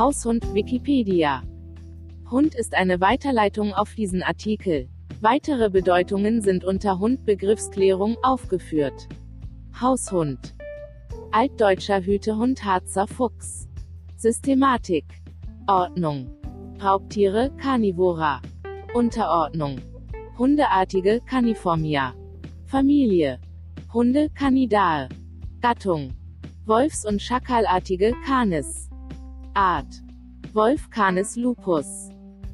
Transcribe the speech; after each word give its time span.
Haushund 0.00 0.54
Wikipedia. 0.54 1.42
Hund 2.30 2.54
ist 2.54 2.74
eine 2.74 3.02
Weiterleitung 3.02 3.74
auf 3.74 3.94
diesen 3.94 4.22
Artikel. 4.22 4.88
Weitere 5.20 5.68
Bedeutungen 5.68 6.40
sind 6.40 6.64
unter 6.64 6.98
Hund 6.98 7.26
Begriffsklärung 7.26 8.16
aufgeführt. 8.22 9.08
Haushund. 9.78 10.54
Altdeutscher 11.32 12.00
Hütehund 12.00 12.64
Harzer 12.64 13.06
Fuchs. 13.06 13.68
Systematik. 14.16 15.04
Ordnung. 15.66 16.30
Raubtiere 16.82 17.50
Carnivora. 17.58 18.40
Unterordnung. 18.94 19.82
Hundeartige 20.38 21.20
Caniformia. 21.26 22.14
Familie. 22.64 23.38
Hunde 23.92 24.30
Canidae. 24.30 25.10
Gattung. 25.60 26.14
Wolfs- 26.64 27.04
und 27.04 27.20
Schakalartige 27.20 28.14
Canis. 28.24 28.89
Art. 29.54 30.02
Wolf 30.52 30.90
Canis 30.90 31.34
lupus. 31.34 32.10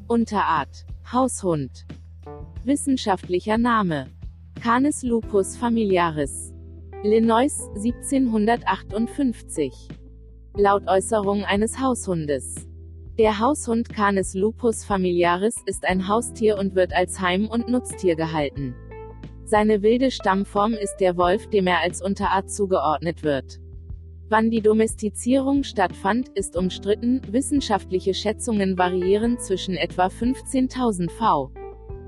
Unterart. 0.08 0.86
Haushund. 1.12 1.84
Wissenschaftlicher 2.64 3.58
Name. 3.58 4.06
Canis 4.62 5.02
lupus 5.02 5.58
familiaris. 5.58 6.54
Illinois, 7.04 7.52
1758. 7.74 9.88
Laut 10.56 10.88
Äußerung 10.88 11.44
eines 11.44 11.78
Haushundes. 11.78 12.66
Der 13.18 13.40
Haushund 13.40 13.90
Canis 13.90 14.32
lupus 14.32 14.82
familiaris 14.82 15.56
ist 15.66 15.84
ein 15.84 16.08
Haustier 16.08 16.56
und 16.56 16.74
wird 16.74 16.94
als 16.94 17.20
Heim- 17.20 17.48
und 17.48 17.68
Nutztier 17.68 18.16
gehalten. 18.16 18.74
Seine 19.44 19.82
wilde 19.82 20.10
Stammform 20.10 20.72
ist 20.72 20.96
der 20.96 21.18
Wolf, 21.18 21.50
dem 21.50 21.66
er 21.66 21.80
als 21.80 22.00
Unterart 22.00 22.50
zugeordnet 22.50 23.22
wird. 23.22 23.60
Wann 24.28 24.50
die 24.50 24.60
Domestizierung 24.60 25.62
stattfand, 25.62 26.30
ist 26.30 26.56
umstritten, 26.56 27.20
wissenschaftliche 27.30 28.12
Schätzungen 28.12 28.76
variieren 28.76 29.38
zwischen 29.38 29.76
etwa 29.76 30.06
15.000 30.06 31.10
v. 31.10 31.52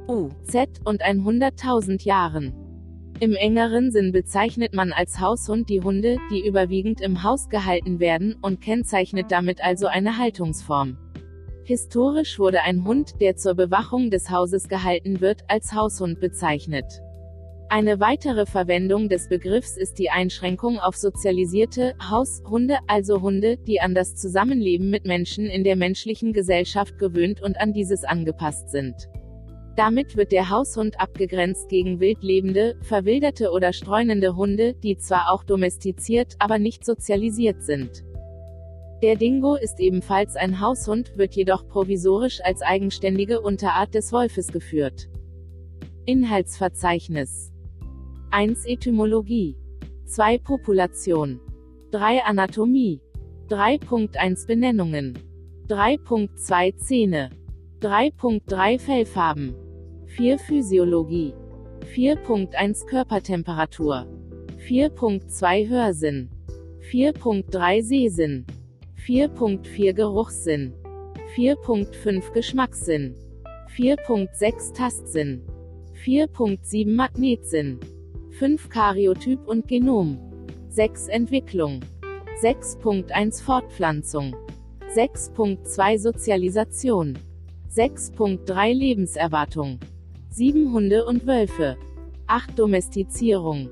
U. 0.09 0.31
Z. 0.43 0.69
und 0.85 1.05
100.000 1.05 2.05
Jahren. 2.05 2.55
Im 3.21 3.35
engeren 3.35 3.93
Sinn 3.93 4.11
bezeichnet 4.11 4.75
man 4.75 4.93
als 4.93 5.21
Haushund 5.21 5.69
die 5.69 5.81
Hunde, 5.81 6.19
die 6.31 6.45
überwiegend 6.45 7.01
im 7.01 7.23
Haus 7.23 7.49
gehalten 7.49 8.01
werden, 8.01 8.35
und 8.43 8.61
kennzeichnet 8.61 9.31
damit 9.31 9.63
also 9.63 9.87
eine 9.87 10.19
Haltungsform. 10.19 10.99
Historisch 11.63 12.41
wurde 12.41 12.63
ein 12.63 12.85
Hund, 12.85 13.21
der 13.21 13.37
zur 13.37 13.55
Bewachung 13.55 14.11
des 14.11 14.29
Hauses 14.31 14.69
gehalten 14.69 15.21
wird, 15.21 15.43
als 15.47 15.73
Haushund 15.73 16.19
bezeichnet. 16.19 17.01
Eine 17.71 18.01
weitere 18.01 18.47
Verwendung 18.47 19.11
des 19.11 19.29
Begriffs 19.29 19.77
ist 19.77 19.99
die 19.99 20.09
Einschränkung 20.09 20.79
auf 20.79 20.97
sozialisierte 20.97 21.95
Haushunde, 22.01 22.79
also 22.87 23.21
Hunde, 23.21 23.59
die 23.59 23.79
an 23.83 23.95
das 23.95 24.17
Zusammenleben 24.17 24.89
mit 24.89 25.05
Menschen 25.05 25.45
in 25.45 25.65
der 25.65 25.77
menschlichen 25.77 26.33
Gesellschaft 26.33 26.99
gewöhnt 26.99 27.43
und 27.43 27.61
an 27.61 27.75
dieses 27.75 28.05
angepasst 28.05 28.71
sind. 28.71 29.11
Damit 29.77 30.17
wird 30.17 30.33
der 30.33 30.49
Haushund 30.49 30.99
abgegrenzt 30.99 31.69
gegen 31.69 32.01
wild 32.01 32.23
lebende, 32.23 32.75
verwilderte 32.81 33.51
oder 33.51 33.75
streunende 33.75 34.35
Hunde, 34.35 34.73
die 34.73 34.97
zwar 34.97 35.31
auch 35.31 35.45
domestiziert, 35.45 36.37
aber 36.39 36.59
nicht 36.59 36.87
sozialisiert 36.87 37.63
sind. 37.63 38.03
Der 39.03 39.17
Dingo 39.17 39.57
ist 39.57 39.79
ebenfalls 39.79 40.37
ein 40.37 40.61
Haushund, 40.63 41.19
wird 41.19 41.35
jedoch 41.37 41.69
provisorisch 41.69 42.41
als 42.43 42.63
eigenständige 42.63 43.43
Unterart 43.43 43.95
des 43.95 44.11
Wolfes 44.11 44.49
geführt. 44.49 45.11
Inhaltsverzeichnis 46.07 47.53
1 48.31 48.67
Etymologie. 48.67 49.57
2 50.05 50.39
Population. 50.39 51.41
3 51.93 52.23
Anatomie. 52.25 53.01
3.1 53.49 54.47
Benennungen. 54.47 55.19
3.2 55.69 56.77
Zähne. 56.77 57.31
3.3 57.81 58.79
Fellfarben. 58.79 59.55
4 60.07 60.39
Physiologie. 60.39 61.33
4.1 61.95 62.87
Körpertemperatur. 62.87 64.07
4.2 64.69 65.69
Hörsinn. 65.69 66.29
4.3 66.91 67.83
Sehsinn. 67.83 68.47
4.4 69.07 69.93
Geruchssinn. 69.95 70.75
4.5 71.35 72.33
Geschmackssinn. 72.33 73.15
4.6 73.75 74.75
Tastsinn. 74.75 75.43
4.7 76.05 76.95
Magnetsinn 76.95 77.81
5 78.39 78.69
Karyotyp 78.69 79.49
und 79.49 79.67
Genom 79.67 80.17
6 80.69 81.09
Entwicklung 81.09 81.81
6.1 82.41 83.43
Fortpflanzung 83.43 84.37
6.2 84.95 85.99
Sozialisation 85.99 87.19
6.3 87.75 88.73
Lebenserwartung 88.73 89.81
7 90.31 90.73
Hunde 90.73 91.05
und 91.05 91.27
Wölfe. 91.27 91.77
8 92.29 92.57
Domestizierung. 92.57 93.71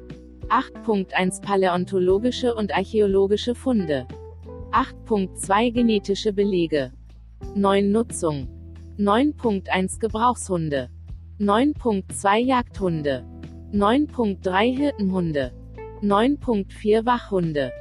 8.1 0.49 1.43
Paläontologische 1.43 2.53
und 2.53 2.75
archäologische 2.75 3.55
Funde. 3.55 4.09
8.2 4.73 5.71
Genetische 5.71 6.33
Belege. 6.33 6.93
9 7.55 7.93
Nutzung. 7.93 8.49
9.1 8.99 10.01
Gebrauchshunde. 10.01 10.91
9.2 11.39 12.39
Jagdhunde. 12.39 13.25
9.3 13.73 14.77
Hirtenhunde. 14.77 15.53
9.4 16.01 17.05
Wachhunde. 17.05 17.73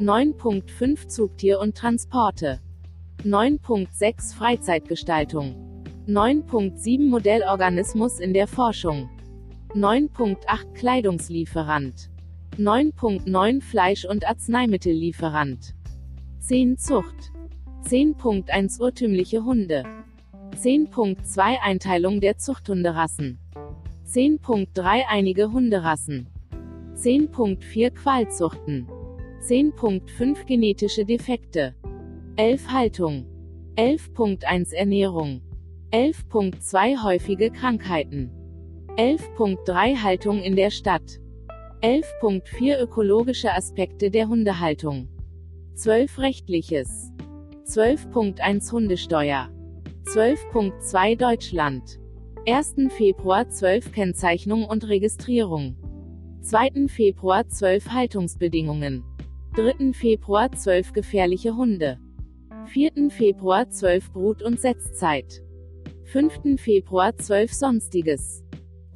9.5 0.00 1.08
Zugtier 1.08 1.58
und 1.58 1.76
Transporte. 1.76 2.60
9.6 3.24 4.36
Freizeitgestaltung. 4.36 5.84
9.7 6.06 7.08
Modellorganismus 7.08 8.20
in 8.20 8.32
der 8.32 8.46
Forschung. 8.46 9.10
9.8 9.74 10.74
Kleidungslieferant. 10.74 12.08
9.9 12.56 13.62
Fleisch- 13.62 14.04
und 14.04 14.24
Arzneimittellieferant. 14.24 15.74
10 16.38 16.78
Zucht. 16.78 17.32
10.1 17.84 18.80
Urtümliche 18.80 19.44
Hunde. 19.44 19.82
10.2 20.56 21.58
Einteilung 21.60 22.20
der 22.20 22.38
Zuchthunderassen. 22.38 23.41
10.3 24.06 25.04
Einige 25.08 25.52
Hunderassen. 25.52 26.26
10.4 26.96 27.90
Qualzuchten. 27.90 28.86
10.5 29.40 30.44
Genetische 30.44 31.04
Defekte. 31.06 31.74
11 32.36 32.68
Haltung. 32.70 33.26
11.1 33.76 34.74
Ernährung. 34.74 35.40
11.2 35.92 37.02
Häufige 37.02 37.50
Krankheiten. 37.50 38.30
11.3 38.96 40.02
Haltung 40.02 40.42
in 40.42 40.56
der 40.56 40.70
Stadt. 40.70 41.20
11.4 41.80 42.82
Ökologische 42.82 43.52
Aspekte 43.52 44.10
der 44.10 44.28
Hundehaltung. 44.28 45.08
12 45.74 46.18
Rechtliches. 46.18 47.12
12.1 47.64 48.70
Hundesteuer. 48.72 49.48
12.2 50.04 51.16
Deutschland. 51.16 52.01
1. 52.44 52.74
Februar 52.88 53.48
12 53.48 53.92
Kennzeichnung 53.92 54.64
und 54.64 54.88
Registrierung. 54.88 55.76
2. 56.40 56.88
Februar 56.88 57.48
12 57.48 57.90
Haltungsbedingungen. 57.90 59.04
3. 59.54 59.92
Februar 59.92 60.50
12 60.50 60.92
gefährliche 60.92 61.56
Hunde. 61.56 62.00
4. 62.66 63.10
Februar 63.10 63.70
12 63.70 64.12
Brut- 64.12 64.42
und 64.42 64.58
Setzzeit. 64.58 65.40
5. 66.06 66.60
Februar 66.60 67.16
12 67.16 67.52
Sonstiges. 67.52 68.42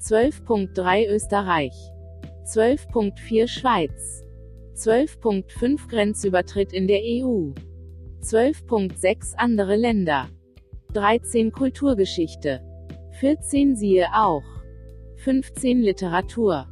12.3 0.00 1.06
Österreich. 1.06 1.74
12.4 2.52 3.46
Schweiz. 3.46 4.24
12.5 4.74 5.88
Grenzübertritt 5.88 6.72
in 6.72 6.88
der 6.88 6.98
EU. 7.00 7.52
12.6 8.22 9.36
andere 9.36 9.76
Länder. 9.76 10.26
13 10.94 11.52
Kulturgeschichte. 11.52 12.60
14 13.20 13.76
siehe 13.76 14.08
auch. 14.12 14.44
15 15.16 15.80
Literatur. 15.80 16.66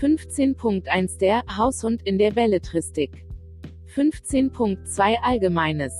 15.1 0.00 1.18
Der 1.18 1.42
Haushund 1.56 2.02
in 2.04 2.16
der 2.16 2.30
Belletristik. 2.30 3.26
15.2 3.92 5.16
Allgemeines. 5.20 5.92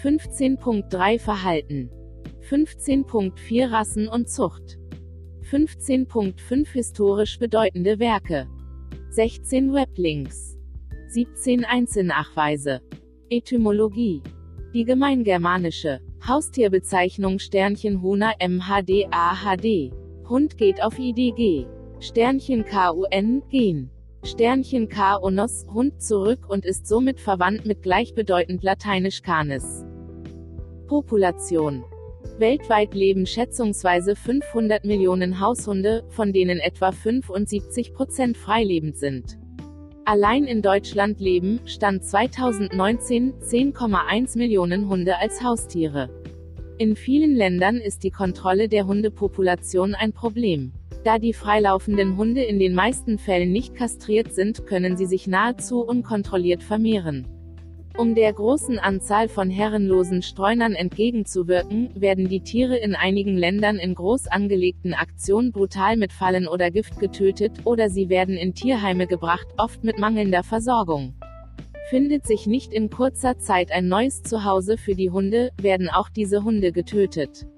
15.3 0.00 1.18
Verhalten. 1.18 1.90
15.4 2.48 3.72
Rassen 3.72 4.06
und 4.06 4.30
Zucht. 4.30 4.78
15.5 5.50 6.68
Historisch 6.72 7.40
bedeutende 7.40 7.98
Werke. 7.98 8.46
16 9.10 9.72
Weblinks. 9.72 10.56
17 11.08 11.64
Einzelnachweise. 11.64 12.82
Etymologie. 13.30 14.22
Die 14.72 14.84
gemeingermanische 14.84 16.02
Haustierbezeichnung 16.26 17.38
Sternchen 17.38 18.02
Huna 18.02 18.32
MHD 18.38 19.06
AHD. 19.10 19.92
Hund 20.28 20.58
geht 20.58 20.82
auf 20.82 20.98
IDG. 20.98 21.66
Sternchen 22.00 22.64
KUN 22.64 23.42
Gen. 23.48 23.90
Sternchen 24.24 24.88
K 24.88 25.16
Onos 25.22 25.66
Hund 25.72 26.02
zurück 26.02 26.40
und 26.48 26.66
ist 26.66 26.86
somit 26.86 27.20
verwandt 27.20 27.64
mit 27.64 27.82
gleichbedeutend 27.82 28.62
lateinisch 28.62 29.22
Canis. 29.22 29.84
Population. 30.86 31.84
Weltweit 32.38 32.94
leben 32.94 33.24
schätzungsweise 33.24 34.14
500 34.14 34.84
Millionen 34.84 35.40
Haushunde, 35.40 36.04
von 36.08 36.32
denen 36.32 36.58
etwa 36.58 36.92
75 36.92 37.94
Prozent 37.94 38.36
freilebend 38.36 38.96
sind. 38.96 39.38
Allein 40.10 40.44
in 40.44 40.62
Deutschland 40.62 41.20
leben, 41.20 41.60
Stand 41.66 42.02
2019, 42.02 43.34
10,1 43.42 44.38
Millionen 44.38 44.88
Hunde 44.88 45.18
als 45.18 45.42
Haustiere. 45.42 46.08
In 46.78 46.96
vielen 46.96 47.34
Ländern 47.34 47.76
ist 47.76 48.04
die 48.04 48.10
Kontrolle 48.10 48.70
der 48.70 48.86
Hundepopulation 48.86 49.94
ein 49.94 50.14
Problem. 50.14 50.72
Da 51.04 51.18
die 51.18 51.34
freilaufenden 51.34 52.16
Hunde 52.16 52.42
in 52.42 52.58
den 52.58 52.74
meisten 52.74 53.18
Fällen 53.18 53.52
nicht 53.52 53.74
kastriert 53.74 54.32
sind, 54.32 54.66
können 54.66 54.96
sie 54.96 55.04
sich 55.04 55.26
nahezu 55.26 55.82
unkontrolliert 55.82 56.62
vermehren. 56.62 57.26
Um 57.98 58.14
der 58.14 58.32
großen 58.32 58.78
Anzahl 58.78 59.28
von 59.28 59.50
herrenlosen 59.50 60.22
Streunern 60.22 60.76
entgegenzuwirken, 60.76 61.90
werden 62.00 62.28
die 62.28 62.42
Tiere 62.42 62.76
in 62.76 62.94
einigen 62.94 63.36
Ländern 63.36 63.74
in 63.74 63.96
groß 63.96 64.28
angelegten 64.28 64.94
Aktionen 64.94 65.50
brutal 65.50 65.96
mit 65.96 66.12
Fallen 66.12 66.46
oder 66.46 66.70
Gift 66.70 67.00
getötet, 67.00 67.50
oder 67.64 67.90
sie 67.90 68.08
werden 68.08 68.36
in 68.36 68.54
Tierheime 68.54 69.08
gebracht, 69.08 69.48
oft 69.56 69.82
mit 69.82 69.98
mangelnder 69.98 70.44
Versorgung. 70.44 71.14
Findet 71.90 72.24
sich 72.24 72.46
nicht 72.46 72.72
in 72.72 72.88
kurzer 72.88 73.36
Zeit 73.38 73.72
ein 73.72 73.88
neues 73.88 74.22
Zuhause 74.22 74.76
für 74.78 74.94
die 74.94 75.10
Hunde, 75.10 75.50
werden 75.60 75.88
auch 75.88 76.08
diese 76.08 76.44
Hunde 76.44 76.70
getötet. 76.70 77.48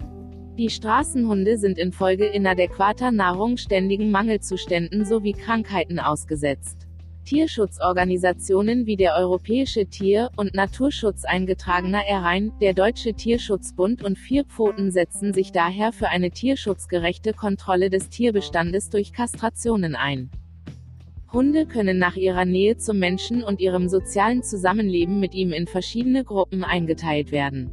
Die 0.56 0.70
Straßenhunde 0.70 1.58
sind 1.58 1.76
infolge 1.76 2.25
inadäquater 2.25 3.10
Nahrung 3.10 3.58
ständigen 3.58 4.10
Mangelzuständen 4.10 5.04
sowie 5.04 5.34
Krankheiten 5.34 5.98
ausgesetzt. 5.98 6.80
Tierschutzorganisationen 7.25 8.87
wie 8.87 8.96
der 8.96 9.14
Europäische 9.14 9.87
Tier- 9.87 10.31
und 10.37 10.55
Naturschutz 10.55 11.25
eingetragener 11.25 12.05
Erein, 12.05 12.52
der 12.61 12.75
Deutsche 12.75 13.14
Tierschutzbund 13.14 14.02
und 14.02 14.19
Vierpfoten 14.19 14.90
setzen 14.90 15.32
sich 15.32 15.52
daher 15.52 15.93
für 15.93 16.08
eine 16.08 16.31
tierschutzgerechte 16.31 17.32
Kontrolle 17.32 17.90
des 17.90 18.08
Tierbestandes 18.08 18.90
durch 18.90 19.12
Kastrationen 19.12 19.94
ein. 19.94 20.31
Hunde 21.32 21.67
können 21.67 21.99
nach 21.99 22.17
ihrer 22.17 22.44
Nähe 22.44 22.76
zum 22.76 22.99
Menschen 22.99 23.44
und 23.44 23.61
ihrem 23.61 23.88
sozialen 23.88 24.43
Zusammenleben 24.43 25.20
mit 25.20 25.34
ihm 25.34 25.52
in 25.52 25.69
verschiedene 25.69 26.25
Gruppen 26.25 26.64
eingeteilt 26.64 27.31
werden. 27.31 27.70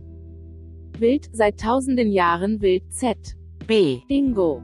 Wild, 0.99 1.29
seit 1.31 1.59
tausenden 1.59 2.11
Jahren 2.11 2.61
Wild 2.61 2.93
Z. 2.93 3.17
B. 3.65 4.01
Dingo. 4.09 4.61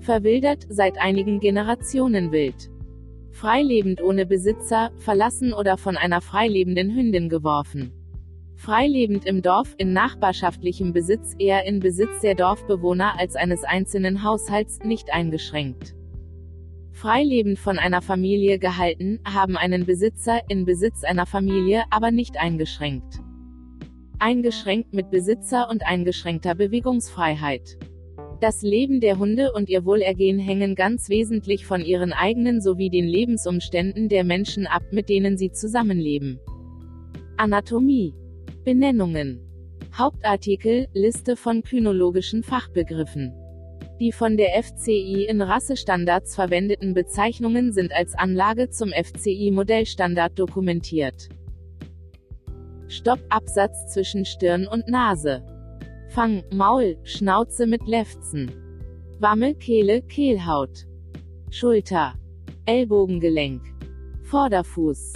Verwildert, 0.00 0.66
seit 0.68 0.98
einigen 0.98 1.40
Generationen 1.40 2.30
Wild 2.32 2.73
freilebend 3.34 4.00
ohne 4.00 4.26
Besitzer, 4.26 4.92
verlassen 4.96 5.52
oder 5.52 5.76
von 5.76 5.96
einer 5.96 6.20
freilebenden 6.20 6.94
Hündin 6.94 7.28
geworfen. 7.28 7.92
Freilebend 8.54 9.26
im 9.26 9.42
Dorf, 9.42 9.74
in 9.76 9.92
nachbarschaftlichem 9.92 10.92
Besitz, 10.92 11.34
eher 11.38 11.64
in 11.66 11.80
Besitz 11.80 12.20
der 12.22 12.36
Dorfbewohner 12.36 13.18
als 13.18 13.34
eines 13.34 13.64
einzelnen 13.64 14.22
Haushalts, 14.22 14.78
nicht 14.84 15.12
eingeschränkt. 15.12 15.96
Freilebend 16.92 17.58
von 17.58 17.80
einer 17.80 18.02
Familie 18.02 18.60
gehalten, 18.60 19.18
haben 19.26 19.56
einen 19.56 19.84
Besitzer, 19.84 20.40
in 20.48 20.64
Besitz 20.64 21.02
einer 21.02 21.26
Familie, 21.26 21.82
aber 21.90 22.12
nicht 22.12 22.38
eingeschränkt. 22.38 23.18
Eingeschränkt 24.20 24.94
mit 24.94 25.10
Besitzer 25.10 25.68
und 25.68 25.84
eingeschränkter 25.84 26.54
Bewegungsfreiheit. 26.54 27.78
Das 28.40 28.62
Leben 28.62 29.00
der 29.00 29.18
Hunde 29.18 29.52
und 29.52 29.68
ihr 29.68 29.84
Wohlergehen 29.84 30.38
hängen 30.38 30.74
ganz 30.74 31.08
wesentlich 31.08 31.66
von 31.66 31.80
ihren 31.80 32.12
eigenen 32.12 32.60
sowie 32.60 32.90
den 32.90 33.06
Lebensumständen 33.06 34.08
der 34.08 34.24
Menschen 34.24 34.66
ab, 34.66 34.82
mit 34.90 35.08
denen 35.08 35.36
sie 35.36 35.52
zusammenleben. 35.52 36.40
Anatomie. 37.36 38.14
Benennungen. 38.64 39.40
Hauptartikel, 39.96 40.88
Liste 40.92 41.36
von 41.36 41.62
kynologischen 41.62 42.42
Fachbegriffen. 42.42 43.32
Die 44.00 44.10
von 44.10 44.36
der 44.36 44.60
FCI 44.62 45.26
in 45.28 45.40
Rassestandards 45.40 46.34
verwendeten 46.34 46.94
Bezeichnungen 46.94 47.72
sind 47.72 47.92
als 47.92 48.14
Anlage 48.14 48.70
zum 48.70 48.90
FCI-Modellstandard 48.90 50.36
dokumentiert. 50.36 51.28
Stoppabsatz 52.88 53.92
zwischen 53.92 54.24
Stirn 54.24 54.66
und 54.66 54.88
Nase. 54.88 55.44
Fang, 56.14 56.44
Maul, 56.52 56.96
Schnauze 57.02 57.66
mit 57.66 57.88
Lefzen. 57.88 58.48
Wammel, 59.18 59.56
Kehle, 59.56 60.00
Kehlhaut. 60.00 60.86
Schulter. 61.50 62.14
Ellbogengelenk. 62.66 63.60
Vorderfuß. 64.22 65.14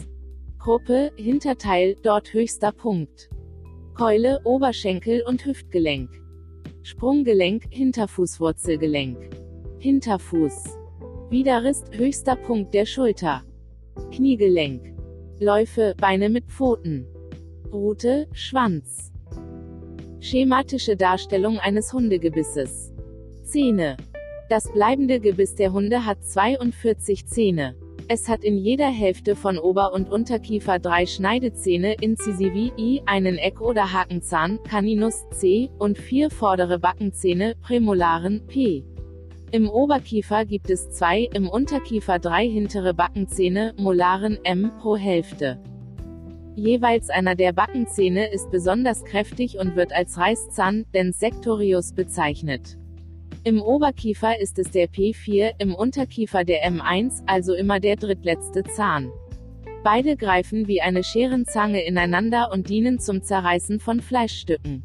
Gruppe, 0.59 1.13
Hinterteil, 1.15 1.95
dort 2.03 2.35
höchster 2.35 2.73
Punkt. 2.73 3.31
Keule, 3.95 4.41
Oberschenkel 4.43 5.23
und 5.23 5.47
Hüftgelenk. 5.47 6.11
Sprunggelenk, 6.83 7.69
Hinterfußwurzelgelenk. 7.71 9.19
Hinterfuß. 9.79 10.79
Widerrist, 11.31 11.97
höchster 11.97 12.35
Punkt 12.35 12.75
der 12.75 12.87
Schulter. 12.87 13.45
Kniegelenk. 14.11 14.97
Läufe, 15.39 15.95
Beine 15.97 16.29
mit 16.29 16.47
Pfoten. 16.47 17.07
Rute, 17.73 18.27
Schwanz. 18.33 19.08
Schematische 20.21 20.97
Darstellung 20.97 21.59
eines 21.59 21.93
Hundegebisses. 21.93 22.93
Zähne. 23.45 23.97
Das 24.49 24.71
bleibende 24.73 25.21
Gebiss 25.21 25.55
der 25.55 25.73
Hunde 25.73 26.05
hat 26.07 26.25
42 26.25 27.27
Zähne. 27.27 27.77
Es 28.09 28.29
hat 28.29 28.43
in 28.43 28.59
jeder 28.59 28.89
Hälfte 28.89 29.37
von 29.37 29.59
Ober- 29.59 29.93
und 29.93 30.11
Unterkiefer 30.11 30.81
drei 30.81 31.07
Schneidezähne 31.07 31.95
Incisivi 32.01 32.73
I, 32.77 33.03
einen 33.07 33.39
Eck- 33.39 33.61
oder 33.61 33.93
Hakenzahn 33.93 34.59
Caninus 34.65 35.25
C 35.31 35.71
und 35.79 35.99
vier 35.99 36.31
vordere 36.31 36.81
Backenzähne 36.81 37.55
Prämolaren 37.63 38.45
P. 38.49 38.83
Im 39.53 39.71
Oberkiefer 39.71 40.45
gibt 40.45 40.69
es 40.69 40.91
zwei, 40.91 41.29
im 41.33 41.49
Unterkiefer 41.49 42.19
drei 42.19 42.49
hintere 42.49 42.93
Backenzähne 42.93 43.73
Molaren 43.79 44.39
M 44.43 44.73
pro 44.81 44.97
Hälfte. 44.97 45.61
Jeweils 46.59 47.09
einer 47.09 47.37
der 47.37 47.53
Backenzähne 47.53 48.33
ist 48.33 48.51
besonders 48.51 49.05
kräftig 49.05 49.59
und 49.61 49.77
wird 49.77 49.93
als 49.93 50.19
Reißzahn, 50.19 50.87
dens 50.93 51.21
sectorius 51.21 51.93
bezeichnet. 51.93 52.77
Im 53.45 53.63
Oberkiefer 53.63 54.41
ist 54.41 54.59
es 54.59 54.73
der 54.73 54.89
P4, 54.89 55.53
im 55.59 55.73
Unterkiefer 55.73 56.43
der 56.43 56.69
M1, 56.69 57.23
also 57.27 57.55
immer 57.55 57.79
der 57.79 57.95
drittletzte 57.95 58.65
Zahn. 58.65 59.13
Beide 59.85 60.17
greifen 60.17 60.67
wie 60.67 60.81
eine 60.81 61.05
Scherenzange 61.05 61.81
ineinander 61.87 62.51
und 62.53 62.69
dienen 62.69 62.99
zum 62.99 63.23
Zerreißen 63.23 63.79
von 63.79 64.01
Fleischstücken. 64.01 64.83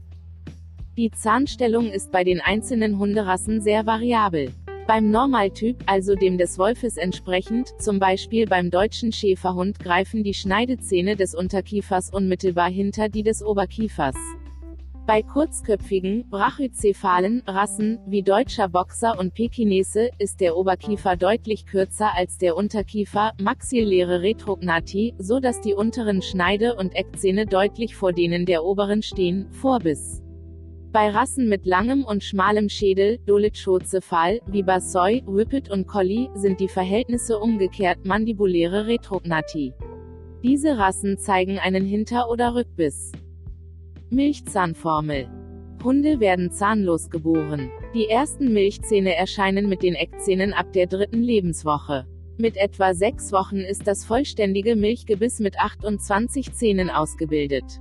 Die 0.96 1.10
Zahnstellung 1.10 1.90
ist 1.90 2.12
bei 2.12 2.24
den 2.24 2.40
einzelnen 2.40 3.00
Hunderassen 3.00 3.62
sehr 3.62 3.88
variabel. 3.88 4.52
Beim 4.86 5.12
Normaltyp, 5.12 5.82
also 5.86 6.14
dem 6.14 6.38
des 6.38 6.60
Wolfes 6.60 6.98
entsprechend, 6.98 7.70
zum 7.80 8.00
Beispiel 8.00 8.48
beim 8.48 8.70
deutschen 8.70 9.14
Schäferhund 9.14 9.80
greifen 9.80 10.26
die 10.26 10.34
Schneidezähne 10.34 11.16
des 11.16 11.34
Unterkiefers 11.34 12.10
unmittelbar 12.10 12.70
hinter 12.70 13.08
die 13.08 13.24
des 13.24 13.42
Oberkiefers. 13.42 14.16
Bei 15.08 15.22
kurzköpfigen, 15.22 16.30
brachycephalen 16.30 17.44
Rassen, 17.48 18.00
wie 18.08 18.24
deutscher 18.24 18.68
Boxer 18.68 19.18
und 19.18 19.34
Pekinese, 19.34 20.10
ist 20.18 20.42
der 20.42 20.58
Oberkiefer 20.58 21.16
deutlich 21.16 21.66
kürzer 21.66 22.14
als 22.16 22.38
der 22.38 22.58
Unterkiefer, 22.58 23.32
maxilläre 23.42 24.22
Retrognati, 24.22 25.14
so 25.18 25.40
dass 25.40 25.62
die 25.62 25.74
unteren 25.74 26.22
Schneide- 26.22 26.76
und 26.76 26.94
Eckzähne 26.94 27.46
deutlich 27.46 27.96
vor 27.96 28.12
denen 28.12 28.46
der 28.46 28.66
oberen 28.66 29.02
stehen, 29.02 29.50
Vorbiss. 29.52 30.23
Bei 30.94 31.10
Rassen 31.10 31.50
mit 31.50 31.66
langem 31.66 32.04
und 32.04 32.24
schmalem 32.24 32.70
Schädel, 32.70 33.18
Dolichocephal, 33.26 34.42
wie 34.46 34.62
Basoi, 34.62 35.24
Whippet 35.26 35.72
und 35.72 35.88
Collie, 35.88 36.30
sind 36.36 36.60
die 36.60 36.68
Verhältnisse 36.68 37.40
umgekehrt 37.40 38.06
mandibuläre 38.06 38.86
Retrognati. 38.86 39.74
Diese 40.44 40.78
Rassen 40.78 41.18
zeigen 41.18 41.58
einen 41.58 41.84
Hinter- 41.84 42.30
oder 42.30 42.54
Rückbiss. 42.54 43.12
Milchzahnformel. 44.12 45.28
Hunde 45.84 46.20
werden 46.20 46.52
zahnlos 46.52 47.10
geboren. 47.10 47.72
Die 47.96 48.08
ersten 48.08 48.54
Milchzähne 48.54 49.16
erscheinen 49.16 49.70
mit 49.70 49.82
den 49.82 49.96
Eckzähnen 49.96 50.54
ab 50.54 50.74
der 50.74 50.86
dritten 50.86 51.24
Lebenswoche. 51.24 52.06
Mit 52.38 52.56
etwa 52.56 52.94
sechs 52.94 53.32
Wochen 53.32 53.62
ist 53.62 53.88
das 53.88 54.06
vollständige 54.06 54.76
Milchgebiss 54.76 55.40
mit 55.40 55.58
28 55.58 56.54
Zähnen 56.54 56.92
ausgebildet. 56.92 57.80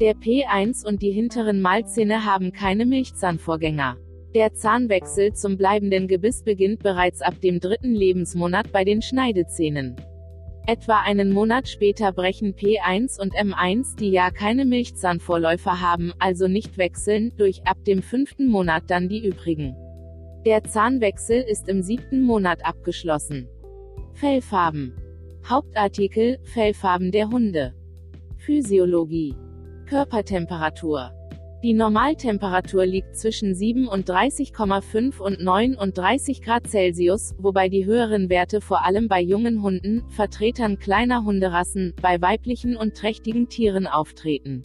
Der 0.00 0.16
P1 0.16 0.84
und 0.84 1.02
die 1.02 1.12
hinteren 1.12 1.62
Mahlzähne 1.62 2.24
haben 2.24 2.50
keine 2.50 2.84
Milchzahnvorgänger. 2.84 3.96
Der 4.34 4.52
Zahnwechsel 4.52 5.34
zum 5.34 5.56
bleibenden 5.56 6.08
Gebiss 6.08 6.42
beginnt 6.42 6.82
bereits 6.82 7.22
ab 7.22 7.40
dem 7.40 7.60
dritten 7.60 7.94
Lebensmonat 7.94 8.72
bei 8.72 8.82
den 8.82 9.02
Schneidezähnen. 9.02 9.94
Etwa 10.66 11.02
einen 11.02 11.32
Monat 11.32 11.68
später 11.68 12.10
brechen 12.10 12.56
P1 12.56 13.20
und 13.20 13.36
M1, 13.36 13.96
die 13.96 14.10
ja 14.10 14.32
keine 14.32 14.64
Milchzahnvorläufer 14.64 15.80
haben, 15.80 16.12
also 16.18 16.48
nicht 16.48 16.76
wechseln, 16.76 17.32
durch 17.36 17.64
ab 17.64 17.76
dem 17.84 18.02
fünften 18.02 18.48
Monat 18.48 18.84
dann 18.88 19.08
die 19.08 19.24
übrigen. 19.24 19.76
Der 20.44 20.64
Zahnwechsel 20.64 21.40
ist 21.40 21.68
im 21.68 21.82
siebten 21.82 22.22
Monat 22.22 22.66
abgeschlossen. 22.66 23.46
Fellfarben. 24.14 24.96
Hauptartikel 25.48 26.38
Fellfarben 26.42 27.12
der 27.12 27.28
Hunde. 27.30 27.74
Physiologie 28.38 29.36
Körpertemperatur. 29.86 31.12
Die 31.62 31.72
Normaltemperatur 31.72 32.84
liegt 32.84 33.16
zwischen 33.16 33.54
37,5 33.54 35.18
und 35.18 35.40
39 35.42 36.42
Grad 36.42 36.66
Celsius, 36.66 37.34
wobei 37.38 37.70
die 37.70 37.86
höheren 37.86 38.28
Werte 38.28 38.60
vor 38.60 38.84
allem 38.84 39.08
bei 39.08 39.22
jungen 39.22 39.62
Hunden, 39.62 40.02
Vertretern 40.10 40.78
kleiner 40.78 41.24
Hunderassen, 41.24 41.94
bei 42.02 42.20
weiblichen 42.20 42.76
und 42.76 42.94
trächtigen 42.94 43.48
Tieren 43.48 43.86
auftreten. 43.86 44.62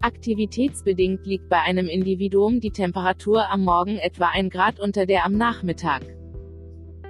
Aktivitätsbedingt 0.00 1.24
liegt 1.24 1.48
bei 1.48 1.60
einem 1.60 1.86
Individuum 1.86 2.60
die 2.60 2.72
Temperatur 2.72 3.48
am 3.48 3.62
Morgen 3.64 3.98
etwa 3.98 4.30
1 4.34 4.52
Grad 4.52 4.80
unter 4.80 5.06
der 5.06 5.24
am 5.24 5.36
Nachmittag. 5.36 6.02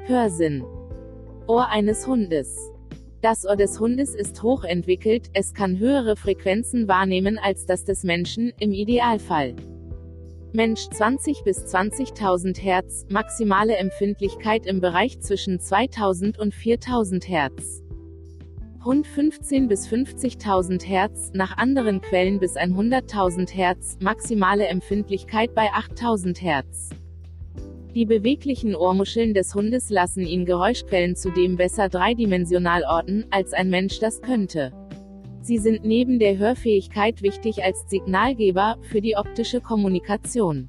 Hörsinn. 0.05 0.65
Ohr 1.47 1.69
eines 1.69 2.07
Hundes. 2.07 2.74
Das 3.25 3.47
Ohr 3.47 3.57
des 3.57 3.81
Hundes 3.81 4.15
ist 4.15 4.43
hochentwickelt, 4.43 5.31
es 5.33 5.55
kann 5.55 5.79
höhere 5.79 6.15
Frequenzen 6.15 6.89
wahrnehmen 6.89 7.39
als 7.39 7.65
das 7.65 7.87
des 7.87 8.03
Menschen, 8.03 8.53
im 8.61 8.73
Idealfall. 8.73 9.57
Mensch 10.53 10.91
20 10.91 11.43
bis 11.43 11.65
20.000 11.75 12.61
Hertz, 12.61 13.07
maximale 13.09 13.77
Empfindlichkeit 13.77 14.67
im 14.67 14.83
Bereich 14.83 15.21
zwischen 15.21 15.59
2000 15.59 16.39
und 16.39 16.53
4000 16.53 17.27
Hertz. 17.27 17.83
Hund 18.85 19.07
15 19.07 19.69
bis 19.69 19.89
50.000 19.89 20.85
Hertz, 20.85 21.31
nach 21.33 21.57
anderen 21.57 22.03
Quellen 22.03 22.41
bis 22.41 22.59
100.000 22.59 23.51
Hertz, 23.55 23.97
maximale 24.03 24.67
Empfindlichkeit 24.67 25.55
bei 25.55 25.71
8000 25.73 26.43
Hertz. 26.43 26.91
Die 27.95 28.07
beweglichen 28.07 28.75
Ohrmuscheln 28.75 29.35
des 29.35 29.55
Hundes 29.55 29.89
lassen 29.89 30.27
ihn 30.27 30.45
Geräuschquellen 30.45 31.15
zudem 31.15 31.55
besser 31.55 31.89
dreidimensional 31.89 32.83
orten, 32.83 33.25
als 33.31 33.53
ein 33.53 33.71
Mensch 33.71 34.01
das 34.01 34.21
könnte. 34.21 34.73
Sie 35.43 35.59
sind 35.59 35.85
neben 35.85 36.19
der 36.19 36.37
Hörfähigkeit 36.37 37.23
wichtig 37.23 37.63
als 37.63 37.89
Signalgeber 37.89 38.79
für 38.83 39.01
die 39.01 39.17
optische 39.17 39.61
Kommunikation. 39.61 40.69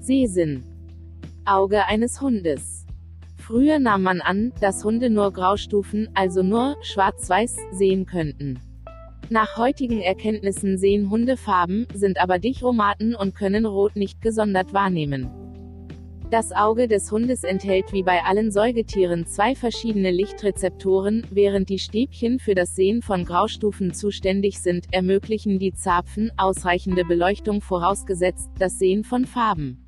Sehsinn. 0.00 0.64
Auge 1.44 1.84
eines 1.84 2.20
Hundes. 2.20 2.86
Früher 3.36 3.78
nahm 3.78 4.02
man 4.02 4.20
an, 4.20 4.52
dass 4.60 4.82
Hunde 4.82 5.10
nur 5.10 5.32
Graustufen, 5.32 6.08
also 6.14 6.42
nur 6.42 6.76
schwarz-weiß, 6.82 7.56
sehen 7.70 8.04
könnten. 8.04 8.58
Nach 9.30 9.56
heutigen 9.56 10.00
Erkenntnissen 10.00 10.76
sehen 10.76 11.08
Hunde 11.08 11.36
Farben, 11.36 11.86
sind 11.94 12.18
aber 12.18 12.40
dichromaten 12.40 13.14
und 13.14 13.36
können 13.36 13.64
Rot 13.64 13.94
nicht 13.94 14.20
gesondert 14.22 14.72
wahrnehmen. 14.72 15.45
Das 16.28 16.50
Auge 16.50 16.88
des 16.88 17.12
Hundes 17.12 17.44
enthält 17.44 17.92
wie 17.92 18.02
bei 18.02 18.24
allen 18.24 18.50
Säugetieren 18.50 19.26
zwei 19.26 19.54
verschiedene 19.54 20.10
Lichtrezeptoren, 20.10 21.24
während 21.30 21.68
die 21.68 21.78
Stäbchen 21.78 22.40
für 22.40 22.56
das 22.56 22.74
Sehen 22.74 23.00
von 23.00 23.24
Graustufen 23.24 23.94
zuständig 23.94 24.58
sind, 24.60 24.88
ermöglichen 24.90 25.60
die 25.60 25.72
Zapfen 25.72 26.32
ausreichende 26.36 27.04
Beleuchtung 27.04 27.60
vorausgesetzt 27.60 28.50
das 28.58 28.80
Sehen 28.80 29.04
von 29.04 29.24
Farben. 29.24 29.86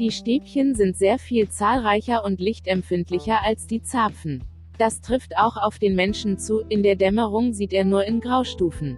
Die 0.00 0.10
Stäbchen 0.10 0.74
sind 0.74 0.96
sehr 0.96 1.20
viel 1.20 1.48
zahlreicher 1.48 2.24
und 2.24 2.40
lichtempfindlicher 2.40 3.44
als 3.44 3.68
die 3.68 3.82
Zapfen. 3.82 4.42
Das 4.78 5.00
trifft 5.00 5.38
auch 5.38 5.56
auf 5.56 5.78
den 5.78 5.94
Menschen 5.94 6.38
zu, 6.38 6.60
in 6.68 6.82
der 6.82 6.96
Dämmerung 6.96 7.52
sieht 7.52 7.72
er 7.72 7.84
nur 7.84 8.04
in 8.04 8.20
Graustufen. 8.20 8.96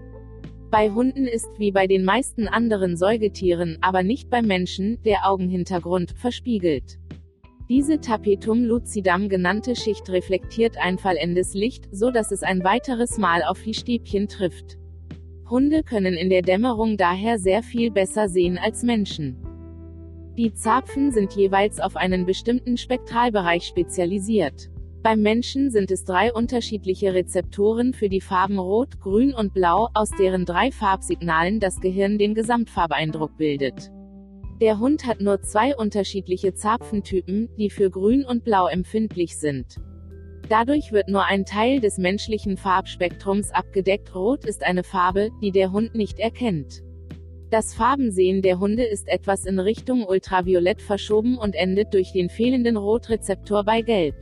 Bei 0.71 0.91
Hunden 0.91 1.27
ist 1.27 1.49
wie 1.59 1.73
bei 1.73 1.89
den 1.89 2.05
meisten 2.05 2.47
anderen 2.47 2.97
Säugetieren, 2.97 3.79
aber 3.81 4.05
nicht 4.05 4.31
beim 4.31 4.47
Menschen, 4.47 5.03
der 5.03 5.29
Augenhintergrund 5.29 6.13
verspiegelt. 6.13 7.01
Diese 7.69 8.01
Tapetum 8.01 8.65
lucidum 8.65 9.29
genannte 9.29 9.75
Schicht 9.75 10.09
reflektiert 10.11 10.77
einfallendes 10.79 11.55
Licht, 11.55 11.89
so 11.91 12.13
dass 12.13 12.31
es 12.31 12.45
ein 12.45 12.63
weiteres 12.63 13.19
Mal 13.19 13.43
auf 13.43 13.61
die 13.63 13.75
Stäbchen 13.75 14.29
trifft. 14.29 14.79
Hunde 15.49 15.83
können 15.83 16.15
in 16.15 16.31
der 16.31 16.43
Dämmerung 16.43 16.97
daher 16.97 17.41
sehr 17.41 17.65
viel 17.65 17.91
besser 17.91 18.29
sehen 18.29 18.57
als 18.57 18.85
Menschen. 18.85 19.37
Die 20.39 20.55
Zapfen 20.55 21.11
sind 21.11 21.33
jeweils 21.33 21.81
auf 21.81 21.97
einen 21.97 22.27
bestimmten 22.27 22.77
Spektralbereich 22.77 23.65
spezialisiert. 23.65 24.70
Beim 25.03 25.23
Menschen 25.23 25.71
sind 25.71 25.91
es 25.91 26.05
drei 26.05 26.31
unterschiedliche 26.31 27.15
Rezeptoren 27.15 27.95
für 27.95 28.11
die 28.11 28.21
Farben 28.21 28.59
Rot, 28.59 29.01
Grün 29.01 29.33
und 29.33 29.55
Blau, 29.55 29.89
aus 29.95 30.11
deren 30.11 30.45
drei 30.45 30.71
Farbsignalen 30.71 31.59
das 31.59 31.81
Gehirn 31.81 32.19
den 32.19 32.35
Gesamtfarbeindruck 32.35 33.39
bildet. 33.39 33.91
Der 34.61 34.79
Hund 34.79 35.07
hat 35.07 35.23
nur 35.23 35.41
zwei 35.41 35.75
unterschiedliche 35.75 36.53
Zapfentypen, 36.53 37.49
die 37.57 37.71
für 37.71 37.89
Grün 37.89 38.27
und 38.27 38.45
Blau 38.45 38.67
empfindlich 38.67 39.39
sind. 39.39 39.77
Dadurch 40.51 40.93
wird 40.93 41.09
nur 41.09 41.25
ein 41.25 41.47
Teil 41.47 41.81
des 41.81 41.97
menschlichen 41.97 42.59
Farbspektrums 42.59 43.53
abgedeckt. 43.53 44.15
Rot 44.15 44.45
ist 44.45 44.63
eine 44.63 44.85
Farbe, 44.85 45.31
die 45.41 45.51
der 45.51 45.73
Hund 45.73 45.95
nicht 45.95 46.19
erkennt. 46.19 46.83
Das 47.49 47.73
Farbensehen 47.73 48.43
der 48.43 48.61
Hunde 48.61 48.85
ist 48.85 49.09
etwas 49.09 49.47
in 49.47 49.61
Richtung 49.61 50.05
Ultraviolett 50.05 50.83
verschoben 50.83 51.39
und 51.39 51.55
endet 51.55 51.95
durch 51.95 52.13
den 52.13 52.29
fehlenden 52.29 52.77
Rotrezeptor 52.77 53.65
bei 53.65 53.81
Gelb. 53.81 54.15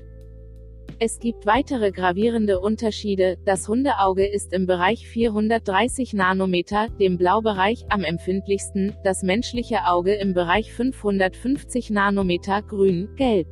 Es 1.01 1.21
gibt 1.21 1.47
weitere 1.47 1.93
gravierende 1.93 2.59
Unterschiede. 2.59 3.39
Das 3.45 3.69
Hundeauge 3.69 4.27
ist 4.27 4.53
im 4.53 4.67
Bereich 4.67 5.07
430 5.07 6.13
Nanometer, 6.13 6.89
dem 6.99 7.17
Blaubereich, 7.17 7.85
am 7.89 8.03
empfindlichsten, 8.03 8.97
das 9.05 9.23
menschliche 9.23 9.87
Auge 9.87 10.15
im 10.15 10.35
Bereich 10.35 10.73
550 10.73 11.91
Nanometer, 11.91 12.63
grün, 12.63 13.11
gelb. 13.15 13.47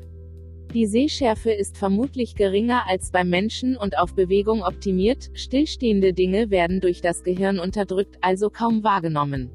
Die 0.75 0.87
Sehschärfe 0.87 1.53
ist 1.53 1.79
vermutlich 1.79 2.35
geringer 2.35 2.83
als 2.89 3.13
beim 3.13 3.31
Menschen 3.31 3.77
und 3.77 3.97
auf 3.97 4.17
Bewegung 4.17 4.65
optimiert, 4.65 5.31
stillstehende 5.35 6.13
Dinge 6.13 6.51
werden 6.51 6.81
durch 6.81 7.01
das 7.01 7.23
Gehirn 7.23 7.61
unterdrückt, 7.61 8.17
also 8.23 8.51
kaum 8.51 8.83
wahrgenommen. 8.83 9.53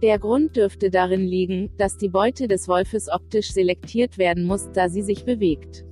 Der 0.00 0.20
Grund 0.20 0.54
dürfte 0.54 0.90
darin 0.90 1.26
liegen, 1.26 1.70
dass 1.76 1.96
die 1.96 2.08
Beute 2.08 2.46
des 2.46 2.68
Wolfes 2.68 3.08
optisch 3.12 3.50
selektiert 3.50 4.16
werden 4.16 4.44
muss, 4.44 4.70
da 4.70 4.88
sie 4.88 5.02
sich 5.02 5.24
bewegt. 5.24 5.86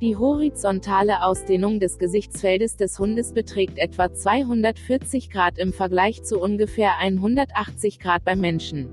Die 0.00 0.16
horizontale 0.16 1.22
Ausdehnung 1.22 1.78
des 1.78 1.98
Gesichtsfeldes 1.98 2.76
des 2.76 2.98
Hundes 2.98 3.32
beträgt 3.32 3.78
etwa 3.78 4.12
240 4.12 5.30
Grad 5.30 5.56
im 5.56 5.72
Vergleich 5.72 6.24
zu 6.24 6.40
ungefähr 6.40 6.98
180 6.98 8.00
Grad 8.00 8.24
beim 8.24 8.40
Menschen. 8.40 8.88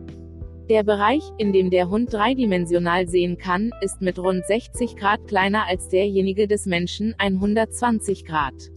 Der 0.69 0.83
Bereich, 0.83 1.23
in 1.39 1.53
dem 1.53 1.71
der 1.71 1.89
Hund 1.89 2.13
dreidimensional 2.13 3.07
sehen 3.07 3.39
kann, 3.39 3.71
ist 3.81 4.01
mit 4.01 4.19
rund 4.19 4.45
60 4.45 4.95
Grad 4.95 5.27
kleiner 5.27 5.67
als 5.67 5.89
derjenige 5.89 6.47
des 6.47 6.67
Menschen, 6.67 7.15
120 7.17 8.23
Grad. 8.23 8.71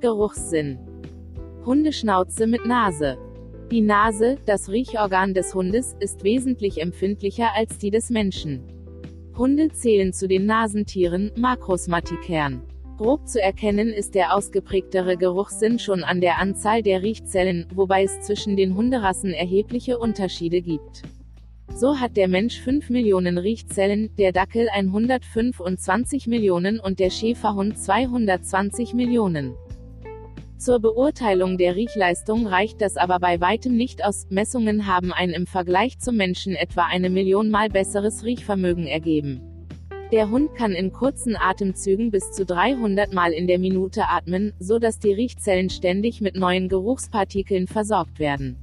Geruchssinn. 0.00 0.80
Hundeschnauze 1.64 2.48
mit 2.48 2.66
Nase. 2.66 3.18
Die 3.70 3.82
Nase, 3.82 4.36
das 4.46 4.68
Riechorgan 4.68 5.32
des 5.32 5.54
Hundes, 5.54 5.94
ist 6.00 6.24
wesentlich 6.24 6.82
empfindlicher 6.82 7.50
als 7.54 7.78
die 7.78 7.92
des 7.92 8.10
Menschen. 8.10 8.79
Hunde 9.36 9.70
zählen 9.70 10.12
zu 10.12 10.28
den 10.28 10.46
Nasentieren, 10.46 11.30
Makrosmatikern. 11.36 12.62
Grob 12.98 13.26
zu 13.26 13.40
erkennen 13.40 13.88
ist 13.88 14.14
der 14.14 14.34
ausgeprägtere 14.34 15.16
Geruchssinn 15.16 15.78
schon 15.78 16.04
an 16.04 16.20
der 16.20 16.38
Anzahl 16.38 16.82
der 16.82 17.02
Riechzellen, 17.02 17.66
wobei 17.74 18.04
es 18.04 18.20
zwischen 18.20 18.56
den 18.56 18.76
Hunderassen 18.76 19.32
erhebliche 19.32 19.98
Unterschiede 19.98 20.60
gibt. 20.60 21.02
So 21.74 21.98
hat 21.98 22.16
der 22.16 22.28
Mensch 22.28 22.60
5 22.60 22.90
Millionen 22.90 23.38
Riechzellen, 23.38 24.14
der 24.16 24.32
Dackel 24.32 24.68
125 24.68 26.26
Millionen 26.26 26.78
und 26.78 26.98
der 26.98 27.10
Schäferhund 27.10 27.78
220 27.78 28.92
Millionen. 28.92 29.54
Zur 30.60 30.78
Beurteilung 30.78 31.56
der 31.56 31.74
Riechleistung 31.74 32.46
reicht 32.46 32.82
das 32.82 32.98
aber 32.98 33.18
bei 33.18 33.40
weitem 33.40 33.78
nicht 33.78 34.04
aus. 34.04 34.26
Messungen 34.28 34.86
haben 34.86 35.10
ein 35.10 35.30
im 35.30 35.46
Vergleich 35.46 35.98
zum 36.00 36.18
Menschen 36.18 36.54
etwa 36.54 36.84
eine 36.84 37.08
Million 37.08 37.48
Mal 37.48 37.70
besseres 37.70 38.24
Riechvermögen 38.24 38.86
ergeben. 38.86 39.40
Der 40.12 40.28
Hund 40.28 40.54
kann 40.54 40.72
in 40.72 40.92
kurzen 40.92 41.34
Atemzügen 41.34 42.10
bis 42.10 42.32
zu 42.32 42.44
300 42.44 43.14
Mal 43.14 43.32
in 43.32 43.46
der 43.46 43.58
Minute 43.58 44.10
atmen, 44.10 44.52
so 44.58 44.78
dass 44.78 44.98
die 44.98 45.14
Riechzellen 45.14 45.70
ständig 45.70 46.20
mit 46.20 46.36
neuen 46.36 46.68
Geruchspartikeln 46.68 47.66
versorgt 47.66 48.18
werden. 48.18 48.58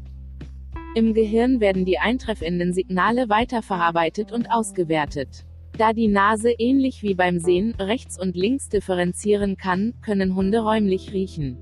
Im 0.93 1.15
Gehirn 1.15 1.59
werden 1.59 1.83
die 1.83 1.97
eintreffenden 1.97 2.73
Signale 2.73 3.27
weiterverarbeitet 3.27 4.31
und 4.31 4.51
ausgewertet. 4.51 5.45
Da 5.79 5.93
die 5.93 6.09
Nase 6.09 6.51
ähnlich 6.51 7.01
wie 7.01 7.15
beim 7.15 7.39
Sehen 7.39 7.73
rechts 7.79 8.21
und 8.21 8.35
links 8.35 8.69
differenzieren 8.69 9.57
kann, 9.57 9.95
können 10.05 10.35
Hunde 10.35 10.59
räumlich 10.59 11.11
riechen. 11.11 11.57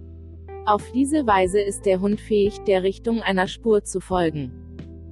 Auf 0.68 0.92
diese 0.94 1.28
Weise 1.28 1.62
ist 1.62 1.86
der 1.86 2.02
Hund 2.02 2.20
fähig, 2.20 2.58
der 2.66 2.82
Richtung 2.82 3.22
einer 3.22 3.48
Spur 3.48 3.84
zu 3.84 4.00
folgen. 4.00 4.52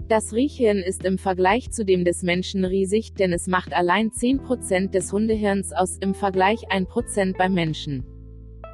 Das 0.08 0.34
Riechhirn 0.34 0.80
ist 0.80 1.06
im 1.06 1.20
Vergleich 1.20 1.70
zu 1.70 1.86
dem 1.86 2.06
des 2.06 2.24
Menschen 2.24 2.66
riesig, 2.66 3.14
denn 3.14 3.32
es 3.32 3.46
macht 3.46 3.72
allein 3.72 4.10
10% 4.10 4.90
des 4.90 5.14
Hundehirns 5.14 5.72
aus, 5.72 6.00
im 6.00 6.16
Vergleich 6.16 6.72
1% 6.72 7.38
beim 7.38 7.54
Menschen. 7.54 8.04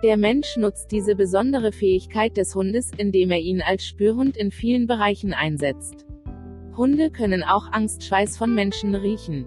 Der 0.04 0.16
Mensch 0.16 0.56
nutzt 0.56 0.94
diese 0.94 1.16
besondere 1.16 1.74
Fähigkeit 1.74 2.38
des 2.38 2.56
Hundes, 2.56 2.92
indem 2.96 3.32
er 3.32 3.40
ihn 3.40 3.62
als 3.62 3.86
Spürhund 3.86 4.38
in 4.38 4.50
vielen 4.50 4.88
Bereichen 4.88 5.34
einsetzt. 5.34 6.06
Hunde 6.78 7.12
können 7.12 7.44
auch 7.44 7.70
Angstschweiß 7.74 8.38
von 8.38 8.56
Menschen 8.56 8.96
riechen. 8.96 9.46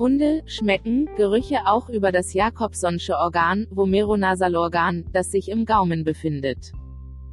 Hunde 0.00 0.40
schmecken 0.46 1.10
Gerüche 1.18 1.66
auch 1.66 1.90
über 1.90 2.10
das 2.10 2.32
Jakobsonsche 2.32 3.18
Organ, 3.18 3.66
Vomeronasalorgan, 3.70 5.04
das 5.12 5.30
sich 5.30 5.50
im 5.50 5.66
Gaumen 5.66 6.04
befindet. 6.04 6.72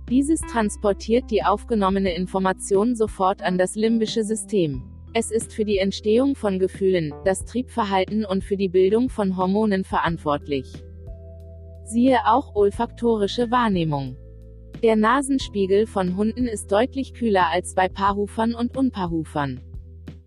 Dieses 0.10 0.42
transportiert 0.42 1.32
die 1.32 1.44
aufgenommene 1.44 2.14
Information 2.14 2.94
sofort 2.94 3.42
an 3.42 3.58
das 3.58 3.76
limbische 3.76 4.26
System. 4.26 4.84
Es 5.14 5.32
ist 5.32 5.54
für 5.54 5.64
die 5.64 5.78
Entstehung 5.78 6.36
von 6.36 6.60
Gefühlen, 6.60 7.14
das 7.24 7.46
Triebverhalten 7.46 8.26
und 8.26 8.44
für 8.44 8.58
die 8.58 8.68
Bildung 8.68 9.10
von 9.10 9.38
Hormonen 9.38 9.86
verantwortlich. 9.86 10.70
Siehe 11.86 12.18
auch 12.26 12.54
olfaktorische 12.54 13.50
Wahrnehmung. 13.50 14.18
Der 14.84 14.98
Nasenspiegel 14.98 15.88
von 15.88 16.18
Hunden 16.18 16.48
ist 16.48 16.70
deutlich 16.70 17.14
kühler 17.14 17.48
als 17.50 17.76
bei 17.76 17.88
Paarhufern 17.88 18.54
und 18.54 18.76
Unpaarhufern. 18.76 19.62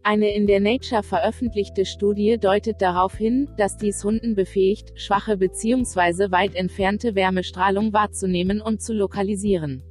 Eine 0.03 0.35
in 0.35 0.47
der 0.47 0.61
Nature 0.61 1.03
veröffentlichte 1.03 1.85
Studie 1.85 2.39
deutet 2.39 2.81
darauf 2.81 3.15
hin, 3.15 3.51
dass 3.59 3.77
dies 3.77 4.03
Hunden 4.03 4.35
befähigt, 4.35 4.99
schwache 4.99 5.37
bzw. 5.37 6.31
weit 6.31 6.55
entfernte 6.55 7.15
Wärmestrahlung 7.15 7.93
wahrzunehmen 7.93 8.63
und 8.63 8.81
zu 8.81 8.95
lokalisieren. 8.95 9.83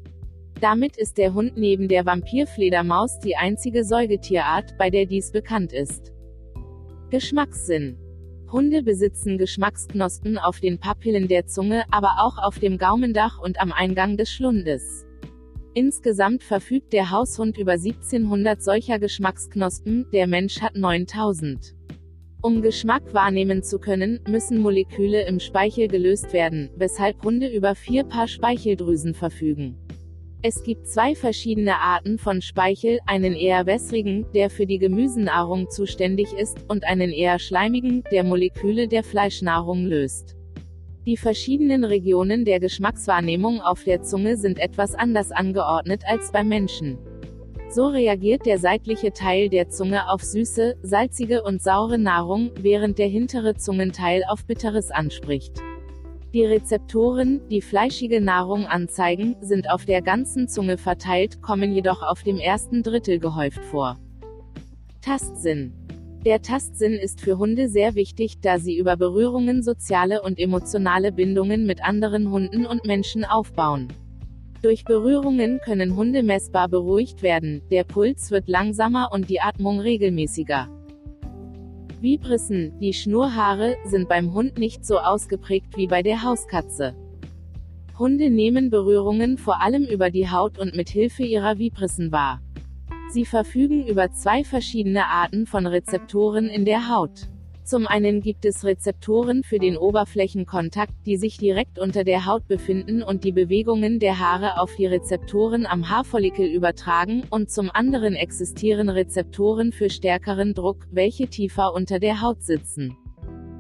Damit 0.61 0.97
ist 0.97 1.19
der 1.19 1.35
Hund 1.35 1.57
neben 1.57 1.87
der 1.87 2.07
Vampirfledermaus 2.07 3.19
die 3.19 3.35
einzige 3.35 3.83
Säugetierart, 3.83 4.77
bei 4.79 4.89
der 4.89 5.05
dies 5.05 5.31
bekannt 5.31 5.73
ist. 5.73 6.11
Geschmackssinn 7.11 7.97
Hunde 8.51 8.81
besitzen 8.81 9.37
Geschmacksknospen 9.37 10.39
auf 10.39 10.59
den 10.59 10.79
Papillen 10.79 11.27
der 11.27 11.45
Zunge, 11.45 11.83
aber 11.91 12.15
auch 12.17 12.39
auf 12.39 12.57
dem 12.57 12.79
Gaumendach 12.79 13.39
und 13.39 13.61
am 13.61 13.71
Eingang 13.71 14.17
des 14.17 14.31
Schlundes. 14.31 15.05
Insgesamt 15.75 16.43
verfügt 16.43 16.93
der 16.93 17.11
Haushund 17.11 17.57
über 17.57 17.73
1700 17.73 18.61
solcher 18.61 18.97
Geschmacksknospen, 18.97 20.07
der 20.11 20.25
Mensch 20.25 20.61
hat 20.61 20.75
9000. 20.75 21.75
Um 22.41 22.61
Geschmack 22.61 23.13
wahrnehmen 23.13 23.61
zu 23.63 23.79
können, 23.79 24.19
müssen 24.27 24.59
Moleküle 24.59 25.27
im 25.27 25.39
Speichel 25.39 25.87
gelöst 25.87 26.33
werden, 26.33 26.69
weshalb 26.75 27.23
Hunde 27.23 27.47
über 27.47 27.75
vier 27.75 28.03
Paar 28.03 28.27
Speicheldrüsen 28.27 29.13
verfügen. 29.13 29.77
Es 30.41 30.63
gibt 30.63 30.87
zwei 30.87 31.15
verschiedene 31.15 31.75
Arten 31.79 32.17
von 32.17 32.41
Speichel, 32.41 32.99
einen 33.05 33.33
eher 33.33 33.65
wässrigen, 33.65 34.25
der 34.33 34.49
für 34.49 34.65
die 34.65 34.79
Gemüsenahrung 34.79 35.69
zuständig 35.69 36.31
ist, 36.31 36.57
und 36.69 36.85
einen 36.85 37.11
eher 37.11 37.39
schleimigen, 37.39 38.03
der 38.09 38.23
Moleküle 38.23 38.87
der 38.87 39.03
Fleischnahrung 39.03 39.85
löst. 39.85 40.38
Die 41.09 41.17
verschiedenen 41.17 41.85
Regionen 41.85 42.45
der 42.45 42.59
Geschmackswahrnehmung 42.59 43.61
auf 43.61 43.83
der 43.83 44.03
Zunge 44.03 44.37
sind 44.37 44.59
etwas 44.59 44.93
anders 44.93 45.31
angeordnet 45.31 46.03
als 46.05 46.31
beim 46.31 46.47
Menschen. 46.47 46.99
So 47.71 47.87
reagiert 47.87 48.45
der 48.45 48.59
seitliche 48.59 49.11
Teil 49.11 49.49
der 49.49 49.69
Zunge 49.69 50.07
auf 50.07 50.21
süße, 50.21 50.75
salzige 50.83 51.41
und 51.41 51.63
saure 51.63 51.97
Nahrung, 51.97 52.51
während 52.61 52.99
der 52.99 53.07
hintere 53.07 53.55
Zungenteil 53.55 54.21
auf 54.27 54.45
bitteres 54.45 54.91
anspricht. 54.91 55.53
Die 56.31 56.45
Rezeptoren, 56.45 57.41
die 57.49 57.61
fleischige 57.61 58.21
Nahrung 58.21 58.67
anzeigen, 58.67 59.35
sind 59.41 59.67
auf 59.67 59.85
der 59.85 60.03
ganzen 60.03 60.47
Zunge 60.47 60.77
verteilt, 60.77 61.41
kommen 61.41 61.73
jedoch 61.73 62.03
auf 62.03 62.21
dem 62.21 62.37
ersten 62.37 62.83
Drittel 62.83 63.17
gehäuft 63.17 63.65
vor. 63.65 63.97
Tastsinn 65.01 65.73
der 66.25 66.41
Tastsinn 66.41 66.93
ist 66.93 67.21
für 67.21 67.37
Hunde 67.37 67.69
sehr 67.69 67.95
wichtig, 67.95 68.41
da 68.41 68.59
sie 68.59 68.77
über 68.77 68.97
Berührungen 68.97 69.63
soziale 69.63 70.21
und 70.21 70.37
emotionale 70.37 71.11
Bindungen 71.11 71.65
mit 71.65 71.83
anderen 71.83 72.31
Hunden 72.31 72.65
und 72.65 72.85
Menschen 72.85 73.23
aufbauen. 73.23 73.87
Durch 74.61 74.83
Berührungen 74.83 75.61
können 75.63 75.95
Hunde 75.95 76.21
messbar 76.21 76.67
beruhigt 76.67 77.23
werden, 77.23 77.61
der 77.71 77.85
Puls 77.85 78.29
wird 78.29 78.49
langsamer 78.49 79.09
und 79.13 79.29
die 79.29 79.39
Atmung 79.39 79.79
regelmäßiger. 79.79 80.67
Vibrissen, 82.01 82.77
die 82.79 82.93
Schnurhaare, 82.93 83.77
sind 83.85 84.09
beim 84.09 84.33
Hund 84.33 84.57
nicht 84.57 84.85
so 84.85 84.99
ausgeprägt 84.99 85.77
wie 85.77 85.87
bei 85.87 86.03
der 86.03 86.23
Hauskatze. 86.23 86.95
Hunde 87.97 88.29
nehmen 88.29 88.69
Berührungen 88.69 89.37
vor 89.37 89.61
allem 89.61 89.83
über 89.83 90.09
die 90.09 90.29
Haut 90.29 90.59
und 90.59 90.75
mit 90.75 90.89
Hilfe 90.89 91.23
ihrer 91.23 91.57
Vibrissen 91.57 92.11
wahr. 92.11 92.41
Sie 93.09 93.25
verfügen 93.25 93.87
über 93.87 94.11
zwei 94.11 94.43
verschiedene 94.43 95.07
Arten 95.07 95.47
von 95.47 95.65
Rezeptoren 95.65 96.45
in 96.45 96.63
der 96.63 96.89
Haut. 96.89 97.27
Zum 97.63 97.87
einen 97.87 98.21
gibt 98.21 98.45
es 98.45 98.63
Rezeptoren 98.63 99.41
für 99.43 99.57
den 99.57 99.77
Oberflächenkontakt, 99.77 100.93
die 101.07 101.17
sich 101.17 101.37
direkt 101.37 101.79
unter 101.79 102.03
der 102.03 102.27
Haut 102.27 102.47
befinden 102.47 103.01
und 103.01 103.23
die 103.23 103.31
Bewegungen 103.31 103.99
der 103.99 104.19
Haare 104.19 104.59
auf 104.59 104.75
die 104.75 104.85
Rezeptoren 104.85 105.65
am 105.65 105.89
Haarfollikel 105.89 106.45
übertragen, 106.45 107.23
und 107.31 107.49
zum 107.49 107.71
anderen 107.73 108.13
existieren 108.13 108.89
Rezeptoren 108.89 109.71
für 109.71 109.89
stärkeren 109.89 110.53
Druck, 110.53 110.85
welche 110.91 111.27
tiefer 111.27 111.73
unter 111.73 111.99
der 111.99 112.21
Haut 112.21 112.43
sitzen. 112.43 112.95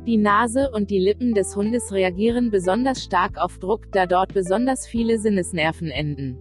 Die 0.05 0.17
Nase 0.17 0.69
und 0.71 0.91
die 0.91 0.99
Lippen 0.99 1.33
des 1.33 1.55
Hundes 1.55 1.91
reagieren 1.91 2.51
besonders 2.51 3.03
stark 3.03 3.39
auf 3.39 3.57
Druck, 3.57 3.91
da 3.91 4.05
dort 4.05 4.33
besonders 4.33 4.85
viele 4.85 5.17
Sinnesnerven 5.17 5.89
enden. 5.89 6.37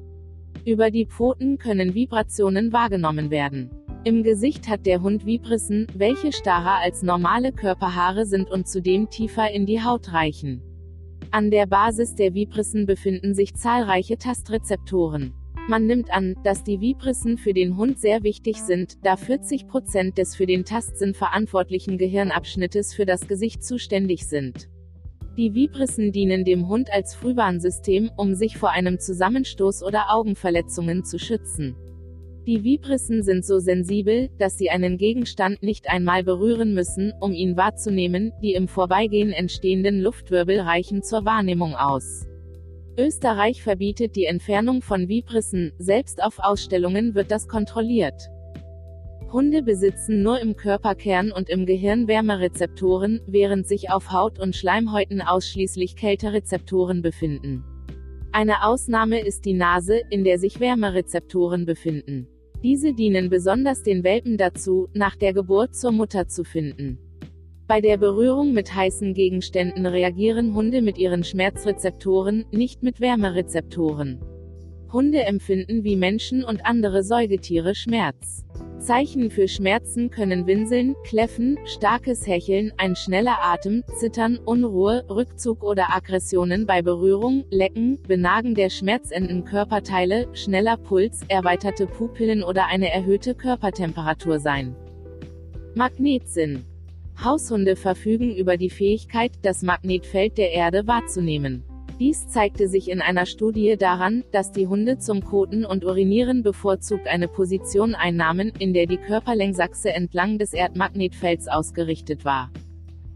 Über 0.68 0.90
die 0.90 1.06
Pfoten 1.06 1.56
können 1.56 1.94
Vibrationen 1.94 2.74
wahrgenommen 2.74 3.30
werden. 3.30 3.70
Im 4.04 4.22
Gesicht 4.22 4.68
hat 4.68 4.84
der 4.84 5.00
Hund 5.00 5.24
Vibrissen, 5.24 5.86
welche 5.94 6.30
starrer 6.30 6.82
als 6.82 7.02
normale 7.02 7.52
Körperhaare 7.52 8.26
sind 8.26 8.50
und 8.50 8.68
zudem 8.68 9.08
tiefer 9.08 9.50
in 9.50 9.64
die 9.64 9.82
Haut 9.82 10.12
reichen. 10.12 10.60
An 11.30 11.50
der 11.50 11.64
Basis 11.64 12.16
der 12.16 12.34
Vibrissen 12.34 12.84
befinden 12.84 13.32
sich 13.32 13.54
zahlreiche 13.54 14.18
Tastrezeptoren. 14.18 15.32
Man 15.68 15.86
nimmt 15.86 16.12
an, 16.12 16.36
dass 16.44 16.64
die 16.64 16.82
Vibrissen 16.82 17.38
für 17.38 17.54
den 17.54 17.78
Hund 17.78 17.98
sehr 17.98 18.22
wichtig 18.22 18.60
sind, 18.60 18.98
da 19.02 19.14
40% 19.14 20.16
des 20.16 20.36
für 20.36 20.44
den 20.44 20.66
Tastsinn 20.66 21.14
verantwortlichen 21.14 21.96
Gehirnabschnittes 21.96 22.92
für 22.92 23.06
das 23.06 23.26
Gesicht 23.26 23.64
zuständig 23.64 24.28
sind. 24.28 24.68
Die 25.38 25.54
Vibrissen 25.54 26.10
dienen 26.10 26.44
dem 26.44 26.68
Hund 26.68 26.92
als 26.92 27.14
Frühwarnsystem, 27.14 28.10
um 28.16 28.34
sich 28.34 28.58
vor 28.58 28.70
einem 28.70 28.98
Zusammenstoß 28.98 29.84
oder 29.84 30.06
Augenverletzungen 30.12 31.04
zu 31.04 31.16
schützen. 31.20 31.76
Die 32.44 32.64
Vibrissen 32.64 33.22
sind 33.22 33.44
so 33.44 33.60
sensibel, 33.60 34.30
dass 34.40 34.58
sie 34.58 34.68
einen 34.68 34.98
Gegenstand 34.98 35.62
nicht 35.62 35.88
einmal 35.88 36.24
berühren 36.24 36.74
müssen, 36.74 37.12
um 37.20 37.34
ihn 37.34 37.56
wahrzunehmen, 37.56 38.32
die 38.42 38.54
im 38.54 38.66
Vorbeigehen 38.66 39.30
entstehenden 39.30 40.00
Luftwirbel 40.00 40.58
reichen 40.58 41.04
zur 41.04 41.24
Wahrnehmung 41.24 41.76
aus. 41.76 42.26
Österreich 42.98 43.62
verbietet 43.62 44.16
die 44.16 44.24
Entfernung 44.24 44.82
von 44.82 45.06
Vibrissen, 45.06 45.70
selbst 45.78 46.20
auf 46.20 46.40
Ausstellungen 46.40 47.14
wird 47.14 47.30
das 47.30 47.46
kontrolliert. 47.46 48.28
Hunde 49.30 49.62
besitzen 49.62 50.22
nur 50.22 50.40
im 50.40 50.56
Körperkern 50.56 51.32
und 51.32 51.50
im 51.50 51.66
Gehirn 51.66 52.08
Wärmerezeptoren, 52.08 53.20
während 53.26 53.68
sich 53.68 53.90
auf 53.90 54.10
Haut 54.10 54.38
und 54.38 54.56
Schleimhäuten 54.56 55.20
ausschließlich 55.20 55.96
Kälterezeptoren 55.96 57.02
befinden. 57.02 57.62
Eine 58.32 58.64
Ausnahme 58.64 59.20
ist 59.20 59.44
die 59.44 59.52
Nase, 59.52 60.00
in 60.08 60.24
der 60.24 60.38
sich 60.38 60.60
Wärmerezeptoren 60.60 61.66
befinden. 61.66 62.26
Diese 62.62 62.94
dienen 62.94 63.28
besonders 63.28 63.82
den 63.82 64.02
Welpen 64.02 64.38
dazu, 64.38 64.88
nach 64.94 65.14
der 65.14 65.34
Geburt 65.34 65.76
zur 65.76 65.92
Mutter 65.92 66.26
zu 66.26 66.42
finden. 66.42 66.98
Bei 67.66 67.82
der 67.82 67.98
Berührung 67.98 68.54
mit 68.54 68.74
heißen 68.74 69.12
Gegenständen 69.12 69.84
reagieren 69.84 70.54
Hunde 70.54 70.80
mit 70.80 70.96
ihren 70.96 71.22
Schmerzrezeptoren, 71.22 72.46
nicht 72.50 72.82
mit 72.82 72.98
Wärmerezeptoren. 72.98 74.20
Hunde 74.90 75.22
empfinden 75.24 75.84
wie 75.84 75.96
Menschen 75.96 76.44
und 76.44 76.64
andere 76.64 77.02
Säugetiere 77.02 77.74
Schmerz. 77.74 78.46
Zeichen 78.80 79.30
für 79.30 79.48
Schmerzen 79.48 80.08
können 80.10 80.46
Winseln, 80.46 80.94
Kläffen, 81.04 81.58
starkes 81.64 82.26
Hecheln, 82.26 82.72
ein 82.76 82.94
schneller 82.94 83.38
Atem, 83.42 83.82
Zittern, 83.98 84.38
Unruhe, 84.38 85.04
Rückzug 85.10 85.64
oder 85.64 85.94
Aggressionen 85.94 86.64
bei 86.64 86.80
Berührung, 86.80 87.44
Lecken, 87.50 88.00
Benagen 88.02 88.54
der 88.54 88.70
schmerzenden 88.70 89.44
Körperteile, 89.44 90.28
schneller 90.32 90.76
Puls, 90.76 91.20
erweiterte 91.28 91.86
Pupillen 91.86 92.42
oder 92.42 92.66
eine 92.66 92.92
erhöhte 92.92 93.34
Körpertemperatur 93.34 94.38
sein. 94.38 94.76
Magnetsinn. 95.74 96.64
Haushunde 97.22 97.74
verfügen 97.74 98.34
über 98.34 98.56
die 98.56 98.70
Fähigkeit, 98.70 99.32
das 99.42 99.62
Magnetfeld 99.62 100.38
der 100.38 100.52
Erde 100.52 100.86
wahrzunehmen. 100.86 101.64
Dies 101.98 102.28
zeigte 102.28 102.68
sich 102.68 102.88
in 102.88 103.00
einer 103.00 103.26
Studie 103.26 103.76
daran, 103.76 104.22
dass 104.30 104.52
die 104.52 104.68
Hunde 104.68 104.98
zum 104.98 105.24
Koten 105.24 105.64
und 105.64 105.84
Urinieren 105.84 106.44
bevorzugt 106.44 107.08
eine 107.08 107.26
Position 107.26 107.96
einnahmen, 107.96 108.52
in 108.56 108.72
der 108.72 108.86
die 108.86 108.98
Körperlängsachse 108.98 109.92
entlang 109.92 110.38
des 110.38 110.52
Erdmagnetfelds 110.52 111.48
ausgerichtet 111.48 112.24
war. 112.24 112.52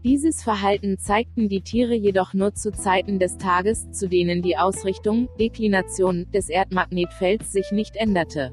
Dieses 0.03 0.43
Verhalten 0.43 0.97
zeigten 0.97 1.47
die 1.47 1.61
Tiere 1.61 1.93
jedoch 1.93 2.33
nur 2.33 2.55
zu 2.55 2.73
Zeiten 2.73 3.19
des 3.19 3.37
Tages, 3.37 3.89
zu 3.91 4.09
denen 4.09 4.41
die 4.41 4.57
Ausrichtung, 4.57 5.29
Deklination, 5.39 6.29
des 6.33 6.49
Erdmagnetfelds 6.49 7.53
sich 7.53 7.71
nicht 7.71 7.95
änderte. 7.95 8.51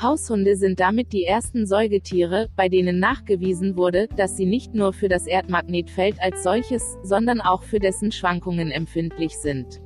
Haushunde 0.00 0.56
sind 0.56 0.80
damit 0.80 1.12
die 1.12 1.24
ersten 1.24 1.66
Säugetiere, 1.66 2.48
bei 2.56 2.68
denen 2.68 2.98
nachgewiesen 2.98 3.76
wurde, 3.76 4.08
dass 4.16 4.36
sie 4.36 4.46
nicht 4.46 4.74
nur 4.74 4.92
für 4.92 5.08
das 5.08 5.26
Erdmagnetfeld 5.26 6.16
als 6.20 6.42
solches, 6.42 6.96
sondern 7.02 7.40
auch 7.40 7.62
für 7.62 7.78
dessen 7.78 8.10
Schwankungen 8.10 8.70
empfindlich 8.72 9.36
sind. 9.36 9.80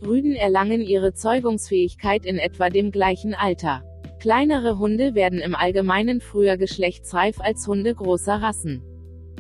Rüden 0.04 0.34
erlangen 0.34 0.82
ihre 0.82 1.14
Zeugungsfähigkeit 1.14 2.26
in 2.26 2.40
etwa 2.40 2.72
dem 2.72 2.90
gleichen 2.90 3.36
Alter. 3.36 3.84
Kleinere 4.20 4.80
Hunde 4.80 5.14
werden 5.14 5.42
im 5.42 5.54
Allgemeinen 5.54 6.22
früher 6.22 6.58
geschlechtsreif 6.58 7.40
als 7.40 7.68
Hunde 7.68 7.94
großer 7.94 8.42
Rassen. 8.42 8.82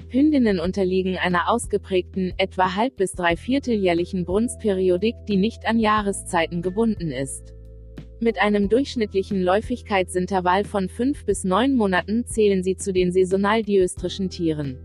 Hündinnen 0.09 0.59
unterliegen 0.59 1.17
einer 1.17 1.49
ausgeprägten, 1.49 2.33
etwa 2.37 2.75
halb- 2.75 2.95
bis 2.95 3.11
dreivierteljährlichen 3.13 4.23
Brunstperiodik, 4.23 5.15
die 5.27 5.35
nicht 5.35 5.67
an 5.67 5.79
Jahreszeiten 5.79 6.61
gebunden 6.61 7.11
ist. 7.11 7.53
Mit 8.19 8.41
einem 8.41 8.69
durchschnittlichen 8.69 9.43
Läufigkeitsintervall 9.43 10.63
von 10.63 10.87
fünf 10.89 11.25
bis 11.25 11.43
neun 11.43 11.75
Monaten 11.75 12.25
zählen 12.25 12.63
sie 12.63 12.77
zu 12.77 12.93
den 12.93 13.11
saisonal 13.11 13.63
diöstrischen 13.63 14.29
Tieren. 14.29 14.79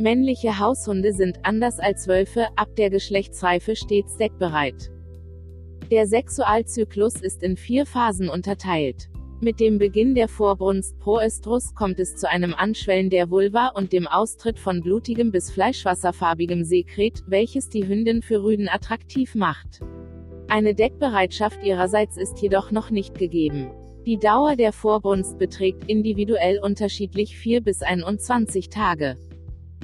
Männliche 0.00 0.58
Haushunde 0.58 1.12
sind, 1.12 1.38
anders 1.44 1.78
als 1.78 2.08
Wölfe, 2.08 2.48
ab 2.56 2.74
der 2.76 2.90
Geschlechtsreife 2.90 3.74
stets 3.74 4.16
deckbereit. 4.16 4.90
Der 5.90 6.06
Sexualzyklus 6.06 7.22
ist 7.22 7.42
in 7.42 7.56
vier 7.56 7.86
Phasen 7.86 8.28
unterteilt. 8.28 9.08
Mit 9.40 9.60
dem 9.60 9.78
Beginn 9.78 10.16
der 10.16 10.26
Vorbrunst 10.26 10.98
Proestrus 10.98 11.72
kommt 11.76 12.00
es 12.00 12.16
zu 12.16 12.28
einem 12.28 12.54
Anschwellen 12.54 13.08
der 13.08 13.30
Vulva 13.30 13.68
und 13.68 13.92
dem 13.92 14.08
Austritt 14.08 14.58
von 14.58 14.80
blutigem 14.80 15.30
bis 15.30 15.52
fleischwasserfarbigem 15.52 16.64
Sekret, 16.64 17.22
welches 17.28 17.68
die 17.68 17.86
Hündin 17.86 18.20
für 18.20 18.42
Rüden 18.42 18.68
attraktiv 18.68 19.36
macht. 19.36 19.80
Eine 20.48 20.74
Deckbereitschaft 20.74 21.62
ihrerseits 21.62 22.16
ist 22.16 22.42
jedoch 22.42 22.72
noch 22.72 22.90
nicht 22.90 23.16
gegeben. 23.16 23.70
Die 24.06 24.18
Dauer 24.18 24.56
der 24.56 24.72
Vorbrunst 24.72 25.38
beträgt 25.38 25.88
individuell 25.88 26.58
unterschiedlich 26.58 27.38
4 27.38 27.60
bis 27.60 27.82
21 27.82 28.70
Tage. 28.70 29.16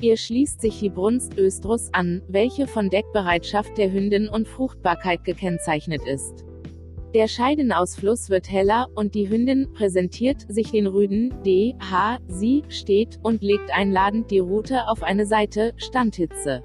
Ihr 0.01 0.17
schließt 0.17 0.63
sich 0.63 0.81
die 0.81 0.91
Brunst 0.91 1.39
Östrus 1.39 1.91
an, 1.93 2.23
welche 2.27 2.67
von 2.67 2.91
Deckbereitschaft 2.91 3.79
der 3.79 3.93
Hündin 3.93 4.29
und 4.29 4.49
Fruchtbarkeit 4.49 5.23
gekennzeichnet 5.23 6.05
ist. 6.09 6.45
Der 7.15 7.29
Scheidenausfluss 7.29 8.29
wird 8.29 8.51
heller, 8.51 8.89
und 8.97 9.15
die 9.15 9.29
Hündin 9.29 9.73
präsentiert 9.73 10.47
sich 10.49 10.73
den 10.73 10.89
Rüden, 10.89 11.33
D, 11.45 11.77
H, 11.79 12.19
sie, 12.27 12.65
steht, 12.69 13.21
und 13.23 13.41
legt 13.41 13.73
einladend 13.73 14.33
die 14.33 14.41
Rute 14.41 14.89
auf 14.89 15.05
eine 15.05 15.25
Seite, 15.25 15.75
Standhitze. 15.77 16.61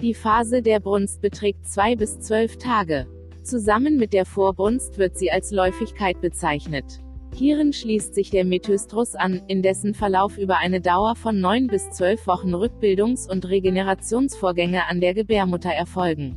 Die 0.00 0.14
Phase 0.14 0.62
der 0.62 0.78
Brunst 0.78 1.20
beträgt 1.20 1.66
zwei 1.66 1.96
bis 1.96 2.20
zwölf 2.20 2.58
Tage. 2.58 3.08
Zusammen 3.42 3.96
mit 3.96 4.12
der 4.12 4.24
Vorbrunst 4.24 4.98
wird 4.98 5.18
sie 5.18 5.32
als 5.32 5.50
Läufigkeit 5.50 6.20
bezeichnet. 6.20 7.00
Hierin 7.34 7.72
schließt 7.72 8.14
sich 8.14 8.30
der 8.30 8.44
Metöstrus 8.44 9.16
an, 9.16 9.42
in 9.48 9.62
dessen 9.62 9.94
Verlauf 9.94 10.38
über 10.38 10.58
eine 10.58 10.80
Dauer 10.80 11.16
von 11.16 11.40
neun 11.40 11.66
bis 11.66 11.90
zwölf 11.90 12.28
Wochen 12.28 12.54
Rückbildungs- 12.54 13.28
und 13.28 13.48
Regenerationsvorgänge 13.48 14.86
an 14.88 15.00
der 15.00 15.14
Gebärmutter 15.14 15.70
erfolgen. 15.70 16.36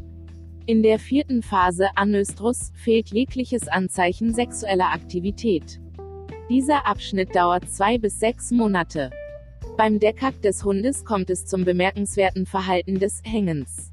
In 0.67 0.81
der 0.81 0.97
vierten 0.97 1.43
Phase 1.43 1.89
Anöstrus 1.93 2.71
fehlt 2.73 3.11
jegliches 3.11 3.67
Anzeichen 3.67 4.33
sexueller 4.33 4.91
Aktivität. 4.91 5.79
Dieser 6.49 6.87
Abschnitt 6.87 7.35
dauert 7.35 7.69
zwei 7.69 7.99
bis 7.99 8.19
sechs 8.19 8.49
Monate. 8.49 9.11
Beim 9.77 9.99
Deckhack 9.99 10.41
des 10.41 10.65
Hundes 10.65 11.05
kommt 11.05 11.29
es 11.29 11.45
zum 11.45 11.65
bemerkenswerten 11.65 12.47
Verhalten 12.47 12.97
des 12.97 13.21
Hängens. 13.23 13.91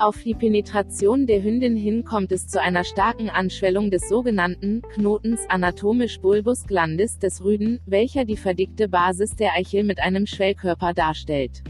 Auf 0.00 0.20
die 0.24 0.34
Penetration 0.34 1.28
der 1.28 1.40
Hündin 1.44 1.76
hin 1.76 2.02
kommt 2.02 2.32
es 2.32 2.48
zu 2.48 2.60
einer 2.60 2.82
starken 2.82 3.30
Anschwellung 3.30 3.92
des 3.92 4.08
sogenannten 4.08 4.82
Knotens 4.94 5.42
anatomisch 5.50 6.18
Bulbus 6.18 6.66
glandis 6.66 7.20
des 7.20 7.44
Rüden, 7.44 7.78
welcher 7.86 8.24
die 8.24 8.36
verdickte 8.36 8.88
Basis 8.88 9.36
der 9.36 9.52
Eichel 9.52 9.84
mit 9.84 10.00
einem 10.00 10.26
Schwellkörper 10.26 10.94
darstellt. 10.94 11.62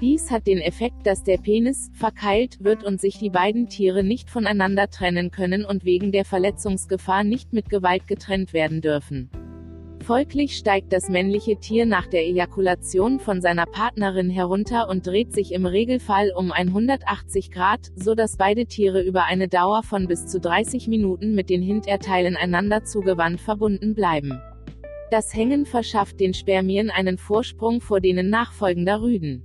Dies 0.00 0.30
hat 0.30 0.46
den 0.46 0.62
Effekt, 0.62 1.06
dass 1.06 1.24
der 1.24 1.36
Penis 1.36 1.90
verkeilt 1.92 2.64
wird 2.64 2.84
und 2.84 3.02
sich 3.02 3.18
die 3.18 3.28
beiden 3.28 3.68
Tiere 3.68 4.02
nicht 4.02 4.30
voneinander 4.30 4.88
trennen 4.88 5.30
können 5.30 5.66
und 5.66 5.84
wegen 5.84 6.10
der 6.10 6.24
Verletzungsgefahr 6.24 7.22
nicht 7.22 7.52
mit 7.52 7.68
Gewalt 7.68 8.06
getrennt 8.06 8.54
werden 8.54 8.80
dürfen. 8.80 9.30
Folglich 10.02 10.56
steigt 10.56 10.94
das 10.94 11.10
männliche 11.10 11.60
Tier 11.60 11.84
nach 11.84 12.06
der 12.06 12.22
Ejakulation 12.22 13.20
von 13.20 13.42
seiner 13.42 13.66
Partnerin 13.66 14.30
herunter 14.30 14.88
und 14.88 15.06
dreht 15.06 15.34
sich 15.34 15.52
im 15.52 15.66
Regelfall 15.66 16.32
um 16.34 16.50
180 16.50 17.50
Grad, 17.50 17.90
so 17.94 18.14
dass 18.14 18.38
beide 18.38 18.64
Tiere 18.64 19.02
über 19.02 19.24
eine 19.24 19.48
Dauer 19.48 19.82
von 19.82 20.08
bis 20.08 20.26
zu 20.26 20.40
30 20.40 20.88
Minuten 20.88 21.34
mit 21.34 21.50
den 21.50 21.60
Hinterteilen 21.60 22.36
einander 22.36 22.84
zugewandt 22.84 23.42
verbunden 23.42 23.94
bleiben. 23.94 24.40
Das 25.10 25.34
Hängen 25.34 25.66
verschafft 25.66 26.20
den 26.20 26.32
Spermien 26.32 26.88
einen 26.88 27.18
Vorsprung 27.18 27.82
vor 27.82 28.00
denen 28.00 28.30
nachfolgender 28.30 29.02
Rüden. 29.02 29.44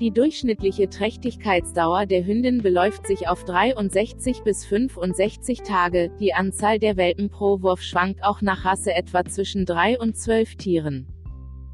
Die 0.00 0.10
durchschnittliche 0.10 0.88
Trächtigkeitsdauer 0.88 2.06
der 2.06 2.26
Hündin 2.26 2.62
beläuft 2.62 3.06
sich 3.06 3.28
auf 3.28 3.44
63 3.44 4.42
bis 4.42 4.64
65 4.64 5.62
Tage, 5.62 6.10
die 6.18 6.34
Anzahl 6.34 6.78
der 6.78 6.96
Welpen 6.96 7.30
pro 7.30 7.62
Wurf 7.62 7.82
schwankt 7.82 8.24
auch 8.24 8.42
nach 8.42 8.64
Rasse 8.64 8.92
etwa 8.94 9.24
zwischen 9.24 9.64
3 9.64 10.00
und 10.00 10.16
12 10.16 10.56
Tieren. 10.56 11.06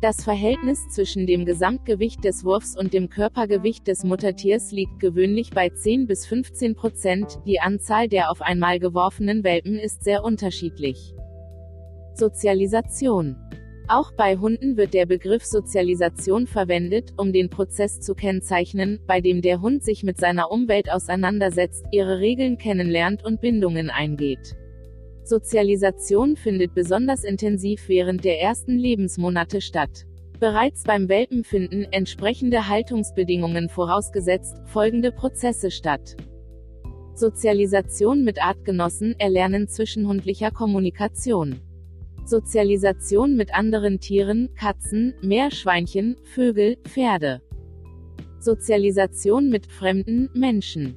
Das 0.00 0.22
Verhältnis 0.22 0.88
zwischen 0.90 1.26
dem 1.26 1.44
Gesamtgewicht 1.44 2.22
des 2.22 2.44
Wurfs 2.44 2.76
und 2.76 2.92
dem 2.92 3.08
Körpergewicht 3.08 3.88
des 3.88 4.04
Muttertiers 4.04 4.70
liegt 4.70 5.00
gewöhnlich 5.00 5.50
bei 5.50 5.70
10 5.70 6.06
bis 6.06 6.24
15 6.26 6.76
Prozent, 6.76 7.40
die 7.46 7.58
Anzahl 7.58 8.08
der 8.08 8.30
auf 8.30 8.40
einmal 8.40 8.78
geworfenen 8.78 9.42
Welpen 9.42 9.76
ist 9.76 10.04
sehr 10.04 10.22
unterschiedlich. 10.22 11.14
Sozialisation 12.14 13.47
auch 13.88 14.12
bei 14.12 14.36
Hunden 14.36 14.76
wird 14.76 14.94
der 14.94 15.06
Begriff 15.06 15.44
Sozialisation 15.44 16.46
verwendet, 16.46 17.12
um 17.16 17.32
den 17.32 17.50
Prozess 17.50 18.00
zu 18.00 18.14
kennzeichnen, 18.14 19.00
bei 19.06 19.20
dem 19.20 19.42
der 19.42 19.60
Hund 19.60 19.82
sich 19.82 20.02
mit 20.02 20.18
seiner 20.18 20.50
Umwelt 20.50 20.90
auseinandersetzt, 20.90 21.84
ihre 21.90 22.18
Regeln 22.18 22.58
kennenlernt 22.58 23.24
und 23.24 23.40
Bindungen 23.40 23.90
eingeht. 23.90 24.56
Sozialisation 25.24 26.36
findet 26.36 26.74
besonders 26.74 27.24
intensiv 27.24 27.88
während 27.88 28.24
der 28.24 28.40
ersten 28.40 28.78
Lebensmonate 28.78 29.60
statt. 29.60 30.06
Bereits 30.40 30.84
beim 30.84 31.08
Welpen 31.08 31.44
finden 31.44 31.84
entsprechende 31.90 32.68
Haltungsbedingungen 32.68 33.68
vorausgesetzt 33.68 34.56
folgende 34.66 35.12
Prozesse 35.12 35.70
statt. 35.70 36.16
Sozialisation 37.14 38.22
mit 38.22 38.40
Artgenossen, 38.40 39.16
Erlernen 39.18 39.66
zwischenhundlicher 39.66 40.52
Kommunikation. 40.52 41.60
Sozialisation 42.28 43.36
mit 43.36 43.54
anderen 43.54 44.00
Tieren, 44.00 44.50
Katzen, 44.54 45.14
Meerschweinchen, 45.22 46.16
Vögel, 46.24 46.76
Pferde. 46.84 47.40
Sozialisation 48.38 49.48
mit 49.48 49.66
fremden 49.66 50.28
Menschen. 50.34 50.96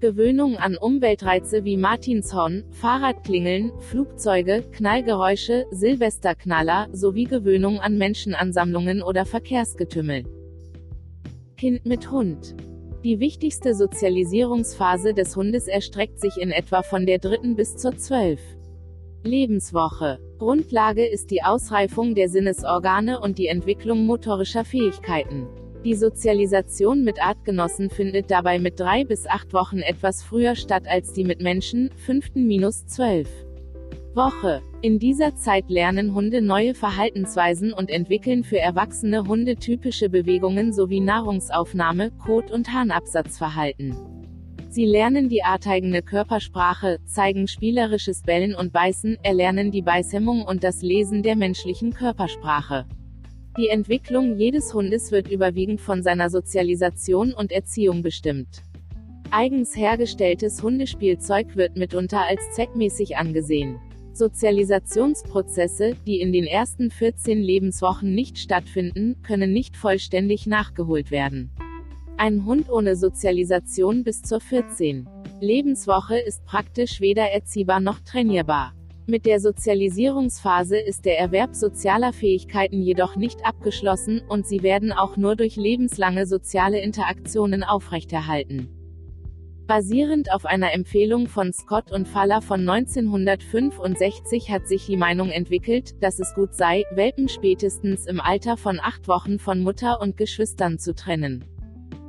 Gewöhnung 0.00 0.58
an 0.58 0.76
Umweltreize 0.76 1.64
wie 1.64 1.78
Martinshorn, 1.78 2.64
Fahrradklingeln, 2.70 3.72
Flugzeuge, 3.80 4.62
Knallgeräusche, 4.70 5.64
Silvesterknaller, 5.70 6.88
sowie 6.92 7.24
Gewöhnung 7.24 7.80
an 7.80 7.96
Menschenansammlungen 7.96 9.02
oder 9.02 9.24
Verkehrsgetümmel. 9.24 10.24
Kind 11.56 11.86
mit 11.86 12.10
Hund. 12.10 12.54
Die 13.04 13.20
wichtigste 13.20 13.74
Sozialisierungsphase 13.74 15.14
des 15.14 15.34
Hundes 15.34 15.66
erstreckt 15.66 16.20
sich 16.20 16.36
in 16.36 16.50
etwa 16.50 16.82
von 16.82 17.06
der 17.06 17.18
dritten 17.18 17.56
bis 17.56 17.78
zur 17.78 17.96
zwölf. 17.96 18.40
Lebenswoche. 19.24 20.18
Grundlage 20.38 21.06
ist 21.06 21.30
die 21.30 21.42
Ausreifung 21.42 22.14
der 22.14 22.28
Sinnesorgane 22.28 23.20
und 23.20 23.38
die 23.38 23.48
Entwicklung 23.48 24.06
motorischer 24.06 24.64
Fähigkeiten. 24.64 25.46
Die 25.84 25.94
Sozialisation 25.94 27.04
mit 27.04 27.22
Artgenossen 27.22 27.90
findet 27.90 28.30
dabei 28.30 28.58
mit 28.58 28.80
drei 28.80 29.04
bis 29.04 29.26
acht 29.26 29.52
Wochen 29.52 29.78
etwas 29.78 30.22
früher 30.22 30.54
statt 30.54 30.84
als 30.88 31.12
die 31.12 31.24
mit 31.24 31.40
Menschen, 31.40 31.90
fünften 31.96 32.46
minus 32.46 32.86
zwölf 32.86 33.28
Woche. 34.14 34.62
In 34.82 34.98
dieser 34.98 35.36
Zeit 35.36 35.70
lernen 35.70 36.12
Hunde 36.12 36.42
neue 36.42 36.74
Verhaltensweisen 36.74 37.72
und 37.72 37.88
entwickeln 37.88 38.42
für 38.42 38.58
erwachsene 38.58 39.24
Hunde 39.24 39.54
typische 39.56 40.08
Bewegungen 40.08 40.72
sowie 40.72 41.00
Nahrungsaufnahme, 41.00 42.10
Kot- 42.24 42.50
und 42.50 42.72
Harnabsatzverhalten. 42.72 44.17
Sie 44.70 44.84
lernen 44.84 45.30
die 45.30 45.42
arteigene 45.42 46.02
Körpersprache, 46.02 46.98
zeigen 47.06 47.48
spielerisches 47.48 48.22
Bellen 48.22 48.54
und 48.54 48.70
Beißen, 48.70 49.16
erlernen 49.22 49.70
die 49.70 49.80
Beißhemmung 49.80 50.42
und 50.42 50.62
das 50.62 50.82
Lesen 50.82 51.22
der 51.22 51.36
menschlichen 51.36 51.94
Körpersprache. 51.94 52.84
Die 53.56 53.68
Entwicklung 53.68 54.36
jedes 54.36 54.74
Hundes 54.74 55.10
wird 55.10 55.30
überwiegend 55.30 55.80
von 55.80 56.02
seiner 56.02 56.28
Sozialisation 56.28 57.32
und 57.32 57.50
Erziehung 57.50 58.02
bestimmt. 58.02 58.62
Eigens 59.30 59.74
hergestelltes 59.74 60.62
Hundespielzeug 60.62 61.56
wird 61.56 61.76
mitunter 61.76 62.20
als 62.28 62.40
zweckmäßig 62.54 63.16
angesehen. 63.16 63.78
Sozialisationsprozesse, 64.12 65.96
die 66.06 66.20
in 66.20 66.32
den 66.32 66.44
ersten 66.44 66.90
14 66.90 67.40
Lebenswochen 67.40 68.14
nicht 68.14 68.38
stattfinden, 68.38 69.22
können 69.22 69.52
nicht 69.52 69.78
vollständig 69.78 70.46
nachgeholt 70.46 71.10
werden. 71.10 71.50
Ein 72.20 72.44
Hund 72.46 72.68
ohne 72.68 72.96
Sozialisation 72.96 74.02
bis 74.02 74.22
zur 74.22 74.40
14. 74.40 75.08
Lebenswoche 75.40 76.18
ist 76.18 76.44
praktisch 76.46 77.00
weder 77.00 77.30
erziehbar 77.30 77.78
noch 77.78 78.00
trainierbar. 78.00 78.72
Mit 79.06 79.24
der 79.24 79.38
Sozialisierungsphase 79.38 80.78
ist 80.80 81.04
der 81.04 81.20
Erwerb 81.20 81.54
sozialer 81.54 82.12
Fähigkeiten 82.12 82.82
jedoch 82.82 83.14
nicht 83.14 83.46
abgeschlossen, 83.46 84.20
und 84.28 84.48
sie 84.48 84.64
werden 84.64 84.90
auch 84.90 85.16
nur 85.16 85.36
durch 85.36 85.54
lebenslange 85.54 86.26
soziale 86.26 86.80
Interaktionen 86.80 87.62
aufrechterhalten. 87.62 88.68
Basierend 89.68 90.32
auf 90.32 90.44
einer 90.44 90.72
Empfehlung 90.72 91.28
von 91.28 91.52
Scott 91.52 91.92
und 91.92 92.08
Faller 92.08 92.42
von 92.42 92.68
1965 92.68 94.50
hat 94.50 94.66
sich 94.66 94.86
die 94.86 94.96
Meinung 94.96 95.30
entwickelt, 95.30 96.02
dass 96.02 96.18
es 96.18 96.34
gut 96.34 96.52
sei, 96.52 96.82
Welpen 96.96 97.28
spätestens 97.28 98.06
im 98.06 98.20
Alter 98.20 98.56
von 98.56 98.80
acht 98.80 99.06
Wochen 99.06 99.38
von 99.38 99.60
Mutter 99.60 100.00
und 100.00 100.16
Geschwistern 100.16 100.80
zu 100.80 100.96
trennen. 100.96 101.44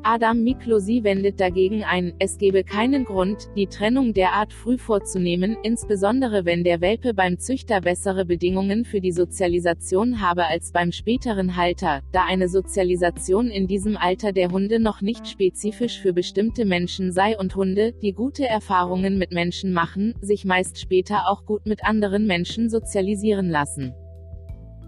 Adam 0.03 0.43
Miklosi 0.43 1.03
wendet 1.03 1.41
dagegen 1.41 1.83
ein, 1.83 2.13
es 2.19 2.37
gebe 2.37 2.63
keinen 2.63 3.03
Grund, 3.03 3.49
die 3.57 3.67
Trennung 3.67 4.13
derart 4.13 4.53
früh 4.53 4.77
vorzunehmen, 4.77 5.57
insbesondere 5.61 6.45
wenn 6.45 6.63
der 6.63 6.79
Welpe 6.79 7.13
beim 7.13 7.37
Züchter 7.37 7.81
bessere 7.81 8.23
Bedingungen 8.23 8.85
für 8.85 9.01
die 9.01 9.11
Sozialisation 9.11 10.21
habe 10.21 10.45
als 10.45 10.71
beim 10.71 10.93
späteren 10.93 11.57
Halter, 11.57 12.01
da 12.13 12.23
eine 12.25 12.47
Sozialisation 12.47 13.47
in 13.47 13.67
diesem 13.67 13.97
Alter 13.97 14.31
der 14.31 14.51
Hunde 14.51 14.79
noch 14.79 15.01
nicht 15.01 15.27
spezifisch 15.27 15.99
für 15.99 16.13
bestimmte 16.13 16.63
Menschen 16.63 17.11
sei 17.11 17.37
und 17.37 17.57
Hunde, 17.57 17.91
die 17.91 18.13
gute 18.13 18.47
Erfahrungen 18.47 19.17
mit 19.17 19.33
Menschen 19.33 19.73
machen, 19.73 20.13
sich 20.21 20.45
meist 20.45 20.79
später 20.79 21.27
auch 21.27 21.45
gut 21.45 21.65
mit 21.65 21.83
anderen 21.83 22.25
Menschen 22.25 22.69
sozialisieren 22.69 23.49
lassen. 23.49 23.93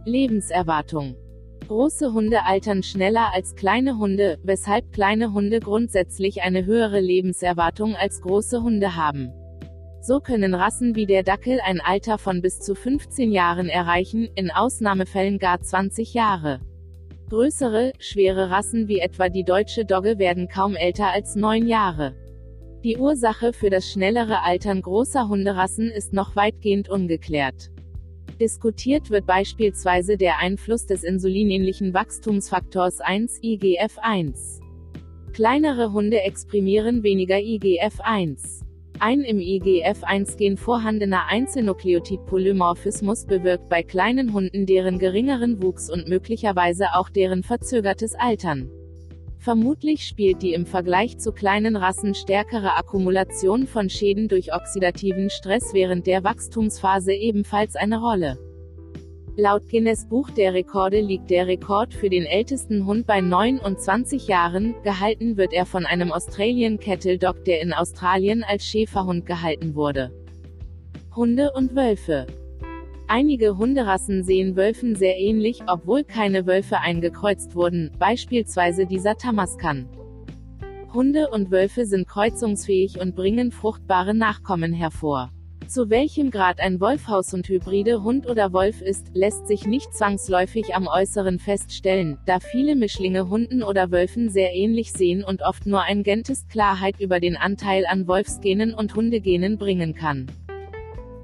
Lebenserwartung 0.05 1.15
Große 1.67 2.13
Hunde 2.13 2.43
altern 2.45 2.83
schneller 2.83 3.33
als 3.33 3.55
kleine 3.55 3.97
Hunde, 3.97 4.37
weshalb 4.43 4.91
kleine 4.91 5.33
Hunde 5.33 5.59
grundsätzlich 5.59 6.41
eine 6.41 6.65
höhere 6.65 6.99
Lebenserwartung 6.99 7.95
als 7.95 8.21
große 8.21 8.61
Hunde 8.61 8.95
haben. 8.95 9.31
So 10.01 10.19
können 10.19 10.55
Rassen 10.55 10.95
wie 10.95 11.05
der 11.05 11.23
Dackel 11.23 11.59
ein 11.63 11.79
Alter 11.79 12.17
von 12.17 12.41
bis 12.41 12.59
zu 12.59 12.73
15 12.75 13.31
Jahren 13.31 13.69
erreichen, 13.69 14.29
in 14.35 14.49
Ausnahmefällen 14.49 15.37
gar 15.37 15.61
20 15.61 16.13
Jahre. 16.13 16.59
Größere, 17.29 17.93
schwere 17.99 18.49
Rassen 18.49 18.87
wie 18.87 18.99
etwa 18.99 19.29
die 19.29 19.45
deutsche 19.45 19.85
Dogge 19.85 20.19
werden 20.19 20.49
kaum 20.49 20.75
älter 20.75 21.11
als 21.13 21.35
9 21.35 21.67
Jahre. 21.67 22.15
Die 22.83 22.97
Ursache 22.97 23.53
für 23.53 23.69
das 23.69 23.85
schnellere 23.85 24.41
Altern 24.41 24.81
großer 24.81 25.29
Hunderassen 25.29 25.91
ist 25.91 26.13
noch 26.13 26.35
weitgehend 26.35 26.89
ungeklärt. 26.89 27.69
Diskutiert 28.41 29.11
wird 29.11 29.27
beispielsweise 29.27 30.17
der 30.17 30.39
Einfluss 30.39 30.87
des 30.87 31.03
insulinähnlichen 31.03 31.93
Wachstumsfaktors 31.93 32.99
1 32.99 33.39
IGF-1. 33.43 34.61
Kleinere 35.31 35.93
Hunde 35.93 36.23
exprimieren 36.23 37.03
weniger 37.03 37.35
IGF-1. 37.35 38.63
Ein 38.97 39.21
im 39.21 39.37
IGF-1-Gen 39.37 40.57
vorhandener 40.57 41.27
Einzelnukleotid-Polymorphismus 41.29 43.27
bewirkt 43.27 43.69
bei 43.69 43.83
kleinen 43.83 44.33
Hunden 44.33 44.65
deren 44.65 44.97
geringeren 44.97 45.61
Wuchs 45.61 45.91
und 45.91 46.09
möglicherweise 46.09 46.95
auch 46.95 47.09
deren 47.09 47.43
verzögertes 47.43 48.15
Altern. 48.15 48.71
Vermutlich 49.41 50.05
spielt 50.05 50.43
die 50.43 50.53
im 50.53 50.67
Vergleich 50.67 51.17
zu 51.17 51.31
kleinen 51.31 51.75
Rassen 51.75 52.13
stärkere 52.13 52.75
Akkumulation 52.75 53.65
von 53.65 53.89
Schäden 53.89 54.27
durch 54.27 54.53
oxidativen 54.53 55.31
Stress 55.31 55.73
während 55.73 56.05
der 56.05 56.23
Wachstumsphase 56.23 57.11
ebenfalls 57.11 57.75
eine 57.75 57.99
Rolle. 57.99 58.37
Laut 59.35 59.67
Guinness 59.67 60.07
Buch 60.07 60.29
der 60.29 60.53
Rekorde 60.53 61.01
liegt 61.01 61.31
der 61.31 61.47
Rekord 61.47 61.95
für 61.95 62.11
den 62.11 62.25
ältesten 62.25 62.85
Hund 62.85 63.07
bei 63.07 63.19
29 63.19 64.27
Jahren, 64.27 64.75
gehalten 64.83 65.37
wird 65.37 65.53
er 65.53 65.65
von 65.65 65.87
einem 65.87 66.11
Australian 66.11 66.77
Cattle 66.77 67.17
Dog, 67.17 67.43
der 67.45 67.61
in 67.61 67.73
Australien 67.73 68.43
als 68.43 68.63
Schäferhund 68.63 69.25
gehalten 69.25 69.73
wurde. 69.73 70.11
Hunde 71.15 71.51
und 71.53 71.75
Wölfe 71.75 72.27
Einige 73.13 73.57
Hunderassen 73.57 74.23
sehen 74.23 74.55
Wölfen 74.55 74.95
sehr 74.95 75.19
ähnlich, 75.19 75.59
obwohl 75.67 76.05
keine 76.05 76.47
Wölfe 76.47 76.79
eingekreuzt 76.79 77.55
wurden, 77.55 77.91
beispielsweise 77.99 78.85
dieser 78.85 79.17
Tamaskan. 79.17 79.89
Hunde 80.93 81.27
und 81.27 81.51
Wölfe 81.51 81.85
sind 81.85 82.07
kreuzungsfähig 82.07 83.01
und 83.01 83.13
bringen 83.13 83.51
fruchtbare 83.51 84.13
Nachkommen 84.13 84.71
hervor. 84.71 85.29
Zu 85.67 85.89
welchem 85.89 86.31
Grad 86.31 86.61
ein 86.61 86.79
Wolfhaus 86.79 87.33
und 87.33 87.49
Hybride 87.49 88.01
Hund 88.01 88.29
oder 88.29 88.53
Wolf 88.53 88.81
ist, 88.81 89.07
lässt 89.13 89.45
sich 89.45 89.67
nicht 89.67 89.93
zwangsläufig 89.93 90.73
am 90.73 90.87
Äußeren 90.87 91.37
feststellen, 91.37 92.17
da 92.25 92.39
viele 92.39 92.77
Mischlinge 92.77 93.27
Hunden 93.27 93.61
oder 93.61 93.91
Wölfen 93.91 94.29
sehr 94.29 94.53
ähnlich 94.53 94.93
sehen 94.93 95.21
und 95.21 95.41
oft 95.41 95.65
nur 95.65 95.81
ein 95.81 96.03
Gentest 96.03 96.49
Klarheit 96.49 97.01
über 97.01 97.19
den 97.19 97.35
Anteil 97.35 97.85
an 97.85 98.07
Wolfsgenen 98.07 98.73
und 98.73 98.95
Hundegenen 98.95 99.57
bringen 99.57 99.95
kann. 99.95 100.27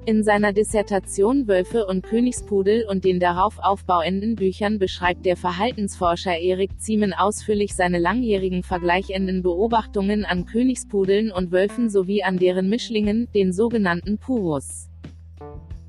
In 0.07 0.23
seiner 0.23 0.53
Dissertation 0.53 1.49
Wölfe 1.49 1.85
und 1.85 2.01
Königspudel 2.01 2.85
und 2.89 3.03
den 3.03 3.19
darauf 3.19 3.59
aufbauenden 3.59 4.37
Büchern 4.37 4.79
beschreibt 4.79 5.25
der 5.25 5.35
Verhaltensforscher 5.35 6.37
Erik 6.39 6.79
Ziemen 6.79 7.11
ausführlich 7.11 7.75
seine 7.75 7.99
langjährigen 7.99 8.63
vergleichenden 8.63 9.43
Beobachtungen 9.43 10.23
an 10.23 10.45
Königspudeln 10.45 11.29
und 11.29 11.51
Wölfen 11.51 11.89
sowie 11.89 12.23
an 12.23 12.37
deren 12.37 12.69
Mischlingen, 12.69 13.27
den 13.35 13.51
sogenannten 13.51 14.17
Purus. 14.17 14.87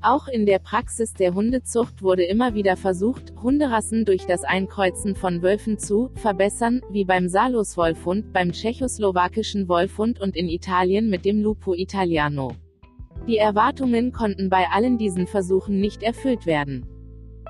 Auch 0.01 0.27
in 0.27 0.45
der 0.45 0.59
Praxis 0.59 1.13
der 1.13 1.33
Hundezucht 1.33 2.03
wurde 2.03 2.25
immer 2.25 2.53
wieder 2.53 2.75
versucht, 2.75 3.31
Hunderassen 3.41 4.03
durch 4.03 4.25
das 4.25 4.43
Einkreuzen 4.43 5.15
von 5.15 5.41
Wölfen 5.41 5.79
zu 5.79 6.11
verbessern, 6.15 6.81
wie 6.91 7.05
beim 7.05 7.29
Salos-Wolfhund, 7.29 8.33
beim 8.33 8.51
tschechoslowakischen 8.51 9.69
Wolfhund 9.69 10.19
und 10.19 10.35
in 10.35 10.49
Italien 10.49 11.09
mit 11.09 11.23
dem 11.23 11.41
Lupo 11.41 11.73
Italiano. 11.73 12.51
Die 13.29 13.37
Erwartungen 13.37 14.11
konnten 14.11 14.49
bei 14.49 14.65
allen 14.71 14.97
diesen 14.97 15.27
Versuchen 15.27 15.79
nicht 15.79 16.01
erfüllt 16.01 16.47
werden. 16.47 16.87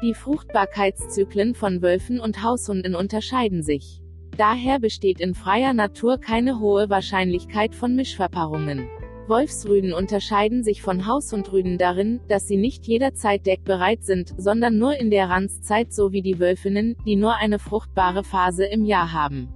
Die 0.03 0.13
Fruchtbarkeitszyklen 0.13 1.55
von 1.55 1.81
Wölfen 1.81 2.19
und 2.19 2.43
Haushunden 2.43 2.95
unterscheiden 2.95 3.63
sich. 3.63 4.01
Daher 4.35 4.79
besteht 4.79 5.21
in 5.21 5.33
freier 5.33 5.71
Natur 5.71 6.17
keine 6.17 6.59
hohe 6.59 6.89
Wahrscheinlichkeit 6.89 7.73
von 7.73 7.95
Mischverpaarungen. 7.95 8.89
Wolfsrüden 9.29 9.93
unterscheiden 9.93 10.63
sich 10.63 10.81
von 10.81 11.07
Haushundrüden 11.07 11.77
darin, 11.77 12.19
dass 12.27 12.45
sie 12.45 12.57
nicht 12.57 12.85
jederzeit 12.85 13.45
deckbereit 13.45 14.03
sind, 14.03 14.33
sondern 14.35 14.77
nur 14.77 14.99
in 14.99 15.09
der 15.09 15.29
Ranzzeit 15.29 15.93
so 15.93 16.11
wie 16.11 16.21
die 16.21 16.39
Wölfinnen, 16.39 16.97
die 17.05 17.15
nur 17.15 17.37
eine 17.37 17.57
fruchtbare 17.57 18.25
Phase 18.25 18.65
im 18.65 18.83
Jahr 18.83 19.13
haben. 19.13 19.47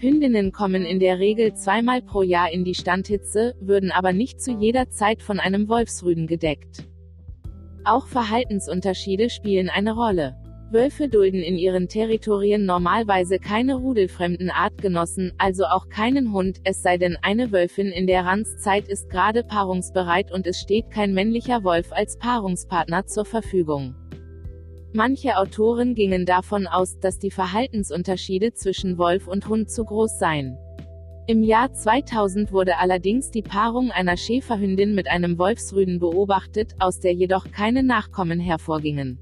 Hündinnen 0.00 0.52
kommen 0.52 0.84
in 0.84 1.00
der 1.00 1.18
Regel 1.18 1.54
zweimal 1.54 2.02
pro 2.02 2.22
Jahr 2.22 2.52
in 2.52 2.64
die 2.64 2.76
Standhitze, 2.76 3.56
würden 3.60 3.90
aber 3.90 4.12
nicht 4.12 4.40
zu 4.40 4.52
jeder 4.52 4.90
Zeit 4.90 5.24
von 5.24 5.40
einem 5.40 5.68
Wolfsrüden 5.68 6.28
gedeckt. 6.28 6.84
Auch 7.84 8.06
Verhaltensunterschiede 8.06 9.28
spielen 9.28 9.68
eine 9.68 9.94
Rolle. 9.94 10.36
Wölfe 10.70 11.08
dulden 11.08 11.42
in 11.42 11.56
ihren 11.56 11.88
Territorien 11.88 12.64
normalerweise 12.64 13.40
keine 13.40 13.74
rudelfremden 13.74 14.50
Artgenossen, 14.50 15.32
also 15.36 15.64
auch 15.64 15.88
keinen 15.88 16.32
Hund, 16.32 16.60
es 16.62 16.82
sei 16.82 16.96
denn 16.96 17.16
eine 17.22 17.50
Wölfin 17.50 17.88
in 17.88 18.06
der 18.06 18.24
Ranzzeit 18.24 18.86
ist 18.86 19.10
gerade 19.10 19.42
paarungsbereit 19.42 20.30
und 20.30 20.46
es 20.46 20.60
steht 20.60 20.90
kein 20.90 21.12
männlicher 21.12 21.64
Wolf 21.64 21.90
als 21.90 22.18
Paarungspartner 22.18 23.06
zur 23.06 23.24
Verfügung. 23.24 23.96
Manche 24.94 25.36
Autoren 25.36 25.94
gingen 25.94 26.24
davon 26.24 26.66
aus, 26.66 26.98
dass 26.98 27.18
die 27.18 27.30
Verhaltensunterschiede 27.30 28.54
zwischen 28.54 28.96
Wolf 28.96 29.28
und 29.28 29.46
Hund 29.46 29.70
zu 29.70 29.84
groß 29.84 30.18
seien. 30.18 30.56
Im 31.26 31.42
Jahr 31.42 31.74
2000 31.74 32.52
wurde 32.52 32.78
allerdings 32.78 33.30
die 33.30 33.42
Paarung 33.42 33.90
einer 33.90 34.16
Schäferhündin 34.16 34.94
mit 34.94 35.08
einem 35.08 35.38
Wolfsrüden 35.38 35.98
beobachtet, 35.98 36.74
aus 36.78 37.00
der 37.00 37.12
jedoch 37.12 37.50
keine 37.52 37.82
Nachkommen 37.82 38.40
hervorgingen. 38.40 39.18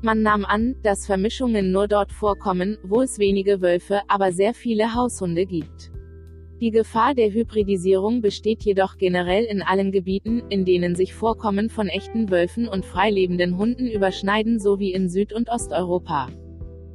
Man 0.00 0.22
nahm 0.22 0.46
an, 0.46 0.76
dass 0.82 1.04
Vermischungen 1.04 1.70
nur 1.70 1.86
dort 1.86 2.10
vorkommen, 2.10 2.78
wo 2.82 3.02
es 3.02 3.18
wenige 3.18 3.60
Wölfe, 3.60 4.00
aber 4.08 4.32
sehr 4.32 4.54
viele 4.54 4.94
Haushunde 4.94 5.44
gibt. 5.44 5.93
Die 6.64 6.70
Gefahr 6.70 7.14
der 7.14 7.30
Hybridisierung 7.30 8.22
besteht 8.22 8.62
jedoch 8.62 8.96
generell 8.96 9.44
in 9.44 9.60
allen 9.60 9.92
Gebieten, 9.92 10.44
in 10.48 10.64
denen 10.64 10.94
sich 10.94 11.12
Vorkommen 11.12 11.68
von 11.68 11.88
echten 11.88 12.30
Wölfen 12.30 12.68
und 12.68 12.86
freilebenden 12.86 13.58
Hunden 13.58 13.86
überschneiden 13.86 14.58
sowie 14.58 14.94
in 14.94 15.10
Süd- 15.10 15.34
und 15.34 15.50
Osteuropa. 15.50 16.30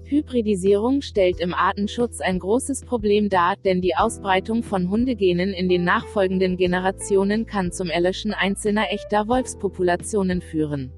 Hybridisierung 0.05 1.03
stellt 1.03 1.39
im 1.39 1.53
Artenschutz 1.53 2.19
ein 2.19 2.39
großes 2.39 2.83
Problem 2.85 3.29
dar, 3.29 3.57
denn 3.63 3.79
die 3.79 3.95
Ausbreitung 3.95 4.63
von 4.63 4.89
Hundegenen 4.89 5.53
in 5.53 5.69
den 5.69 5.83
nachfolgenden 5.83 6.57
Generationen 6.57 7.45
kann 7.45 7.71
zum 7.71 7.91
Erlöschen 7.91 8.33
einzelner 8.33 8.91
echter 8.91 9.27
Wolfspopulationen 9.27 10.41
führen. 10.41 10.91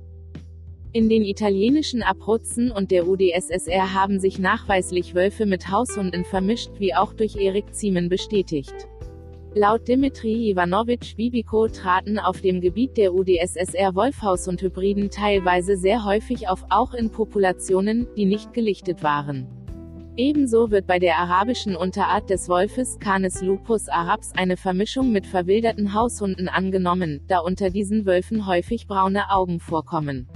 In 0.94 1.08
den 1.08 1.24
italienischen 1.24 2.04
Abruzzen 2.04 2.70
und 2.70 2.92
der 2.92 3.08
UdSSR 3.08 3.94
haben 3.94 4.20
sich 4.20 4.40
nachweislich 4.40 5.16
Wölfe 5.16 5.46
mit 5.46 5.72
Haushunden 5.72 6.26
vermischt, 6.26 6.72
wie 6.80 6.94
auch 6.94 7.14
durch 7.14 7.38
Erik 7.38 7.74
Ziemen 7.74 8.10
bestätigt. 8.10 8.74
Laut 9.56 9.88
Dimitri 9.88 10.50
Ivanovich 10.50 11.16
Bibiko 11.16 11.70
traten 11.70 12.20
auf 12.20 12.42
dem 12.42 12.60
Gebiet 12.60 12.98
der 12.98 13.14
UdSSR 13.14 13.96
Wolfhaus 13.96 14.50
und 14.50 14.62
Hybriden 14.62 15.10
teilweise 15.10 15.78
sehr 15.78 16.04
häufig 16.04 16.50
auf, 16.50 16.66
auch 16.70 16.94
in 16.94 17.10
Populationen, 17.10 18.08
die 18.18 18.26
nicht 18.26 18.54
gelichtet 18.54 19.02
waren. 19.02 19.48
Ebenso 20.18 20.72
wird 20.72 20.88
bei 20.88 21.00
der 21.00 21.20
arabischen 21.20 21.78
Unterart 21.78 22.30
des 22.30 22.50
Wolfes 22.50 23.00
Canis 23.00 23.42
lupus 23.42 23.88
arabs 23.88 24.34
eine 24.36 24.58
Vermischung 24.58 25.14
mit 25.14 25.26
verwilderten 25.26 25.94
Haushunden 25.94 26.50
angenommen, 26.50 27.22
da 27.30 27.40
unter 27.40 27.70
diesen 27.70 28.06
Wölfen 28.06 28.46
häufig 28.46 28.88
braune 28.88 29.30
Augen 29.30 29.62
vorkommen. 29.62 30.28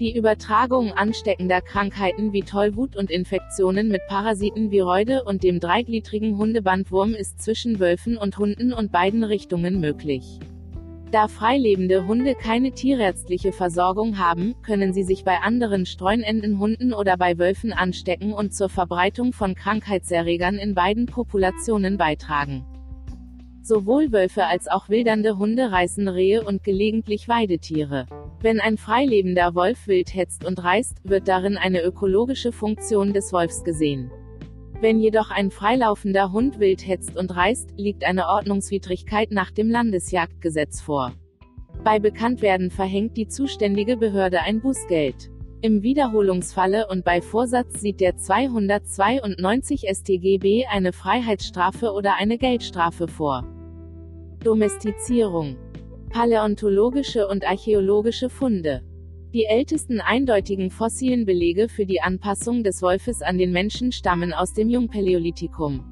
Die 0.00 0.16
Übertragung 0.16 0.90
ansteckender 0.92 1.60
Krankheiten 1.60 2.32
wie 2.32 2.42
Tollwut 2.42 2.96
und 2.96 3.12
Infektionen 3.12 3.86
mit 3.88 4.00
Parasiten 4.08 4.72
wie 4.72 4.80
Reude 4.80 5.22
und 5.22 5.44
dem 5.44 5.60
dreigliedrigen 5.60 6.36
Hundebandwurm 6.36 7.14
ist 7.14 7.40
zwischen 7.40 7.78
Wölfen 7.78 8.16
und 8.16 8.36
Hunden 8.36 8.72
und 8.72 8.90
beiden 8.90 9.22
Richtungen 9.22 9.78
möglich. 9.78 10.40
Da 11.12 11.28
freilebende 11.28 12.08
Hunde 12.08 12.34
keine 12.34 12.72
tierärztliche 12.72 13.52
Versorgung 13.52 14.18
haben, 14.18 14.56
können 14.62 14.92
sie 14.92 15.04
sich 15.04 15.22
bei 15.22 15.38
anderen 15.38 15.86
streunenden 15.86 16.58
Hunden 16.58 16.92
oder 16.92 17.16
bei 17.16 17.38
Wölfen 17.38 17.72
anstecken 17.72 18.32
und 18.32 18.52
zur 18.52 18.68
Verbreitung 18.68 19.32
von 19.32 19.54
Krankheitserregern 19.54 20.56
in 20.56 20.74
beiden 20.74 21.06
Populationen 21.06 21.98
beitragen. 21.98 22.66
Sowohl 23.66 24.12
Wölfe 24.12 24.44
als 24.44 24.68
auch 24.68 24.90
wildernde 24.90 25.38
Hunde 25.38 25.72
reißen 25.72 26.06
Rehe 26.06 26.44
und 26.44 26.62
gelegentlich 26.62 27.28
Weidetiere. 27.28 28.04
Wenn 28.42 28.60
ein 28.60 28.76
freilebender 28.76 29.54
Wolf 29.54 29.86
wild 29.86 30.14
hetzt 30.14 30.44
und 30.44 30.62
reißt, 30.62 30.98
wird 31.04 31.28
darin 31.28 31.56
eine 31.56 31.82
ökologische 31.82 32.52
Funktion 32.52 33.14
des 33.14 33.32
Wolfs 33.32 33.64
gesehen. 33.64 34.10
Wenn 34.82 35.00
jedoch 35.00 35.30
ein 35.30 35.50
freilaufender 35.50 36.30
Hund 36.30 36.60
wild 36.60 36.86
hetzt 36.86 37.16
und 37.16 37.34
reißt, 37.34 37.70
liegt 37.78 38.04
eine 38.04 38.26
Ordnungswidrigkeit 38.26 39.30
nach 39.30 39.50
dem 39.50 39.70
Landesjagdgesetz 39.70 40.82
vor. 40.82 41.14
Bei 41.84 41.98
Bekanntwerden 41.98 42.70
verhängt 42.70 43.16
die 43.16 43.28
zuständige 43.28 43.96
Behörde 43.96 44.40
ein 44.40 44.60
Bußgeld. 44.60 45.30
Im 45.62 45.82
Wiederholungsfalle 45.82 46.86
und 46.88 47.02
bei 47.02 47.22
Vorsatz 47.22 47.80
sieht 47.80 48.00
der 48.00 48.18
292 48.18 49.86
StGB 49.90 50.66
eine 50.66 50.92
Freiheitsstrafe 50.92 51.92
oder 51.92 52.16
eine 52.16 52.36
Geldstrafe 52.36 53.08
vor. 53.08 53.53
Domestizierung 54.44 55.56
Paläontologische 56.10 57.26
und 57.26 57.46
archäologische 57.46 58.28
Funde. 58.28 58.82
Die 59.32 59.46
ältesten 59.46 60.02
eindeutigen 60.02 60.70
fossilen 60.70 61.24
Belege 61.24 61.70
für 61.70 61.86
die 61.86 62.02
Anpassung 62.02 62.62
des 62.62 62.82
Wolfes 62.82 63.22
an 63.22 63.38
den 63.38 63.52
Menschen 63.52 63.90
stammen 63.90 64.34
aus 64.34 64.52
dem 64.52 64.68
Jungpaläolithikum. 64.68 65.82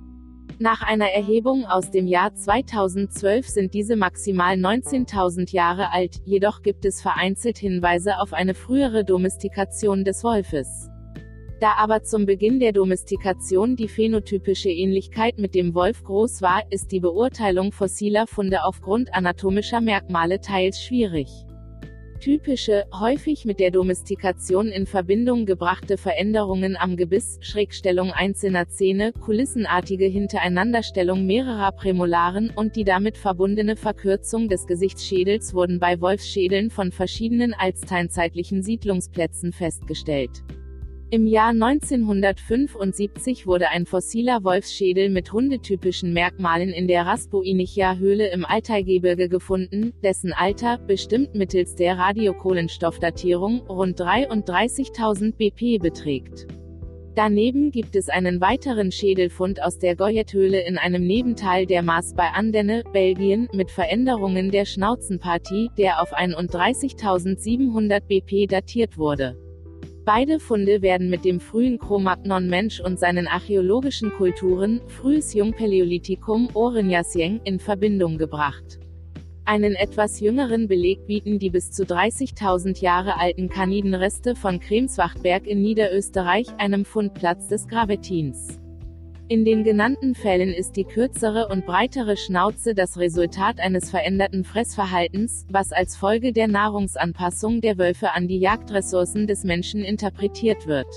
Nach 0.59 0.83
einer 0.83 1.09
Erhebung 1.09 1.65
aus 1.65 1.91
dem 1.91 2.07
Jahr 2.07 2.35
2012 2.35 3.49
sind 3.49 3.75
diese 3.75 3.97
maximal 3.97 4.55
19.000 4.55 5.51
Jahre 5.53 5.91
alt, 5.91 6.21
jedoch 6.27 6.61
gibt 6.61 6.85
es 6.85 7.01
vereinzelt 7.01 7.57
Hinweise 7.57 8.21
auf 8.21 8.35
eine 8.35 8.53
frühere 8.53 9.03
Domestikation 9.03 10.05
des 10.05 10.23
Wolfes. 10.23 10.91
Da 11.62 11.75
aber 11.79 12.03
zum 12.03 12.27
Beginn 12.27 12.59
der 12.59 12.72
Domestikation 12.72 13.77
die 13.77 13.87
phänotypische 13.87 14.68
Ähnlichkeit 14.68 15.38
mit 15.38 15.55
dem 15.55 15.77
Wolf 15.77 16.03
groß 16.03 16.42
war, 16.42 16.64
ist 16.70 16.90
die 16.90 16.98
Beurteilung 16.98 17.70
fossiler 17.70 18.27
Funde 18.27 18.64
aufgrund 18.64 19.14
anatomischer 19.14 19.81
Merkmale 19.81 20.40
teils 20.40 20.83
schwierig. 20.83 21.29
Typische, 22.18 22.87
häufig 22.92 23.44
mit 23.44 23.61
der 23.61 23.70
Domestikation 23.70 24.70
in 24.70 24.87
Verbindung 24.87 25.46
gebrachte 25.46 25.98
Veränderungen 25.98 26.77
am 26.77 26.96
Gebiss, 26.96 27.38
Schrägstellung 27.42 28.11
einzelner 28.11 28.66
Zähne, 28.66 29.12
kulissenartige 29.12 30.07
Hintereinanderstellung 30.07 31.27
mehrerer 31.27 31.70
Prämolaren 31.70 32.51
und 32.57 32.75
die 32.75 32.83
damit 32.83 33.16
verbundene 33.16 33.77
Verkürzung 33.77 34.48
des 34.48 34.66
Gesichtsschädels 34.66 35.55
wurden 35.55 35.79
bei 35.79 36.01
Wolfsschädeln 36.01 36.70
von 36.70 36.90
verschiedenen 36.90 37.55
alsteinzeitlichen 37.55 38.64
Siedlungsplätzen 38.64 39.53
festgestellt. 39.53 40.42
Im 41.12 41.27
Jahr 41.27 41.51
1975 41.51 43.46
wurde 43.46 43.68
ein 43.68 43.85
fossiler 43.85 44.44
Wolfsschädel 44.44 45.11
mit 45.11 45.31
hundetypischen 45.31 46.14
Merkmalen 46.14 46.70
in 46.70 46.88
der 46.88 47.05
Raspoinichia-Höhle 47.05 48.29
im 48.31 48.46
Altaigebirge 48.46 49.29
gefunden, 49.29 49.92
dessen 50.03 50.33
Alter, 50.33 50.79
bestimmt 50.79 51.35
mittels 51.35 51.75
der 51.75 51.98
Radiokohlenstoffdatierung, 51.98 53.61
rund 53.68 54.01
33.000 54.01 55.35
BP 55.37 55.83
beträgt. 55.83 56.46
Daneben 57.14 57.72
gibt 57.72 57.94
es 57.94 58.09
einen 58.09 58.40
weiteren 58.40 58.90
Schädelfund 58.90 59.62
aus 59.62 59.79
der 59.79 59.96
Goyet-Höhle 59.96 60.66
in 60.66 60.79
einem 60.79 61.07
Nebental 61.07 61.66
der 61.66 61.83
Maas 61.83 62.14
bei 62.14 62.29
Andenne, 62.29 62.85
Belgien, 62.90 63.51
mit 63.53 63.70
Veränderungen 63.70 64.51
der 64.51 64.64
Schnauzenpartie, 64.64 65.68
der 65.77 66.01
auf 66.01 66.16
31.700 66.16 68.01
BP 68.01 68.46
datiert 68.46 68.96
wurde. 68.96 69.37
Beide 70.05 70.41
Funde 70.41 70.83
werden 70.83 71.11
mit 71.11 71.25
dem 71.25 71.38
frühen 71.38 71.79
Cro-Magnon-Mensch 71.79 72.81
und 72.81 72.99
seinen 72.99 73.29
archäologischen 73.29 74.11
Kulturen, 74.11 74.81
frühes 74.88 75.33
Jungpaläolithikum, 75.33 76.49
Orenjasieng, 76.55 77.41
in 77.45 77.61
Verbindung 77.61 78.19
gebracht. 78.19 78.81
Einen 79.45 79.75
etwas 79.77 80.19
jüngeren 80.19 80.67
Beleg 80.67 81.07
bieten 81.07 81.38
die 81.38 81.51
bis 81.51 81.71
zu 81.71 81.85
30.000 81.85 82.81
Jahre 82.81 83.21
alten 83.21 83.49
Kanidenreste 83.49 84.35
von 84.35 84.59
Kremswachtberg 84.59 85.47
in 85.47 85.62
Niederösterreich, 85.62 86.49
einem 86.59 86.85
Fundplatz 86.85 87.47
des 87.47 87.69
Gravetins. 87.69 88.62
In 89.29 89.45
den 89.45 89.65
genannten 89.65 90.15
Fällen 90.15 90.53
ist 90.53 90.77
die 90.77 90.85
kürzere 90.85 91.49
und 91.49 91.65
breitere 91.65 92.17
Schnauze 92.17 92.75
das 92.75 92.99
Resultat 92.99 93.61
eines 93.61 93.91
veränderten 93.91 94.45
Fressverhaltens, 94.45 95.47
was 95.49 95.73
als 95.73 95.97
Folge 95.97 96.33
der 96.33 96.49
Nahrungsanpassung 96.49 97.61
der 97.61 97.79
Wölfe 97.79 98.13
an 98.13 98.29
die 98.29 98.41
Jagdressourcen 98.41 99.27
des 99.27 99.45
Menschen 99.45 99.85
interpretiert 99.85 100.67
wird. 100.67 100.89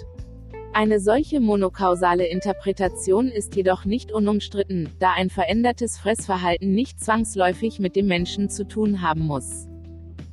Eine 0.73 0.99
solche 0.99 1.39
monokausale 1.39 2.27
Interpretation 2.27 3.29
ist 3.29 3.55
jedoch 3.55 3.85
nicht 3.85 4.11
unumstritten, 4.11 4.89
da 4.99 5.13
ein 5.13 5.29
verändertes 5.29 5.97
Fressverhalten 5.97 6.73
nicht 6.73 6.99
zwangsläufig 6.99 7.79
mit 7.79 7.95
dem 7.95 8.07
Menschen 8.07 8.49
zu 8.49 8.67
tun 8.67 9.01
haben 9.01 9.21
muss. 9.21 9.69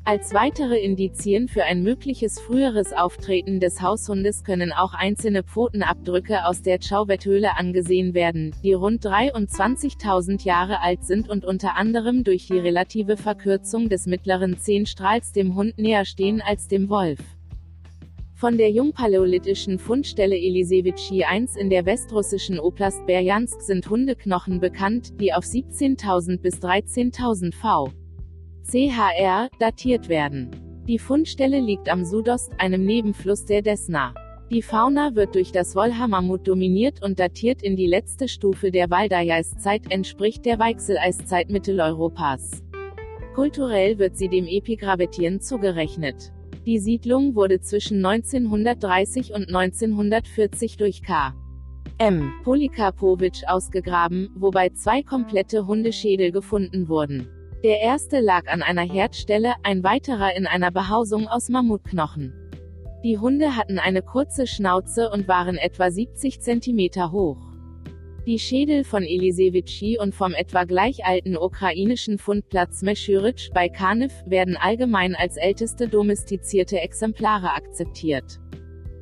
Als 0.05 0.35
weitere 0.35 0.81
Indizien 0.81 1.47
für 1.47 1.62
ein 1.62 1.85
mögliches 1.85 2.41
früheres 2.41 2.93
Auftreten 2.93 3.61
des 3.61 3.81
Haushundes 3.81 4.43
können 4.43 4.73
auch 4.73 4.95
einzelne 4.95 5.45
Pfotenabdrücke 5.45 6.45
aus 6.45 6.61
der 6.61 6.81
Chauvet-Höhle 6.81 7.57
angesehen 7.57 8.12
werden, 8.12 8.53
die 8.65 8.73
rund 8.73 9.07
23.000 9.07 10.45
Jahre 10.45 10.81
alt 10.81 11.05
sind 11.05 11.29
und 11.29 11.45
unter 11.45 11.77
anderem 11.77 12.25
durch 12.25 12.49
die 12.49 12.59
relative 12.59 13.17
Verkürzung 13.17 13.88
des 13.88 14.07
mittleren 14.07 14.59
Zehenstrahls 14.59 15.31
dem 15.31 15.55
Hund 15.55 15.79
näher 15.79 16.05
stehen 16.05 16.43
als 16.45 16.67
dem 16.67 16.88
Wolf. 16.88 17.21
Von 18.35 18.59
der 18.59 18.73
jungpaläolithischen 18.73 19.79
Fundstelle 19.79 20.37
Elisewitschi 20.37 21.23
1 21.23 21.55
in 21.55 21.71
der 21.71 21.87
westrussischen 21.87 22.59
Oblast 22.59 23.07
Berjansk 23.07 23.61
sind 23.61 23.88
Hundeknochen 23.88 24.59
bekannt, 24.59 25.21
die 25.21 25.33
auf 25.33 25.45
17.000 25.45 26.41
bis 26.41 26.57
13.000 26.57 27.55
v. 27.55 27.93
CHR, 28.64 29.48
datiert 29.59 30.09
werden. 30.09 30.51
Die 30.88 30.98
Fundstelle 30.98 31.61
liegt 31.61 31.88
am 31.88 32.05
Sudost, 32.05 32.53
einem 32.59 32.85
Nebenfluss 32.85 33.44
der 33.44 33.62
Desna. 33.62 34.14
Die 34.51 34.62
Fauna 34.62 35.14
wird 35.14 35.35
durch 35.35 35.53
das 35.53 35.75
Wolhammammut 35.75 36.46
dominiert 36.46 37.03
und 37.03 37.18
datiert 37.18 37.62
in 37.62 37.77
die 37.77 37.87
letzte 37.87 38.29
Stufe 38.29 38.70
der 38.70 38.90
Waldeiszeit, 38.90 39.90
entspricht 39.90 40.44
der 40.44 40.58
Weichseleiszeit 40.58 41.50
Mitteleuropas. 41.50 42.63
Kulturell 43.35 43.98
wird 43.98 44.17
sie 44.17 44.29
dem 44.29 44.46
Epigravetien 44.46 45.40
zugerechnet. 45.40 46.33
Die 46.67 46.79
Siedlung 46.79 47.35
wurde 47.35 47.60
zwischen 47.60 48.04
1930 48.04 49.33
und 49.33 49.48
1940 49.48 50.77
durch 50.77 51.02
K. 51.02 51.35
M. 51.98 52.33
Polikarpowitsch 52.44 53.44
ausgegraben, 53.46 54.31
wobei 54.35 54.69
zwei 54.71 55.02
komplette 55.02 55.67
Hundeschädel 55.67 56.31
gefunden 56.31 56.88
wurden. 56.88 57.29
Der 57.63 57.81
erste 57.81 58.19
lag 58.19 58.48
an 58.48 58.60
einer 58.60 58.83
Herdstelle, 58.83 59.54
ein 59.63 59.85
weiterer 59.85 60.37
in 60.37 60.48
einer 60.48 60.73
Behausung 60.73 61.29
aus 61.29 61.48
Mammutknochen. 61.48 62.35
Die 63.04 63.19
Hunde 63.19 63.54
hatten 63.54 63.79
eine 63.79 64.02
kurze 64.02 64.48
Schnauze 64.48 65.10
und 65.10 65.29
waren 65.29 65.56
etwa 65.56 65.88
70 65.88 66.40
cm 66.40 67.13
hoch. 67.13 67.38
Die 68.27 68.40
Schädel 68.40 68.83
von 68.83 69.04
Elisewitschi 69.04 69.96
und 69.96 70.13
vom 70.13 70.35
etwa 70.35 70.65
gleich 70.65 71.04
alten 71.04 71.37
ukrainischen 71.37 72.19
Fundplatz 72.19 72.83
Meshyritsch 72.83 73.50
bei 73.54 73.69
Kanew 73.69 74.10
werden 74.27 74.56
allgemein 74.56 75.15
als 75.15 75.37
älteste 75.37 75.87
domestizierte 75.87 76.81
Exemplare 76.81 77.52
akzeptiert. 77.52 78.40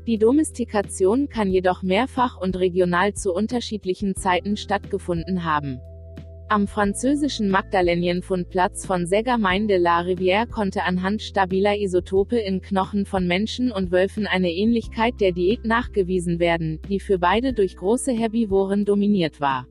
Die 0.06 0.18
Domestikation 0.18 1.30
kann 1.30 1.50
jedoch 1.50 1.82
mehrfach 1.82 2.38
und 2.38 2.58
regional 2.58 3.14
zu 3.14 3.32
unterschiedlichen 3.32 4.16
Zeiten 4.16 4.58
stattgefunden 4.58 5.44
haben. 5.46 5.80
Am 6.53 6.66
französischen 6.66 7.48
Magdalénien-Fundplatz 7.48 8.84
von 8.84 9.07
Ségamin 9.07 9.68
de 9.68 9.76
la 9.76 10.01
Rivière 10.01 10.48
konnte 10.48 10.82
anhand 10.82 11.22
stabiler 11.22 11.78
Isotope 11.78 12.38
in 12.38 12.61
Knochen 12.61 13.07
von 13.07 13.28
Menschen 13.28 13.70
und 13.70 13.92
Wölfen 13.92 14.26
eine 14.26 14.51
Ähnlichkeit 14.51 15.20
der 15.20 15.30
Diät 15.30 15.64
nachgewiesen 15.64 16.40
werden, 16.40 16.80
die 16.88 16.98
für 16.98 17.20
beide 17.20 17.53
durch 17.53 17.76
große 17.76 18.11
Herbivoren 18.11 18.84
dominiert 18.84 19.40
war. 19.40 19.68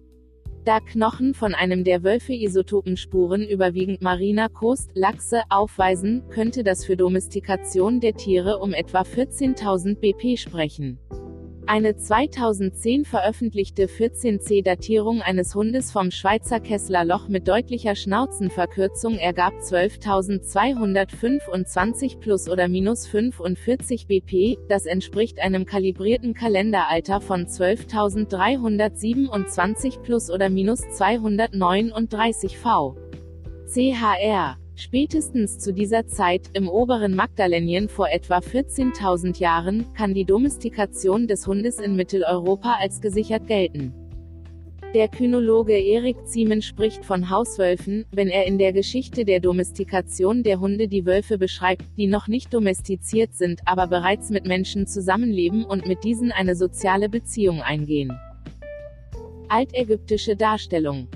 Da 0.63 0.80
Knochen 0.80 1.34
von 1.34 1.53
einem 1.53 1.84
der 1.84 2.01
Wölfe 2.03 2.32
Isotopenspuren 2.32 3.45
überwiegend 3.45 4.01
mariner 4.01 4.47
Kost, 4.47 4.91
Lachse, 4.93 5.41
aufweisen, 5.49 6.23
könnte 6.30 6.63
das 6.63 6.86
für 6.86 6.95
Domestikation 6.95 7.99
der 7.99 8.13
Tiere 8.13 8.59
um 8.59 8.71
etwa 8.71 9.01
14.000 9.01 9.95
BP 9.95 10.39
sprechen. 10.39 10.97
Eine 11.72 11.95
2010 11.95 13.05
veröffentlichte 13.05 13.86
14C-Datierung 13.86 15.22
eines 15.22 15.53
Hundes 15.53 15.91
vom 15.91 16.09
Schweizer 16.09 16.59
Kessler 16.59 17.05
Loch 17.05 17.28
mit 17.28 17.47
deutlicher 17.47 17.93
Schnauzenverkürzung 17.93 19.20
ergab 19.20 19.53
12.225 19.53 22.17
plus 22.17 22.49
oder 22.49 22.67
minus 22.67 23.05
45 23.05 24.07
BP, 24.07 24.57
das 24.67 24.88
entspricht 24.88 25.38
einem 25.38 25.67
kalibrierten 25.67 26.34
Kalenderalter 26.34 27.22
von 27.22 27.45
12.327 27.45 29.99
plus 29.99 30.32
oder 30.32 30.49
minus 30.49 30.80
239 30.89 32.57
V. 32.57 32.97
CHR 33.67 34.57
Spätestens 34.80 35.59
zu 35.59 35.73
dieser 35.73 36.07
Zeit, 36.07 36.51
im 36.53 36.69
oberen 36.69 37.13
Magdalénien 37.13 37.89
vor 37.89 38.07
etwa 38.07 38.38
14.000 38.38 39.38
Jahren, 39.38 39.93
kann 39.93 40.13
die 40.13 40.23
Domestikation 40.23 41.27
des 41.27 41.45
Hundes 41.47 41.80
in 41.80 41.97
Mitteleuropa 41.97 42.77
als 42.80 43.01
gesichert 43.01 43.45
gelten. 43.45 43.93
Der 44.93 45.09
Kynologe 45.09 45.73
Erik 45.73 46.25
Ziemen 46.25 46.61
spricht 46.61 47.03
von 47.03 47.30
Hauswölfen, 47.30 48.05
wenn 48.13 48.30
er 48.30 48.47
in 48.47 48.57
der 48.57 48.71
Geschichte 48.71 49.25
der 49.25 49.41
Domestikation 49.41 50.43
der 50.43 50.61
Hunde 50.61 50.88
die 50.88 51.05
Wölfe 51.05 51.38
beschreibt, 51.38 51.84
die 51.97 52.07
noch 52.07 52.30
nicht 52.30 52.53
domestiziert 52.53 53.34
sind, 53.34 53.59
aber 53.65 53.86
bereits 53.86 54.30
mit 54.30 54.47
Menschen 54.47 54.88
zusammenleben 54.88 55.65
und 55.65 55.88
mit 55.88 56.05
diesen 56.05 56.32
eine 56.32 56.55
soziale 56.55 57.09
Beziehung 57.09 57.61
eingehen. 57.61 58.17
Altägyptische 59.49 60.38
Darstellung 60.38 61.09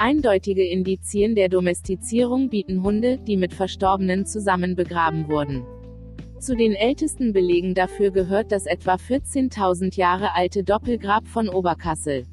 Eindeutige 0.00 0.62
Indizien 0.64 1.34
der 1.34 1.48
Domestizierung 1.48 2.50
bieten 2.50 2.84
Hunde, 2.84 3.18
die 3.18 3.36
mit 3.36 3.52
Verstorbenen 3.52 4.26
zusammen 4.26 4.76
begraben 4.76 5.28
wurden. 5.28 5.66
Zu 6.38 6.54
den 6.54 6.74
ältesten 6.74 7.32
Belegen 7.32 7.74
dafür 7.74 8.12
gehört 8.12 8.52
das 8.52 8.66
etwa 8.66 8.94
14.000 8.94 9.96
Jahre 9.96 10.36
alte 10.36 10.62
Doppelgrab 10.62 11.26
von 11.26 11.48
Oberkassel. 11.48 12.26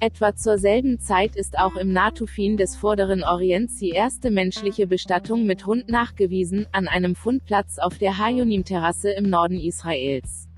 Etwa 0.00 0.34
zur 0.34 0.56
selben 0.56 0.98
Zeit 0.98 1.36
ist 1.36 1.58
auch 1.58 1.76
im 1.76 1.92
Natufin 1.92 2.56
des 2.56 2.74
Vorderen 2.74 3.22
Orients 3.22 3.76
die 3.76 3.90
erste 3.90 4.30
menschliche 4.30 4.86
Bestattung 4.86 5.44
mit 5.44 5.66
Hund 5.66 5.90
nachgewiesen, 5.90 6.66
an 6.72 6.88
einem 6.88 7.16
Fundplatz 7.16 7.78
auf 7.78 7.98
der 7.98 8.16
Hayonim-Terrasse 8.16 9.10
im 9.10 9.28
Norden 9.28 9.60
Israels. 9.60 10.48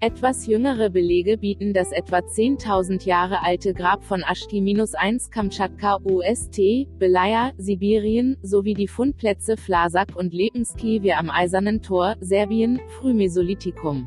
Etwas 0.00 0.46
jüngere 0.46 0.90
Belege 0.90 1.38
bieten 1.38 1.72
das 1.72 1.90
etwa 1.90 2.18
10.000 2.18 3.04
Jahre 3.04 3.42
alte 3.42 3.74
Grab 3.74 4.04
von 4.04 4.22
Ashki-1 4.22 5.32
Kamtschatka 5.32 5.98
UST, 6.04 6.86
Belaya, 7.00 7.50
Sibirien, 7.58 8.36
sowie 8.40 8.74
die 8.74 8.86
Fundplätze 8.86 9.56
Flasak 9.56 10.14
und 10.14 10.32
Lepenskiwie 10.32 11.14
am 11.14 11.30
Eisernen 11.30 11.82
Tor, 11.82 12.14
Serbien, 12.20 12.80
Frühmesolithikum. 13.00 14.06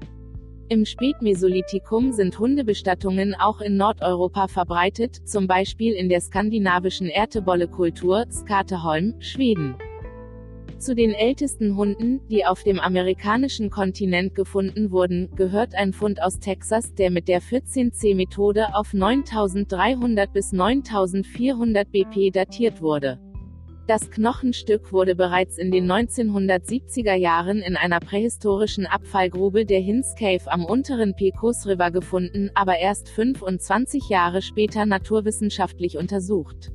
Im 0.69 0.85
Spätmesolithikum 0.85 2.13
sind 2.13 2.39
Hundebestattungen 2.39 3.35
auch 3.35 3.59
in 3.59 3.75
Nordeuropa 3.75 4.47
verbreitet, 4.47 5.27
zum 5.27 5.45
Beispiel 5.45 5.91
in 5.91 6.07
der 6.07 6.21
skandinavischen 6.21 7.09
Ertebolle-Kultur, 7.09 8.27
Skateholm, 8.31 9.15
Schweden. 9.19 9.75
Zu 10.81 10.95
den 10.95 11.13
ältesten 11.13 11.77
Hunden, 11.77 12.27
die 12.31 12.43
auf 12.43 12.63
dem 12.63 12.79
amerikanischen 12.79 13.69
Kontinent 13.69 14.33
gefunden 14.33 14.89
wurden, 14.89 15.29
gehört 15.35 15.75
ein 15.75 15.93
Fund 15.93 16.23
aus 16.23 16.39
Texas, 16.39 16.95
der 16.95 17.11
mit 17.11 17.27
der 17.27 17.39
14C-Methode 17.39 18.73
auf 18.73 18.91
9300 18.91 20.33
bis 20.33 20.51
9400 20.51 21.91
BP 21.91 22.31
datiert 22.31 22.81
wurde. 22.81 23.19
Das 23.85 24.09
Knochenstück 24.09 24.91
wurde 24.91 25.13
bereits 25.13 25.59
in 25.59 25.69
den 25.69 25.85
1970er 25.85 27.13
Jahren 27.13 27.59
in 27.59 27.77
einer 27.77 27.99
prähistorischen 27.99 28.87
Abfallgrube 28.87 29.67
der 29.67 29.81
Hinz 29.81 30.15
Cave 30.17 30.51
am 30.51 30.65
unteren 30.65 31.15
Pecos 31.15 31.67
River 31.67 31.91
gefunden, 31.91 32.49
aber 32.55 32.79
erst 32.79 33.07
25 33.09 34.09
Jahre 34.09 34.41
später 34.41 34.87
naturwissenschaftlich 34.87 35.99
untersucht. 35.99 36.71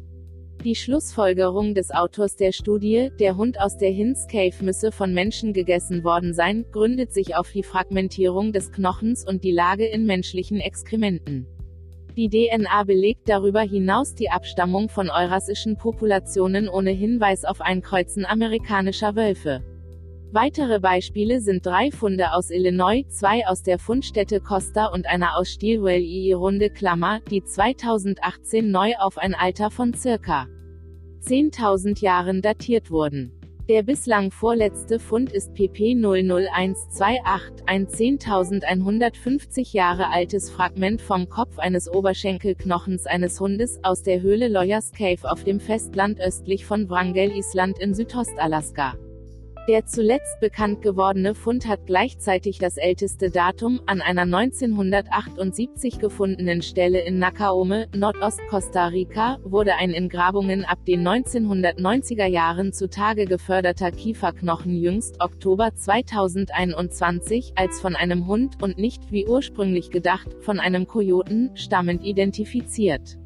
Die 0.67 0.75
Schlussfolgerung 0.75 1.77
des 1.77 1.93
Autors 1.93 2.35
der 2.35 2.51
Studie, 2.51 3.13
der 3.21 3.37
Hund 3.37 3.61
aus 3.61 3.79
der 3.79 3.93
Hinz 3.93 4.27
Cave 4.27 4.65
müsse 4.65 4.91
von 4.91 5.15
Menschen 5.15 5.53
gegessen 5.53 6.03
worden 6.03 6.35
sein, 6.35 6.67
gründet 6.73 7.15
sich 7.15 7.37
auf 7.37 7.53
die 7.53 7.63
Fragmentierung 7.63 8.53
des 8.53 8.73
Knochens 8.73 9.25
und 9.25 9.45
die 9.45 9.53
Lage 9.53 9.87
in 9.87 10.07
menschlichen 10.07 10.59
Exkrementen. 10.59 11.47
Die 12.17 12.29
DNA 12.29 12.83
belegt 12.83 13.29
darüber 13.29 13.61
hinaus 13.61 14.17
die 14.17 14.29
Abstammung 14.29 14.89
von 14.89 15.09
eurasischen 15.09 15.77
Populationen 15.77 16.69
ohne 16.69 16.91
Hinweis 16.91 17.45
auf 17.45 17.61
Einkreuzen 17.61 18.27
amerikanischer 18.27 19.15
Wölfe. 19.15 19.63
Weitere 20.33 20.81
Beispiele 20.81 21.41
sind 21.41 21.65
drei 21.65 21.93
Funde 21.93 22.33
aus 22.33 22.51
Illinois, 22.51 23.05
zwei 23.09 23.47
aus 23.47 23.63
der 23.63 23.79
Fundstätte 23.79 24.41
Costa 24.41 24.87
und 24.87 25.07
einer 25.07 25.37
aus 25.37 25.49
Stilwell 25.49 26.03
II 26.03 26.33
Runde 26.33 26.71
Klammer, 26.71 27.21
die 27.31 27.45
2018 27.45 28.69
neu 28.69 28.95
auf 28.99 29.17
ein 29.17 29.37
Alter 29.37 29.71
von 29.71 29.95
circa 29.95 30.49
10.000 31.27 32.01
Jahren 32.01 32.41
datiert 32.41 32.93
wurden. 32.93 33.33
Der 33.69 33.83
bislang 33.83 34.31
vorletzte 34.31 35.01
Fund 35.01 35.33
ist 35.33 35.55
PP 35.55 35.97
00128, 35.97 37.65
ein 37.67 37.89
10.150 37.89 39.75
Jahre 39.75 40.09
altes 40.13 40.51
Fragment 40.51 41.03
vom 41.03 41.29
Kopf 41.29 41.59
eines 41.59 41.93
Oberschenkelknochens 41.93 43.07
eines 43.07 43.41
Hundes 43.41 43.81
aus 43.83 44.05
der 44.05 44.23
Höhle 44.23 44.47
Lawyers 44.47 44.93
Cave 44.93 45.29
auf 45.29 45.43
dem 45.43 45.59
Festland 45.59 46.21
östlich 46.21 46.65
von 46.65 46.89
Wrangell 46.89 47.33
Island 47.33 47.81
in 47.81 47.93
Südostalaska. 47.93 48.95
Der 49.69 49.85
zuletzt 49.85 50.39
bekannt 50.39 50.81
gewordene 50.81 51.35
Fund 51.35 51.67
hat 51.67 51.87
gleichzeitig 51.87 52.59
das 52.59 52.77
älteste 52.77 53.31
Datum, 53.31 53.81
an 53.87 54.01
einer 54.01 54.23
1978 54.23 55.99
gefundenen 55.99 56.63
Stelle 56.63 57.01
in 57.01 57.19
Nacaome, 57.19 57.89
Nordost-Costa 57.93 58.87
Rica, 58.87 59.39
wurde 59.43 59.75
ein 59.75 59.91
in 59.91 60.09
Grabungen 60.09 60.65
ab 60.65 60.79
den 60.87 61.03
1990er 61.03 62.27
Jahren 62.27 62.73
zutage 62.73 63.25
geförderter 63.25 63.91
Kieferknochen 63.91 64.77
jüngst 64.77 65.21
Oktober 65.21 65.75
2021 65.75 67.55
als 67.57 67.81
von 67.81 67.97
einem 67.97 68.29
Hund 68.29 68.63
und 68.63 68.79
nicht, 68.79 69.11
wie 69.11 69.27
ursprünglich 69.27 69.91
gedacht, 69.91 70.29
von 70.43 70.61
einem 70.61 70.87
Kojoten, 70.87 71.51
stammend 71.57 72.05
identifiziert. 72.05 73.19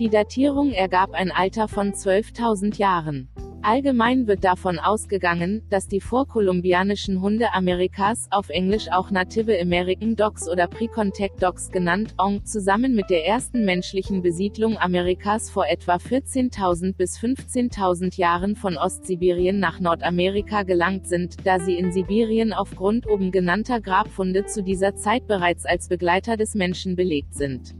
Die 0.00 0.10
Datierung 0.10 0.72
ergab 0.72 1.12
ein 1.12 1.30
Alter 1.30 1.68
von 1.68 1.92
12.000 1.92 2.78
Jahren. 2.78 3.28
Allgemein 3.62 4.28
wird 4.28 4.44
davon 4.44 4.78
ausgegangen, 4.78 5.62
dass 5.68 5.88
die 5.88 6.00
vorkolumbianischen 6.00 7.20
Hunde 7.20 7.52
Amerikas, 7.52 8.28
auf 8.30 8.50
Englisch 8.50 8.86
auch 8.92 9.10
Native 9.10 9.60
American 9.60 10.14
Dogs 10.14 10.48
oder 10.48 10.68
Pre-Contact 10.68 11.42
Dogs 11.42 11.70
genannt, 11.70 12.14
ONG, 12.18 12.44
zusammen 12.44 12.94
mit 12.94 13.10
der 13.10 13.26
ersten 13.26 13.64
menschlichen 13.64 14.22
Besiedlung 14.22 14.78
Amerikas 14.78 15.50
vor 15.50 15.66
etwa 15.66 15.96
14.000 15.96 16.94
bis 16.94 17.18
15.000 17.18 18.16
Jahren 18.16 18.54
von 18.54 18.76
Ostsibirien 18.76 19.58
nach 19.58 19.80
Nordamerika 19.80 20.62
gelangt 20.62 21.08
sind, 21.08 21.44
da 21.44 21.58
sie 21.58 21.74
in 21.74 21.90
Sibirien 21.90 22.52
aufgrund 22.52 23.08
oben 23.08 23.32
genannter 23.32 23.80
Grabfunde 23.80 24.46
zu 24.46 24.62
dieser 24.62 24.94
Zeit 24.94 25.26
bereits 25.26 25.66
als 25.66 25.88
Begleiter 25.88 26.36
des 26.36 26.54
Menschen 26.54 26.94
belegt 26.94 27.34
sind. 27.34 27.74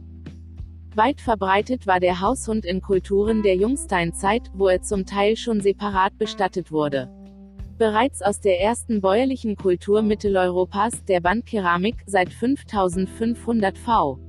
Weit 0.95 1.21
verbreitet 1.21 1.85
war 1.85 1.99
der 1.99 2.19
Haushund 2.19 2.65
in 2.65 2.81
Kulturen 2.81 3.43
der 3.43 3.55
Jungsteinzeit, 3.55 4.49
wo 4.53 4.67
er 4.67 4.81
zum 4.81 5.05
Teil 5.05 5.37
schon 5.37 5.61
separat 5.61 6.17
bestattet 6.17 6.71
wurde. 6.71 7.09
Bereits 7.77 8.21
aus 8.21 8.41
der 8.41 8.59
ersten 8.59 8.99
bäuerlichen 8.99 9.55
Kultur 9.55 10.01
Mitteleuropas, 10.01 11.05
der 11.05 11.21
Bandkeramik, 11.21 11.95
seit 12.07 12.29
5500 12.33 13.77
v. 13.77 14.19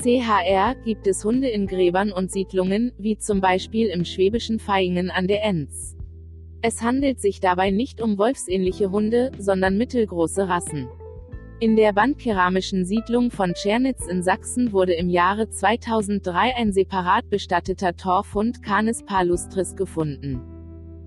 CHR, 0.00 0.74
gibt 0.84 1.06
es 1.06 1.24
Hunde 1.24 1.48
in 1.48 1.66
Gräbern 1.66 2.12
und 2.12 2.30
Siedlungen, 2.30 2.92
wie 2.98 3.16
zum 3.16 3.40
Beispiel 3.40 3.88
im 3.88 4.04
schwäbischen 4.04 4.60
Vaihingen 4.64 5.10
an 5.10 5.26
der 5.26 5.42
Enz. 5.42 5.96
Es 6.60 6.82
handelt 6.82 7.20
sich 7.20 7.40
dabei 7.40 7.70
nicht 7.70 8.02
um 8.02 8.18
wolfsähnliche 8.18 8.90
Hunde, 8.90 9.32
sondern 9.38 9.78
mittelgroße 9.78 10.48
Rassen. 10.48 10.88
In 11.58 11.74
der 11.74 11.94
bandkeramischen 11.94 12.84
Siedlung 12.84 13.30
von 13.30 13.54
Tschernitz 13.54 14.06
in 14.06 14.22
Sachsen 14.22 14.72
wurde 14.72 14.92
im 14.92 15.08
Jahre 15.08 15.48
2003 15.48 16.54
ein 16.54 16.70
separat 16.70 17.30
bestatteter 17.30 17.96
Torfhund 17.96 18.62
Canis 18.62 19.02
palustris 19.02 19.74
gefunden. 19.74 20.42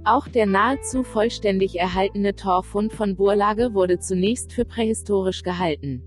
Auch 0.05 0.27
der 0.27 0.47
nahezu 0.47 1.03
vollständig 1.03 1.77
erhaltene 1.77 2.35
Torfhund 2.35 2.93
von 2.93 3.15
Burlage 3.15 3.75
wurde 3.75 3.99
zunächst 3.99 4.51
für 4.51 4.65
prähistorisch 4.65 5.43
gehalten. 5.43 6.01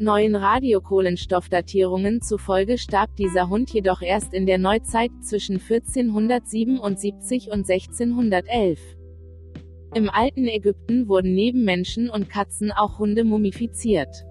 Neuen 0.00 0.34
Radiokohlenstoffdatierungen 0.34 2.20
zufolge 2.20 2.78
starb 2.78 3.14
dieser 3.14 3.48
Hund 3.48 3.70
jedoch 3.70 4.02
erst 4.02 4.34
in 4.34 4.46
der 4.46 4.58
Neuzeit 4.58 5.12
zwischen 5.20 5.60
1477 5.60 7.52
und 7.52 7.70
1611. 7.70 8.97
Im 9.94 10.10
alten 10.10 10.46
Ägypten 10.46 11.08
wurden 11.08 11.34
neben 11.34 11.64
Menschen 11.64 12.10
und 12.10 12.28
Katzen 12.28 12.72
auch 12.72 12.98
Hunde 12.98 13.24
mumifiziert. 13.24 14.24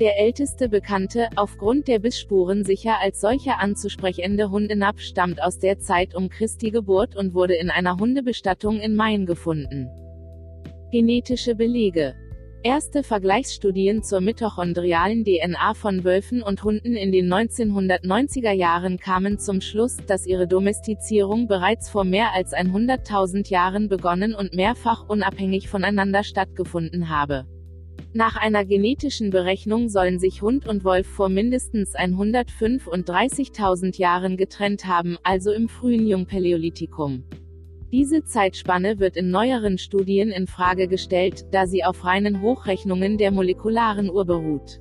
Der 0.00 0.18
älteste 0.18 0.68
bekannte, 0.68 1.28
aufgrund 1.36 1.88
der 1.88 1.98
Bissspuren 1.98 2.64
sicher 2.64 2.96
als 3.00 3.20
solcher 3.20 3.58
anzusprechende 3.60 4.50
Hundenab 4.50 5.00
stammt 5.00 5.42
aus 5.42 5.58
der 5.58 5.78
Zeit 5.78 6.14
um 6.14 6.28
Christi 6.28 6.70
Geburt 6.70 7.16
und 7.16 7.34
wurde 7.34 7.54
in 7.54 7.70
einer 7.70 7.96
Hundebestattung 7.96 8.80
in 8.80 8.96
Main 8.96 9.26
gefunden. 9.26 9.88
Genetische 10.90 11.54
Belege 11.54 12.14
Erste 12.64 13.04
Vergleichsstudien 13.04 14.02
zur 14.02 14.20
mitochondrialen 14.20 15.24
DNA 15.24 15.74
von 15.74 16.02
Wölfen 16.02 16.42
und 16.42 16.64
Hunden 16.64 16.96
in 16.96 17.12
den 17.12 17.32
1990er 17.32 18.50
Jahren 18.50 18.98
kamen 18.98 19.38
zum 19.38 19.60
Schluss, 19.60 19.98
dass 20.08 20.26
ihre 20.26 20.48
Domestizierung 20.48 21.46
bereits 21.46 21.88
vor 21.88 22.02
mehr 22.02 22.32
als 22.34 22.52
100.000 22.52 23.48
Jahren 23.48 23.88
begonnen 23.88 24.34
und 24.34 24.54
mehrfach 24.54 25.08
unabhängig 25.08 25.68
voneinander 25.68 26.24
stattgefunden 26.24 27.08
habe. 27.08 27.46
Nach 28.12 28.34
einer 28.34 28.64
genetischen 28.64 29.30
Berechnung 29.30 29.88
sollen 29.88 30.18
sich 30.18 30.42
Hund 30.42 30.66
und 30.66 30.82
Wolf 30.82 31.06
vor 31.06 31.28
mindestens 31.28 31.94
135.000 31.94 33.98
Jahren 33.98 34.36
getrennt 34.36 34.84
haben, 34.84 35.16
also 35.22 35.52
im 35.52 35.68
frühen 35.68 36.08
Jungpaläolithikum. 36.08 37.22
Diese 37.90 38.22
Zeitspanne 38.22 38.98
wird 38.98 39.16
in 39.16 39.30
neueren 39.30 39.78
Studien 39.78 40.28
in 40.28 40.46
Frage 40.46 40.88
gestellt, 40.88 41.46
da 41.52 41.66
sie 41.66 41.84
auf 41.84 42.04
reinen 42.04 42.42
Hochrechnungen 42.42 43.16
der 43.16 43.30
molekularen 43.30 44.10
Uhr 44.10 44.26
beruht. 44.26 44.78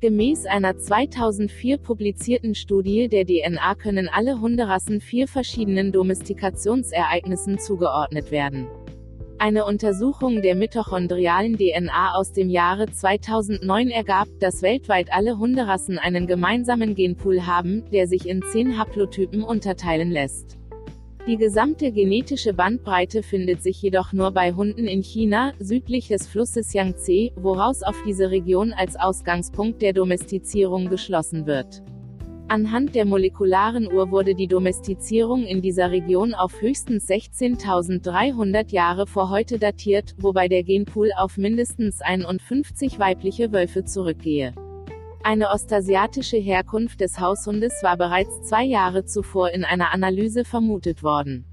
Gemäß 0.00 0.46
einer 0.46 0.76
2004 0.76 1.78
publizierten 1.78 2.56
Studie 2.56 3.08
der 3.08 3.26
DNA 3.26 3.76
können 3.76 4.08
alle 4.08 4.40
Hunderassen 4.40 5.00
vier 5.00 5.28
verschiedenen 5.28 5.92
Domestikationsereignissen 5.92 7.60
zugeordnet 7.60 8.32
werden. 8.32 8.66
Eine 9.38 9.64
Untersuchung 9.64 10.42
der 10.42 10.56
mitochondrialen 10.56 11.56
DNA 11.58 12.14
aus 12.14 12.32
dem 12.32 12.50
Jahre 12.50 12.90
2009 12.90 13.88
ergab, 13.88 14.26
dass 14.40 14.62
weltweit 14.62 15.12
alle 15.12 15.38
Hunderassen 15.38 15.96
einen 15.98 16.26
gemeinsamen 16.26 16.96
Genpool 16.96 17.46
haben, 17.46 17.84
der 17.92 18.08
sich 18.08 18.28
in 18.28 18.42
zehn 18.50 18.78
Haplotypen 18.78 19.44
unterteilen 19.44 20.10
lässt. 20.10 20.59
Die 21.26 21.36
gesamte 21.36 21.92
genetische 21.92 22.54
Bandbreite 22.54 23.22
findet 23.22 23.62
sich 23.62 23.82
jedoch 23.82 24.14
nur 24.14 24.30
bei 24.30 24.54
Hunden 24.54 24.86
in 24.86 25.02
China, 25.02 25.52
südlich 25.58 26.08
des 26.08 26.26
Flusses 26.26 26.72
Yangtze, 26.72 27.30
woraus 27.36 27.82
auf 27.82 27.96
diese 28.06 28.30
Region 28.30 28.72
als 28.72 28.96
Ausgangspunkt 28.96 29.82
der 29.82 29.92
Domestizierung 29.92 30.88
geschlossen 30.88 31.44
wird. 31.44 31.82
Anhand 32.48 32.94
der 32.94 33.04
molekularen 33.04 33.92
Uhr 33.92 34.10
wurde 34.10 34.34
die 34.34 34.48
Domestizierung 34.48 35.44
in 35.44 35.60
dieser 35.60 35.90
Region 35.90 36.32
auf 36.32 36.62
höchstens 36.62 37.06
16.300 37.08 38.72
Jahre 38.72 39.06
vor 39.06 39.28
heute 39.28 39.58
datiert, 39.58 40.14
wobei 40.18 40.48
der 40.48 40.64
Genpool 40.64 41.10
auf 41.16 41.36
mindestens 41.36 42.00
51 42.00 42.98
weibliche 42.98 43.52
Wölfe 43.52 43.84
zurückgehe. 43.84 44.54
Eine 45.22 45.50
ostasiatische 45.50 46.38
Herkunft 46.38 47.02
des 47.02 47.20
Haushundes 47.20 47.82
war 47.82 47.98
bereits 47.98 48.40
zwei 48.48 48.64
Jahre 48.64 49.04
zuvor 49.04 49.50
in 49.50 49.64
einer 49.64 49.92
Analyse 49.92 50.46
vermutet 50.46 51.02
worden. 51.02 51.44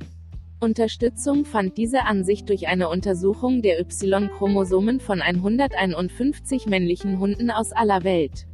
Unterstützung 0.62 1.44
fand 1.44 1.78
diese 1.78 2.06
Ansicht 2.06 2.48
durch 2.48 2.70
eine 2.70 2.88
Untersuchung 2.88 3.62
der 3.62 3.82
Y-Chromosomen 3.82 5.02
von 5.02 5.22
151 5.22 6.68
männlichen 6.68 7.20
Hunden 7.20 7.52
aus 7.52 7.74
aller 7.74 8.06
Welt. 8.06 8.48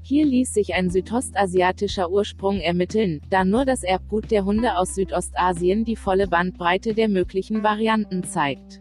Hier 0.00 0.24
ließ 0.24 0.54
sich 0.54 0.72
ein 0.72 0.88
südostasiatischer 0.88 2.10
Ursprung 2.10 2.58
ermitteln, 2.58 3.20
da 3.28 3.44
nur 3.44 3.66
das 3.66 3.82
Erbgut 3.82 4.30
der 4.30 4.46
Hunde 4.46 4.78
aus 4.78 4.94
Südostasien 4.94 5.84
die 5.84 5.96
volle 5.96 6.28
Bandbreite 6.28 6.94
der 6.94 7.08
möglichen 7.08 7.62
Varianten 7.62 8.24
zeigt. 8.24 8.80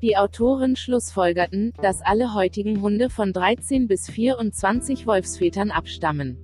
Die 0.00 0.16
Autoren 0.16 0.76
schlussfolgerten, 0.76 1.72
dass 1.82 2.02
alle 2.02 2.32
heutigen 2.32 2.82
Hunde 2.82 3.10
von 3.10 3.32
13 3.32 3.88
bis 3.88 4.08
24 4.08 5.08
Wolfsvätern 5.08 5.72
abstammen. 5.72 6.38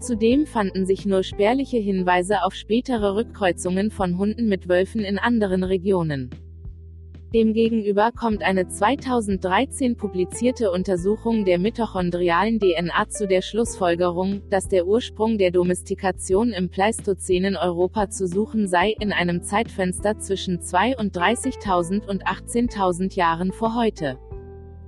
Zudem 0.00 0.46
fanden 0.46 0.86
sich 0.86 1.04
nur 1.04 1.22
spärliche 1.22 1.76
Hinweise 1.76 2.44
auf 2.44 2.54
spätere 2.54 3.14
Rückkreuzungen 3.14 3.90
von 3.90 4.16
Hunden 4.16 4.48
mit 4.48 4.70
Wölfen 4.70 5.02
in 5.02 5.18
anderen 5.18 5.64
Regionen. 5.64 6.30
Demgegenüber 7.34 8.10
kommt 8.10 8.42
eine 8.42 8.68
2013 8.68 9.96
publizierte 9.96 10.70
Untersuchung 10.70 11.44
der 11.44 11.58
mitochondrialen 11.58 12.58
DNA 12.58 13.10
zu 13.10 13.28
der 13.28 13.42
Schlussfolgerung, 13.42 14.40
dass 14.48 14.68
der 14.68 14.86
Ursprung 14.86 15.36
der 15.36 15.50
Domestikation 15.50 16.52
im 16.52 16.70
Pleistozän 16.70 17.44
in 17.44 17.56
Europa 17.56 18.08
zu 18.08 18.26
suchen 18.26 18.66
sei, 18.66 18.94
in 18.98 19.12
einem 19.12 19.42
Zeitfenster 19.42 20.18
zwischen 20.18 20.60
32.000 20.60 22.08
und 22.08 22.26
18.000 22.26 23.14
Jahren 23.14 23.52
vor 23.52 23.74
heute. 23.74 24.18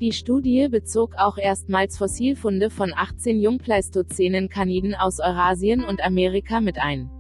Die 0.00 0.12
Studie 0.12 0.68
bezog 0.70 1.16
auch 1.18 1.36
erstmals 1.36 1.98
Fossilfunde 1.98 2.70
von 2.70 2.94
18 2.96 3.38
Jungpleistozänen 3.38 4.48
Kaniden 4.48 4.94
aus 4.94 5.20
Eurasien 5.20 5.84
und 5.84 6.02
Amerika 6.02 6.62
mit 6.62 6.78
ein. 6.78 7.10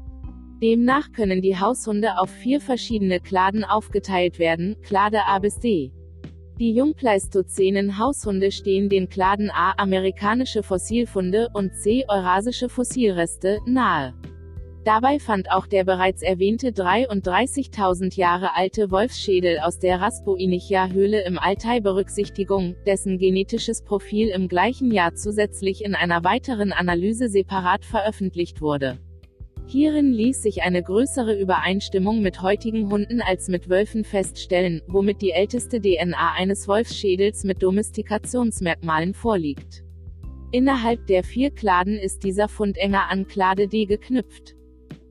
Demnach 0.62 1.12
können 1.12 1.40
die 1.40 1.58
Haushunde 1.58 2.18
auf 2.18 2.28
vier 2.28 2.60
verschiedene 2.60 3.18
Kladen 3.18 3.64
aufgeteilt 3.64 4.38
werden, 4.38 4.76
Klade 4.82 5.24
A 5.26 5.38
bis 5.38 5.58
D. 5.58 5.90
Die 6.58 6.74
jungpleistozänen 6.74 7.96
Haushunde 7.96 8.52
stehen 8.52 8.90
den 8.90 9.08
Kladen 9.08 9.50
A 9.50 9.72
amerikanische 9.78 10.62
Fossilfunde 10.62 11.48
und 11.54 11.74
C 11.76 12.04
eurasische 12.08 12.68
Fossilreste 12.68 13.60
nahe. 13.64 14.12
Dabei 14.84 15.18
fand 15.18 15.50
auch 15.50 15.66
der 15.66 15.84
bereits 15.84 16.20
erwähnte 16.20 16.68
33.000 16.68 18.18
Jahre 18.18 18.54
alte 18.54 18.90
Wolfsschädel 18.90 19.60
aus 19.60 19.78
der 19.78 20.02
Raspoinichia-Höhle 20.02 21.24
im 21.24 21.38
Altai 21.38 21.80
Berücksichtigung, 21.80 22.76
dessen 22.86 23.16
genetisches 23.16 23.82
Profil 23.82 24.28
im 24.28 24.46
gleichen 24.48 24.90
Jahr 24.90 25.14
zusätzlich 25.14 25.82
in 25.82 25.94
einer 25.94 26.22
weiteren 26.22 26.72
Analyse 26.72 27.30
separat 27.30 27.86
veröffentlicht 27.86 28.60
wurde. 28.60 28.98
Hierin 29.70 30.12
ließ 30.12 30.42
sich 30.42 30.64
eine 30.64 30.82
größere 30.82 31.38
Übereinstimmung 31.38 32.22
mit 32.22 32.42
heutigen 32.42 32.90
Hunden 32.90 33.22
als 33.22 33.46
mit 33.46 33.68
Wölfen 33.68 34.02
feststellen, 34.02 34.82
womit 34.88 35.22
die 35.22 35.30
älteste 35.30 35.80
DNA 35.80 36.32
eines 36.36 36.66
Wolfsschädels 36.66 37.44
mit 37.44 37.62
Domestikationsmerkmalen 37.62 39.14
vorliegt. 39.14 39.84
Innerhalb 40.50 41.06
der 41.06 41.22
vier 41.22 41.52
Kladen 41.52 41.98
ist 41.98 42.24
dieser 42.24 42.48
Fund 42.48 42.78
enger 42.78 43.10
an 43.10 43.28
Klade 43.28 43.68
D 43.68 43.86
geknüpft. 43.86 44.56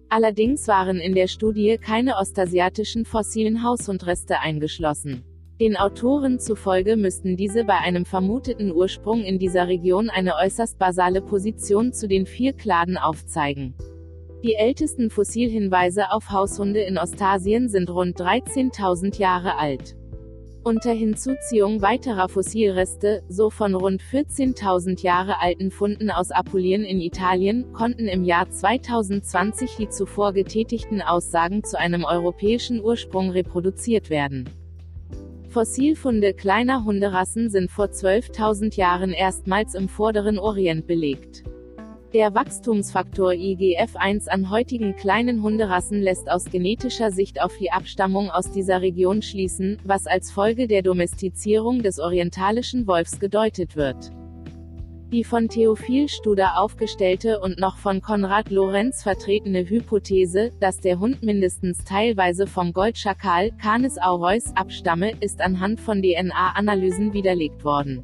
Allerdings 0.10 0.68
waren 0.68 0.98
in 0.98 1.16
der 1.16 1.30
Studie 1.30 1.78
keine 1.78 2.18
ostasiatischen 2.18 3.06
fossilen 3.06 3.64
Haushundreste 3.64 4.42
eingeschlossen. 4.42 5.24
Den 5.62 5.78
Autoren 5.78 6.38
zufolge 6.38 6.98
müssten 6.98 7.38
diese 7.38 7.64
bei 7.64 7.78
einem 7.78 8.04
vermuteten 8.04 8.74
Ursprung 8.74 9.24
in 9.24 9.40
dieser 9.40 9.70
Region 9.70 10.10
eine 10.10 10.36
äußerst 10.36 10.78
basale 10.78 11.22
Position 11.22 11.94
zu 11.94 12.10
den 12.10 12.26
vier 12.26 12.52
Kladen 12.52 12.98
aufzeigen. 12.98 13.74
Die 14.42 14.56
ältesten 14.56 15.10
Fossilhinweise 15.10 16.12
auf 16.12 16.30
Haushunde 16.30 16.80
in 16.80 16.98
Ostasien 16.98 17.68
sind 17.68 17.90
rund 17.90 18.22
13.000 18.22 19.20
Jahre 19.20 19.58
alt. 19.58 19.98
Unter 20.64 20.94
Hinzuziehung 20.94 21.82
weiterer 21.82 22.30
Fossilreste, 22.30 23.22
so 23.28 23.50
von 23.50 23.76
rund 23.76 24.02
14.000 24.02 25.04
Jahre 25.04 25.42
alten 25.42 25.72
Funden 25.72 26.10
aus 26.10 26.32
Apulien 26.32 26.86
in 26.86 27.02
Italien, 27.02 27.74
konnten 27.74 28.08
im 28.08 28.24
Jahr 28.24 28.50
2020 28.50 29.76
die 29.76 29.90
zuvor 29.90 30.32
getätigten 30.32 31.02
Aussagen 31.02 31.66
zu 31.66 31.78
einem 31.78 32.06
europäischen 32.06 32.82
Ursprung 32.82 33.32
reproduziert 33.32 34.10
werden. 34.10 34.50
Fossilfunde 35.50 36.34
kleiner 36.34 36.86
Hunderassen 36.86 37.50
sind 37.50 37.72
vor 37.72 37.88
12.000 37.88 38.78
Jahren 38.78 39.12
erstmals 39.12 39.76
im 39.76 39.90
vorderen 39.90 40.40
Orient 40.40 40.88
belegt. 40.88 41.44
Der 42.14 42.34
Wachstumsfaktor 42.34 43.34
IGF-1 43.34 44.30
an 44.30 44.50
heutigen 44.50 44.96
kleinen 44.96 45.44
Hunderassen 45.44 46.02
lässt 46.02 46.28
aus 46.28 46.46
genetischer 46.46 47.12
Sicht 47.12 47.40
auf 47.40 47.56
die 47.60 47.72
Abstammung 47.72 48.32
aus 48.32 48.52
dieser 48.52 48.82
Region 48.82 49.22
schließen, 49.22 49.78
was 49.84 50.08
als 50.08 50.32
Folge 50.32 50.68
der 50.68 50.82
Domestizierung 50.82 51.84
des 51.84 52.00
orientalischen 52.00 52.88
Wolfs 52.88 53.20
gedeutet 53.20 53.76
wird. 53.76 54.10
Die 55.12 55.24
von 55.24 55.50
Theophil 55.50 56.10
Studer 56.10 56.60
aufgestellte 56.60 57.42
und 57.42 57.60
noch 57.60 57.78
von 57.78 58.02
Konrad 58.02 58.50
Lorenz 58.50 59.04
vertretene 59.04 59.70
Hypothese, 59.70 60.52
dass 60.60 60.80
der 60.80 61.00
Hund 61.00 61.22
mindestens 61.22 61.84
teilweise 61.84 62.48
vom 62.48 62.74
Goldschakal 62.74 63.52
Canis 63.62 64.00
aureus 64.00 64.52
abstamme, 64.56 65.12
ist 65.20 65.42
anhand 65.42 65.80
von 65.80 66.02
DNA-Analysen 66.02 67.14
widerlegt 67.14 67.64
worden. 67.64 68.04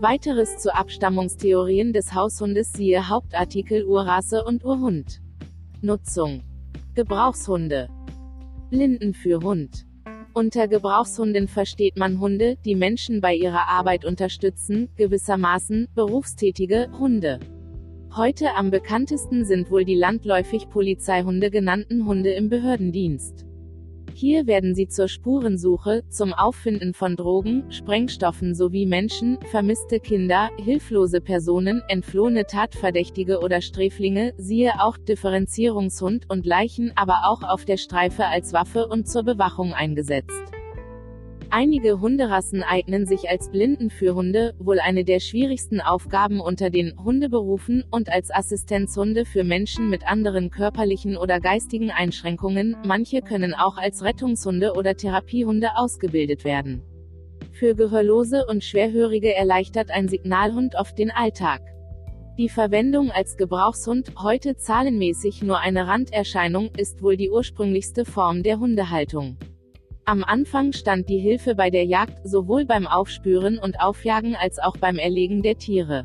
Weiteres 0.00 0.58
zu 0.58 0.74
Abstammungstheorien 0.74 1.92
des 1.92 2.14
Haushundes 2.14 2.72
siehe 2.72 3.08
Hauptartikel 3.08 3.84
Urrasse 3.84 4.42
und 4.44 4.64
Urhund. 4.64 5.22
Nutzung. 5.82 6.42
Gebrauchshunde. 6.94 7.88
Blinden 8.70 9.14
für 9.14 9.40
Hund. 9.40 9.86
Unter 10.32 10.66
Gebrauchshunden 10.66 11.46
versteht 11.46 11.96
man 11.96 12.18
Hunde, 12.18 12.56
die 12.64 12.74
Menschen 12.74 13.20
bei 13.20 13.36
ihrer 13.36 13.68
Arbeit 13.68 14.04
unterstützen, 14.04 14.88
gewissermaßen 14.96 15.86
berufstätige 15.94 16.90
Hunde. 16.98 17.38
Heute 18.16 18.56
am 18.56 18.72
bekanntesten 18.72 19.44
sind 19.44 19.70
wohl 19.70 19.84
die 19.84 19.94
landläufig 19.94 20.68
Polizeihunde 20.70 21.52
genannten 21.52 22.04
Hunde 22.04 22.32
im 22.32 22.48
Behördendienst. 22.48 23.46
Hier 24.16 24.46
werden 24.46 24.76
sie 24.76 24.86
zur 24.86 25.08
Spurensuche, 25.08 26.04
zum 26.08 26.34
Auffinden 26.34 26.94
von 26.94 27.16
Drogen, 27.16 27.64
Sprengstoffen 27.72 28.54
sowie 28.54 28.86
Menschen, 28.86 29.38
vermisste 29.50 29.98
Kinder, 29.98 30.50
hilflose 30.56 31.20
Personen, 31.20 31.82
entflohene 31.88 32.46
Tatverdächtige 32.46 33.40
oder 33.40 33.60
Sträflinge, 33.60 34.32
siehe 34.36 34.74
auch 34.78 34.98
Differenzierungshund 34.98 36.30
und 36.30 36.46
Leichen, 36.46 36.92
aber 36.94 37.22
auch 37.24 37.42
auf 37.42 37.64
der 37.64 37.76
Streife 37.76 38.26
als 38.26 38.52
Waffe 38.52 38.86
und 38.86 39.08
zur 39.08 39.24
Bewachung 39.24 39.72
eingesetzt. 39.72 40.53
Einige 41.56 42.00
Hunderassen 42.00 42.64
eignen 42.64 43.06
sich 43.06 43.30
als 43.30 43.48
Blindenführhunde, 43.48 44.56
wohl 44.58 44.80
eine 44.80 45.04
der 45.04 45.20
schwierigsten 45.20 45.80
Aufgaben 45.80 46.40
unter 46.40 46.68
den 46.68 46.98
Hundeberufen, 46.98 47.84
und 47.92 48.08
als 48.08 48.34
Assistenzhunde 48.34 49.24
für 49.24 49.44
Menschen 49.44 49.88
mit 49.88 50.04
anderen 50.04 50.50
körperlichen 50.50 51.16
oder 51.16 51.38
geistigen 51.38 51.92
Einschränkungen, 51.92 52.76
manche 52.84 53.22
können 53.22 53.54
auch 53.54 53.76
als 53.76 54.02
Rettungshunde 54.02 54.72
oder 54.72 54.96
Therapiehunde 54.96 55.76
ausgebildet 55.76 56.42
werden. 56.44 56.82
Für 57.52 57.76
Gehörlose 57.76 58.46
und 58.48 58.64
Schwerhörige 58.64 59.32
erleichtert 59.32 59.92
ein 59.92 60.08
Signalhund 60.08 60.74
oft 60.74 60.98
den 60.98 61.12
Alltag. 61.12 61.60
Die 62.36 62.48
Verwendung 62.48 63.12
als 63.12 63.36
Gebrauchshund, 63.36 64.10
heute 64.20 64.56
zahlenmäßig 64.56 65.44
nur 65.44 65.60
eine 65.60 65.86
Randerscheinung, 65.86 66.70
ist 66.76 67.00
wohl 67.00 67.16
die 67.16 67.30
ursprünglichste 67.30 68.04
Form 68.04 68.42
der 68.42 68.58
Hundehaltung. 68.58 69.36
Am 70.06 70.22
Anfang 70.22 70.74
stand 70.74 71.08
die 71.08 71.18
Hilfe 71.18 71.54
bei 71.54 71.70
der 71.70 71.86
Jagd, 71.86 72.28
sowohl 72.28 72.66
beim 72.66 72.86
Aufspüren 72.86 73.58
und 73.58 73.80
Aufjagen 73.80 74.36
als 74.36 74.58
auch 74.58 74.76
beim 74.76 74.98
Erlegen 74.98 75.42
der 75.42 75.56
Tiere. 75.56 76.04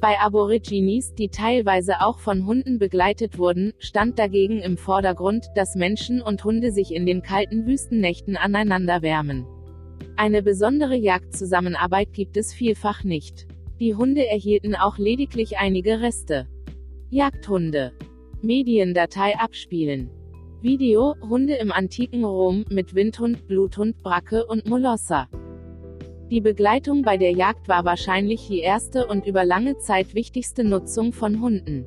Bei 0.00 0.18
Aborigines, 0.18 1.14
die 1.14 1.28
teilweise 1.28 2.00
auch 2.00 2.18
von 2.18 2.44
Hunden 2.44 2.80
begleitet 2.80 3.38
wurden, 3.38 3.72
stand 3.78 4.18
dagegen 4.18 4.58
im 4.58 4.76
Vordergrund, 4.76 5.46
dass 5.54 5.76
Menschen 5.76 6.20
und 6.20 6.42
Hunde 6.42 6.72
sich 6.72 6.92
in 6.92 7.06
den 7.06 7.22
kalten 7.22 7.66
Wüstennächten 7.66 8.36
aneinander 8.36 9.00
wärmen. 9.00 9.46
Eine 10.16 10.42
besondere 10.42 10.96
Jagdzusammenarbeit 10.96 12.12
gibt 12.12 12.36
es 12.36 12.52
vielfach 12.52 13.04
nicht. 13.04 13.46
Die 13.78 13.94
Hunde 13.94 14.26
erhielten 14.26 14.74
auch 14.74 14.98
lediglich 14.98 15.56
einige 15.56 16.00
Reste. 16.00 16.48
Jagdhunde. 17.10 17.92
Mediendatei 18.42 19.38
abspielen. 19.38 20.10
Video, 20.62 21.14
Hunde 21.26 21.54
im 21.54 21.72
antiken 21.72 22.22
Rom, 22.22 22.66
mit 22.68 22.94
Windhund, 22.94 23.48
Bluthund, 23.48 24.02
Bracke 24.02 24.44
und 24.44 24.68
Molosser. 24.68 25.26
Die 26.30 26.42
Begleitung 26.42 27.00
bei 27.00 27.16
der 27.16 27.32
Jagd 27.32 27.66
war 27.66 27.86
wahrscheinlich 27.86 28.46
die 28.46 28.58
erste 28.58 29.06
und 29.06 29.24
über 29.26 29.46
lange 29.46 29.78
Zeit 29.78 30.14
wichtigste 30.14 30.62
Nutzung 30.62 31.14
von 31.14 31.40
Hunden. 31.40 31.86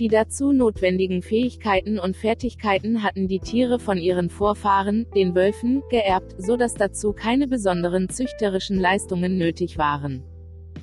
Die 0.00 0.08
dazu 0.08 0.50
notwendigen 0.50 1.22
Fähigkeiten 1.22 2.00
und 2.00 2.16
Fertigkeiten 2.16 3.04
hatten 3.04 3.28
die 3.28 3.38
Tiere 3.38 3.78
von 3.78 3.98
ihren 3.98 4.30
Vorfahren, 4.30 5.06
den 5.14 5.36
Wölfen, 5.36 5.84
geerbt, 5.88 6.34
so 6.38 6.56
dass 6.56 6.74
dazu 6.74 7.12
keine 7.12 7.46
besonderen 7.46 8.08
züchterischen 8.08 8.80
Leistungen 8.80 9.38
nötig 9.38 9.78
waren. 9.78 10.24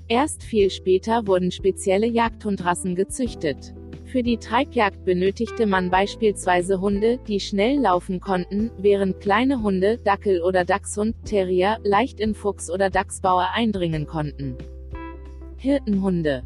Erst 0.08 0.42
viel 0.42 0.70
später 0.70 1.28
wurden 1.28 1.52
spezielle 1.52 2.08
Jagdhundrassen 2.08 2.96
gezüchtet. 2.96 3.74
Für 4.12 4.24
die 4.24 4.38
Treibjagd 4.38 5.06
benötigte 5.06 5.68
man 5.68 5.92
beispielsweise 5.92 6.82
Hunde, 6.82 7.20
die 7.28 7.40
schnell 7.40 7.78
laufen 7.78 8.20
konnten, 8.20 8.72
während 8.80 9.20
kleine 9.20 9.62
Hunde, 9.62 10.00
Dackel 10.04 10.42
oder 10.42 10.66
Dachshund, 10.66 11.14
Terrier, 11.26 11.78
leicht 11.84 12.20
in 12.20 12.34
Fuchs- 12.34 12.72
oder 12.72 12.90
Dachsbauer 12.90 13.50
eindringen 13.54 14.08
konnten. 14.08 14.58
Hirtenhunde. 15.58 16.42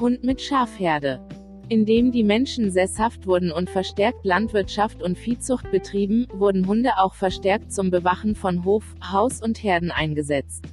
Hund 0.00 0.24
mit 0.24 0.40
Schafherde. 0.40 1.20
Indem 1.68 2.12
die 2.12 2.24
Menschen 2.24 2.70
sesshaft 2.70 3.26
wurden 3.26 3.52
und 3.52 3.68
verstärkt 3.68 4.24
Landwirtschaft 4.24 5.02
und 5.02 5.18
Viehzucht 5.18 5.70
betrieben, 5.70 6.28
wurden 6.32 6.66
Hunde 6.66 6.92
auch 6.96 7.14
verstärkt 7.14 7.74
zum 7.74 7.90
Bewachen 7.90 8.34
von 8.34 8.64
Hof, 8.64 8.84
Haus 9.02 9.42
und 9.42 9.62
Herden 9.62 9.90
eingesetzt. 9.90 10.64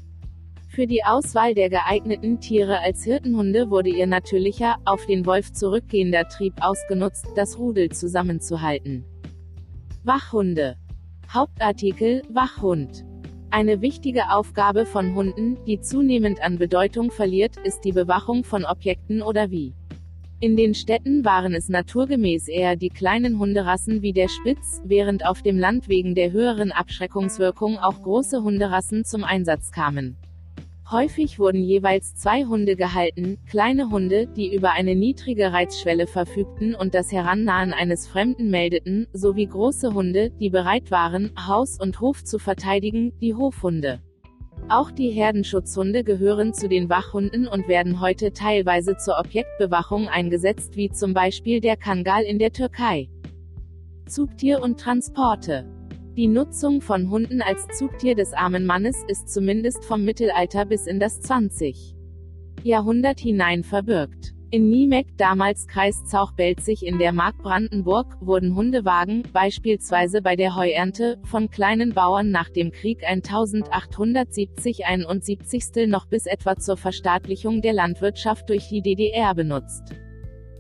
Für 0.77 0.85
die 0.85 1.03
Auswahl 1.03 1.55
der 1.55 1.71
geeigneten 1.71 2.39
Tiere 2.39 2.77
als 2.81 3.03
Hirtenhunde 3.03 3.71
wurde 3.71 3.89
ihr 3.89 4.05
natürlicher, 4.05 4.75
auf 4.85 5.07
den 5.07 5.25
Wolf 5.25 5.51
zurückgehender 5.51 6.27
Trieb 6.27 6.53
ausgenutzt, 6.61 7.25
das 7.35 7.57
Rudel 7.57 7.89
zusammenzuhalten. 7.89 9.03
Wachhunde. 10.03 10.77
Hauptartikel 11.33 12.21
Wachhund. 12.29 13.03
Eine 13.49 13.81
wichtige 13.81 14.29
Aufgabe 14.29 14.85
von 14.85 15.15
Hunden, 15.15 15.57
die 15.65 15.81
zunehmend 15.81 16.43
an 16.43 16.59
Bedeutung 16.59 17.09
verliert, 17.09 17.57
ist 17.63 17.81
die 17.83 17.93
Bewachung 17.93 18.43
von 18.43 18.63
Objekten 18.63 19.23
oder 19.23 19.49
wie. 19.49 19.73
In 20.41 20.55
den 20.55 20.75
Städten 20.75 21.25
waren 21.25 21.55
es 21.55 21.69
naturgemäß 21.69 22.49
eher 22.49 22.75
die 22.75 22.89
kleinen 22.89 23.39
Hunderassen 23.39 24.03
wie 24.03 24.13
der 24.13 24.27
Spitz, 24.27 24.83
während 24.85 25.25
auf 25.25 25.41
dem 25.41 25.57
Land 25.57 25.89
wegen 25.89 26.13
der 26.13 26.31
höheren 26.31 26.71
Abschreckungswirkung 26.71 27.79
auch 27.79 27.99
große 28.03 28.43
Hunderassen 28.43 29.05
zum 29.05 29.23
Einsatz 29.23 29.71
kamen. 29.71 30.17
Häufig 30.89 31.37
wurden 31.37 31.65
jeweils 31.65 32.15
zwei 32.15 32.45
Hunde 32.45 32.77
gehalten, 32.77 33.39
kleine 33.45 33.89
Hunde, 33.89 34.25
die 34.25 34.55
über 34.55 34.71
eine 34.71 34.95
niedrige 34.95 35.51
Reizschwelle 35.51 36.07
verfügten 36.07 36.75
und 36.75 36.93
das 36.93 37.11
Herannahen 37.11 37.73
eines 37.73 38.07
Fremden 38.07 38.49
meldeten, 38.49 39.05
sowie 39.11 39.47
große 39.47 39.93
Hunde, 39.93 40.29
die 40.29 40.49
bereit 40.49 40.89
waren, 40.89 41.33
Haus 41.45 41.77
und 41.77 41.99
Hof 41.99 42.23
zu 42.23 42.39
verteidigen, 42.39 43.11
die 43.19 43.35
Hofhunde. 43.35 43.99
Auch 44.69 44.89
die 44.89 45.09
Herdenschutzhunde 45.09 46.05
gehören 46.05 46.53
zu 46.53 46.69
den 46.69 46.89
Wachhunden 46.89 47.49
und 47.49 47.67
werden 47.67 47.99
heute 47.99 48.31
teilweise 48.31 48.95
zur 48.95 49.19
Objektbewachung 49.19 50.07
eingesetzt, 50.07 50.77
wie 50.77 50.89
zum 50.89 51.13
Beispiel 51.13 51.59
der 51.59 51.75
Kangal 51.75 52.23
in 52.23 52.39
der 52.39 52.53
Türkei. 52.53 53.09
Zugtier 54.05 54.61
und 54.61 54.79
Transporte 54.79 55.65
die 56.17 56.27
Nutzung 56.27 56.81
von 56.81 57.11
Hunden 57.11 57.43
als 57.43 57.67
Zugtier 57.77 58.15
des 58.15 58.33
armen 58.33 58.65
Mannes 58.65 59.03
ist 59.07 59.29
zumindest 59.29 59.85
vom 59.85 60.03
Mittelalter 60.03 60.65
bis 60.65 60.87
in 60.87 60.99
das 60.99 61.21
20. 61.21 61.95
Jahrhundert 62.63 63.19
hinein 63.19 63.63
verbirgt. 63.63 64.33
In 64.49 64.67
Niemeck, 64.69 65.15
damals 65.17 65.67
Kreis 65.67 66.05
Zauch-Belzig 66.05 66.83
in 66.83 66.97
der 66.97 67.11
Mark 67.11 67.37
Brandenburg, 67.43 68.15
wurden 68.19 68.55
Hundewagen, 68.55 69.23
beispielsweise 69.31 70.23
bei 70.23 70.35
der 70.35 70.55
Heuernte, 70.55 71.19
von 71.23 71.51
kleinen 71.51 71.93
Bauern 71.93 72.31
nach 72.31 72.49
dem 72.49 72.71
Krieg 72.71 73.03
1870 73.03 74.87
71. 74.87 75.87
noch 75.87 76.07
bis 76.07 76.25
etwa 76.25 76.55
zur 76.55 76.77
Verstaatlichung 76.77 77.61
der 77.61 77.73
Landwirtschaft 77.73 78.49
durch 78.49 78.69
die 78.69 78.81
DDR 78.81 79.35
benutzt. 79.35 79.93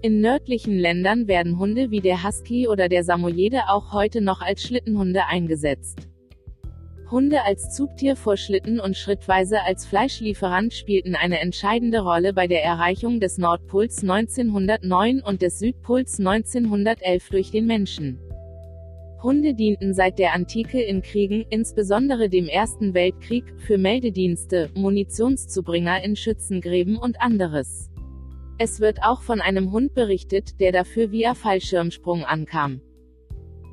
In 0.03 0.21
nördlichen 0.21 0.77
Ländern 0.77 1.27
werden 1.27 1.57
Hunde 1.57 1.89
wie 1.89 2.01
der 2.01 2.23
Husky 2.23 2.67
oder 2.67 2.87
der 2.87 3.03
Samoyede 3.03 3.61
auch 3.67 3.93
heute 3.93 4.21
noch 4.21 4.41
als 4.41 4.61
Schlittenhunde 4.61 5.25
eingesetzt. 5.25 6.07
Hunde 7.09 7.43
als 7.43 7.73
Zugtier 7.73 8.15
vor 8.15 8.37
Schlitten 8.37 8.79
und 8.79 8.95
schrittweise 8.95 9.63
als 9.63 9.87
Fleischlieferant 9.87 10.73
spielten 10.73 11.15
eine 11.15 11.39
entscheidende 11.39 12.01
Rolle 12.01 12.33
bei 12.33 12.45
der 12.45 12.63
Erreichung 12.63 13.19
des 13.19 13.39
Nordpols 13.39 14.03
1909 14.03 15.21
und 15.21 15.41
des 15.41 15.57
Südpols 15.57 16.19
1911 16.19 17.29
durch 17.29 17.49
den 17.49 17.65
Menschen. 17.65 18.19
Hunde 19.23 19.55
dienten 19.55 19.95
seit 19.95 20.19
der 20.19 20.33
Antike 20.35 20.79
in 20.79 21.01
Kriegen, 21.01 21.43
insbesondere 21.49 22.29
dem 22.29 22.47
Ersten 22.47 22.93
Weltkrieg, 22.93 23.45
für 23.57 23.79
Meldedienste, 23.79 24.69
Munitionszubringer 24.75 26.03
in 26.03 26.15
Schützengräben 26.15 26.97
und 26.97 27.19
anderes. 27.19 27.89
Es 28.59 28.79
wird 28.79 29.03
auch 29.03 29.21
von 29.21 29.39
einem 29.39 29.71
Hund 29.71 29.93
berichtet, 29.93 30.59
der 30.59 30.71
dafür 30.71 31.11
via 31.11 31.35
Fallschirmsprung 31.35 32.23
ankam. 32.23 32.81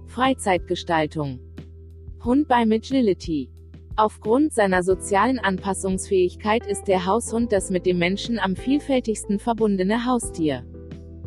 Freizeitgestaltung. 0.09 1.41
Hund 2.23 2.49
bei 2.49 2.63
Agility. 2.63 3.51
Aufgrund 3.97 4.53
seiner 4.53 4.83
sozialen 4.83 5.39
Anpassungsfähigkeit 5.39 6.67
ist 6.67 6.85
der 6.85 7.07
Haushund 7.07 7.51
das 7.51 7.71
mit 7.71 7.87
dem 7.87 7.99
Menschen 7.99 8.39
am 8.39 8.57
vielfältigsten 8.57 9.39
verbundene 9.39 10.05
Haustier. 10.05 10.67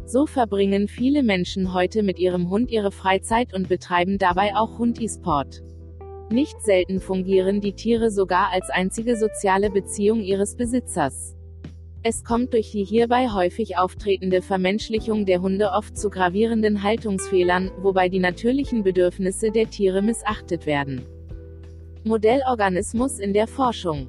So 0.06 0.28
verbringen 0.28 0.88
viele 0.88 1.24
Menschen 1.24 1.74
heute 1.74 2.04
mit 2.04 2.20
ihrem 2.20 2.52
Hund 2.52 2.70
ihre 2.70 2.92
Freizeit 2.92 3.56
und 3.56 3.70
betreiben 3.70 4.20
dabei 4.20 4.56
auch 4.56 4.78
Hund-E-Sport. 4.78 5.64
Nicht 6.30 6.62
selten 6.62 7.00
fungieren 7.00 7.60
die 7.60 7.74
Tiere 7.74 8.12
sogar 8.12 8.52
als 8.52 8.70
einzige 8.70 9.18
soziale 9.18 9.72
Beziehung 9.72 10.22
ihres 10.22 10.56
Besitzers. 10.56 11.37
Es 12.10 12.24
kommt 12.24 12.54
durch 12.54 12.72
die 12.72 12.86
hierbei 12.86 13.28
häufig 13.28 13.78
auftretende 13.78 14.42
Vermenschlichung 14.42 15.26
der 15.26 15.42
Hunde 15.42 15.72
oft 15.72 15.98
zu 15.98 16.10
gravierenden 16.10 16.82
Haltungsfehlern, 16.82 17.70
wobei 17.82 18.08
die 18.08 18.20
natürlichen 18.20 18.82
Bedürfnisse 18.82 19.52
der 19.52 19.70
Tiere 19.70 20.02
missachtet 20.02 20.66
werden. 20.66 21.06
Modellorganismus 22.06 23.20
in 23.20 23.34
der 23.34 23.46
Forschung 23.46 24.08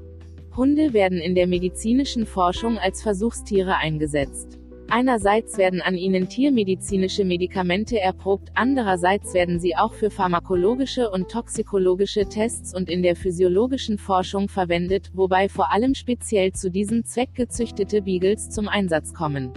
Hunde 0.57 0.93
werden 0.93 1.19
in 1.19 1.35
der 1.35 1.49
medizinischen 1.49 2.25
Forschung 2.25 2.79
als 2.79 3.03
Versuchstiere 3.03 3.75
eingesetzt. 3.79 4.61
Einerseits 4.91 5.59
werden 5.59 5.83
an 5.83 5.99
ihnen 5.99 6.31
tiermedizinische 6.31 7.23
Medikamente 7.23 8.01
erprobt, 8.01 8.49
andererseits 8.55 9.35
werden 9.35 9.61
sie 9.61 9.77
auch 9.77 9.93
für 9.93 10.11
pharmakologische 10.11 11.11
und 11.11 11.31
toxikologische 11.31 12.27
Tests 12.27 12.75
und 12.75 12.89
in 12.89 13.03
der 13.03 13.15
physiologischen 13.15 13.99
Forschung 13.99 14.49
verwendet, 14.49 15.11
wobei 15.13 15.51
vor 15.51 15.73
allem 15.73 15.95
speziell 15.95 16.53
zu 16.53 16.71
diesem 16.71 17.05
Zweck 17.05 17.35
gezüchtete 17.35 18.01
Beagles 18.01 18.49
zum 18.49 18.67
Einsatz 18.67 19.13
kommen. 19.13 19.53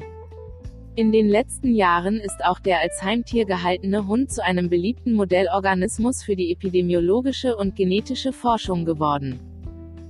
In 0.95 1.13
den 1.13 1.29
letzten 1.29 1.73
Jahren 1.75 2.19
ist 2.19 2.43
auch 2.43 2.59
der 2.59 2.81
als 2.81 3.01
Heimtier 3.01 3.45
gehaltene 3.45 4.07
Hund 4.07 4.29
zu 4.29 4.43
einem 4.43 4.69
beliebten 4.69 5.13
Modellorganismus 5.13 6.23
für 6.23 6.35
die 6.35 6.51
epidemiologische 6.51 7.55
und 7.55 7.77
genetische 7.77 8.33
Forschung 8.33 8.83
geworden. 8.83 9.39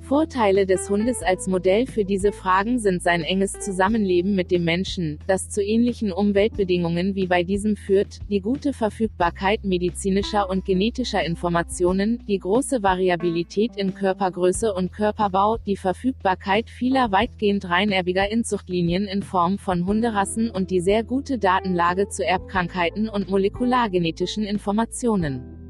Vorteile 0.01 0.65
des 0.65 0.89
Hundes 0.89 1.21
als 1.21 1.47
Modell 1.47 1.85
für 1.85 2.03
diese 2.03 2.31
Fragen 2.31 2.79
sind 2.79 3.01
sein 3.01 3.21
enges 3.21 3.53
Zusammenleben 3.53 4.35
mit 4.35 4.51
dem 4.51 4.65
Menschen, 4.65 5.19
das 5.27 5.49
zu 5.49 5.63
ähnlichen 5.63 6.11
Umweltbedingungen 6.11 7.15
wie 7.15 7.27
bei 7.27 7.43
diesem 7.43 7.77
führt, 7.77 8.19
die 8.29 8.41
gute 8.41 8.73
Verfügbarkeit 8.73 9.63
medizinischer 9.63 10.49
und 10.49 10.65
genetischer 10.65 11.23
Informationen, 11.23 12.25
die 12.27 12.39
große 12.39 12.83
Variabilität 12.83 13.77
in 13.77 13.93
Körpergröße 13.93 14.73
und 14.73 14.91
Körperbau, 14.91 15.57
die 15.65 15.77
Verfügbarkeit 15.77 16.69
vieler 16.69 17.11
weitgehend 17.11 17.69
reinerbiger 17.69 18.29
Inzuchtlinien 18.29 19.05
in 19.05 19.21
Form 19.21 19.59
von 19.59 19.85
Hunderassen 19.85 20.49
und 20.49 20.71
die 20.71 20.81
sehr 20.81 21.03
gute 21.03 21.37
Datenlage 21.37 22.09
zu 22.09 22.25
Erbkrankheiten 22.25 23.07
und 23.07 23.29
molekulargenetischen 23.29 24.43
Informationen. 24.43 25.60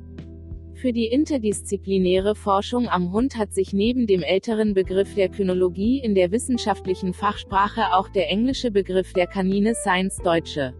Für 0.82 0.94
die 0.94 1.06
interdisziplinäre 1.06 2.34
Forschung 2.34 2.90
am 2.90 3.12
Hund 3.12 3.38
hat 3.38 3.54
sich 3.54 3.72
neben 3.72 4.08
dem 4.08 4.24
älteren 4.24 4.74
Begriff 4.74 5.14
der 5.14 5.30
Kynologie 5.30 6.00
in 6.00 6.16
der 6.16 6.32
wissenschaftlichen 6.32 7.14
Fachsprache 7.14 7.94
auch 7.94 8.10
der 8.10 8.32
englische 8.32 8.72
Begriff 8.72 9.14
der 9.14 9.28
Kanine 9.28 9.76
Science 9.76 10.18
Deutsche 10.24 10.74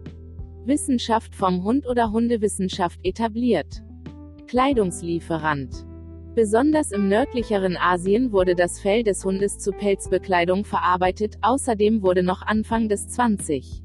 Wissenschaft 0.64 1.36
vom 1.36 1.62
Hund 1.62 1.86
oder 1.86 2.10
Hundewissenschaft 2.10 2.98
etabliert. 3.04 3.84
Kleidungslieferant 4.48 5.86
Besonders 6.34 6.90
im 6.90 7.08
nördlicheren 7.08 7.76
Asien 7.76 8.32
wurde 8.32 8.56
das 8.56 8.80
Fell 8.80 9.04
des 9.04 9.24
Hundes 9.24 9.58
zu 9.58 9.70
Pelzbekleidung 9.70 10.64
verarbeitet, 10.64 11.36
außerdem 11.42 12.02
wurde 12.02 12.24
noch 12.24 12.42
Anfang 12.42 12.88
des 12.88 13.06
20. 13.06 13.84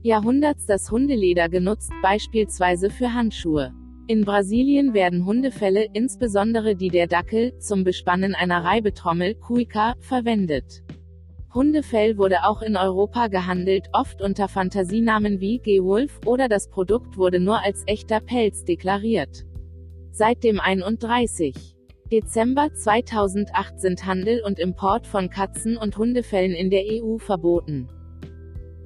Jahrhunderts 0.00 0.64
das 0.64 0.90
Hundeleder 0.90 1.50
genutzt, 1.50 1.92
beispielsweise 2.00 2.88
für 2.88 3.12
Handschuhe. 3.12 3.74
In 4.12 4.26
Brasilien 4.26 4.92
werden 4.92 5.24
Hundefelle, 5.24 5.86
insbesondere 5.94 6.76
die 6.76 6.90
der 6.90 7.06
Dackel, 7.06 7.56
zum 7.60 7.82
Bespannen 7.82 8.34
einer 8.34 8.62
Reibetrommel, 8.62 9.36
Cuica, 9.36 9.94
verwendet. 10.00 10.82
Hundefell 11.54 12.18
wurde 12.18 12.44
auch 12.44 12.60
in 12.60 12.76
Europa 12.76 13.28
gehandelt, 13.28 13.88
oft 13.94 14.20
unter 14.20 14.48
Fantasienamen 14.48 15.40
wie 15.40 15.60
Gewolf, 15.60 16.20
oder 16.26 16.48
das 16.48 16.68
Produkt 16.68 17.16
wurde 17.16 17.40
nur 17.40 17.64
als 17.64 17.84
echter 17.86 18.20
Pelz 18.20 18.66
deklariert. 18.66 19.46
Seit 20.10 20.44
dem 20.44 20.60
31. 20.60 21.54
Dezember 22.12 22.68
2008 22.74 23.80
sind 23.80 24.04
Handel 24.04 24.42
und 24.44 24.58
Import 24.58 25.06
von 25.06 25.30
Katzen- 25.30 25.78
und 25.78 25.96
Hundefällen 25.96 26.52
in 26.52 26.68
der 26.68 26.82
EU 26.86 27.16
verboten. 27.16 27.88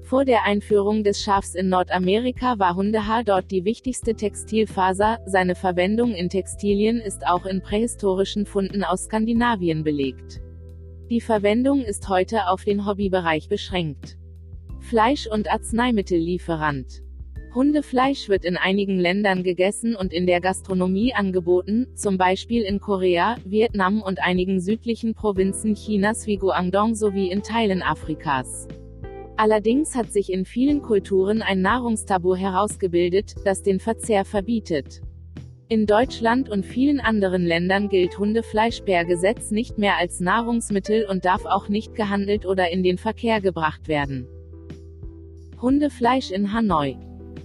Vor 0.07 0.25
der 0.25 0.45
Einführung 0.45 1.03
des 1.03 1.21
Schafs 1.21 1.57
in 1.57 1.69
Nordamerika 1.69 2.61
war 2.61 2.77
Hundehaar 2.77 3.25
dort 3.25 3.51
die 3.51 3.65
wichtigste 3.65 4.15
Textilfaser, 4.15 5.19
seine 5.27 5.57
Verwendung 5.57 6.15
in 6.15 6.29
Textilien 6.29 7.01
ist 7.01 7.27
auch 7.27 7.45
in 7.45 7.61
prähistorischen 7.61 8.47
Funden 8.47 8.85
aus 8.85 9.07
Skandinavien 9.07 9.83
belegt. 9.83 10.41
Die 11.11 11.21
Verwendung 11.21 11.83
ist 11.83 12.09
heute 12.09 12.47
auf 12.47 12.63
den 12.63 12.87
Hobbybereich 12.87 13.49
beschränkt. 13.49 14.17
Fleisch- 14.79 15.27
und 15.27 15.51
Arzneimittellieferant 15.51 17.03
Hundefleisch 17.53 18.29
wird 18.29 18.45
in 18.45 18.57
einigen 18.57 19.01
Ländern 19.01 19.43
gegessen 19.43 19.97
und 19.97 20.13
in 20.13 20.29
der 20.29 20.41
Gastronomie 20.41 21.15
angeboten, 21.15 21.89
zum 21.97 22.17
Beispiel 22.17 22.63
in 22.63 22.79
Korea, 22.79 23.39
Vietnam 23.45 24.03
und 24.03 24.21
einigen 24.21 24.61
südlichen 24.61 25.15
Provinzen 25.15 25.75
Chinas 25.75 26.29
wie 26.29 26.37
Guangdong 26.37 26.95
sowie 26.95 27.29
in 27.29 27.43
Teilen 27.43 27.83
Afrikas. 27.83 28.69
Allerdings 29.39 29.95
hat 29.95 30.13
sich 30.13 30.33
in 30.33 30.47
vielen 30.47 30.81
Kulturen 30.81 31.43
ein 31.43 31.61
Nahrungstabu 31.61 32.35
herausgebildet, 32.35 33.35
das 33.45 33.63
den 33.63 33.81
Verzehr 33.81 34.25
verbietet. 34.25 35.03
In 35.69 35.85
Deutschland 35.87 36.49
und 36.49 36.65
vielen 36.65 37.01
anderen 37.01 37.45
Ländern 37.45 37.89
gilt 37.89 38.19
Hundefleisch 38.19 38.81
per 38.83 39.05
Gesetz 39.05 39.51
nicht 39.51 39.79
mehr 39.79 39.97
als 39.99 40.21
Nahrungsmittel 40.21 41.07
und 41.11 41.25
darf 41.25 41.45
auch 41.45 41.69
nicht 41.69 41.95
gehandelt 41.95 42.47
oder 42.47 42.71
in 42.71 42.83
den 42.83 42.99
Verkehr 42.99 43.41
gebracht 43.41 43.89
werden. 43.89 44.27
Hundefleisch 45.61 46.31
in 46.31 46.53
Hanoi 46.53 46.97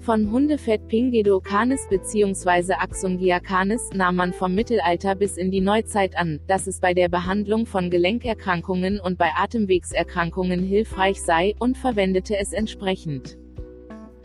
von 0.02 0.32
Hundefett 0.32 0.88
Pingedo 0.88 1.40
canis 1.40 1.88
bzw. 1.88 2.74
Axungia 2.74 3.40
canis 3.40 3.92
nahm 3.94 4.16
man 4.16 4.34
vom 4.34 4.56
Mittelalter 4.56 5.14
bis 5.16 5.38
in 5.38 5.52
die 5.52 5.62
Neuzeit 5.62 6.18
an, 6.18 6.40
dass 6.48 6.66
es 6.66 6.80
bei 6.80 6.94
der 6.96 7.08
Behandlung 7.08 7.68
von 7.68 7.92
Gelenkerkrankungen 7.92 9.00
und 9.00 9.20
bei 9.20 9.30
Atemwegserkrankungen 9.36 10.64
hilfreich 10.64 11.22
sei, 11.22 11.54
und 11.60 11.78
verwendete 11.78 12.38
es 12.38 12.52
entsprechend. 12.52 13.38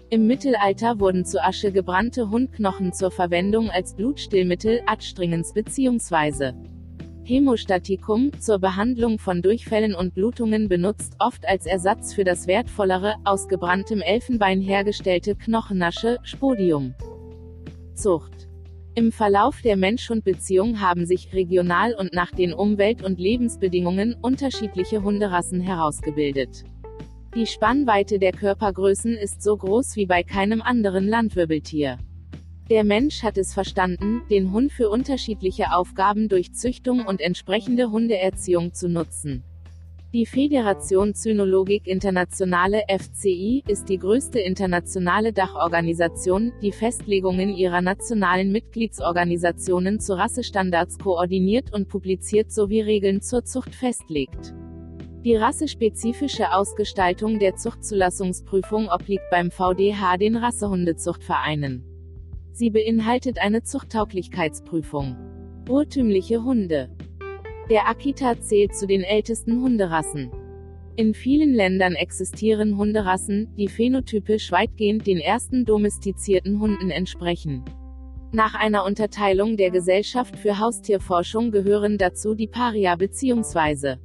Im 0.09 0.27
Mittelalter 0.27 0.99
wurden 0.99 1.24
zu 1.24 1.43
Asche 1.43 1.72
gebrannte 1.72 2.31
Hundknochen 2.31 2.93
zur 2.93 3.11
Verwendung 3.11 3.68
als 3.68 3.95
Blutstillmittel, 3.95 4.81
Adstringens 4.87 5.53
bzw. 5.53 6.53
Hämostatikum, 7.27 8.31
zur 8.41 8.61
Behandlung 8.61 9.18
von 9.18 9.43
Durchfällen 9.43 9.97
und 9.97 10.14
Blutungen 10.14 10.68
benutzt, 10.68 11.16
oft 11.18 11.47
als 11.47 11.66
Ersatz 11.66 12.14
für 12.14 12.22
das 12.22 12.47
wertvollere, 12.47 13.16
aus 13.24 13.49
gebranntem 13.49 14.01
Elfenbein 14.01 14.61
hergestellte 14.61 15.35
Knochenasche, 15.35 16.18
Spodium. 16.22 16.95
Zucht 17.95 18.47
im 18.95 19.12
Verlauf 19.12 19.61
der 19.61 19.77
Mensch-Hund-Beziehung 19.77 20.81
haben 20.81 21.05
sich 21.05 21.35
regional 21.35 21.95
und 21.95 22.14
nach 22.14 22.31
den 22.31 22.55
Umwelt- 22.55 23.05
und 23.05 23.18
Lebensbedingungen 23.18 24.16
unterschiedliche 24.22 25.03
Hunderassen 25.03 25.61
herausgebildet. 25.61 26.64
Die 27.35 27.45
Spannweite 27.45 28.18
der 28.18 28.33
Körpergrößen 28.33 29.14
ist 29.14 29.43
so 29.43 29.55
groß 29.55 29.97
wie 29.97 30.07
bei 30.07 30.22
keinem 30.22 30.62
anderen 30.62 31.07
Landwirbeltier. 31.09 31.99
Der 32.69 32.83
Mensch 32.83 33.23
hat 33.23 33.39
es 33.39 33.55
verstanden, 33.55 34.23
den 34.29 34.51
Hund 34.51 34.73
für 34.73 34.91
unterschiedliche 34.91 35.73
Aufgaben 35.73 36.29
durch 36.29 36.53
Züchtung 36.53 37.07
und 37.07 37.21
entsprechende 37.21 37.93
Hundeerziehung 37.93 38.75
zu 38.75 38.89
nutzen. 38.89 39.45
Die 40.12 40.27
Fédération 40.27 41.14
Cynologique 41.14 41.87
Internationale 41.87 42.83
FCI 42.89 43.62
ist 43.69 43.89
die 43.89 43.99
größte 43.99 44.41
internationale 44.41 45.33
Dachorganisation, 45.33 46.53
die 46.61 46.73
Festlegungen 46.73 47.51
ihrer 47.51 47.83
nationalen 47.83 48.51
Mitgliedsorganisationen 48.51 50.01
zu 50.01 50.14
Rassestandards 50.14 50.99
koordiniert 50.99 51.73
und 51.73 51.89
publiziert 51.89 52.51
sowie 52.51 52.81
Regeln 52.81 53.21
zur 53.21 53.45
Zucht 53.45 53.77
festlegt. 53.77 54.55
Die 55.25 55.37
rassespezifische 55.37 56.53
Ausgestaltung 56.53 57.39
der 57.39 57.55
Zuchtzulassungsprüfung 57.55 58.89
obliegt 58.89 59.31
beim 59.31 59.53
VDH 59.53 60.17
den 60.17 60.37
Rassehundezuchtvereinen. 60.37 61.96
Sie 62.59 62.71
beinhaltet 62.71 63.39
eine 63.39 63.65
Zuchttauglichkeitsprüfung. 63.65 65.15
Urtümliche 65.69 66.43
Hunde. 66.43 66.89
Der 67.69 67.87
Akita 67.87 68.41
zählt 68.41 68.75
zu 68.75 68.87
den 68.87 69.03
ältesten 69.03 69.61
Hunderassen. 69.61 70.31
In 70.97 71.13
vielen 71.13 71.53
Ländern 71.53 71.93
existieren 71.93 72.79
Hunderassen, 72.79 73.55
die 73.59 73.69
phänotypisch 73.69 74.51
weitgehend 74.53 75.07
den 75.07 75.19
ersten 75.19 75.67
domestizierten 75.67 76.59
Hunden 76.59 76.91
entsprechen. 76.91 77.63
Nach 78.33 78.55
einer 78.55 78.87
Unterteilung 78.87 79.59
der 79.59 79.71
Gesellschaft 79.71 80.39
für 80.39 80.59
Haustierforschung 80.59 81.51
gehören 81.51 81.99
dazu 81.99 82.35
die 82.35 82.49
Paria 82.49 82.97
bzw. 82.97 83.97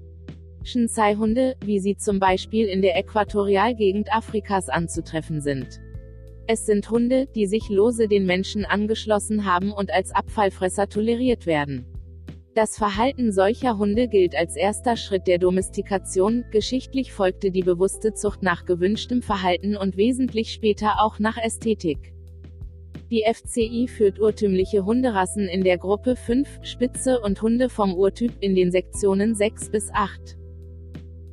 Shinsei-Hunde, 0.64 1.56
wie 1.64 1.80
sie 1.80 1.96
zum 1.96 2.20
Beispiel 2.20 2.68
in 2.68 2.82
der 2.82 2.98
Äquatorialgegend 2.98 4.14
Afrikas 4.14 4.68
anzutreffen 4.68 5.40
sind. 5.40 5.80
Es 6.48 6.66
sind 6.66 6.90
Hunde, 6.90 7.28
die 7.36 7.46
sich 7.46 7.70
lose 7.70 8.08
den 8.08 8.26
Menschen 8.26 8.66
angeschlossen 8.66 9.46
haben 9.46 9.72
und 9.72 9.92
als 9.92 10.14
Abfallfresser 10.14 10.90
toleriert 10.90 11.46
werden. 11.46 11.86
Das 12.54 12.78
Verhalten 12.78 13.32
solcher 13.32 13.78
Hunde 13.78 14.10
gilt 14.10 14.36
als 14.36 14.58
erster 14.58 14.98
Schritt 14.98 15.26
der 15.26 15.38
Domestikation, 15.38 16.44
geschichtlich 16.52 17.14
folgte 17.14 17.50
die 17.50 17.62
bewusste 17.62 18.14
Zucht 18.14 18.44
nach 18.44 18.66
gewünschtem 18.66 19.22
Verhalten 19.22 19.78
und 19.78 19.96
wesentlich 19.96 20.52
später 20.52 21.02
auch 21.02 21.20
nach 21.20 21.38
Ästhetik. 21.38 22.14
Die 23.10 23.24
FCI 23.24 23.88
führt 23.88 24.20
urtümliche 24.20 24.84
Hunderassen 24.84 25.48
in 25.48 25.64
der 25.64 25.78
Gruppe 25.78 26.18
5, 26.18 26.60
Spitze 26.64 27.22
und 27.22 27.42
Hunde 27.42 27.70
vom 27.70 27.94
Urtyp 27.94 28.34
in 28.42 28.56
den 28.56 28.72
Sektionen 28.72 29.36
6 29.36 29.70
bis 29.70 29.90
8. 29.94 30.38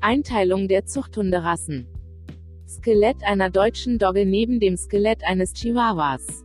Einteilung 0.01 0.69
der 0.69 0.87
Zuchthunderassen 0.87 1.89
Skelett 2.69 3.16
einer 3.25 3.49
deutschen 3.49 3.99
Dogge 3.99 4.27
neben 4.27 4.61
dem 4.61 4.77
Skelett 4.77 5.23
eines 5.27 5.55
Chihuahuas. 5.55 6.45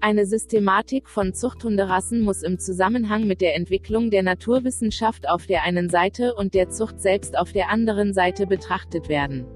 Eine 0.00 0.26
Systematik 0.26 1.08
von 1.08 1.34
Zuchthunderassen 1.34 2.22
muss 2.22 2.42
im 2.42 2.58
Zusammenhang 2.58 3.28
mit 3.28 3.40
der 3.40 3.54
Entwicklung 3.54 4.10
der 4.10 4.24
Naturwissenschaft 4.24 5.28
auf 5.28 5.46
der 5.46 5.62
einen 5.62 5.88
Seite 5.88 6.34
und 6.34 6.54
der 6.54 6.70
Zucht 6.70 7.00
selbst 7.00 7.38
auf 7.38 7.52
der 7.52 7.70
anderen 7.70 8.12
Seite 8.12 8.48
betrachtet 8.48 9.08
werden. 9.08 9.46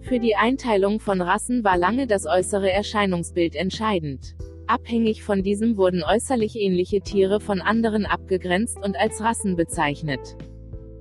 Für 0.00 0.18
die 0.18 0.34
Einteilung 0.34 0.98
von 0.98 1.20
Rassen 1.20 1.62
war 1.62 1.78
lange 1.78 2.08
das 2.08 2.26
äußere 2.26 2.72
Erscheinungsbild 2.72 3.54
entscheidend. 3.54 4.34
Abhängig 4.66 5.22
von 5.22 5.44
diesem 5.44 5.76
wurden 5.76 6.02
äußerlich 6.02 6.56
ähnliche 6.56 7.02
Tiere 7.02 7.38
von 7.38 7.60
anderen 7.60 8.04
abgegrenzt 8.04 8.78
und 8.82 8.96
als 8.96 9.20
Rassen 9.20 9.54
bezeichnet. 9.54 10.36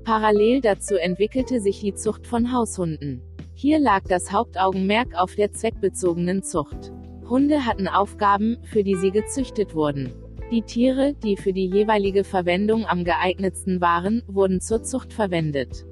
Parallel 0.04 0.62
dazu 0.62 0.98
entwickelte 0.98 1.62
sich 1.62 1.80
die 1.80 1.96
Zucht 1.96 2.28
von 2.28 2.54
Haushunden. 2.54 3.24
Hier 3.66 3.80
lag 3.80 4.04
das 4.08 4.32
Hauptaugenmerk 4.32 5.16
auf 5.16 5.34
der 5.34 5.52
zweckbezogenen 5.52 6.44
Zucht. 6.44 6.94
Hunde 7.28 7.66
hatten 7.66 7.88
Aufgaben, 7.88 8.60
für 8.62 8.84
die 8.84 8.94
sie 8.94 9.10
gezüchtet 9.10 9.74
wurden. 9.74 10.14
Die 10.52 10.62
Tiere, 10.62 11.16
die 11.16 11.36
für 11.36 11.52
die 11.52 11.66
jeweilige 11.66 12.24
Verwendung 12.24 12.86
am 12.86 13.04
geeignetsten 13.04 13.82
waren, 13.82 14.22
wurden 14.28 14.62
zur 14.62 14.84
Zucht 14.84 15.12
verwendet. 15.12 15.84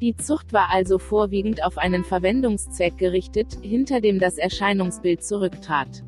Die 0.00 0.16
Zucht 0.16 0.54
war 0.54 0.70
also 0.70 0.98
vorwiegend 0.98 1.62
auf 1.62 1.76
einen 1.76 2.02
Verwendungszweck 2.02 2.96
gerichtet, 2.96 3.58
hinter 3.60 4.00
dem 4.00 4.18
das 4.18 4.38
Erscheinungsbild 4.38 5.22
zurücktrat. 5.22 6.04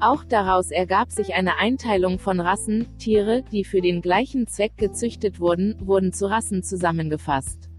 Auch 0.00 0.24
daraus 0.24 0.70
ergab 0.70 1.12
sich 1.12 1.34
eine 1.34 1.58
Einteilung 1.58 2.18
von 2.18 2.40
Rassen, 2.40 2.86
Tiere, 2.96 3.42
die 3.52 3.64
für 3.64 3.82
den 3.82 4.00
gleichen 4.00 4.46
Zweck 4.46 4.78
gezüchtet 4.78 5.38
wurden, 5.38 5.76
wurden 5.86 6.14
zu 6.14 6.30
Rassen 6.30 6.62
zusammengefasst. 6.62 7.69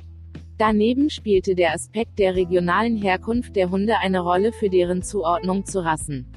Daneben 0.62 1.10
spielte 1.10 1.56
der 1.56 1.74
Aspekt 1.74 2.20
der 2.20 2.36
regionalen 2.36 2.96
Herkunft 2.96 3.56
der 3.56 3.72
Hunde 3.72 3.98
eine 3.98 4.20
Rolle 4.20 4.54
für 4.54 4.70
deren 4.70 5.02
Zuordnung 5.02 5.66
zu 5.66 5.84
Rassen. 5.84 6.32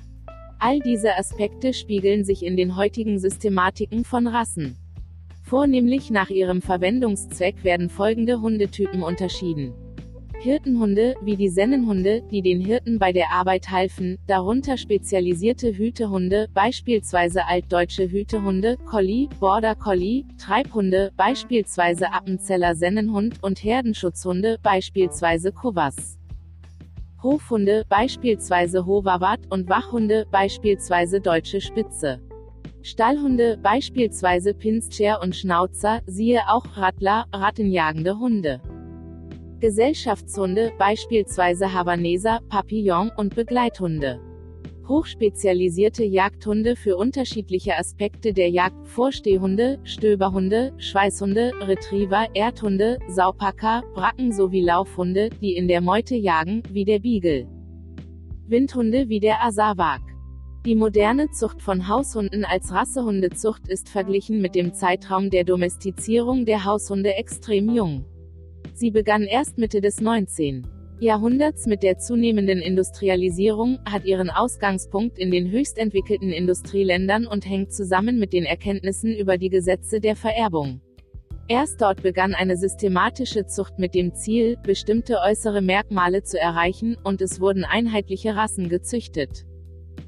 All 0.58 0.80
diese 0.80 1.14
Aspekte 1.18 1.74
spiegeln 1.74 2.24
sich 2.24 2.42
in 2.42 2.56
den 2.56 2.74
heutigen 2.74 3.18
Systematiken 3.18 4.02
von 4.02 4.26
Rassen. 4.26 4.78
Vornehmlich 5.42 6.10
nach 6.10 6.30
ihrem 6.30 6.62
Verwendungszweck 6.62 7.64
werden 7.64 7.90
folgende 7.90 8.40
Hundetypen 8.40 9.02
unterschieden. 9.02 9.74
Hirtenhunde, 10.44 11.14
wie 11.22 11.36
die 11.36 11.48
Sennenhunde, 11.48 12.20
die 12.30 12.42
den 12.42 12.60
Hirten 12.60 12.98
bei 12.98 13.14
der 13.14 13.32
Arbeit 13.32 13.70
halfen, 13.70 14.18
darunter 14.26 14.76
spezialisierte 14.76 15.78
Hütehunde, 15.78 16.48
beispielsweise 16.52 17.46
altdeutsche 17.46 18.10
Hütehunde, 18.10 18.76
Collie, 18.84 19.30
Border 19.40 19.74
Collie, 19.74 20.26
Treibhunde, 20.36 21.12
beispielsweise 21.16 22.12
Appenzeller 22.12 22.74
Sennenhund 22.74 23.42
und 23.42 23.64
Herdenschutzhunde, 23.64 24.58
beispielsweise 24.62 25.50
Kovas. 25.50 26.18
Hofhunde, 27.22 27.86
beispielsweise 27.88 28.84
Hovawart 28.84 29.50
und 29.50 29.70
Wachhunde, 29.70 30.26
beispielsweise 30.30 31.22
Deutsche 31.22 31.62
Spitze. 31.62 32.20
Stallhunde, 32.82 33.58
beispielsweise 33.62 34.52
Pinscher 34.52 35.22
und 35.22 35.34
Schnauzer, 35.34 36.02
siehe 36.04 36.42
auch 36.48 36.76
Rattler, 36.76 37.24
rattenjagende 37.32 38.18
Hunde. 38.18 38.60
Gesellschaftshunde, 39.64 40.74
beispielsweise 40.78 41.72
Havaneser, 41.72 42.40
Papillon 42.50 43.10
und 43.16 43.34
Begleithunde. 43.34 44.20
Hochspezialisierte 44.86 46.04
Jagdhunde 46.04 46.76
für 46.76 46.98
unterschiedliche 46.98 47.74
Aspekte 47.78 48.34
der 48.34 48.50
Jagd, 48.50 48.86
Vorstehhunde, 48.86 49.78
Stöberhunde, 49.84 50.74
Schweißhunde, 50.76 51.52
Retriever, 51.62 52.26
Erdhunde, 52.34 52.98
Saupacker, 53.08 53.82
Bracken 53.94 54.32
sowie 54.32 54.60
Laufhunde, 54.60 55.30
die 55.40 55.56
in 55.56 55.66
der 55.66 55.80
Meute 55.80 56.14
jagen, 56.14 56.62
wie 56.68 56.84
der 56.84 56.98
Beagle. 56.98 57.48
Windhunde 58.46 59.08
wie 59.08 59.20
der 59.20 59.42
Asawak. 59.42 60.02
Die 60.66 60.74
moderne 60.74 61.30
Zucht 61.30 61.62
von 61.62 61.88
Haushunden 61.88 62.44
als 62.44 62.70
Rassehundezucht 62.70 63.66
ist 63.68 63.88
verglichen 63.88 64.42
mit 64.42 64.54
dem 64.54 64.74
Zeitraum 64.74 65.30
der 65.30 65.44
Domestizierung 65.44 66.44
der 66.44 66.66
Haushunde 66.66 67.14
extrem 67.14 67.74
jung. 67.74 68.04
Sie 68.72 68.90
begann 68.90 69.22
erst 69.22 69.58
Mitte 69.58 69.80
des 69.80 70.00
19. 70.00 70.66
Jahrhunderts 71.00 71.66
mit 71.66 71.82
der 71.82 71.98
zunehmenden 71.98 72.60
Industrialisierung, 72.60 73.78
hat 73.84 74.04
ihren 74.04 74.30
Ausgangspunkt 74.30 75.18
in 75.18 75.30
den 75.30 75.50
höchst 75.50 75.76
entwickelten 75.76 76.30
Industrieländern 76.30 77.26
und 77.26 77.48
hängt 77.48 77.72
zusammen 77.72 78.18
mit 78.18 78.32
den 78.32 78.44
Erkenntnissen 78.44 79.12
über 79.14 79.36
die 79.36 79.50
Gesetze 79.50 80.00
der 80.00 80.16
Vererbung. 80.16 80.80
Erst 81.46 81.82
dort 81.82 82.02
begann 82.02 82.32
eine 82.32 82.56
systematische 82.56 83.44
Zucht 83.44 83.78
mit 83.78 83.94
dem 83.94 84.14
Ziel, 84.14 84.56
bestimmte 84.62 85.18
äußere 85.18 85.60
Merkmale 85.60 86.22
zu 86.22 86.40
erreichen, 86.40 86.96
und 87.04 87.20
es 87.20 87.38
wurden 87.38 87.64
einheitliche 87.64 88.34
Rassen 88.34 88.70
gezüchtet. 88.70 89.44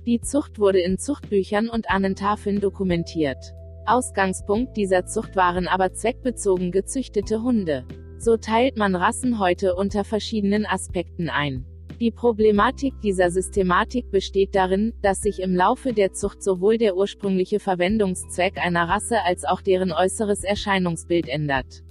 Die 0.07 0.20
Zucht 0.20 0.59
wurde 0.59 0.80
in 0.80 0.98
Zuchtbüchern 0.98 1.68
und 1.68 1.90
Ahnentafeln 1.90 2.61
dokumentiert. 2.61 3.52
Ausgangspunkt 3.84 4.76
dieser 4.76 5.04
Zucht 5.04 5.36
waren 5.36 5.68
aber 5.68 5.92
zweckbezogen 5.92 6.72
gezüchtete 6.72 7.42
Hunde. 7.42 7.84
So 8.26 8.36
teilt 8.36 8.76
man 8.76 8.96
Rassen 8.96 9.38
heute 9.38 9.76
unter 9.76 10.02
verschiedenen 10.02 10.66
Aspekten 10.66 11.28
ein. 11.30 11.64
Die 12.00 12.10
Problematik 12.10 12.92
dieser 13.00 13.30
Systematik 13.30 14.10
besteht 14.10 14.56
darin, 14.56 14.94
dass 15.00 15.20
sich 15.20 15.38
im 15.38 15.54
Laufe 15.54 15.92
der 15.92 16.12
Zucht 16.12 16.42
sowohl 16.42 16.76
der 16.76 16.96
ursprüngliche 16.96 17.60
Verwendungszweck 17.60 18.58
einer 18.58 18.88
Rasse 18.88 19.22
als 19.22 19.44
auch 19.44 19.60
deren 19.60 19.92
äußeres 19.92 20.42
Erscheinungsbild 20.42 21.28
ändert. 21.28 21.84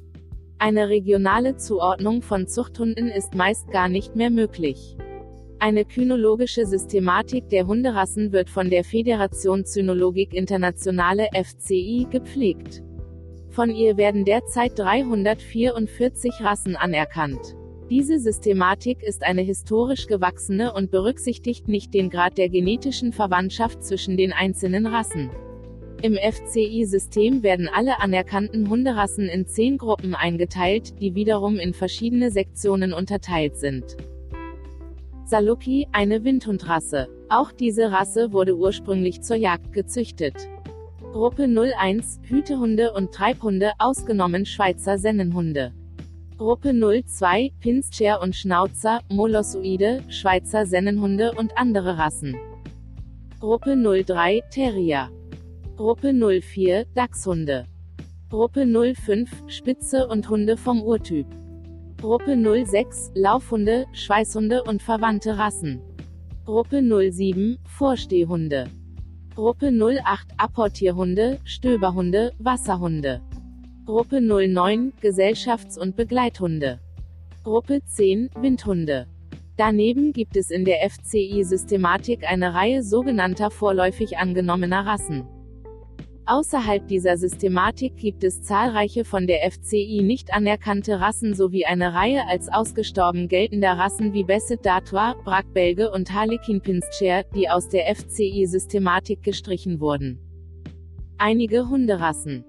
Eine 0.59 0.89
regionale 0.89 1.55
Zuordnung 1.55 2.21
von 2.21 2.49
Zuchthunden 2.49 3.07
ist 3.07 3.33
meist 3.33 3.71
gar 3.71 3.87
nicht 3.87 4.17
mehr 4.17 4.29
möglich. 4.29 4.97
Eine 5.59 5.85
kynologische 5.85 6.65
Systematik 6.65 7.47
der 7.47 7.65
Hunderassen 7.65 8.33
wird 8.33 8.49
von 8.49 8.69
der 8.69 8.83
Fédération 8.83 9.63
Cynologique 9.63 10.33
Internationale 10.33 11.29
FCI 11.33 12.07
gepflegt. 12.11 12.83
Von 13.55 13.73
ihr 13.73 13.95
werden 13.95 14.25
derzeit 14.25 14.77
344 14.77 16.41
Rassen 16.41 16.75
anerkannt. 16.75 17.55
Diese 17.89 18.19
Systematik 18.19 19.01
ist 19.01 19.23
eine 19.23 19.43
historisch 19.43 20.07
gewachsene 20.07 20.73
und 20.73 20.91
berücksichtigt 20.91 21.69
nicht 21.69 21.93
den 21.93 22.09
Grad 22.09 22.37
der 22.37 22.49
genetischen 22.49 23.13
Verwandtschaft 23.13 23.81
zwischen 23.81 24.17
den 24.17 24.33
einzelnen 24.33 24.85
Rassen. 24.85 25.29
Im 26.01 26.17
FCI-System 26.17 27.43
werden 27.43 27.69
alle 27.73 28.01
anerkannten 28.01 28.69
Hunderassen 28.69 29.29
in 29.29 29.47
zehn 29.47 29.77
Gruppen 29.77 30.15
eingeteilt, 30.15 30.99
die 30.99 31.15
wiederum 31.15 31.55
in 31.55 31.73
verschiedene 31.73 32.31
Sektionen 32.31 32.91
unterteilt 32.91 33.55
sind. 33.55 33.95
Saluki, 35.23 35.87
eine 35.93 36.25
Windhundrasse. 36.25 37.07
Auch 37.29 37.53
diese 37.53 37.93
Rasse 37.93 38.33
wurde 38.33 38.57
ursprünglich 38.57 39.21
zur 39.21 39.37
Jagd 39.37 39.71
gezüchtet. 39.71 40.49
Gruppe 41.15 41.43
01, 41.47 42.19
Hütehunde 42.23 42.91
und 42.91 43.13
Treibhunde, 43.13 43.71
ausgenommen 43.77 44.45
Schweizer 44.45 44.97
Sennenhunde. 44.97 45.71
Gruppe 46.37 46.73
02, 46.73 47.53
Pinscher 47.61 48.21
und 48.21 48.35
Schnauzer, 48.35 48.99
Molossoide, 49.09 50.03
Schweizer 50.09 50.65
Sennenhunde 50.65 51.31
und 51.31 51.57
andere 51.57 51.97
Rassen. 51.97 52.35
Gruppe 53.39 53.77
03, 53.77 54.41
Terrier. 54.51 55.09
Gruppe 55.77 56.11
04, 56.11 56.85
Dachshunde. 56.93 57.65
Gruppe 58.29 58.65
05, 58.65 59.31
Spitze 59.47 60.09
und 60.09 60.27
Hunde 60.27 60.57
vom 60.57 60.83
Urtyp. 60.83 61.27
Gruppe 62.01 62.35
06, 62.35 63.11
Laufhunde, 63.15 63.85
Schweißhunde 63.93 64.63
und 64.63 64.83
verwandte 64.83 65.37
Rassen. 65.37 65.79
Gruppe 66.43 66.83
07, 66.83 67.57
Vorstehhunde. 67.63 68.65
Gruppe 69.35 69.69
08 69.69 70.27
Apportierhunde, 70.37 71.41
Stöberhunde, 71.43 72.31
Wasserhunde. 72.39 73.21
Gruppe 73.85 74.21
09 74.21 74.93
Gesellschafts- 75.01 75.77
und 75.77 75.97
Begleithunde. 75.97 76.79
Gruppe 77.43 77.81
10 77.85 78.29
Windhunde. 78.39 79.07
Daneben 79.57 80.13
gibt 80.13 80.37
es 80.37 80.51
in 80.51 80.63
der 80.63 80.89
FCI-Systematik 80.89 82.23
eine 82.23 82.53
Reihe 82.53 82.81
sogenannter 82.81 83.51
vorläufig 83.51 84.17
angenommener 84.17 84.85
Rassen. 84.85 85.27
Außerhalb 86.27 86.87
dieser 86.87 87.17
Systematik 87.17 87.97
gibt 87.97 88.23
es 88.23 88.41
zahlreiche 88.41 89.05
von 89.05 89.27
der 89.27 89.51
FCI 89.51 90.01
nicht 90.01 90.33
anerkannte 90.33 90.99
Rassen 90.99 91.35
sowie 91.35 91.65
eine 91.65 91.93
Reihe 91.93 92.27
als 92.27 92.51
ausgestorben 92.51 93.27
geltender 93.27 93.73
Rassen 93.73 94.11
wie 94.13 94.23
Besset 94.23 94.65
Datois, 94.65 95.13
Brackbelge 95.23 95.91
und 95.91 96.11
Harlequin 96.11 96.61
Pinscher, 96.61 97.25
die 97.35 97.47
aus 97.47 97.69
der 97.69 97.95
FCI-Systematik 97.95 99.21
gestrichen 99.21 99.79
wurden. 99.79 100.19
Einige 101.19 101.69
Hunderassen. 101.69 102.43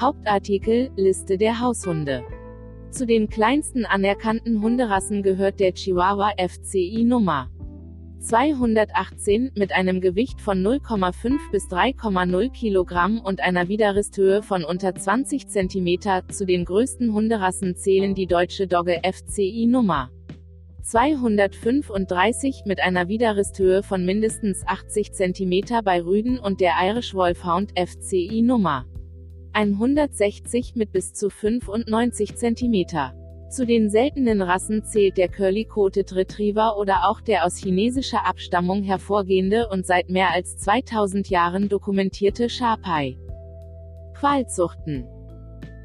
Hauptartikel, 0.00 0.90
Liste 0.96 1.38
der 1.38 1.60
Haushunde. 1.60 2.24
Zu 2.90 3.06
den 3.06 3.28
kleinsten 3.28 3.86
anerkannten 3.86 4.60
Hunderassen 4.62 5.22
gehört 5.22 5.60
der 5.60 5.74
Chihuahua 5.74 6.32
FCI 6.38 7.04
Nummer 7.04 7.48
218 8.22 9.50
mit 9.56 9.72
einem 9.72 10.00
Gewicht 10.00 10.40
von 10.40 10.62
0,5 10.62 11.38
bis 11.50 11.64
3,0 11.68 12.50
Kilogramm 12.52 13.20
und 13.20 13.40
einer 13.40 13.68
Widerristhöhe 13.68 14.42
von 14.42 14.64
unter 14.64 14.94
20 14.94 15.48
Zentimeter. 15.48 16.22
Zu 16.28 16.46
den 16.46 16.64
größten 16.64 17.12
Hunderassen 17.12 17.74
zählen 17.74 18.14
die 18.14 18.26
deutsche 18.26 18.68
Dogge 18.68 19.00
FCI 19.02 19.66
Nummer 19.66 20.10
235 20.82 22.62
mit 22.64 22.80
einer 22.80 23.08
Widerristhöhe 23.08 23.82
von 23.82 24.04
mindestens 24.04 24.62
80 24.66 25.12
cm 25.12 25.82
bei 25.84 26.00
Rüden 26.00 26.38
und 26.38 26.60
der 26.60 26.74
Irish 26.80 27.14
Wolfhound 27.14 27.72
FCI 27.76 28.42
Nummer 28.42 28.86
160 29.52 30.74
mit 30.76 30.92
bis 30.92 31.12
zu 31.12 31.28
95 31.28 32.36
cm. 32.36 33.21
Zu 33.52 33.66
den 33.66 33.90
seltenen 33.90 34.40
Rassen 34.40 34.82
zählt 34.82 35.18
der 35.18 35.28
Curly-Coated 35.28 36.14
Retriever 36.14 36.78
oder 36.78 37.06
auch 37.06 37.20
der 37.20 37.44
aus 37.44 37.58
chinesischer 37.58 38.26
Abstammung 38.26 38.82
hervorgehende 38.82 39.68
und 39.68 39.84
seit 39.84 40.08
mehr 40.08 40.30
als 40.30 40.56
2000 40.56 41.28
Jahren 41.28 41.68
dokumentierte 41.68 42.48
Sharpei. 42.48 43.18
Qualzuchten. 44.14 45.06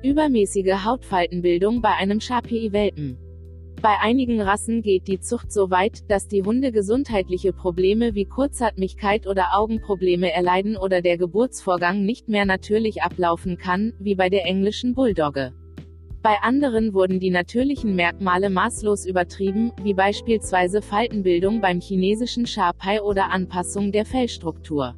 Übermäßige 0.02 0.86
Hautfaltenbildung 0.86 1.82
bei 1.82 1.90
einem 1.90 2.22
Sharpei-Welpen. 2.22 3.18
Bei 3.82 4.00
einigen 4.00 4.40
Rassen 4.40 4.82
geht 4.82 5.10
die 5.10 5.20
Zucht 5.20 5.52
so 5.52 5.70
weit, 5.70 6.10
dass 6.10 6.30
die 6.30 6.44
Hunde 6.44 6.72
gesundheitliche 6.72 7.52
Probleme 7.52 8.16
wie 8.16 8.24
Kurzatmigkeit 8.24 9.28
oder 9.28 9.48
Augenprobleme 9.58 10.32
erleiden 10.32 10.78
oder 10.78 11.02
der 11.02 11.18
Geburtsvorgang 11.18 12.06
nicht 12.06 12.30
mehr 12.30 12.46
natürlich 12.46 13.04
ablaufen 13.04 13.58
kann, 13.58 13.92
wie 14.00 14.16
bei 14.16 14.30
der 14.30 14.46
englischen 14.46 14.96
Bulldogge. 14.96 15.52
Bei 16.28 16.42
anderen 16.42 16.94
wurden 16.94 17.22
die 17.22 17.30
natürlichen 17.30 17.96
Merkmale 17.96 18.50
maßlos 18.50 19.06
übertrieben, 19.06 19.72
wie 19.82 19.94
beispielsweise 19.94 20.82
Faltenbildung 20.82 21.62
beim 21.62 21.80
chinesischen 21.80 22.46
Sharpei 22.46 23.02
oder 23.02 23.32
Anpassung 23.32 23.94
der 23.94 24.06
Fellstruktur. 24.06 24.94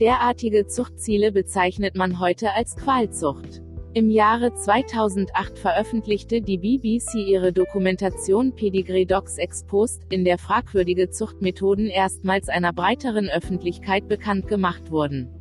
Derartige 0.00 0.66
Zuchtziele 0.66 1.32
bezeichnet 1.32 1.96
man 1.96 2.20
heute 2.20 2.52
als 2.52 2.76
Qualzucht. 2.76 3.62
Im 3.94 4.10
Jahre 4.10 4.52
2008 4.52 5.58
veröffentlichte 5.58 6.42
die 6.42 6.58
BBC 6.58 7.14
ihre 7.26 7.54
Dokumentation 7.54 8.54
Pedigree 8.54 9.06
Dogs 9.06 9.38
Exposed, 9.38 10.02
in 10.12 10.26
der 10.26 10.36
fragwürdige 10.36 11.08
Zuchtmethoden 11.08 11.86
erstmals 11.86 12.50
einer 12.50 12.74
breiteren 12.74 13.30
Öffentlichkeit 13.30 14.08
bekannt 14.08 14.46
gemacht 14.46 14.90
wurden. 14.90 15.39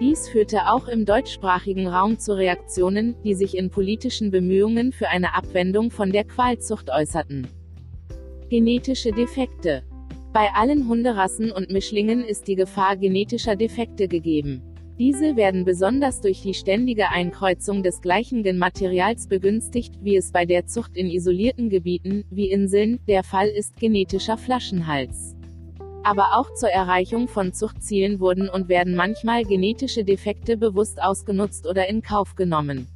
Dies 0.00 0.30
führte 0.30 0.70
auch 0.70 0.88
im 0.88 1.04
deutschsprachigen 1.04 1.86
Raum 1.86 2.18
zu 2.18 2.34
Reaktionen, 2.34 3.16
die 3.22 3.34
sich 3.34 3.54
in 3.54 3.68
politischen 3.68 4.30
Bemühungen 4.30 4.92
für 4.92 5.08
eine 5.08 5.34
Abwendung 5.34 5.90
von 5.90 6.10
der 6.10 6.24
Qualzucht 6.24 6.88
äußerten. 6.90 7.46
Genetische 8.48 9.12
Defekte. 9.12 9.82
Bei 10.32 10.48
allen 10.54 10.88
Hunderassen 10.88 11.52
und 11.52 11.70
Mischlingen 11.70 12.24
ist 12.24 12.48
die 12.48 12.54
Gefahr 12.54 12.96
genetischer 12.96 13.56
Defekte 13.56 14.08
gegeben. 14.08 14.62
Diese 14.98 15.36
werden 15.36 15.66
besonders 15.66 16.22
durch 16.22 16.40
die 16.40 16.54
ständige 16.54 17.10
Einkreuzung 17.10 17.82
des 17.82 18.00
gleichen 18.00 18.42
Genmaterials 18.42 19.28
begünstigt, 19.28 19.94
wie 20.02 20.16
es 20.16 20.32
bei 20.32 20.46
der 20.46 20.64
Zucht 20.64 20.96
in 20.96 21.10
isolierten 21.10 21.68
Gebieten, 21.68 22.24
wie 22.30 22.50
Inseln, 22.50 23.00
der 23.06 23.22
Fall 23.22 23.48
ist 23.48 23.78
genetischer 23.78 24.38
Flaschenhals. 24.38 25.36
Aber 26.02 26.38
auch 26.38 26.54
zur 26.54 26.70
Erreichung 26.70 27.28
von 27.28 27.52
Zuchtzielen 27.52 28.20
wurden 28.20 28.48
und 28.48 28.68
werden 28.68 28.94
manchmal 28.94 29.44
genetische 29.44 30.02
Defekte 30.02 30.56
bewusst 30.56 31.02
ausgenutzt 31.02 31.66
oder 31.66 31.88
in 31.88 32.00
Kauf 32.02 32.34
genommen. 32.36 32.86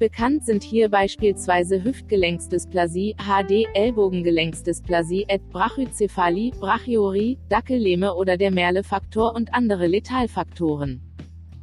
Bekannt 0.00 0.44
sind 0.44 0.64
hier 0.64 0.88
beispielsweise 0.88 1.84
Hüftgelenksdysplasie, 1.84 3.14
HD, 3.18 3.68
Ellbogengelenksdysplasie, 3.74 5.26
et 5.28 5.48
Brachycephalie, 5.50 6.50
Brachiorie, 6.50 7.38
Dackellähme 7.48 8.12
oder 8.16 8.36
der 8.36 8.50
Merle-Faktor 8.50 9.36
und 9.36 9.54
andere 9.54 9.86
Letalfaktoren. 9.86 11.11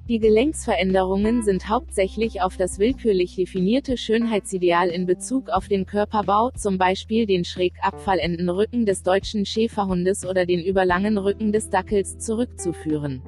Die 0.10 0.18
Gelenksveränderungen 0.18 1.44
sind 1.44 1.70
hauptsächlich 1.70 2.42
auf 2.42 2.58
das 2.58 2.80
willkürlich 2.80 3.36
definierte 3.36 3.96
Schönheitsideal 3.96 4.90
in 4.90 5.06
Bezug 5.06 5.50
auf 5.50 5.68
den 5.68 5.86
Körperbau, 5.86 6.50
zum 6.58 6.80
Beispiel 6.80 7.28
den 7.28 7.46
schräg 7.46 7.74
abfallenden 7.84 8.50
Rücken 8.50 8.88
des 8.88 9.04
deutschen 9.04 9.46
Schäferhundes 9.46 10.26
oder 10.26 10.48
den 10.48 10.66
überlangen 10.66 11.20
Rücken 11.20 11.52
des 11.52 11.70
Dackels, 11.70 12.18
zurückzuführen. 12.18 13.22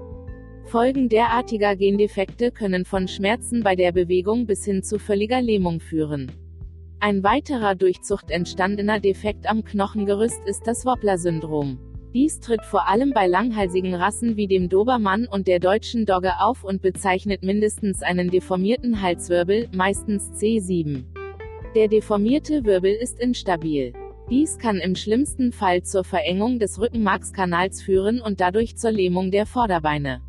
Folgen 0.66 1.08
derartiger 1.08 1.76
Gendefekte 1.76 2.50
können 2.50 2.84
von 2.84 3.08
Schmerzen 3.08 3.62
bei 3.62 3.76
der 3.76 3.92
Bewegung 3.92 4.48
bis 4.48 4.66
hin 4.66 4.82
zu 4.82 4.98
völliger 4.98 5.40
Lähmung 5.40 5.82
führen. 5.82 6.32
Ein 7.00 7.22
weiterer 7.22 7.76
durch 7.76 8.02
Zucht 8.02 8.32
entstandener 8.32 9.00
Defekt 9.00 9.48
am 9.48 9.64
Knochengerüst 9.64 10.42
ist 10.48 10.66
das 10.66 10.84
Wobbler-Syndrom. 10.84 11.91
Dies 12.14 12.42
tritt 12.42 12.66
vor 12.66 12.90
allem 12.90 13.12
bei 13.12 13.26
langhalsigen 13.26 13.96
Rassen 13.96 14.36
wie 14.36 14.48
dem 14.48 14.68
Dobermann 14.68 15.28
und 15.28 15.48
der 15.48 15.60
deutschen 15.60 16.06
Dogge 16.06 16.42
auf 16.42 16.66
und 16.66 16.82
bezeichnet 16.82 17.42
mindestens 17.42 18.04
einen 18.04 18.30
deformierten 18.30 19.02
Halswirbel, 19.02 19.70
meistens 19.74 20.30
C7. 20.32 21.06
Der 21.74 21.88
deformierte 21.88 22.66
Wirbel 22.66 22.92
ist 22.92 23.18
instabil. 23.18 23.94
Dies 24.30 24.58
kann 24.58 24.80
im 24.80 24.96
schlimmsten 24.96 25.54
Fall 25.54 25.84
zur 25.84 26.04
Verengung 26.04 26.60
des 26.60 26.82
Rückenmarkskanals 26.82 27.82
führen 27.82 28.20
und 28.20 28.42
dadurch 28.42 28.76
zur 28.76 28.92
Lähmung 28.92 29.32
der 29.32 29.46
Vorderbeine. 29.46 30.20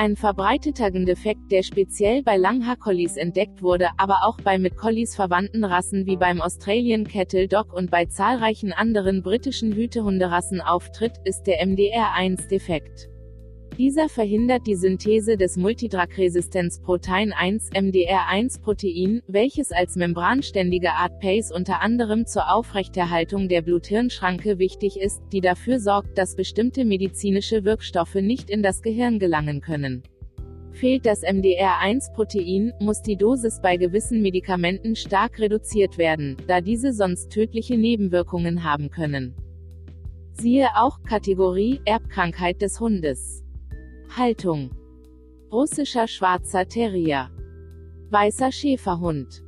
Ein 0.00 0.14
verbreiteter 0.14 0.92
Gendefekt, 0.92 1.50
der 1.50 1.64
speziell 1.64 2.22
bei 2.22 2.36
Langhaar-Collies 2.36 3.16
entdeckt 3.16 3.62
wurde, 3.64 3.88
aber 3.96 4.20
auch 4.22 4.36
bei 4.36 4.56
mit 4.56 4.76
Collies 4.76 5.16
verwandten 5.16 5.64
Rassen 5.64 6.06
wie 6.06 6.16
beim 6.16 6.40
Australian 6.40 7.02
Kettle 7.02 7.48
Dog 7.48 7.72
und 7.72 7.90
bei 7.90 8.04
zahlreichen 8.04 8.72
anderen 8.72 9.24
britischen 9.24 9.72
Hütehunderassen 9.72 10.60
auftritt, 10.60 11.14
ist 11.24 11.48
der 11.48 11.66
MDR1-Defekt. 11.66 13.08
Dieser 13.78 14.08
verhindert 14.08 14.66
die 14.66 14.74
Synthese 14.74 15.36
des 15.36 15.56
Multidrug-Resistenzprotein 15.56 17.32
1 17.32 17.70
MDR1-Protein, 17.70 19.22
welches 19.28 19.70
als 19.70 19.94
membranständige 19.94 20.94
Art 20.94 21.20
PACE 21.20 21.52
unter 21.52 21.80
anderem 21.80 22.26
zur 22.26 22.52
Aufrechterhaltung 22.52 23.48
der 23.48 23.62
Blut-Hirn-Schranke 23.62 24.58
wichtig 24.58 24.98
ist, 24.98 25.22
die 25.32 25.40
dafür 25.40 25.78
sorgt, 25.78 26.18
dass 26.18 26.34
bestimmte 26.34 26.84
medizinische 26.84 27.62
Wirkstoffe 27.62 28.16
nicht 28.16 28.50
in 28.50 28.64
das 28.64 28.82
Gehirn 28.82 29.20
gelangen 29.20 29.60
können. 29.60 30.02
Fehlt 30.72 31.06
das 31.06 31.22
MDR1-Protein, 31.22 32.72
muss 32.80 33.02
die 33.02 33.16
Dosis 33.16 33.60
bei 33.62 33.76
gewissen 33.76 34.22
Medikamenten 34.22 34.96
stark 34.96 35.38
reduziert 35.38 35.98
werden, 35.98 36.36
da 36.48 36.60
diese 36.60 36.92
sonst 36.92 37.30
tödliche 37.30 37.78
Nebenwirkungen 37.78 38.64
haben 38.64 38.90
können. 38.90 39.36
Siehe 40.32 40.66
auch 40.74 41.00
Kategorie 41.04 41.80
Erbkrankheit 41.84 42.60
des 42.60 42.80
Hundes. 42.80 43.44
Haltung. 44.16 44.70
Russischer 45.52 46.08
Schwarzer 46.08 46.66
Terrier. 46.66 47.30
Weißer 48.10 48.50
Schäferhund. 48.50 49.42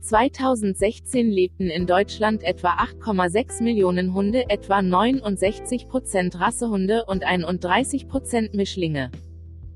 2016 0.00 1.30
lebten 1.30 1.68
in 1.68 1.86
Deutschland 1.86 2.42
etwa 2.42 2.76
8,6 2.76 3.62
Millionen 3.62 4.14
Hunde, 4.14 4.48
etwa 4.48 4.78
69% 4.78 6.40
Rassehunde 6.40 7.04
und 7.06 7.26
31% 7.26 8.56
Mischlinge. 8.56 9.10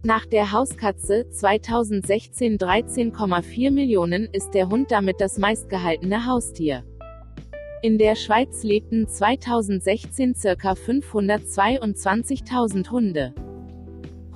Nach 0.03 0.25
der 0.25 0.53
Hauskatze 0.53 1.29
2016 1.29 2.57
13,4 2.57 3.71
Millionen 3.71 4.31
ist 4.33 4.55
der 4.55 4.71
Hund 4.71 4.91
damit 4.91 5.21
das 5.21 5.37
meistgehaltene 5.37 6.25
Haustier. 6.27 6.85
In 7.83 7.99
der 7.99 8.15
Schweiz 8.15 8.63
lebten 8.63 9.07
2016 9.07 10.33
ca. 10.35 10.73
522.000 10.73 12.91
Hunde. 12.91 13.35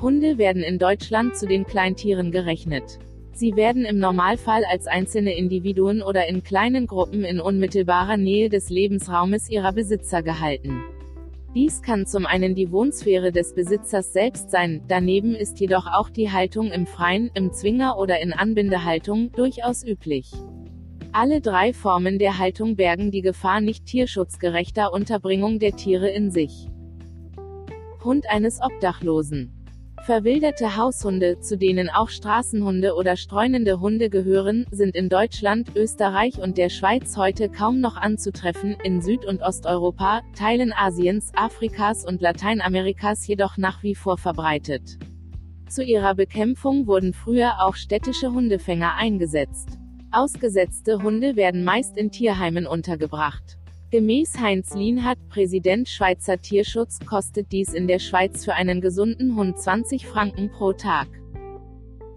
Hunde 0.04 0.36
werden 0.36 0.62
in 0.62 0.78
Deutschland 0.78 1.34
zu 1.34 1.46
den 1.46 1.64
Kleintieren 1.64 2.30
gerechnet. 2.30 2.98
Sie 3.32 3.56
werden 3.56 3.86
im 3.86 3.98
Normalfall 3.98 4.62
als 4.70 4.86
einzelne 4.86 5.34
Individuen 5.34 6.02
oder 6.02 6.28
in 6.28 6.42
kleinen 6.42 6.86
Gruppen 6.86 7.24
in 7.24 7.40
unmittelbarer 7.40 8.18
Nähe 8.18 8.50
des 8.50 8.68
Lebensraumes 8.68 9.48
ihrer 9.48 9.72
Besitzer 9.72 10.22
gehalten. 10.22 10.82
Dies 11.54 11.80
kann 11.80 12.04
zum 12.04 12.26
einen 12.26 12.54
die 12.54 12.70
Wohnsphäre 12.70 13.32
des 13.32 13.54
Besitzers 13.54 14.12
selbst 14.12 14.50
sein, 14.50 14.82
daneben 14.88 15.34
ist 15.34 15.58
jedoch 15.58 15.86
auch 15.86 16.10
die 16.10 16.30
Haltung 16.30 16.70
im 16.70 16.84
Freien, 16.86 17.30
im 17.32 17.54
Zwinger 17.54 17.96
oder 17.96 18.20
in 18.20 18.34
Anbindehaltung 18.34 19.32
durchaus 19.32 19.86
üblich. 19.86 20.30
Alle 21.12 21.40
drei 21.40 21.72
Formen 21.72 22.18
der 22.18 22.36
Haltung 22.36 22.76
bergen 22.76 23.10
die 23.10 23.22
Gefahr 23.22 23.62
nicht 23.62 23.86
tierschutzgerechter 23.86 24.92
Unterbringung 24.92 25.60
der 25.60 25.76
Tiere 25.76 26.10
in 26.10 26.30
sich. 26.30 26.68
Hund 28.04 28.26
eines 28.28 28.60
Obdachlosen 28.60 29.53
Verwilderte 30.04 30.76
Haushunde, 30.76 31.40
zu 31.40 31.56
denen 31.56 31.88
auch 31.88 32.10
Straßenhunde 32.10 32.94
oder 32.94 33.16
streunende 33.16 33.80
Hunde 33.80 34.10
gehören, 34.10 34.66
sind 34.70 34.94
in 34.94 35.08
Deutschland, 35.08 35.74
Österreich 35.76 36.42
und 36.42 36.58
der 36.58 36.68
Schweiz 36.68 37.16
heute 37.16 37.48
kaum 37.48 37.80
noch 37.80 37.96
anzutreffen, 37.96 38.76
in 38.84 39.00
Süd- 39.00 39.24
und 39.24 39.40
Osteuropa, 39.40 40.20
Teilen 40.36 40.74
Asiens, 40.74 41.32
Afrikas 41.34 42.04
und 42.04 42.20
Lateinamerikas 42.20 43.26
jedoch 43.26 43.56
nach 43.56 43.82
wie 43.82 43.94
vor 43.94 44.18
verbreitet. 44.18 44.98
Zu 45.70 45.82
ihrer 45.82 46.14
Bekämpfung 46.14 46.86
wurden 46.86 47.14
früher 47.14 47.64
auch 47.64 47.74
städtische 47.74 48.30
Hundefänger 48.30 48.96
eingesetzt. 48.96 49.78
Ausgesetzte 50.12 51.02
Hunde 51.02 51.34
werden 51.34 51.64
meist 51.64 51.96
in 51.96 52.10
Tierheimen 52.10 52.66
untergebracht. 52.66 53.56
Gemäß 53.94 54.40
Heinz 54.40 54.74
Lienhardt, 54.74 55.20
Präsident 55.28 55.88
Schweizer 55.88 56.40
Tierschutz, 56.42 56.98
kostet 57.06 57.52
dies 57.52 57.72
in 57.72 57.86
der 57.86 58.00
Schweiz 58.00 58.44
für 58.44 58.54
einen 58.54 58.80
gesunden 58.80 59.36
Hund 59.36 59.56
20 59.56 60.08
Franken 60.08 60.50
pro 60.50 60.72
Tag. 60.72 61.06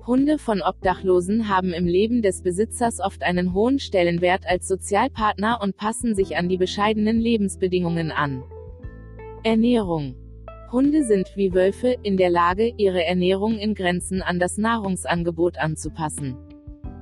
Hunde 0.07 0.39
von 0.39 0.63
Obdachlosen 0.63 1.49
haben 1.49 1.73
im 1.73 1.85
Leben 1.85 2.23
des 2.23 2.41
Besitzers 2.41 2.99
oft 2.99 3.21
einen 3.21 3.53
hohen 3.53 3.77
Stellenwert 3.77 4.47
als 4.47 4.67
Sozialpartner 4.67 5.59
und 5.61 5.77
passen 5.77 6.15
sich 6.15 6.35
an 6.35 6.49
die 6.49 6.57
bescheidenen 6.57 7.19
Lebensbedingungen 7.19 8.09
an. 8.09 8.43
Ernährung 9.43 10.15
Hunde 10.71 11.03
sind 11.03 11.27
wie 11.35 11.53
Wölfe 11.53 11.95
in 12.01 12.17
der 12.17 12.31
Lage, 12.31 12.73
ihre 12.77 13.05
Ernährung 13.05 13.59
in 13.59 13.75
Grenzen 13.75 14.23
an 14.23 14.39
das 14.39 14.57
Nahrungsangebot 14.57 15.59
anzupassen. 15.59 16.37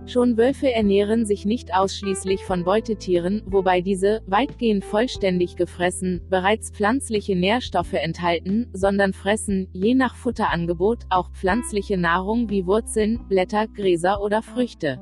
Schon 0.07 0.37
Wölfe 0.37 0.71
ernähren 0.71 1.25
sich 1.25 1.45
nicht 1.45 1.73
ausschließlich 1.73 2.43
von 2.43 2.63
Beutetieren, 2.63 3.41
wobei 3.47 3.81
diese, 3.81 4.21
weitgehend 4.27 4.85
vollständig 4.85 5.55
gefressen, 5.55 6.21
bereits 6.29 6.69
pflanzliche 6.69 7.35
Nährstoffe 7.35 7.93
enthalten, 7.93 8.69
sondern 8.71 9.13
fressen, 9.13 9.67
je 9.73 9.95
nach 9.95 10.15
Futterangebot, 10.15 11.05
auch 11.09 11.31
pflanzliche 11.31 11.97
Nahrung 11.97 12.51
wie 12.51 12.67
Wurzeln, 12.67 13.27
Blätter, 13.27 13.65
Gräser 13.67 14.21
oder 14.21 14.43
Früchte. 14.43 15.01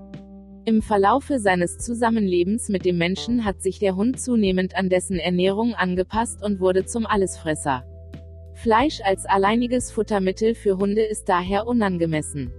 Im 0.64 0.82
Verlaufe 0.82 1.40
seines 1.40 1.80
Zusammenlebens 1.80 2.70
mit 2.70 2.86
dem 2.86 2.98
Menschen 2.98 3.44
hat 3.44 3.62
sich 3.62 3.80
der 3.80 3.98
Hund 3.98 4.22
zunehmend 4.22 4.78
an 4.78 4.88
dessen 4.88 5.20
Ernährung 5.20 5.74
angepasst 5.74 6.42
und 6.42 6.62
wurde 6.62 6.86
zum 6.86 7.06
Allesfresser. 7.06 7.84
Fleisch 8.54 9.02
als 9.04 9.26
alleiniges 9.26 9.92
Futtermittel 9.92 10.56
für 10.56 10.78
Hunde 10.78 11.02
ist 11.02 11.28
daher 11.28 11.68
unangemessen. 11.68 12.54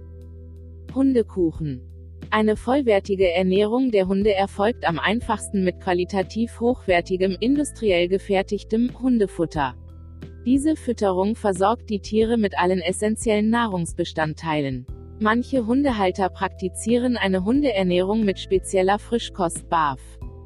Hundekuchen 0.93 1.84
eine 2.31 2.55
vollwertige 2.55 3.31
Ernährung 3.31 3.91
der 3.91 4.07
Hunde 4.07 4.33
erfolgt 4.33 4.87
am 4.87 4.99
einfachsten 4.99 5.63
mit 5.63 5.79
qualitativ 5.79 6.59
hochwertigem, 6.59 7.37
industriell 7.39 8.07
gefertigtem 8.07 8.91
Hundefutter. 9.01 9.75
Diese 10.45 10.75
Fütterung 10.75 11.35
versorgt 11.35 11.89
die 11.89 11.99
Tiere 11.99 12.37
mit 12.37 12.57
allen 12.57 12.79
essentiellen 12.79 13.49
Nahrungsbestandteilen. 13.49 14.85
Manche 15.19 15.65
Hundehalter 15.65 16.29
praktizieren 16.29 17.17
eine 17.17 17.45
Hundeernährung 17.45 18.25
mit 18.25 18.37
spezieller 18.37 18.99
Frischkost 18.99 19.69
BAF. 19.69 19.99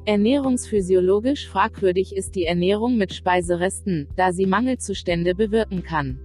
Ernährungsphysiologisch 0.06 1.48
fragwürdig 1.48 2.16
ist 2.16 2.34
die 2.34 2.46
Ernährung 2.46 2.96
mit 2.96 3.12
Speiseresten, 3.12 4.08
da 4.16 4.32
sie 4.32 4.46
Mangelzustände 4.46 5.34
bewirken 5.34 5.82
kann. 5.82 6.18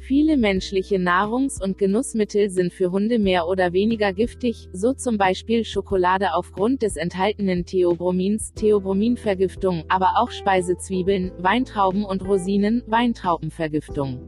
Viele 0.00 0.38
menschliche 0.38 0.96
Nahrungs- 0.96 1.62
und 1.62 1.76
Genussmittel 1.76 2.48
sind 2.48 2.72
für 2.72 2.90
Hunde 2.90 3.18
mehr 3.18 3.46
oder 3.46 3.74
weniger 3.74 4.14
giftig, 4.14 4.68
so 4.72 4.94
zum 4.94 5.18
Beispiel 5.18 5.62
Schokolade 5.62 6.34
aufgrund 6.34 6.80
des 6.82 6.96
enthaltenen 6.96 7.66
Theobromins, 7.66 8.54
Theobrominvergiftung, 8.54 9.84
aber 9.88 10.14
auch 10.16 10.30
Speisezwiebeln, 10.30 11.32
Weintrauben 11.38 12.04
und 12.04 12.26
Rosinen, 12.26 12.82
Weintraubenvergiftung. 12.86 14.20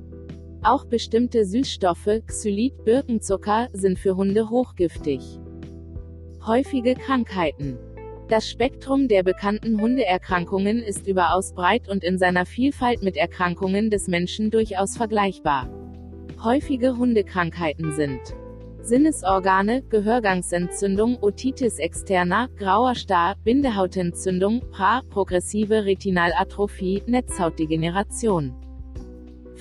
Auch 0.63 0.85
bestimmte 0.85 1.47
Süßstoffe, 1.47 2.21
Xylit, 2.27 2.85
Birkenzucker, 2.85 3.69
sind 3.73 3.99
für 3.99 4.15
Hunde 4.15 4.51
hochgiftig. 4.51 5.23
Häufige 6.47 6.95
Krankheiten 6.95 7.79
das 8.33 8.49
Spektrum 8.49 9.09
der 9.09 9.23
bekannten 9.23 9.79
Hundeerkrankungen 9.79 10.83
ist 10.83 11.07
überaus 11.07 11.53
breit 11.53 11.87
und 11.87 12.03
in 12.03 12.17
seiner 12.17 12.47
Vielfalt 12.47 13.03
mit 13.03 13.15
Erkrankungen 13.15 13.91
des 13.91 14.09
Menschen 14.09 14.51
durchaus 14.51 14.97
vergleichbar. 14.97 15.69
Häufige 16.43 16.97
Hundekrankheiten 16.97 17.93
sind 17.93 18.21
Sinnesorgane, 18.81 19.83
Gehörgangsentzündung, 19.83 21.19
Otitis 21.21 21.79
externa, 21.79 22.49
grauer 22.57 22.95
Star, 22.95 23.37
Bindehautentzündung, 23.45 24.63
PRA, 24.71 25.03
progressive 25.11 25.85
Retinalatrophie, 25.85 27.03
Netzhautdegeneration. 27.07 28.57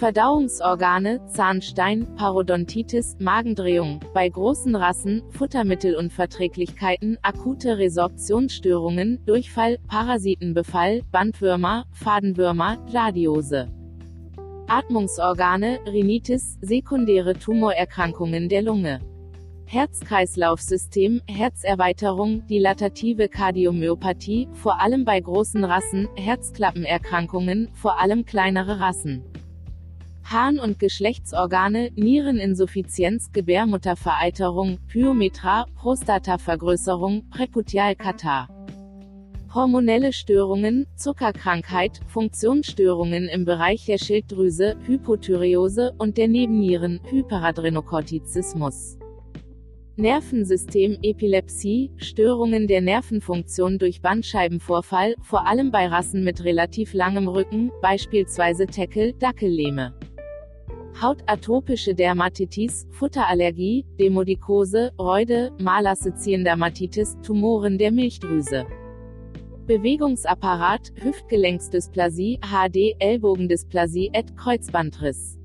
Verdauungsorgane, 0.02 1.24
Zahnstein, 1.28 2.16
Parodontitis, 2.16 3.18
Magendrehung, 3.20 4.00
bei 4.16 4.28
großen 4.28 4.76
Rassen, 4.76 5.22
Futtermittelunverträglichkeiten, 5.30 7.20
akute 7.22 7.78
Resorptionsstörungen, 7.78 9.24
Durchfall, 9.28 9.78
Parasitenbefall, 9.88 11.04
Bandwürmer, 11.12 11.86
Fadenwürmer, 11.92 12.84
Gladiose. 12.90 13.68
Atmungsorgane, 14.66 15.78
Rhinitis, 15.86 16.58
sekundäre 16.62 17.36
Tumorerkrankungen 17.36 18.50
der 18.50 18.64
Lunge. 18.64 19.02
Herz-Kreislauf-System, 19.68 21.22
Herzerweiterung, 21.28 22.48
dilatative 22.48 23.30
Kardiomyopathie, 23.30 24.50
vor 24.54 24.82
allem 24.82 25.06
bei 25.06 25.20
großen 25.20 25.64
Rassen, 25.64 26.10
Herzklappenerkrankungen, 26.16 27.70
vor 27.76 28.02
allem 28.02 28.26
kleinere 28.26 28.80
Rassen. 28.80 29.24
Harn- 30.24 30.60
und 30.60 30.80
Geschlechtsorgane, 30.80 31.92
Niereninsuffizienz, 31.96 33.32
Gebärmuttervereiterung, 33.32 34.80
Pyometra, 34.88 35.66
Prostatavergrößerung, 35.76 37.30
Präputialkatar. 37.30 38.48
Hormonelle 39.54 40.14
Störungen, 40.14 40.88
Zuckerkrankheit, 40.96 42.00
Funktionsstörungen 42.08 43.28
im 43.28 43.44
Bereich 43.44 43.86
der 43.86 43.98
Schilddrüse, 43.98 44.78
Hypothyreose 44.86 45.94
und 45.98 46.18
der 46.18 46.30
Nebennieren, 46.30 47.02
Hyperadrenokortizismus. 47.10 48.98
Nervensystem, 49.98 50.98
Epilepsie, 51.04 51.92
Störungen 51.98 52.68
der 52.68 52.80
Nervenfunktion 52.80 53.78
durch 53.78 54.02
Bandscheibenvorfall, 54.02 55.16
vor 55.22 55.46
allem 55.46 55.70
bei 55.70 55.86
Rassen 55.88 56.24
mit 56.24 56.46
relativ 56.46 56.94
langem 56.94 57.28
Rücken, 57.28 57.72
beispielsweise 57.82 58.68
Teckel, 58.68 59.12
Dackellähme. 59.14 59.94
Hautatopische 61.00 61.96
Dermatitis, 61.96 62.88
Futterallergie, 62.92 63.86
Demodikose, 64.00 64.92
Reude, 65.00 65.52
Malassezien-Dermatitis, 65.60 67.18
Tumoren 67.22 67.78
der 67.78 67.92
Milchdrüse. 67.92 68.66
Bewegungsapparat, 69.66 70.92
Hüftgelenksdysplasie, 71.02 72.40
HD, 72.42 72.96
Ellbogendysplasie 73.00 74.10
et 74.14 74.36
Kreuzbandriss. 74.36 75.40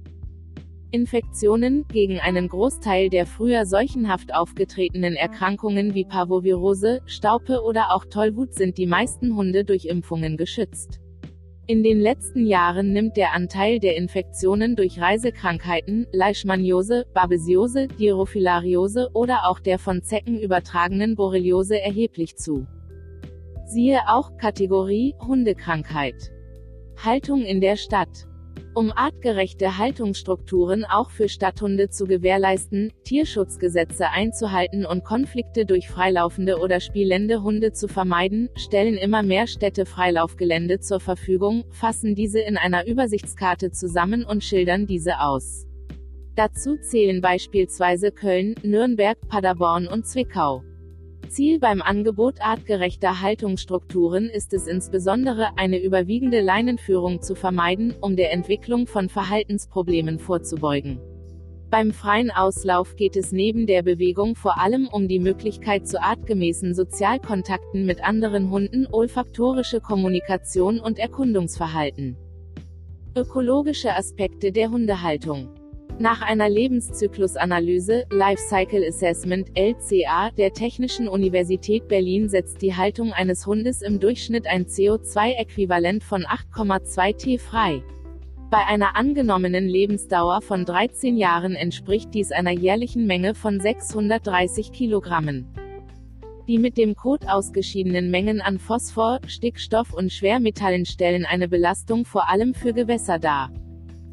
Infektionen, 0.90 1.86
gegen 1.88 2.18
einen 2.20 2.49
Großteil 2.49 3.09
der 3.09 3.26
früher 3.26 3.66
seuchenhaft 3.66 4.34
aufgetretenen 4.34 5.14
Erkrankungen 5.14 5.94
wie 5.94 6.05
Parvovirose, 6.05 7.03
Staupe 7.07 7.62
oder 7.62 7.94
auch 7.94 8.05
Tollwut 8.05 8.55
sind 8.55 8.78
die 8.78 8.86
meisten 8.86 9.36
Hunde 9.36 9.64
durch 9.64 9.86
Impfungen 9.86 10.36
geschützt. 10.36 11.01
In 11.68 11.82
den 11.82 11.98
letzten 11.98 12.46
Jahren 12.46 12.92
nimmt 12.92 13.16
der 13.16 13.32
Anteil 13.32 13.80
der 13.80 13.96
Infektionen 13.96 14.76
durch 14.76 15.00
Reisekrankheiten, 15.00 16.06
Leishmaniose, 16.12 17.06
Babesiose, 17.12 17.88
Dirofilariose 17.88 19.10
oder 19.14 19.48
auch 19.48 19.58
der 19.58 19.80
von 19.80 20.04
Zecken 20.04 20.38
übertragenen 20.38 21.16
Borreliose 21.16 21.80
erheblich 21.80 22.36
zu. 22.36 22.68
Siehe 23.64 23.98
auch 24.06 24.36
Kategorie 24.36 25.16
Hundekrankheit. 25.18 26.30
Haltung 27.04 27.42
in 27.42 27.60
der 27.60 27.74
Stadt. 27.74 28.28
Um 28.76 28.92
artgerechte 28.92 29.78
Haltungsstrukturen 29.78 30.84
auch 30.84 31.08
für 31.08 31.30
Stadthunde 31.30 31.88
zu 31.88 32.04
gewährleisten, 32.04 32.92
Tierschutzgesetze 33.04 34.10
einzuhalten 34.10 34.84
und 34.84 35.02
Konflikte 35.02 35.64
durch 35.64 35.88
freilaufende 35.88 36.58
oder 36.58 36.80
spielende 36.80 37.42
Hunde 37.42 37.72
zu 37.72 37.88
vermeiden, 37.88 38.50
stellen 38.54 38.98
immer 38.98 39.22
mehr 39.22 39.46
Städte 39.46 39.86
Freilaufgelände 39.86 40.78
zur 40.80 41.00
Verfügung, 41.00 41.64
fassen 41.70 42.14
diese 42.14 42.40
in 42.40 42.58
einer 42.58 42.86
Übersichtskarte 42.86 43.70
zusammen 43.70 44.26
und 44.26 44.44
schildern 44.44 44.86
diese 44.86 45.20
aus. 45.20 45.66
Dazu 46.34 46.76
zählen 46.76 47.22
beispielsweise 47.22 48.12
Köln, 48.12 48.56
Nürnberg, 48.62 49.16
Paderborn 49.26 49.86
und 49.86 50.06
Zwickau. 50.06 50.62
Ziel 51.28 51.58
beim 51.58 51.82
Angebot 51.82 52.40
artgerechter 52.40 53.20
Haltungsstrukturen 53.20 54.28
ist 54.28 54.52
es 54.52 54.66
insbesondere, 54.66 55.57
eine 55.57 55.82
überwiegende 55.82 56.40
Leinenführung 56.40 57.22
zu 57.22 57.34
vermeiden, 57.34 57.94
um 58.00 58.16
der 58.16 58.32
Entwicklung 58.32 58.86
von 58.86 59.08
Verhaltensproblemen 59.08 60.18
vorzubeugen. 60.18 61.00
Beim 61.70 61.92
freien 61.92 62.30
Auslauf 62.30 62.96
geht 62.96 63.16
es 63.16 63.32
neben 63.32 63.66
der 63.66 63.82
Bewegung 63.82 64.36
vor 64.36 64.61
allem 64.61 64.88
um 64.88 65.08
die 65.08 65.18
Möglichkeit 65.18 65.88
zu 65.88 66.00
artgemäßen 66.00 66.74
Sozialkontakten 66.74 67.84
mit 67.84 68.03
anderen 68.03 68.50
Hunden, 68.50 68.86
olfaktorische 68.86 69.80
Kommunikation 69.80 70.78
und 70.78 70.98
Erkundungsverhalten. 70.98 72.16
Ökologische 73.16 73.94
Aspekte 73.94 74.53
der 74.53 74.70
Hundehaltung 74.70 75.48
nach 75.98 76.20
einer 76.20 76.50
Lebenszyklusanalyse, 76.50 78.04
Life 78.10 78.42
Cycle 78.48 78.86
Assessment, 78.86 79.48
LCA, 79.54 80.30
der 80.36 80.52
Technischen 80.52 81.08
Universität 81.08 81.88
Berlin 81.88 82.28
setzt 82.28 82.60
die 82.60 82.76
Haltung 82.76 83.14
eines 83.14 83.46
Hundes 83.46 83.80
im 83.80 83.98
Durchschnitt 83.98 84.46
ein 84.46 84.66
CO2-Äquivalent 84.66 86.04
von 86.04 86.24
8,2 86.24 87.16
T 87.16 87.38
frei. 87.38 87.82
Bei 88.50 88.58
einer 88.66 88.94
angenommenen 88.94 89.66
Lebensdauer 89.66 90.42
von 90.42 90.66
13 90.66 91.16
Jahren 91.16 91.54
entspricht 91.54 92.12
dies 92.12 92.30
einer 92.30 92.52
jährlichen 92.52 93.06
Menge 93.06 93.34
von 93.34 93.58
630 93.58 94.72
Kilogramm. 94.72 95.46
Die 96.46 96.58
mit 96.58 96.76
dem 96.76 96.94
Kot 96.94 97.26
ausgeschiedenen 97.26 98.10
Mengen 98.10 98.42
an 98.42 98.58
Phosphor, 98.58 99.20
Stickstoff 99.26 99.94
und 99.94 100.12
Schwermetallen 100.12 100.84
stellen 100.84 101.24
eine 101.24 101.48
Belastung 101.48 102.04
vor 102.04 102.28
allem 102.28 102.52
für 102.52 102.74
Gewässer 102.74 103.18
dar. 103.18 103.50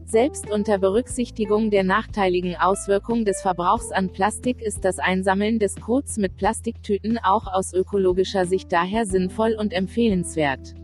Selbst 0.05 0.51
unter 0.51 0.77
Berücksichtigung 0.77 1.71
der 1.71 1.83
nachteiligen 1.83 2.55
Auswirkung 2.55 3.25
des 3.25 3.41
Verbrauchs 3.41 3.91
an 3.91 4.11
Plastik 4.11 4.61
ist 4.61 4.85
das 4.85 4.99
Einsammeln 4.99 5.59
des 5.59 5.75
Kots 5.77 6.17
mit 6.17 6.37
Plastiktüten 6.37 7.17
auch 7.17 7.47
aus 7.47 7.73
ökologischer 7.73 8.45
Sicht 8.45 8.71
daher 8.71 9.05
sinnvoll 9.05 9.55
und 9.57 9.73
empfehlenswert. 9.73 10.75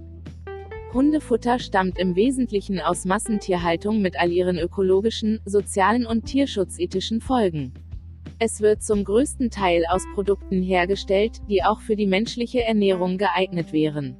Hundefutter 0.93 1.59
stammt 1.59 1.99
im 1.99 2.15
Wesentlichen 2.15 2.79
aus 2.79 3.05
Massentierhaltung 3.05 4.01
mit 4.01 4.19
all 4.19 4.31
ihren 4.31 4.57
ökologischen, 4.57 5.39
sozialen 5.45 6.07
und 6.07 6.25
tierschutzethischen 6.25 7.21
Folgen. 7.21 7.73
Es 8.39 8.61
wird 8.61 8.81
zum 8.81 9.03
größten 9.03 9.51
Teil 9.51 9.83
aus 9.89 10.03
Produkten 10.15 10.63
hergestellt, 10.63 11.41
die 11.49 11.61
auch 11.61 11.81
für 11.81 11.95
die 11.95 12.07
menschliche 12.07 12.63
Ernährung 12.63 13.17
geeignet 13.17 13.73
wären. 13.73 14.17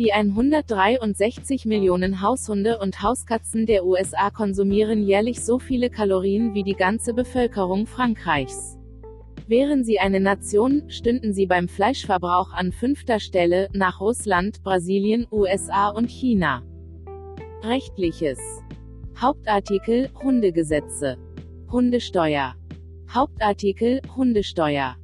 Die 0.00 0.14
163 0.14 1.66
Millionen 1.66 2.22
Haushunde 2.22 2.78
und 2.78 3.02
Hauskatzen 3.02 3.66
der 3.66 3.84
USA 3.84 4.30
konsumieren 4.30 5.02
jährlich 5.02 5.44
so 5.44 5.58
viele 5.58 5.90
Kalorien 5.90 6.54
wie 6.54 6.62
die 6.62 6.72
ganze 6.72 7.12
Bevölkerung 7.12 7.86
Frankreichs. 7.86 8.78
Wären 9.46 9.84
sie 9.84 9.98
eine 9.98 10.18
Nation, 10.18 10.84
stünden 10.88 11.34
sie 11.34 11.44
beim 11.44 11.68
Fleischverbrauch 11.68 12.54
an 12.54 12.72
fünfter 12.72 13.20
Stelle, 13.20 13.68
nach 13.74 14.00
Russland, 14.00 14.62
Brasilien, 14.62 15.26
USA 15.30 15.90
und 15.90 16.10
China. 16.10 16.62
Rechtliches. 17.62 18.38
Hauptartikel 19.20 20.08
Hundegesetze. 20.22 21.18
Hundesteuer. 21.70 22.54
Hauptartikel 23.12 24.00
Hundesteuer. 24.16 24.96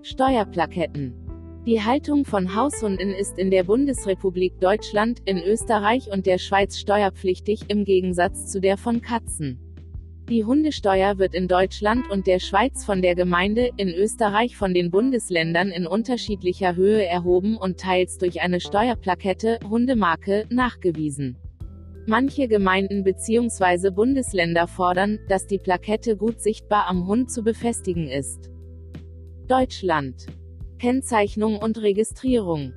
Steuerplaketten 0.00 1.23
Die 1.66 1.80
Haltung 1.80 2.26
von 2.26 2.54
Haushunden 2.54 3.14
ist 3.14 3.38
in 3.38 3.50
der 3.50 3.64
Bundesrepublik 3.64 4.60
Deutschland, 4.60 5.22
in 5.24 5.38
Österreich 5.38 6.10
und 6.12 6.26
der 6.26 6.36
Schweiz 6.36 6.78
steuerpflichtig, 6.78 7.62
im 7.68 7.86
Gegensatz 7.86 8.52
zu 8.52 8.60
der 8.60 8.76
von 8.76 9.00
Katzen. 9.00 9.58
Die 10.28 10.44
Hundesteuer 10.44 11.16
wird 11.16 11.34
in 11.34 11.48
Deutschland 11.48 12.10
und 12.10 12.26
der 12.26 12.38
Schweiz 12.38 12.84
von 12.84 13.00
der 13.00 13.14
Gemeinde, 13.14 13.70
in 13.78 13.88
Österreich 13.88 14.58
von 14.58 14.74
den 14.74 14.90
Bundesländern 14.90 15.70
in 15.70 15.86
unterschiedlicher 15.86 16.76
Höhe 16.76 17.06
erhoben 17.06 17.56
und 17.56 17.80
teils 17.80 18.18
durch 18.18 18.42
eine 18.42 18.60
Steuerplakette, 18.60 19.58
Hundemarke, 19.66 20.44
nachgewiesen. 20.50 21.38
Manche 22.06 22.46
Gemeinden 22.46 23.04
bzw. 23.04 23.88
Bundesländer 23.88 24.66
fordern, 24.66 25.18
dass 25.30 25.46
die 25.46 25.58
Plakette 25.58 26.18
gut 26.18 26.42
sichtbar 26.42 26.88
am 26.88 27.06
Hund 27.06 27.30
zu 27.30 27.42
befestigen 27.42 28.06
ist. 28.06 28.50
Deutschland. 29.48 30.26
Kennzeichnung 30.78 31.58
und 31.58 31.78
Registrierung. 31.82 32.72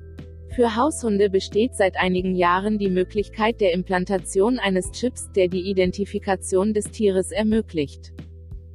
Für 0.54 0.76
Haushunde 0.76 1.30
besteht 1.30 1.74
seit 1.74 1.96
einigen 1.96 2.34
Jahren 2.34 2.78
die 2.78 2.90
Möglichkeit 2.90 3.60
der 3.60 3.72
Implantation 3.72 4.58
eines 4.58 4.90
Chips, 4.92 5.30
der 5.32 5.48
die 5.48 5.70
Identifikation 5.70 6.74
des 6.74 6.90
Tieres 6.90 7.30
ermöglicht. 7.30 8.12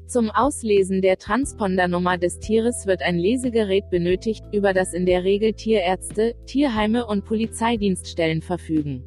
Zum 0.07 0.29
Auslesen 0.29 1.01
der 1.01 1.17
Transpondernummer 1.17 2.17
des 2.17 2.39
Tieres 2.39 2.85
wird 2.85 3.01
ein 3.01 3.17
Lesegerät 3.17 3.89
benötigt, 3.89 4.43
über 4.51 4.73
das 4.73 4.93
in 4.93 5.05
der 5.05 5.23
Regel 5.23 5.53
Tierärzte, 5.53 6.35
Tierheime 6.45 7.05
und 7.05 7.25
Polizeidienststellen 7.25 8.41
verfügen. 8.41 9.03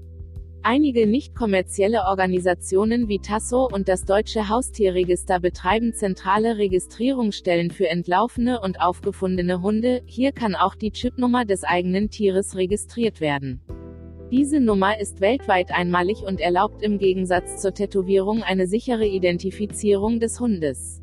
Einige 0.69 1.07
nicht-kommerzielle 1.07 2.07
Organisationen 2.09 3.07
wie 3.07 3.21
Tasso 3.21 3.69
und 3.73 3.87
das 3.87 4.05
Deutsche 4.05 4.49
Haustierregister 4.49 5.39
betreiben 5.39 5.95
zentrale 5.95 6.59
Registrierungsstellen 6.59 7.71
für 7.71 7.89
entlaufene 7.89 8.61
und 8.61 8.81
aufgefundene 8.81 9.63
Hunde, 9.63 10.03
hier 10.07 10.33
kann 10.33 10.57
auch 10.57 10.75
die 10.75 10.91
Chipnummer 10.91 11.45
des 11.45 11.63
eigenen 11.63 12.11
Tieres 12.11 12.57
registriert 12.57 13.21
werden. 13.21 13.61
Diese 14.33 14.59
Nummer 14.59 14.99
ist 14.99 15.21
weltweit 15.21 15.71
einmalig 15.71 16.25
und 16.27 16.41
erlaubt 16.41 16.83
im 16.83 16.99
Gegensatz 16.99 17.63
zur 17.63 17.73
Tätowierung 17.73 18.43
eine 18.43 18.67
sichere 18.67 19.07
Identifizierung 19.07 20.19
des 20.19 20.41
Hundes. 20.41 21.01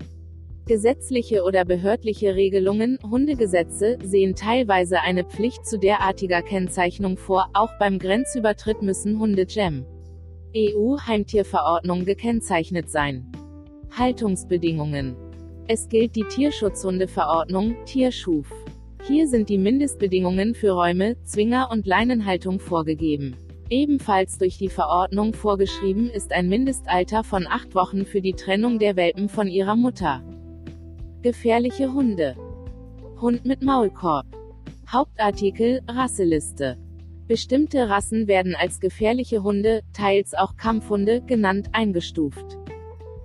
Gesetzliche 0.65 1.43
oder 1.43 1.65
behördliche 1.65 2.35
Regelungen, 2.35 2.97
Hundegesetze, 3.03 3.97
sehen 4.01 4.33
teilweise 4.35 5.01
eine 5.01 5.25
Pflicht 5.25 5.65
zu 5.65 5.77
derartiger 5.77 6.41
Kennzeichnung 6.41 7.17
vor, 7.17 7.49
auch 7.53 7.71
beim 7.79 7.99
Grenzübertritt 7.99 8.81
müssen 8.81 9.19
Hunde 9.19 9.45
GEM 9.45 9.85
EU-Heimtierverordnung 10.55 12.05
gekennzeichnet 12.05 12.89
sein. 12.89 13.31
Haltungsbedingungen. 13.97 15.15
Es 15.67 15.89
gilt 15.89 16.15
die 16.15 16.25
Tierschutzhundeverordnung, 16.25 17.75
Tierschuf. 17.85 18.47
Hier 19.07 19.27
sind 19.27 19.49
die 19.49 19.57
Mindestbedingungen 19.57 20.53
für 20.53 20.71
Räume, 20.71 21.21
Zwinger 21.23 21.69
und 21.71 21.87
Leinenhaltung 21.87 22.59
vorgegeben. 22.59 23.35
Ebenfalls 23.69 24.37
durch 24.37 24.57
die 24.57 24.69
Verordnung 24.69 25.33
vorgeschrieben 25.33 26.09
ist 26.09 26.31
ein 26.31 26.47
Mindestalter 26.47 27.23
von 27.23 27.47
acht 27.47 27.73
Wochen 27.75 28.05
für 28.05 28.21
die 28.21 28.33
Trennung 28.33 28.77
der 28.77 28.95
Welpen 28.95 29.29
von 29.29 29.47
ihrer 29.47 29.75
Mutter. 29.75 30.23
Gefährliche 31.23 31.93
Hunde. 31.93 32.35
Hund 33.21 33.45
mit 33.45 33.63
Maulkorb. 33.63 34.25
Hauptartikel 34.91 35.79
Rasseliste. 35.87 36.77
Bestimmte 37.29 37.87
Rassen 37.87 38.27
werden 38.27 38.55
als 38.55 38.81
gefährliche 38.81 39.41
Hunde, 39.41 39.83
teils 39.93 40.33
auch 40.33 40.57
Kampfhunde, 40.57 41.21
genannt, 41.21 41.69
eingestuft. 41.71 42.57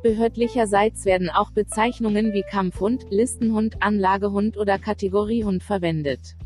Behördlicherseits 0.04 1.06
werden 1.06 1.28
auch 1.28 1.50
Bezeichnungen 1.50 2.32
wie 2.32 2.44
Kampfhund, 2.48 3.04
Listenhund, 3.10 3.82
Anlagehund 3.82 4.56
oder 4.58 4.78
Kategoriehund 4.78 5.64
verwendet. 5.64 6.36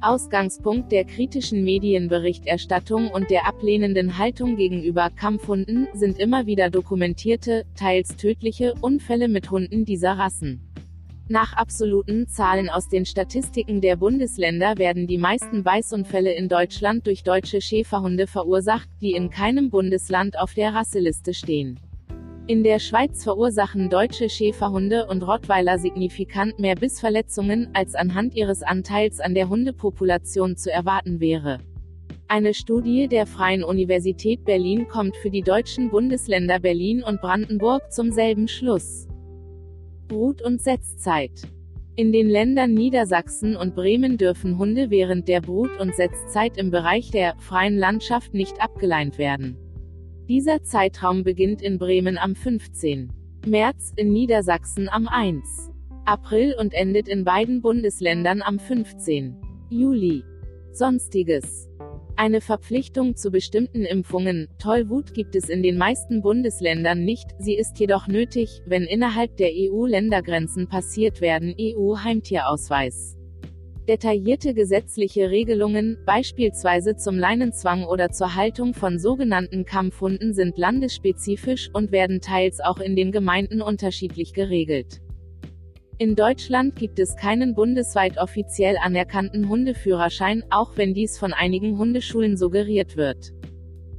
Ausgangspunkt 0.00 0.92
der 0.92 1.04
kritischen 1.04 1.64
Medienberichterstattung 1.64 3.10
und 3.10 3.30
der 3.30 3.46
ablehnenden 3.46 4.18
Haltung 4.18 4.56
gegenüber 4.56 5.10
Kampfhunden 5.10 5.88
sind 5.94 6.18
immer 6.18 6.46
wieder 6.46 6.70
dokumentierte, 6.70 7.64
teils 7.74 8.16
tödliche, 8.16 8.74
Unfälle 8.80 9.28
mit 9.28 9.50
Hunden 9.50 9.84
dieser 9.84 10.18
Rassen. 10.18 10.60
Nach 11.28 11.54
absoluten 11.54 12.28
Zahlen 12.28 12.68
aus 12.68 12.88
den 12.88 13.04
Statistiken 13.04 13.80
der 13.80 13.96
Bundesländer 13.96 14.78
werden 14.78 15.08
die 15.08 15.18
meisten 15.18 15.64
Beißunfälle 15.64 16.32
in 16.32 16.48
Deutschland 16.48 17.06
durch 17.06 17.24
deutsche 17.24 17.60
Schäferhunde 17.60 18.28
verursacht, 18.28 18.88
die 19.00 19.12
in 19.12 19.30
keinem 19.30 19.70
Bundesland 19.70 20.38
auf 20.38 20.54
der 20.54 20.72
Rasseliste 20.72 21.34
stehen. 21.34 21.80
In 22.48 22.62
der 22.62 22.78
Schweiz 22.78 23.24
verursachen 23.24 23.90
deutsche 23.90 24.30
Schäferhunde 24.30 25.06
und 25.06 25.26
Rottweiler 25.26 25.80
signifikant 25.80 26.60
mehr 26.60 26.76
Bissverletzungen, 26.76 27.70
als 27.72 27.96
anhand 27.96 28.36
ihres 28.36 28.62
Anteils 28.62 29.18
an 29.18 29.34
der 29.34 29.48
Hundepopulation 29.48 30.56
zu 30.56 30.70
erwarten 30.70 31.18
wäre. 31.18 31.58
Eine 32.28 32.54
Studie 32.54 33.08
der 33.08 33.26
Freien 33.26 33.64
Universität 33.64 34.44
Berlin 34.44 34.86
kommt 34.86 35.16
für 35.16 35.30
die 35.30 35.42
deutschen 35.42 35.90
Bundesländer 35.90 36.60
Berlin 36.60 37.02
und 37.02 37.20
Brandenburg 37.20 37.92
zum 37.92 38.12
selben 38.12 38.46
Schluss. 38.46 39.08
Brut- 40.06 40.42
und 40.42 40.62
Setzzeit. 40.62 41.42
In 41.96 42.12
den 42.12 42.28
Ländern 42.28 42.74
Niedersachsen 42.74 43.56
und 43.56 43.74
Bremen 43.74 44.18
dürfen 44.18 44.56
Hunde 44.56 44.90
während 44.90 45.26
der 45.26 45.40
Brut- 45.40 45.80
und 45.80 45.96
Setzzeit 45.96 46.56
im 46.58 46.70
Bereich 46.70 47.10
der 47.10 47.34
freien 47.40 47.76
Landschaft 47.76 48.34
nicht 48.34 48.62
abgeleint 48.62 49.18
werden. 49.18 49.56
Dieser 50.28 50.64
Zeitraum 50.64 51.22
beginnt 51.22 51.62
in 51.62 51.78
Bremen 51.78 52.18
am 52.18 52.34
15. 52.34 53.12
März, 53.46 53.92
in 53.94 54.12
Niedersachsen 54.12 54.88
am 54.88 55.06
1. 55.06 55.70
April 56.04 56.56
und 56.58 56.74
endet 56.74 57.06
in 57.06 57.22
beiden 57.22 57.62
Bundesländern 57.62 58.42
am 58.42 58.58
15. 58.58 59.36
Juli. 59.70 60.24
Sonstiges. 60.72 61.68
Eine 62.16 62.40
Verpflichtung 62.40 63.14
zu 63.14 63.30
bestimmten 63.30 63.84
Impfungen, 63.84 64.48
Tollwut 64.58 65.14
gibt 65.14 65.36
es 65.36 65.48
in 65.48 65.62
den 65.62 65.78
meisten 65.78 66.22
Bundesländern 66.22 67.04
nicht, 67.04 67.30
sie 67.38 67.54
ist 67.54 67.78
jedoch 67.78 68.08
nötig, 68.08 68.62
wenn 68.66 68.82
innerhalb 68.82 69.36
der 69.36 69.50
EU-Ländergrenzen 69.52 70.66
passiert 70.66 71.20
werden 71.20 71.54
EU-Heimtierausweis. 71.56 73.15
Detaillierte 73.88 74.52
gesetzliche 74.52 75.30
Regelungen, 75.30 75.96
beispielsweise 76.04 76.96
zum 76.96 77.16
Leinenzwang 77.16 77.84
oder 77.84 78.10
zur 78.10 78.34
Haltung 78.34 78.74
von 78.74 78.98
sogenannten 78.98 79.64
Kampfhunden 79.64 80.34
sind 80.34 80.58
landesspezifisch 80.58 81.70
und 81.72 81.92
werden 81.92 82.20
teils 82.20 82.58
auch 82.58 82.80
in 82.80 82.96
den 82.96 83.12
Gemeinden 83.12 83.62
unterschiedlich 83.62 84.32
geregelt. 84.32 85.00
In 85.98 86.16
Deutschland 86.16 86.74
gibt 86.74 86.98
es 86.98 87.14
keinen 87.14 87.54
bundesweit 87.54 88.18
offiziell 88.18 88.76
anerkannten 88.82 89.48
Hundeführerschein, 89.48 90.42
auch 90.50 90.76
wenn 90.76 90.92
dies 90.92 91.16
von 91.16 91.32
einigen 91.32 91.78
Hundeschulen 91.78 92.36
suggeriert 92.36 92.96
wird. 92.96 93.32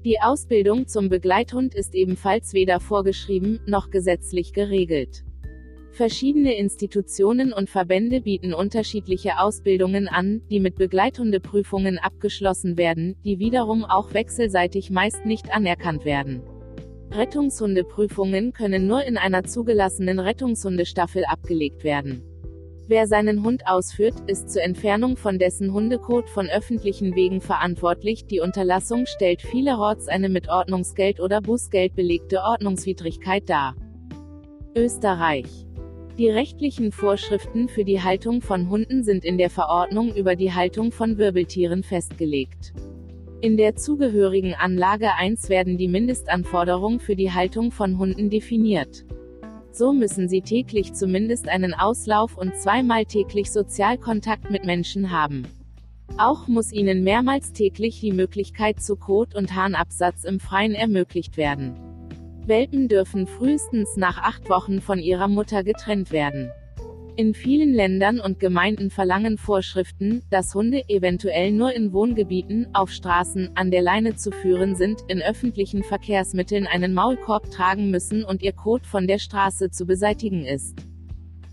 Die 0.04 0.20
Ausbildung 0.22 0.88
zum 0.88 1.08
Begleithund 1.08 1.74
ist 1.74 1.96
ebenfalls 1.96 2.54
weder 2.54 2.82
vorgeschrieben, 2.82 3.62
noch 3.66 3.90
gesetzlich 3.90 4.52
geregelt. 4.52 5.24
Verschiedene 5.98 6.56
Institutionen 6.56 7.52
und 7.52 7.72
Verbände 7.72 8.22
bieten 8.22 8.54
unterschiedliche 8.54 9.40
Ausbildungen 9.40 10.08
an, 10.08 10.44
die 10.48 10.60
mit 10.60 10.76
Begleithundeprüfungen 10.76 11.98
abgeschlossen 11.98 12.78
werden, 12.78 13.16
die 13.26 13.40
wiederum 13.40 13.84
auch 13.84 14.14
wechselseitig 14.14 14.92
meist 14.92 15.26
nicht 15.26 15.52
anerkannt 15.52 16.06
werden. 16.06 16.44
Rettungshundeprüfungen 17.10 18.54
können 18.54 18.86
nur 18.86 19.06
in 19.06 19.18
einer 19.18 19.44
zugelassenen 19.46 20.20
Rettungshundestaffel 20.20 21.26
abgelegt 21.26 21.84
werden. 21.84 22.22
Wer 22.88 23.08
seinen 23.08 23.44
Hund 23.44 23.64
ausführt, 23.66 24.22
ist 24.28 24.52
zur 24.52 24.62
Entfernung 24.62 25.18
von 25.18 25.40
dessen 25.40 25.74
Hundekot 25.74 26.30
von 26.30 26.48
öffentlichen 26.48 27.16
Wegen 27.16 27.42
verantwortlich. 27.42 28.28
Die 28.28 28.40
Unterlassung 28.40 29.08
stellt 29.08 29.42
vielerorts 29.42 30.08
eine 30.08 30.30
mit 30.30 30.48
Ordnungsgeld 30.48 31.20
oder 31.20 31.42
Bußgeld 31.42 31.96
belegte 31.96 32.44
Ordnungswidrigkeit 32.44 33.50
dar. 33.50 33.76
Österreich 34.76 35.67
die 36.18 36.30
rechtlichen 36.30 36.92
Vorschriften 36.92 37.70
für 37.70 37.86
die 37.86 38.02
Haltung 38.02 38.42
von 38.42 38.70
Hunden 38.70 39.04
sind 39.04 39.24
in 39.24 39.38
der 39.38 39.52
Verordnung 39.52 40.16
über 40.16 40.36
die 40.36 40.52
Haltung 40.52 40.92
von 40.92 41.18
Wirbeltieren 41.18 41.84
festgelegt. 41.84 42.74
In 43.40 43.56
der 43.56 43.76
zugehörigen 43.76 44.56
Anlage 44.56 45.14
1 45.14 45.50
werden 45.50 45.78
die 45.78 45.88
Mindestanforderungen 45.88 47.00
für 47.00 47.16
die 47.16 47.32
Haltung 47.32 47.72
von 47.72 48.00
Hunden 48.00 48.32
definiert. 48.32 49.06
So 49.72 49.94
müssen 49.94 50.28
sie 50.28 50.42
täglich 50.42 50.94
zumindest 50.94 51.48
einen 51.48 51.76
Auslauf 51.76 52.36
und 52.36 52.56
zweimal 52.56 53.06
täglich 53.06 53.52
Sozialkontakt 53.52 54.50
mit 54.50 54.66
Menschen 54.66 55.12
haben. 55.12 55.44
Auch 56.18 56.48
muss 56.48 56.72
ihnen 56.72 57.04
mehrmals 57.04 57.54
täglich 57.54 58.00
die 58.00 58.12
Möglichkeit 58.12 58.82
zu 58.82 58.96
Kot- 58.96 59.36
und 59.36 59.54
Harnabsatz 59.54 60.24
im 60.24 60.40
Freien 60.40 60.74
ermöglicht 60.74 61.38
werden. 61.38 61.87
Welpen 62.48 62.88
dürfen 62.88 63.28
frühestens 63.28 63.98
nach 63.98 64.20
acht 64.20 64.50
Wochen 64.50 64.80
von 64.80 65.00
ihrer 65.00 65.28
Mutter 65.28 65.64
getrennt 65.64 66.12
werden. 66.12 66.50
In 67.18 67.34
vielen 67.34 67.74
Ländern 67.74 68.20
und 68.20 68.40
Gemeinden 68.40 68.90
verlangen 68.90 69.38
Vorschriften, 69.38 70.22
dass 70.30 70.54
Hunde 70.54 70.88
eventuell 70.88 71.52
nur 71.52 71.74
in 71.74 71.92
Wohngebieten, 71.92 72.68
auf 72.74 72.92
Straßen, 72.92 73.50
an 73.56 73.72
der 73.72 73.82
Leine 73.82 74.16
zu 74.16 74.32
führen 74.32 74.76
sind, 74.76 75.02
in 75.08 75.22
öffentlichen 75.22 75.84
Verkehrsmitteln 75.84 76.68
einen 76.68 76.94
Maulkorb 76.94 77.50
tragen 77.50 77.90
müssen 77.90 78.24
und 78.24 78.44
ihr 78.44 78.54
Kot 78.54 78.86
von 78.86 79.08
der 79.08 79.18
Straße 79.18 79.72
zu 79.72 79.86
beseitigen 79.86 80.46
ist. 80.46 80.76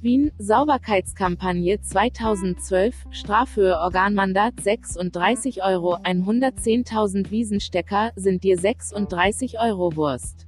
Wien, 0.01 0.33
Sauberkeitskampagne 0.39 1.81
2012, 1.81 3.07
Strafhöhe 3.11 3.79
Organmandat 3.79 4.61
36 4.61 5.65
Euro, 5.65 5.97
110.000 5.97 7.31
Wiesenstecker, 7.31 8.13
sind 8.15 8.45
dir 8.45 8.59
36 8.59 9.59
Euro 9.59 9.97
Wurst. 9.97 10.44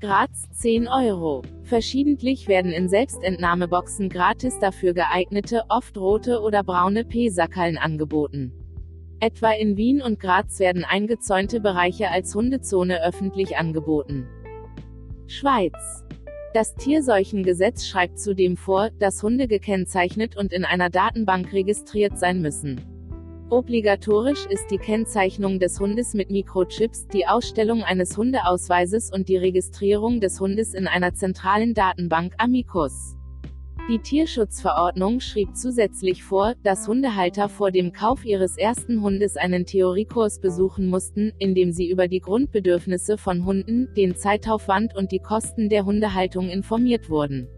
Graz 0.00 0.48
10 0.52 0.88
Euro. 0.88 1.42
Verschiedentlich 1.62 2.48
werden 2.48 2.72
in 2.72 2.88
Selbstentnahmeboxen 2.88 4.08
gratis 4.08 4.58
dafür 4.58 4.94
geeignete, 4.94 5.64
oft 5.68 5.98
rote 5.98 6.40
oder 6.40 6.64
braune 6.64 7.04
P-Sackerln 7.04 7.76
angeboten. 7.76 8.50
Etwa 9.20 9.50
in 9.50 9.76
Wien 9.76 10.00
und 10.00 10.18
Graz 10.18 10.58
werden 10.58 10.86
eingezäunte 10.86 11.60
Bereiche 11.60 12.10
als 12.10 12.34
Hundezone 12.34 13.04
öffentlich 13.04 13.58
angeboten. 13.58 14.26
Schweiz. 15.26 16.02
Das 16.54 16.74
Tierseuchengesetz 16.76 17.86
schreibt 17.86 18.18
zudem 18.18 18.56
vor, 18.56 18.88
dass 19.00 19.22
Hunde 19.22 19.48
gekennzeichnet 19.48 20.34
und 20.34 20.54
in 20.54 20.64
einer 20.64 20.88
Datenbank 20.88 21.52
registriert 21.52 22.18
sein 22.18 22.40
müssen. 22.40 22.89
Obligatorisch 23.50 24.46
ist 24.46 24.70
die 24.70 24.78
Kennzeichnung 24.78 25.58
des 25.58 25.80
Hundes 25.80 26.14
mit 26.14 26.30
Mikrochips, 26.30 27.08
die 27.08 27.26
Ausstellung 27.26 27.82
eines 27.82 28.16
Hundeausweises 28.16 29.10
und 29.12 29.28
die 29.28 29.38
Registrierung 29.38 30.20
des 30.20 30.38
Hundes 30.38 30.72
in 30.72 30.86
einer 30.86 31.14
zentralen 31.14 31.74
Datenbank 31.74 32.32
Amicus. 32.38 33.16
Die 33.88 33.98
Tierschutzverordnung 33.98 35.18
schrieb 35.18 35.56
zusätzlich 35.56 36.22
vor, 36.22 36.54
dass 36.62 36.86
Hundehalter 36.86 37.48
vor 37.48 37.72
dem 37.72 37.92
Kauf 37.92 38.24
ihres 38.24 38.56
ersten 38.56 39.02
Hundes 39.02 39.36
einen 39.36 39.66
Theoriekurs 39.66 40.40
besuchen 40.40 40.86
mussten, 40.86 41.32
in 41.40 41.56
dem 41.56 41.72
sie 41.72 41.90
über 41.90 42.06
die 42.06 42.20
Grundbedürfnisse 42.20 43.18
von 43.18 43.44
Hunden, 43.44 43.92
den 43.96 44.14
Zeitaufwand 44.14 44.94
und 44.94 45.10
die 45.10 45.18
Kosten 45.18 45.68
der 45.68 45.84
Hundehaltung 45.84 46.50
informiert 46.50 47.10
wurden. 47.10 47.48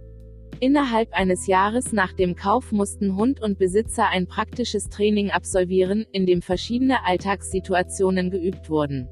Innerhalb 0.62 1.12
eines 1.12 1.48
Jahres 1.48 1.92
nach 1.92 2.12
dem 2.12 2.36
Kauf 2.36 2.70
mussten 2.70 3.16
Hund 3.16 3.42
und 3.42 3.58
Besitzer 3.58 4.10
ein 4.10 4.28
praktisches 4.28 4.88
Training 4.90 5.32
absolvieren, 5.32 6.06
in 6.12 6.24
dem 6.24 6.40
verschiedene 6.40 7.04
Alltagssituationen 7.04 8.30
geübt 8.30 8.70
wurden. 8.70 9.08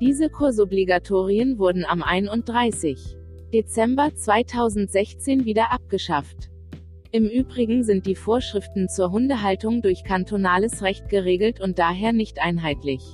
Diese 0.00 0.28
Kursobligatorien 0.28 1.60
wurden 1.60 1.84
am 1.84 2.02
31. 2.02 2.98
Dezember 3.54 4.12
2016 4.12 5.44
wieder 5.44 5.70
abgeschafft. 5.70 6.50
Im 7.12 7.28
Übrigen 7.28 7.84
sind 7.84 8.04
die 8.06 8.16
Vorschriften 8.16 8.88
zur 8.88 9.12
Hundehaltung 9.12 9.82
durch 9.82 10.02
kantonales 10.02 10.82
Recht 10.82 11.08
geregelt 11.08 11.60
und 11.60 11.78
daher 11.78 12.12
nicht 12.12 12.42
einheitlich. 12.42 13.04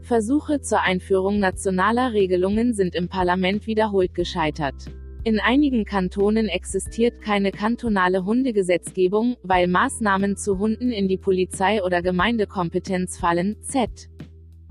Versuche 0.00 0.62
zur 0.62 0.80
Einführung 0.80 1.40
nationaler 1.40 2.14
Regelungen 2.14 2.72
sind 2.72 2.94
im 2.94 3.10
Parlament 3.10 3.66
wiederholt 3.66 4.14
gescheitert. 4.14 4.86
In 5.26 5.40
einigen 5.40 5.84
Kantonen 5.84 6.46
existiert 6.46 7.20
keine 7.20 7.50
kantonale 7.50 8.24
Hundegesetzgebung, 8.24 9.34
weil 9.42 9.66
Maßnahmen 9.66 10.36
zu 10.36 10.60
Hunden 10.60 10.92
in 10.92 11.08
die 11.08 11.16
Polizei- 11.16 11.82
oder 11.82 12.00
Gemeindekompetenz 12.00 13.18
fallen. 13.18 13.56
Z. 13.60 13.90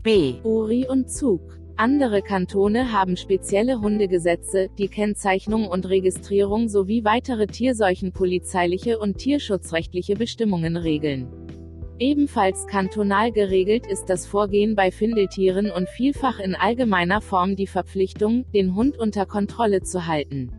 B. 0.02 0.36
Uri 0.45 0.88
und 0.88 1.11
Zug. 1.11 1.41
Andere 1.76 2.22
Kantone 2.22 2.94
haben 2.94 3.18
spezielle 3.18 3.82
Hundegesetze, 3.82 4.69
die 4.77 4.88
Kennzeichnung 4.88 5.68
und 5.68 5.90
Registrierung 5.90 6.69
sowie 6.69 7.03
weitere 7.03 7.48
tierseuchenpolizeiliche 7.48 8.98
und 8.98 9.18
tierschutzrechtliche 9.18 10.15
Bestimmungen 10.15 10.77
regeln. 10.77 11.45
Ebenfalls 11.98 12.68
kantonal 12.68 13.32
geregelt 13.32 13.88
ist 13.88 14.08
das 14.08 14.26
Vorgehen 14.26 14.76
bei 14.76 14.92
Findeltieren 14.92 15.72
und 15.72 15.88
vielfach 15.88 16.40
in 16.40 16.54
allgemeiner 16.54 17.22
Form 17.22 17.56
die 17.56 17.68
Verpflichtung, 17.68 18.44
den 18.52 18.76
Hund 18.76 18.98
unter 18.98 19.26
Kontrolle 19.26 19.82
zu 19.82 20.06
halten. 20.06 20.52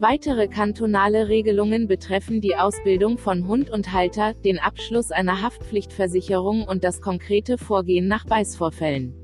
Weitere 0.00 0.48
kantonale 0.48 1.28
Regelungen 1.28 1.86
betreffen 1.86 2.40
die 2.40 2.56
Ausbildung 2.56 3.18
von 3.18 3.46
Hund 3.46 3.70
und 3.70 3.92
Halter, 3.92 4.34
den 4.34 4.58
Abschluss 4.58 5.12
einer 5.12 5.42
Haftpflichtversicherung 5.42 6.64
und 6.64 6.82
das 6.82 7.00
konkrete 7.00 7.56
Vorgehen 7.56 8.08
nach 8.08 8.26
Beißvorfällen. 8.26 9.23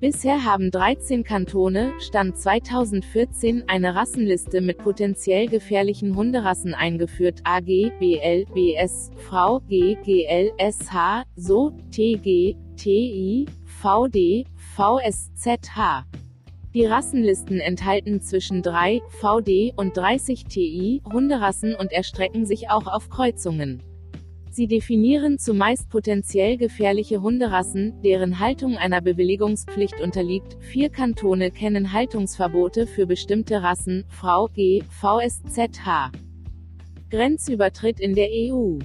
Bisher 0.00 0.46
haben 0.46 0.70
13 0.70 1.24
Kantone, 1.24 1.92
Stand 1.98 2.38
2014, 2.38 3.64
eine 3.66 3.94
Rassenliste 3.94 4.62
mit 4.62 4.78
potenziell 4.78 5.46
gefährlichen 5.46 6.16
Hunderassen 6.16 6.72
eingeführt. 6.72 7.40
AG, 7.44 7.66
BL, 7.98 8.46
BS, 8.46 9.10
V, 9.28 9.60
G, 9.68 9.96
GL, 10.02 10.52
SH, 10.58 11.24
SO, 11.36 11.72
TG, 11.90 12.56
TI, 12.76 13.44
VD, 13.66 14.46
VSZH. 14.74 16.06
Die 16.72 16.86
Rassenlisten 16.86 17.60
enthalten 17.60 18.22
zwischen 18.22 18.62
3 18.62 19.02
VD 19.20 19.74
und 19.76 19.94
30 19.94 20.44
TI 20.46 21.02
Hunderassen 21.12 21.74
und 21.74 21.92
erstrecken 21.92 22.46
sich 22.46 22.70
auch 22.70 22.86
auf 22.86 23.10
Kreuzungen. 23.10 23.82
Sie 24.52 24.66
definieren 24.66 25.38
zumeist 25.38 25.88
potenziell 25.88 26.56
gefährliche 26.56 27.22
Hunderassen, 27.22 28.02
deren 28.02 28.40
Haltung 28.40 28.76
einer 28.76 29.00
Bewilligungspflicht 29.00 30.00
unterliegt. 30.00 30.56
Vier 30.58 30.90
Kantone 30.90 31.52
kennen 31.52 31.92
Haltungsverbote 31.92 32.88
für 32.88 33.06
bestimmte 33.06 33.62
Rassen, 33.62 34.04
Frau 34.08 34.48
G, 34.48 34.82
VSZH. 34.90 36.10
Grenzübertritt 37.10 38.00
in 38.00 38.16
der 38.16 38.28
EU. 38.28 38.78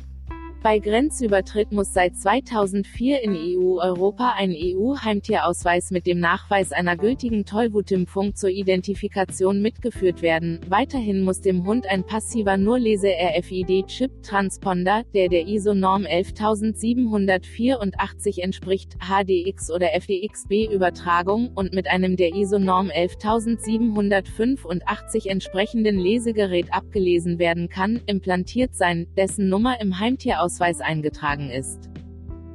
Bei 0.66 0.80
Grenzübertritt 0.80 1.72
muss 1.72 1.94
seit 1.94 2.18
2004 2.18 3.22
in 3.22 3.36
EU-Europa 3.36 4.34
ein 4.36 4.52
EU-Heimtierausweis 4.52 5.92
mit 5.92 6.08
dem 6.08 6.20
Nachweis 6.20 6.72
einer 6.72 6.98
gültigen 6.98 7.46
Tollwutimpfung 7.46 8.34
zur 8.34 8.50
Identifikation 8.50 9.62
mitgeführt 9.62 10.24
werden. 10.24 10.60
Weiterhin 10.68 11.22
muss 11.22 11.42
dem 11.42 11.68
Hund 11.68 11.88
ein 11.88 12.04
passiver 12.04 12.58
Nurlese-RFID-Chip-Transponder, 12.58 15.04
der 15.14 15.30
der 15.30 15.48
ISO-Norm 15.48 16.08
11784 16.08 18.42
entspricht, 18.42 18.98
HDX 19.08 19.70
oder 19.70 19.94
FDXB-Übertragung, 19.94 21.52
und 21.54 21.74
mit 21.74 21.88
einem 21.88 22.16
der 22.16 22.34
ISO-Norm 22.34 22.90
11785 22.90 25.30
entsprechenden 25.30 26.00
Lesegerät 26.00 26.74
abgelesen 26.74 27.38
werden 27.38 27.70
kann, 27.70 28.02
implantiert 28.08 28.74
sein, 28.74 29.06
dessen 29.16 29.48
Nummer 29.48 29.80
im 29.80 30.00
Heimtierausweis 30.00 30.55
Ausweis 30.56 30.80
eingetragen 30.80 31.50
ist. 31.50 31.90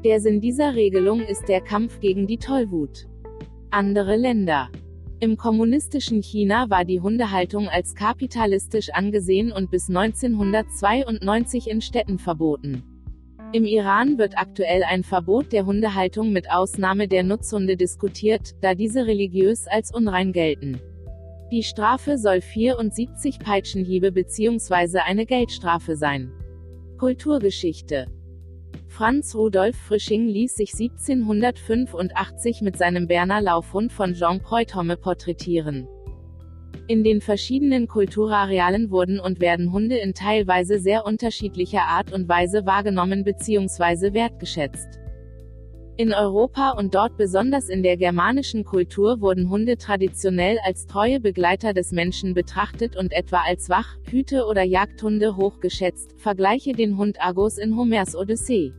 Der 0.05 0.21
Sinn 0.21 0.41
dieser 0.41 0.75
Regelung 0.75 1.21
ist 1.21 1.49
der 1.49 1.61
Kampf 1.61 2.01
gegen 2.01 2.27
die 2.27 2.39
Tollwut. 2.39 3.07
Andere 3.71 4.17
Länder. 4.17 4.71
Im 5.21 5.37
kommunistischen 5.37 6.23
China 6.23 6.71
war 6.71 6.87
die 6.87 7.01
Hundehaltung 7.01 7.69
als 7.69 7.95
kapitalistisch 7.95 8.89
angesehen 8.95 9.53
und 9.53 9.71
bis 9.71 9.91
1992 9.91 11.69
in 11.69 11.83
Städten 11.83 12.19
verboten. 12.19 12.83
Im 13.53 13.67
Iran 13.67 14.17
wird 14.17 14.39
aktuell 14.39 14.83
ein 14.83 15.05
Verbot 15.05 15.53
der 15.53 15.67
Hundehaltung 15.67 16.33
mit 16.33 16.51
Ausnahme 16.51 17.07
der 17.07 17.23
Nutzhunde 17.23 17.77
diskutiert, 17.77 18.55
da 18.63 18.75
diese 18.75 19.07
religiös 19.07 19.67
als 19.67 19.95
unrein 19.95 20.33
gelten. 20.33 20.81
Die 21.53 21.65
Strafe 21.65 22.17
soll 22.17 22.41
74 22.41 23.41
Peitschenhiebe 23.41 24.11
bzw. 24.11 25.01
eine 25.01 25.27
Geldstrafe 25.27 25.97
sein. 25.97 26.33
Kulturgeschichte 27.01 28.09
Franz 28.87 29.35
Rudolf 29.35 29.75
Frisching 29.75 30.29
ließ 30.29 30.55
sich 30.55 30.75
1785 30.75 32.61
mit 32.61 32.77
seinem 32.77 33.07
Berner 33.07 33.41
Laufhund 33.41 33.91
von 33.91 34.13
Jean 34.13 34.43
Preuthomme 34.43 34.99
porträtieren. 34.99 35.89
In 36.89 37.03
den 37.03 37.23
verschiedenen 37.23 37.89
Kulturarealen 37.89 38.91
wurden 38.91 39.19
und 39.19 39.41
werden 39.41 39.73
Hunde 39.73 39.97
in 39.97 40.13
teilweise 40.13 40.79
sehr 40.79 41.07
unterschiedlicher 41.07 41.85
Art 41.85 42.13
und 42.13 42.29
Weise 42.29 42.67
wahrgenommen 42.67 43.25
bzw. 43.25 44.13
wertgeschätzt. 44.13 45.00
In 45.97 46.15
Europa 46.15 46.71
und 46.71 46.95
dort 46.95 47.17
besonders 47.19 47.69
in 47.69 47.83
der 47.83 47.97
germanischen 47.97 48.65
Kultur 48.65 49.21
wurden 49.21 49.51
Hunde 49.51 49.77
traditionell 49.77 50.59
als 50.65 50.87
treue 50.87 51.21
Begleiter 51.21 51.75
des 51.75 51.93
Menschen 51.93 52.33
betrachtet 52.33 52.97
und 52.97 53.13
etwa 53.13 53.43
als 53.47 53.69
Wach-, 53.69 53.99
Hüte- 54.11 54.47
oder 54.47 54.63
Jagdhunde 54.63 55.37
hochgeschätzt. 55.37 56.15
Vergleiche 56.17 56.73
den 56.73 56.97
Hund 56.97 57.21
Argos 57.21 57.59
in 57.59 57.77
Homers 57.77 58.17
Odyssee. 58.17 58.73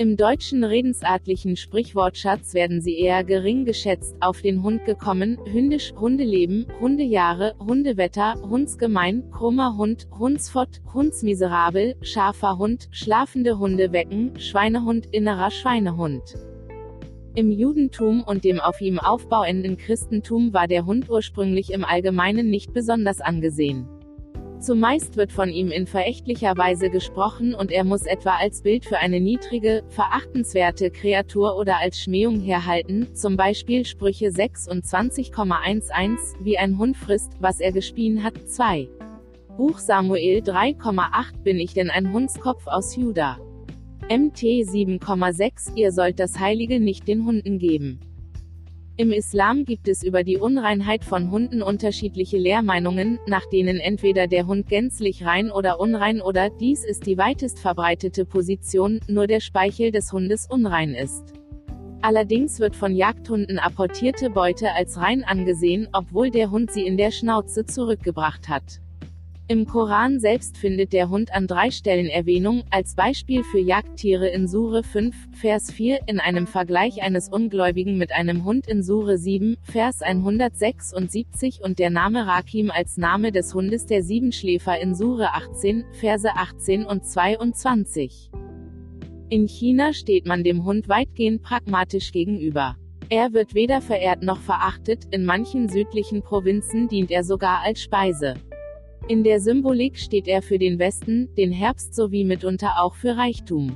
Im 0.00 0.16
deutschen 0.16 0.62
redensartlichen 0.62 1.56
Sprichwortschatz 1.56 2.54
werden 2.54 2.80
sie 2.80 3.00
eher 3.00 3.24
gering 3.24 3.64
geschätzt, 3.64 4.14
auf 4.20 4.42
den 4.42 4.62
Hund 4.62 4.84
gekommen, 4.84 5.38
hündisch, 5.44 5.92
Hundeleben, 5.98 6.68
Hundejahre, 6.78 7.56
Hundewetter, 7.58 8.34
Hundsgemein, 8.48 9.28
krummer 9.32 9.76
Hund, 9.76 10.06
Hundsfott, 10.16 10.82
Hundsmiserabel, 10.94 11.96
scharfer 12.00 12.58
Hund, 12.58 12.86
schlafende 12.92 13.58
Hunde 13.58 13.90
wecken, 13.90 14.38
Schweinehund, 14.38 15.06
innerer 15.06 15.50
Schweinehund. 15.50 16.36
Im 17.34 17.50
Judentum 17.50 18.22
und 18.22 18.44
dem 18.44 18.60
auf 18.60 18.80
ihm 18.80 19.00
aufbauenden 19.00 19.78
Christentum 19.78 20.52
war 20.52 20.68
der 20.68 20.86
Hund 20.86 21.10
ursprünglich 21.10 21.72
im 21.72 21.84
Allgemeinen 21.84 22.50
nicht 22.50 22.72
besonders 22.72 23.20
angesehen. 23.20 23.88
Zumeist 24.60 25.16
wird 25.16 25.30
von 25.30 25.50
ihm 25.50 25.70
in 25.70 25.86
verächtlicher 25.86 26.56
Weise 26.56 26.90
gesprochen 26.90 27.54
und 27.54 27.70
er 27.70 27.84
muss 27.84 28.06
etwa 28.06 28.36
als 28.38 28.62
Bild 28.62 28.84
für 28.84 28.98
eine 28.98 29.20
niedrige, 29.20 29.84
verachtenswerte 29.88 30.90
Kreatur 30.90 31.56
oder 31.56 31.78
als 31.78 32.00
Schmähung 32.00 32.40
herhalten, 32.40 33.14
zum 33.14 33.36
Beispiel 33.36 33.84
Sprüche 33.86 34.30
26,11, 34.30 36.16
wie 36.40 36.58
ein 36.58 36.76
Hund 36.76 36.96
frisst, 36.96 37.34
was 37.38 37.60
er 37.60 37.70
gespien 37.70 38.24
hat, 38.24 38.48
2. 38.48 38.88
Buch 39.56 39.78
Samuel 39.78 40.40
3,8 40.40 41.42
Bin 41.44 41.60
ich 41.60 41.72
denn 41.72 41.90
ein 41.90 42.12
Hundskopf 42.12 42.66
aus 42.66 42.96
Juda? 42.96 43.38
MT 44.10 44.40
7,6 44.42 45.76
Ihr 45.76 45.92
sollt 45.92 46.18
das 46.18 46.40
Heilige 46.40 46.80
nicht 46.80 47.06
den 47.06 47.24
Hunden 47.24 47.58
geben. 47.58 48.00
Im 49.00 49.12
Islam 49.12 49.64
gibt 49.64 49.86
es 49.86 50.02
über 50.02 50.24
die 50.24 50.38
Unreinheit 50.38 51.04
von 51.04 51.30
Hunden 51.30 51.62
unterschiedliche 51.62 52.36
Lehrmeinungen, 52.36 53.20
nach 53.28 53.46
denen 53.46 53.78
entweder 53.78 54.26
der 54.26 54.48
Hund 54.48 54.68
gänzlich 54.68 55.24
rein 55.24 55.52
oder 55.52 55.78
unrein 55.78 56.20
oder, 56.20 56.50
dies 56.50 56.84
ist 56.84 57.06
die 57.06 57.16
weitest 57.16 57.60
verbreitete 57.60 58.24
Position, 58.24 58.98
nur 59.06 59.28
der 59.28 59.38
Speichel 59.38 59.92
des 59.92 60.12
Hundes 60.12 60.48
unrein 60.50 60.94
ist. 60.94 61.32
Allerdings 62.02 62.58
wird 62.58 62.74
von 62.74 62.96
Jagdhunden 62.96 63.60
apportierte 63.60 64.30
Beute 64.30 64.72
als 64.72 64.96
rein 64.96 65.22
angesehen, 65.22 65.86
obwohl 65.92 66.30
der 66.30 66.50
Hund 66.50 66.72
sie 66.72 66.84
in 66.84 66.96
der 66.96 67.12
Schnauze 67.12 67.66
zurückgebracht 67.66 68.48
hat. 68.48 68.80
Im 69.50 69.64
Koran 69.64 70.20
selbst 70.20 70.58
findet 70.58 70.92
der 70.92 71.08
Hund 71.08 71.32
an 71.32 71.46
drei 71.46 71.70
Stellen 71.70 72.08
Erwähnung, 72.08 72.64
als 72.68 72.94
Beispiel 72.94 73.42
für 73.44 73.58
Jagdtiere 73.58 74.28
in 74.28 74.46
Sure 74.46 74.82
5, 74.82 75.16
Vers 75.32 75.70
4, 75.70 76.00
in 76.06 76.20
einem 76.20 76.46
Vergleich 76.46 77.00
eines 77.00 77.30
Ungläubigen 77.30 77.96
mit 77.96 78.12
einem 78.12 78.44
Hund 78.44 78.66
in 78.66 78.82
Sure 78.82 79.16
7, 79.16 79.56
Vers 79.62 80.02
176 80.02 81.60
und 81.64 81.78
der 81.78 81.88
Name 81.88 82.26
Rakim 82.26 82.70
als 82.70 82.98
Name 82.98 83.32
des 83.32 83.54
Hundes 83.54 83.86
der 83.86 84.02
Siebenschläfer 84.02 84.78
in 84.78 84.94
Sure 84.94 85.32
18, 85.32 85.86
Verse 85.92 86.28
18 86.28 86.84
und 86.84 87.06
22. 87.06 88.30
In 89.30 89.48
China 89.48 89.94
steht 89.94 90.26
man 90.26 90.44
dem 90.44 90.66
Hund 90.66 90.90
weitgehend 90.90 91.40
pragmatisch 91.40 92.12
gegenüber. 92.12 92.76
Er 93.08 93.32
wird 93.32 93.54
weder 93.54 93.80
verehrt 93.80 94.22
noch 94.22 94.40
verachtet, 94.42 95.06
in 95.10 95.24
manchen 95.24 95.70
südlichen 95.70 96.20
Provinzen 96.20 96.88
dient 96.88 97.10
er 97.10 97.24
sogar 97.24 97.62
als 97.64 97.80
Speise. 97.80 98.34
In 99.08 99.24
der 99.24 99.40
Symbolik 99.40 99.98
steht 99.98 100.28
er 100.28 100.42
für 100.42 100.58
den 100.58 100.78
Westen, 100.78 101.34
den 101.34 101.50
Herbst 101.50 101.94
sowie 101.94 102.24
mitunter 102.24 102.74
auch 102.82 102.94
für 102.94 103.16
Reichtum. 103.16 103.74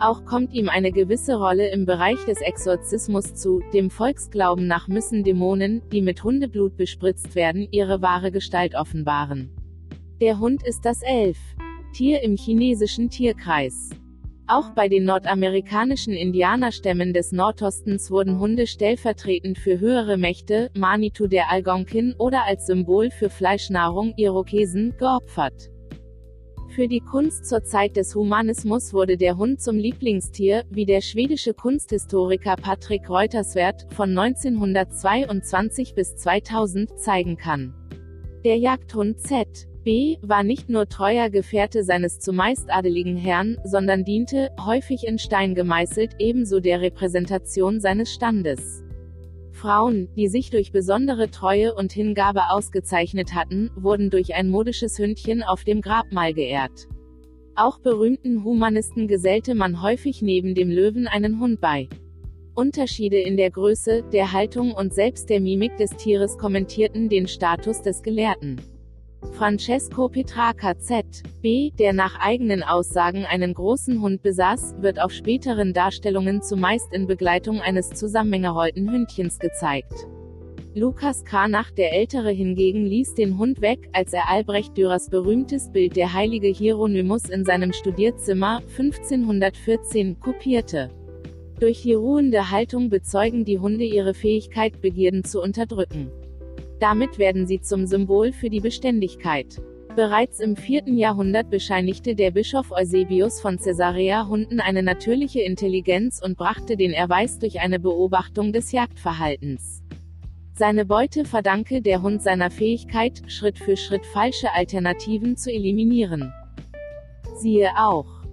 Auch 0.00 0.24
kommt 0.24 0.54
ihm 0.54 0.70
eine 0.70 0.90
gewisse 0.90 1.36
Rolle 1.36 1.68
im 1.68 1.84
Bereich 1.84 2.24
des 2.24 2.40
Exorzismus 2.40 3.34
zu, 3.34 3.60
dem 3.74 3.90
Volksglauben 3.90 4.66
nach 4.66 4.88
müssen 4.88 5.22
Dämonen, 5.22 5.82
die 5.92 6.00
mit 6.00 6.24
Hundeblut 6.24 6.78
bespritzt 6.78 7.34
werden, 7.34 7.68
ihre 7.72 8.00
wahre 8.00 8.32
Gestalt 8.32 8.74
offenbaren. 8.74 9.50
Der 10.22 10.38
Hund 10.38 10.66
ist 10.66 10.86
das 10.86 11.02
Elf. 11.02 11.38
Tier 11.92 12.22
im 12.22 12.34
chinesischen 12.34 13.10
Tierkreis. 13.10 13.90
Auch 14.46 14.70
bei 14.70 14.88
den 14.88 15.04
nordamerikanischen 15.04 16.12
Indianerstämmen 16.12 17.14
des 17.14 17.32
Nordostens 17.32 18.10
wurden 18.10 18.38
Hunde 18.38 18.66
stellvertretend 18.66 19.56
für 19.56 19.80
höhere 19.80 20.18
Mächte, 20.18 20.70
Manitou 20.76 21.28
der 21.28 21.50
Algonkin, 21.50 22.14
oder 22.18 22.44
als 22.44 22.66
Symbol 22.66 23.10
für 23.10 23.30
Fleischnahrung, 23.30 24.12
Irokesen, 24.18 24.94
geopfert. 24.98 25.70
Für 26.74 26.88
die 26.88 27.00
Kunst 27.00 27.46
zur 27.46 27.64
Zeit 27.64 27.96
des 27.96 28.14
Humanismus 28.14 28.92
wurde 28.92 29.16
der 29.16 29.38
Hund 29.38 29.62
zum 29.62 29.78
Lieblingstier, 29.78 30.64
wie 30.68 30.84
der 30.84 31.00
schwedische 31.00 31.54
Kunsthistoriker 31.54 32.56
Patrick 32.56 33.08
Reuterswert 33.08 33.86
von 33.94 34.10
1922 34.10 35.94
bis 35.94 36.16
2000 36.16 36.98
zeigen 36.98 37.38
kann. 37.38 37.72
Der 38.44 38.58
Jagdhund 38.58 39.20
Z. 39.20 39.68
B. 39.84 40.16
war 40.22 40.42
nicht 40.42 40.70
nur 40.70 40.88
treuer 40.88 41.28
Gefährte 41.28 41.84
seines 41.84 42.18
zumeist 42.18 42.72
adeligen 42.72 43.16
Herrn, 43.18 43.58
sondern 43.64 44.02
diente, 44.02 44.50
häufig 44.58 45.06
in 45.06 45.18
Stein 45.18 45.54
gemeißelt, 45.54 46.12
ebenso 46.18 46.58
der 46.58 46.80
Repräsentation 46.80 47.80
seines 47.80 48.12
Standes. 48.12 48.82
Frauen, 49.52 50.08
die 50.16 50.28
sich 50.28 50.50
durch 50.50 50.72
besondere 50.72 51.30
Treue 51.30 51.74
und 51.74 51.92
Hingabe 51.92 52.50
ausgezeichnet 52.50 53.34
hatten, 53.34 53.70
wurden 53.76 54.08
durch 54.08 54.34
ein 54.34 54.48
modisches 54.48 54.98
Hündchen 54.98 55.42
auf 55.42 55.64
dem 55.64 55.82
Grabmal 55.82 56.32
geehrt. 56.32 56.88
Auch 57.54 57.78
berühmten 57.78 58.42
Humanisten 58.42 59.06
gesellte 59.06 59.54
man 59.54 59.82
häufig 59.82 60.22
neben 60.22 60.54
dem 60.54 60.70
Löwen 60.70 61.06
einen 61.06 61.40
Hund 61.40 61.60
bei. 61.60 61.88
Unterschiede 62.54 63.18
in 63.18 63.36
der 63.36 63.50
Größe, 63.50 64.02
der 64.12 64.32
Haltung 64.32 64.72
und 64.72 64.94
selbst 64.94 65.28
der 65.28 65.40
Mimik 65.40 65.76
des 65.76 65.90
Tieres 65.90 66.38
kommentierten 66.38 67.08
den 67.08 67.28
Status 67.28 67.82
des 67.82 68.02
Gelehrten. 68.02 68.60
Francesco 69.32 70.08
Petrarca 70.08 70.78
Z.B., 70.78 71.70
der 71.78 71.92
nach 71.92 72.20
eigenen 72.20 72.62
Aussagen 72.62 73.24
einen 73.24 73.54
großen 73.54 74.00
Hund 74.00 74.22
besaß, 74.22 74.76
wird 74.80 75.00
auf 75.00 75.12
späteren 75.12 75.72
Darstellungen 75.72 76.42
zumeist 76.42 76.92
in 76.92 77.06
Begleitung 77.06 77.60
eines 77.60 77.90
zusammengerollten 77.90 78.90
Hündchens 78.90 79.38
gezeigt. 79.38 80.06
Lukas 80.76 81.24
Kranach 81.24 81.70
der 81.70 81.92
Ältere 81.92 82.30
hingegen 82.30 82.84
ließ 82.86 83.14
den 83.14 83.38
Hund 83.38 83.60
weg, 83.60 83.88
als 83.92 84.12
er 84.12 84.28
Albrecht 84.28 84.76
Dürers 84.76 85.08
berühmtes 85.08 85.70
Bild 85.70 85.96
der 85.96 86.12
heilige 86.12 86.48
Hieronymus 86.48 87.28
in 87.28 87.44
seinem 87.44 87.72
Studierzimmer 87.72 88.60
1514 88.76 90.18
kopierte. 90.20 90.90
Durch 91.60 91.82
die 91.82 91.94
ruhende 91.94 92.50
Haltung 92.50 92.90
bezeugen 92.90 93.44
die 93.44 93.60
Hunde 93.60 93.84
ihre 93.84 94.14
Fähigkeit, 94.14 94.80
Begierden 94.80 95.22
zu 95.22 95.40
unterdrücken. 95.40 96.10
Damit 96.84 97.16
werden 97.16 97.46
sie 97.46 97.62
zum 97.62 97.86
Symbol 97.86 98.30
für 98.30 98.50
die 98.50 98.60
Beständigkeit. 98.60 99.58
Bereits 99.96 100.38
im 100.38 100.54
4. 100.54 100.82
Jahrhundert 100.88 101.48
bescheinigte 101.48 102.14
der 102.14 102.30
Bischof 102.30 102.72
Eusebius 102.72 103.40
von 103.40 103.56
Caesarea 103.56 104.28
Hunden 104.28 104.60
eine 104.60 104.82
natürliche 104.82 105.40
Intelligenz 105.40 106.20
und 106.22 106.36
brachte 106.36 106.76
den 106.76 106.92
Erweis 106.92 107.38
durch 107.38 107.60
eine 107.60 107.80
Beobachtung 107.80 108.52
des 108.52 108.70
Jagdverhaltens. 108.70 109.82
Seine 110.52 110.84
Beute 110.84 111.24
verdanke 111.24 111.80
der 111.80 112.02
Hund 112.02 112.22
seiner 112.22 112.50
Fähigkeit, 112.50 113.22
Schritt 113.28 113.58
für 113.58 113.78
Schritt 113.78 114.04
falsche 114.04 114.52
Alternativen 114.52 115.38
zu 115.38 115.50
eliminieren. 115.50 116.34
Siehe 117.38 117.70
auch 117.78 118.26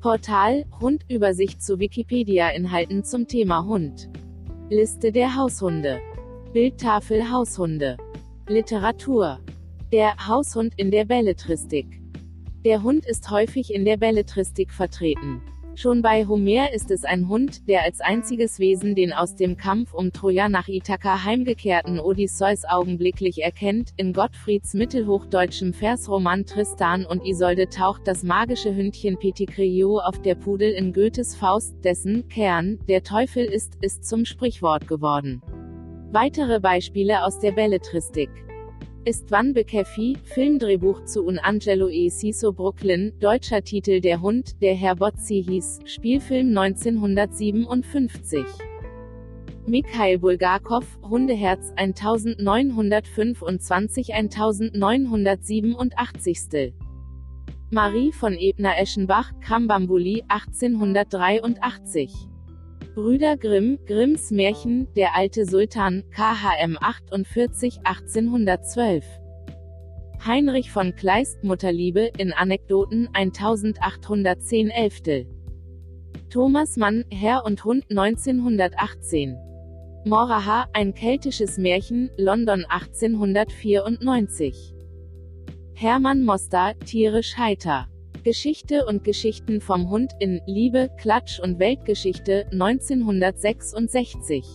Portal 0.00 0.64
Hundübersicht 0.80 1.60
zu 1.60 1.80
Wikipedia-Inhalten 1.80 3.02
zum 3.02 3.26
Thema 3.26 3.64
Hund. 3.64 4.10
Liste 4.70 5.10
der 5.10 5.34
Haushunde 5.34 6.00
Bildtafel 6.54 7.32
Haushunde. 7.32 7.96
Literatur. 8.48 9.40
Der 9.90 10.14
Haushund 10.28 10.72
in 10.76 10.92
der 10.92 11.04
Belletristik. 11.04 12.00
Der 12.64 12.84
Hund 12.84 13.04
ist 13.06 13.28
häufig 13.28 13.74
in 13.74 13.84
der 13.84 13.96
Belletristik 13.96 14.72
vertreten. 14.72 15.42
Schon 15.74 16.00
bei 16.00 16.28
Homer 16.28 16.72
ist 16.72 16.92
es 16.92 17.02
ein 17.02 17.28
Hund, 17.28 17.68
der 17.68 17.82
als 17.82 18.00
einziges 18.00 18.60
Wesen 18.60 18.94
den 18.94 19.12
aus 19.12 19.34
dem 19.34 19.56
Kampf 19.56 19.92
um 19.94 20.12
Troja 20.12 20.48
nach 20.48 20.68
Ithaka 20.68 21.24
heimgekehrten 21.24 21.98
Odysseus 21.98 22.64
augenblicklich 22.64 23.42
erkennt. 23.42 23.90
In 23.96 24.12
Gottfrieds 24.12 24.74
mittelhochdeutschem 24.74 25.72
Versroman 25.72 26.46
Tristan 26.46 27.04
und 27.04 27.26
Isolde 27.26 27.68
taucht 27.68 28.06
das 28.06 28.22
magische 28.22 28.72
Hündchen 28.72 29.18
Pettigrew 29.18 29.98
auf 29.98 30.22
der 30.22 30.36
Pudel 30.36 30.70
in 30.70 30.92
Goethes 30.92 31.34
Faust, 31.34 31.74
dessen 31.82 32.28
Kern, 32.28 32.78
der 32.86 33.02
Teufel 33.02 33.44
ist, 33.44 33.74
ist 33.80 34.04
zum 34.04 34.24
Sprichwort 34.24 34.86
geworden. 34.86 35.42
Weitere 36.14 36.60
Beispiele 36.60 37.24
aus 37.24 37.40
der 37.40 37.50
Belletristik. 37.50 38.30
Ist 39.04 39.32
Van 39.32 39.52
Bekeffi, 39.52 40.16
Filmdrehbuch 40.22 41.06
zu 41.06 41.26
Un 41.26 41.40
Angelo 41.40 41.88
e 41.88 42.08
Ciso 42.08 42.52
Brooklyn, 42.52 43.12
deutscher 43.18 43.64
Titel 43.64 44.00
Der 44.00 44.20
Hund, 44.20 44.62
der 44.62 44.76
Herr 44.76 44.94
Bozzi 44.94 45.42
hieß, 45.42 45.80
Spielfilm 45.86 46.56
1957. 46.56 48.44
Mikhail 49.66 50.20
Bulgakov, 50.20 50.86
Hundeherz 51.02 51.72
1925 51.74 54.14
1987. 54.14 56.74
Marie 57.72 58.12
von 58.12 58.34
Ebner-Eschenbach, 58.34 59.32
Krambambuli, 59.40 60.22
1883. 60.28 62.28
Brüder 62.94 63.36
Grimm, 63.36 63.78
Grimms 63.86 64.30
Märchen, 64.30 64.86
Der 64.94 65.16
alte 65.16 65.46
Sultan, 65.46 66.04
KHM 66.12 66.78
48, 66.80 67.80
1812. 67.82 69.04
Heinrich 70.24 70.70
von 70.70 70.94
Kleist, 70.94 71.42
Mutterliebe, 71.42 72.12
in 72.18 72.32
Anekdoten, 72.32 73.08
1810 73.12 74.70
Elftel. 74.70 75.26
Thomas 76.30 76.76
Mann, 76.76 77.04
Herr 77.10 77.44
und 77.44 77.64
Hund 77.64 77.84
1918. 77.90 79.38
Moraha, 80.04 80.68
ein 80.72 80.94
keltisches 80.94 81.58
Märchen, 81.58 82.12
London 82.16 82.64
1894. 82.68 84.72
Hermann 85.74 86.22
Moster, 86.22 86.78
tierisch 86.78 87.36
heiter. 87.36 87.88
Geschichte 88.24 88.84
und 88.86 89.04
Geschichten 89.04 89.60
vom 89.60 89.90
Hund 89.90 90.12
in 90.18 90.40
Liebe, 90.46 90.90
Klatsch 90.98 91.38
und 91.40 91.58
Weltgeschichte 91.58 92.46
1966. 92.52 94.46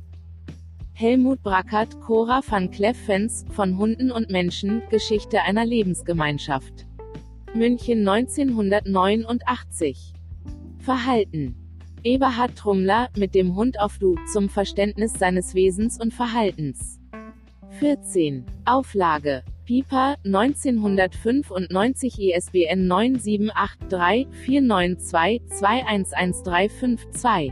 Helmut 0.93 1.41
Brackert, 1.41 1.99
Cora 2.01 2.41
van 2.47 2.69
Kleffens, 2.69 3.47
von 3.49 3.79
Hunden 3.79 4.11
und 4.11 4.29
Menschen, 4.29 4.83
Geschichte 4.91 5.41
einer 5.41 5.65
Lebensgemeinschaft. 5.65 6.85
München 7.53 8.07
1989. 8.07 10.13
Verhalten. 10.79 11.57
Eberhard 12.01 12.55
Trummler, 12.55 13.09
mit 13.17 13.35
dem 13.35 13.57
Hund 13.57 13.77
auf 13.77 13.97
Du, 13.97 14.15
zum 14.31 14.47
Verständnis 14.47 15.11
seines 15.19 15.53
Wesens 15.53 15.99
und 15.99 16.13
Verhaltens. 16.13 17.01
14. 17.79 18.45
Auflage. 18.63 19.43
Piper, 19.65 20.15
1995 20.23 22.21
ISBN 22.21 22.87
9783 22.87 24.27
492 24.45 25.41
211352. 25.49 27.51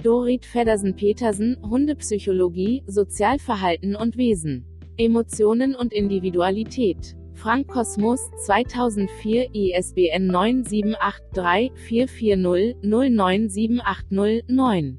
Dorit 0.00 0.46
Feddersen-Petersen, 0.46 1.56
Hundepsychologie, 1.60 2.84
Sozialverhalten 2.86 3.96
und 3.96 4.16
Wesen. 4.16 4.64
Emotionen 4.96 5.74
und 5.74 5.92
Individualität. 5.92 7.16
Frank 7.42 7.66
Kosmos, 7.66 8.30
2004 8.46 9.52
ISBN 9.52 10.28
9783 10.28 11.72
440 11.74 12.76
097809. 12.84 14.98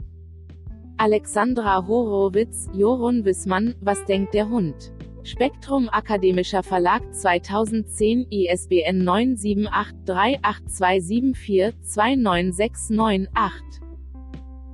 Alexandra 0.97 1.87
Horowitz, 1.87 2.67
Jorun 2.73 3.23
Wissmann, 3.23 3.75
Was 3.79 4.03
denkt 4.03 4.33
der 4.33 4.49
Hund? 4.49 4.91
Spektrum 5.23 5.87
Akademischer 5.87 6.63
Verlag 6.63 7.01
2010 7.13 8.27
ISBN 8.29 9.07
9783827429698 9.07 11.73
2969 11.81 13.29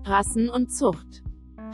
Rassen 0.06 0.50
und 0.50 0.72
Zucht. 0.72 1.22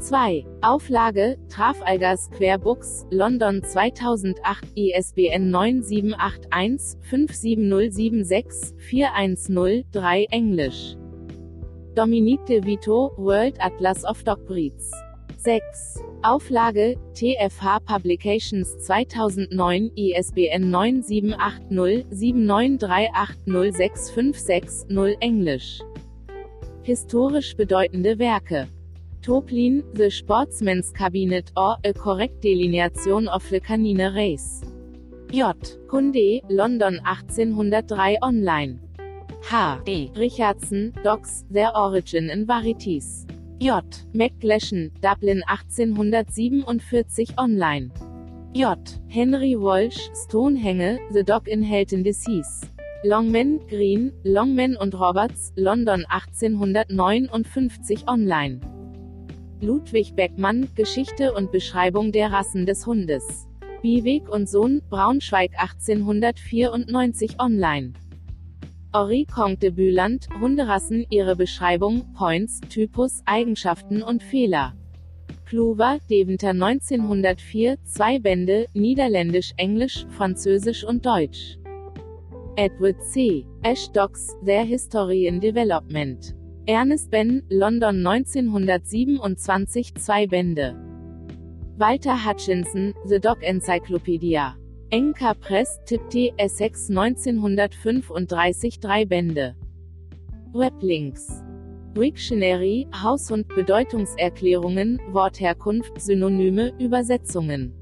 2. 0.00 0.46
Auflage, 0.62 1.36
Trafalgar 1.50 2.16
Square 2.16 2.60
Books, 2.60 3.04
London 3.10 3.60
2008, 3.60 4.40
ISBN 4.74 5.50
9781 5.50 6.96
57076 7.02 8.72
410 8.88 9.84
3 9.92 10.26
Englisch. 10.30 10.96
Dominique 11.94 12.44
de 12.46 12.64
Vito, 12.64 13.12
World 13.18 13.58
Atlas 13.58 14.02
of 14.04 14.24
Dog 14.24 14.46
Breeds. 14.46 14.90
6. 15.36 16.02
Auflage, 16.22 16.96
TFH 17.12 17.84
Publications 17.84 18.74
2009, 18.86 19.90
ISBN 19.94 20.70
9780 20.70 22.06
79380656 22.10 24.86
Englisch. 25.20 25.82
Historisch 26.82 27.54
bedeutende 27.56 28.18
Werke. 28.18 28.68
Toplin, 29.20 29.84
The 29.94 30.10
Sportsman's 30.10 30.94
Cabinet 30.94 31.52
or 31.56 31.76
A 31.84 31.92
Correct 31.92 32.42
Delineation 32.42 33.28
of 33.28 33.46
the 33.50 33.60
Canine 33.60 34.14
Race. 34.14 34.62
J. 35.30 35.52
Kunde, 35.88 36.40
London 36.48 36.98
1803 37.04 38.16
Online. 38.22 38.80
H. 39.50 39.80
D. 39.84 40.10
Richardson, 40.16 40.92
Docs, 41.02 41.44
Their 41.50 41.72
Origin 41.74 42.30
in 42.30 42.46
Varieties. 42.46 43.26
J. 43.58 43.82
McGlashan, 44.14 44.90
Dublin 45.00 45.42
1847 45.46 47.36
Online. 47.36 47.90
J. 48.54 48.76
Henry 49.08 49.56
Walsh, 49.56 50.10
Stonehenge, 50.14 51.00
The 51.10 51.24
Dog 51.24 51.48
in 51.48 51.62
Halton 51.62 52.02
Disease. 52.02 52.66
Longman, 53.04 53.60
Green, 53.68 54.12
Longman 54.22 54.76
und 54.76 54.94
Roberts, 54.94 55.52
London 55.56 56.04
1859 56.08 58.06
Online. 58.06 58.60
Ludwig 59.60 60.14
Beckmann, 60.14 60.68
Geschichte 60.76 61.32
und 61.34 61.50
Beschreibung 61.50 62.12
der 62.12 62.30
Rassen 62.32 62.64
des 62.64 62.86
Hundes. 62.86 63.48
Bieweg 63.82 64.28
und 64.28 64.48
Sohn, 64.48 64.82
Braunschweig 64.88 65.50
1894 65.56 67.40
online. 67.40 67.92
Henri 68.94 69.24
Comte 69.24 69.60
de 69.60 69.70
Büland, 69.70 70.28
Hunderassen, 70.38 71.06
ihre 71.08 71.34
Beschreibung, 71.34 72.12
Points, 72.12 72.60
Typus, 72.68 73.22
Eigenschaften 73.24 74.02
und 74.02 74.22
Fehler. 74.22 74.74
Kluwer, 75.46 75.98
Deventer 76.10 76.50
1904, 76.50 77.78
zwei 77.84 78.18
Bände, 78.18 78.66
Niederländisch, 78.74 79.52
Englisch, 79.56 80.04
Französisch 80.10 80.84
und 80.84 81.06
Deutsch. 81.06 81.58
Edward 82.56 83.02
C. 83.02 83.46
Ashdox, 83.62 84.36
Their 84.44 84.64
History 84.64 85.26
in 85.26 85.40
Development. 85.40 86.34
Ernest 86.66 87.10
Benn, 87.10 87.42
London 87.48 88.06
1927, 88.06 89.94
zwei 89.94 90.26
Bände. 90.26 90.76
Walter 91.78 92.26
Hutchinson, 92.26 92.92
The 93.06 93.18
Dog 93.18 93.42
Encyclopedia. 93.42 94.54
Enka 94.92 95.32
Press, 95.32 95.80
Tipti, 95.86 96.34
Essex 96.36 96.90
1935 96.90 98.78
drei 98.78 99.06
Bände. 99.06 99.56
Weblinks. 100.52 101.42
Wiktionary, 101.94 102.86
Haus- 102.92 103.30
und 103.30 103.48
Bedeutungserklärungen, 103.48 105.00
Wortherkunft, 105.10 105.98
Synonyme, 105.98 106.74
Übersetzungen. 106.78 107.72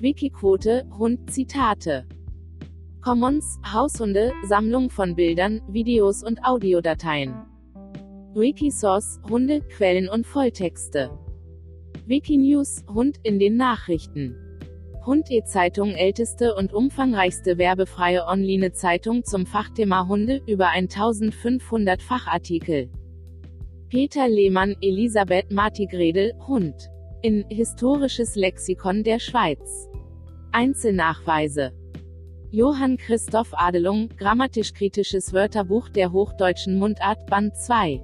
Wikiquote, 0.00 0.86
Hund, 0.98 1.30
Zitate. 1.30 2.06
Commons, 3.02 3.58
Haushunde, 3.70 4.32
Sammlung 4.48 4.88
von 4.88 5.14
Bildern, 5.14 5.60
Videos 5.68 6.24
und 6.24 6.42
Audiodateien. 6.42 7.34
Wikisource, 8.32 9.20
Hunde, 9.28 9.60
Quellen 9.60 10.08
und 10.08 10.26
Volltexte. 10.26 11.10
Wikinews, 12.06 12.82
Hund 12.88 13.18
in 13.24 13.38
den 13.38 13.58
Nachrichten. 13.58 14.43
Hund 15.06 15.30
E-Zeitung 15.30 15.90
älteste 15.90 16.54
und 16.54 16.72
umfangreichste 16.72 17.58
werbefreie 17.58 18.26
Online-Zeitung 18.26 19.24
zum 19.24 19.44
Fachthema 19.44 20.08
Hunde, 20.08 20.40
über 20.46 20.70
1500 20.70 22.00
Fachartikel. 22.00 22.88
Peter 23.90 24.28
Lehmann, 24.28 24.74
Elisabeth 24.80 25.50
Martigredel, 25.50 26.32
Hund. 26.48 26.90
In 27.22 27.44
Historisches 27.48 28.34
Lexikon 28.34 29.04
der 29.04 29.18
Schweiz. 29.18 29.88
Einzelnachweise. 30.52 31.72
Johann 32.50 32.96
Christoph 32.96 33.52
Adelung, 33.52 34.08
Grammatisch-kritisches 34.16 35.32
Wörterbuch 35.32 35.88
der 35.90 36.12
hochdeutschen 36.12 36.78
Mundart, 36.78 37.26
Band 37.26 37.56
2. 37.56 38.00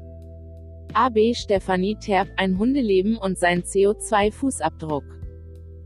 AB 0.94 1.36
Stefanie 1.36 1.98
Terp, 2.00 2.30
ein 2.38 2.58
Hundeleben 2.58 3.18
und 3.18 3.38
sein 3.38 3.62
CO2-Fußabdruck. 3.62 5.04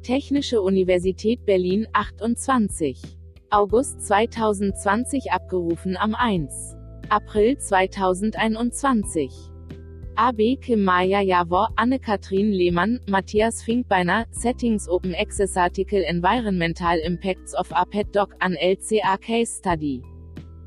Technische 0.01 0.61
Universität 0.61 1.45
Berlin 1.45 1.87
28. 1.91 3.01
August 3.49 4.07
2020 4.07 5.31
abgerufen 5.31 5.97
am 5.97 6.15
1. 6.15 6.77
April 7.13 7.55
2021. 7.55 9.29
AB 10.17 10.57
Kim 10.57 10.83
Maya 10.83 11.23
Javor, 11.23 11.67
Anne-Kathrin 11.77 12.57
Lehmann, 12.57 12.99
Matthias 13.07 13.61
Finkbeiner, 13.61 14.25
Settings 14.31 14.87
Open 14.87 15.13
Access 15.13 15.55
Article 15.55 16.03
Environmental 16.07 16.99
Impacts 17.03 17.53
of 17.53 17.71
a 17.75 17.85
Pet 17.85 18.11
Dog 18.11 18.33
an 18.41 18.57
LCA 18.59 19.21
Case 19.21 19.53
Study. 19.53 20.01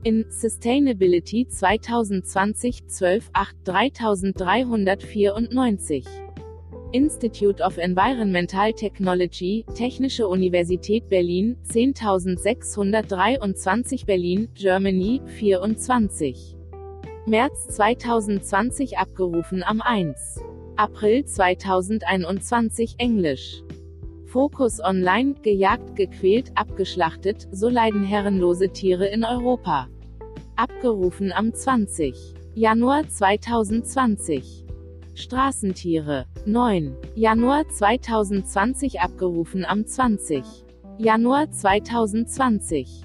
In 0.04 0.22
Sustainability 0.26 1.48
2020 1.48 2.80
12 2.96 3.30
8 3.36 3.46
3394. 3.64 6.25
Institute 6.96 7.60
of 7.60 7.76
Environmental 7.76 8.72
Technology, 8.72 9.66
Technische 9.74 10.28
Universität 10.28 11.10
Berlin, 11.10 11.58
10623 11.62 14.06
Berlin, 14.06 14.48
Germany, 14.54 15.20
24. 15.26 16.56
März 17.26 17.68
2020 17.68 18.96
abgerufen 18.96 19.62
am 19.62 19.82
1. 19.82 20.40
April 20.76 21.26
2021 21.26 22.94
Englisch. 22.96 23.62
Focus 24.24 24.80
Online, 24.80 25.34
gejagt, 25.42 25.96
gequält, 25.96 26.52
abgeschlachtet, 26.54 27.46
so 27.52 27.68
leiden 27.68 28.04
herrenlose 28.04 28.70
Tiere 28.70 29.08
in 29.08 29.22
Europa. 29.22 29.90
Abgerufen 30.56 31.30
am 31.30 31.52
20. 31.52 32.14
Januar 32.54 33.06
2020. 33.06 34.65
Straßentiere. 35.16 36.26
9. 36.44 36.94
Januar 37.14 37.66
2020 37.68 39.00
abgerufen 39.00 39.64
am 39.64 39.86
20. 39.86 40.44
Januar 40.98 41.50
2020. 41.50 43.00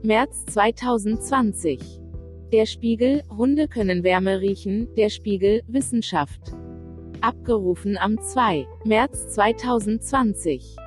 März 0.01 0.45
2020. 0.47 2.06
Der 2.53 2.65
Spiegel, 2.65 3.23
Hunde 3.29 3.67
können 3.67 4.05
Wärme 4.05 4.39
riechen, 4.39 4.87
der 4.95 5.09
Spiegel, 5.09 5.63
Wissenschaft. 5.67 6.39
Abgerufen 7.19 7.97
am 7.97 8.21
2. 8.21 8.65
März 8.85 9.33
2020. 9.33 10.77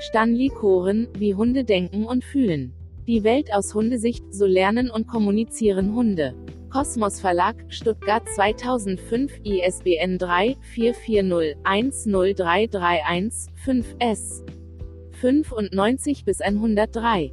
Stanley 0.00 0.48
Koren, 0.48 1.06
wie 1.16 1.36
Hunde 1.36 1.62
denken 1.62 2.04
und 2.04 2.24
fühlen. 2.24 2.72
Die 3.06 3.22
Welt 3.22 3.54
aus 3.54 3.74
Hundesicht, 3.74 4.24
so 4.34 4.44
lernen 4.44 4.90
und 4.90 5.06
kommunizieren 5.06 5.94
Hunde. 5.94 6.34
Kosmos 6.68 7.20
Verlag, 7.20 7.64
Stuttgart 7.68 8.28
2005, 8.34 9.38
ISBN 9.44 10.18
3 10.18 10.56
440 10.74 11.62
10331 11.62 13.54
5 13.54 13.96
S. 14.00 14.44
95 15.20 16.24
bis 16.24 16.40
103. 16.40 17.30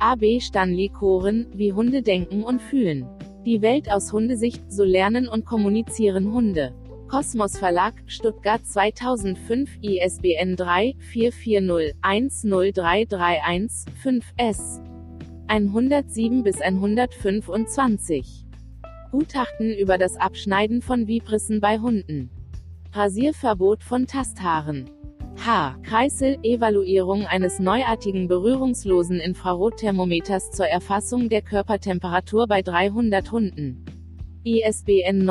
AB 0.00 0.40
Stanley 0.40 0.88
Koren, 0.88 1.46
wie 1.54 1.74
Hunde 1.74 2.02
denken 2.02 2.42
und 2.42 2.60
fühlen. 2.62 3.06
Die 3.44 3.60
Welt 3.60 3.90
aus 3.90 4.12
Hundesicht, 4.12 4.72
so 4.72 4.82
lernen 4.82 5.28
und 5.28 5.44
kommunizieren 5.44 6.32
Hunde. 6.32 6.74
Kosmos 7.08 7.58
Verlag, 7.58 7.94
Stuttgart 8.06 8.64
2005, 8.64 9.78
ISBN 9.82 10.56
3 10.56 10.94
440 11.00 11.96
10331 12.00 13.92
5 13.94 14.24
S. 14.38 14.80
107 15.48 16.44
bis 16.44 16.60
125. 16.62 18.46
Gutachten 19.10 19.74
über 19.74 19.98
das 19.98 20.16
Abschneiden 20.16 20.80
von 20.80 21.08
Vibrissen 21.08 21.60
bei 21.60 21.78
Hunden. 21.78 22.30
Rasierverbot 22.92 23.82
von 23.82 24.06
Tasthaaren. 24.06 24.88
H. 25.42 25.74
Kreisel, 25.84 26.36
Evaluierung 26.42 27.24
eines 27.24 27.60
neuartigen 27.60 28.28
berührungslosen 28.28 29.20
Infrarotthermometers 29.20 30.50
zur 30.50 30.66
Erfassung 30.66 31.30
der 31.30 31.40
Körpertemperatur 31.40 32.46
bei 32.46 32.60
300 32.60 33.32
Hunden. 33.32 33.82
ISBN 34.44 35.24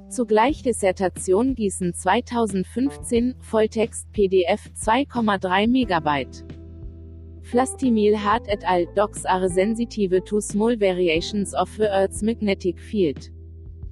Zugleich 0.09 0.61
Dissertation 0.61 1.55
Gießen 1.55 1.95
2015, 1.95 3.37
Volltext 3.39 4.11
PDF 4.11 4.69
2,3 4.79 5.65
MB. 5.65 6.27
Flastimil 7.41 8.23
Hart 8.23 8.47
et 8.47 8.63
al. 8.67 8.85
Docs 8.93 9.25
are 9.25 9.49
sensitive 9.49 10.23
to 10.25 10.39
small 10.39 10.79
variations 10.79 11.55
of 11.55 11.75
the 11.77 11.87
Earth's 11.87 12.21
magnetic 12.21 12.79
field. 12.79 13.31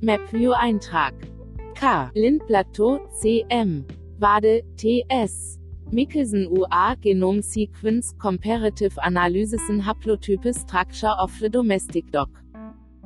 MapView-Eintrag. 0.00 1.12
K. 1.74 2.10
Lindplateau, 2.14 3.00
CM. 3.20 3.84
Wade, 4.18 4.62
TS. 4.78 5.58
Mickelson 5.90 6.48
UA 6.50 6.94
Genome 7.02 7.42
Sequence 7.42 8.16
Comparative 8.18 8.96
Analysis 9.02 9.68
in 9.68 9.84
Haplotype 9.84 10.54
Structure 10.54 11.14
of 11.18 11.30
the 11.40 11.50
Domestic 11.50 12.10
Dog. 12.10 12.30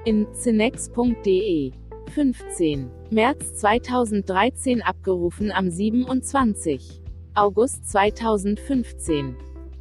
In 0.07 0.27
cinex.de. 0.33 1.73
15. 2.15 2.91
März 3.11 3.57
2013 3.57 4.81
abgerufen 4.81 5.53
am 5.53 5.71
27. 5.71 7.03
August 7.35 7.91
2015. 7.91 9.37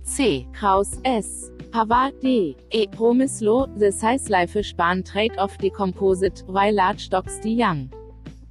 C. 0.09 0.47
Kraus 0.53 0.99
S. 1.05 1.51
Pavard 1.69 2.19
D. 2.19 2.57
E. 2.71 2.87
Promislo, 2.87 3.67
The 3.77 3.91
Size 3.91 4.27
Life 4.31 4.57
Span 4.63 5.03
Trade-off 5.03 5.55
Decomposite, 5.59 6.41
Why 6.47 6.71
Large 6.71 7.09
Dogs 7.11 7.39
Die 7.39 7.49
Young. 7.49 7.93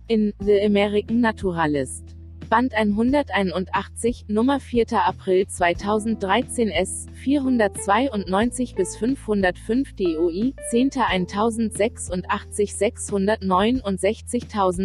In 0.09 0.33
The 0.39 0.65
American 0.65 1.21
Naturalist. 1.21 2.08
Band 2.49 2.73
181, 2.73 4.25
Nummer 4.29 4.59
4. 4.59 5.07
April 5.07 5.47
2013 5.47 6.71
S, 6.71 7.05
492 7.13 8.75
bis 8.75 8.97
505 8.97 9.95
DOI, 9.97 10.55
10. 10.71 10.97
1086 10.97 12.11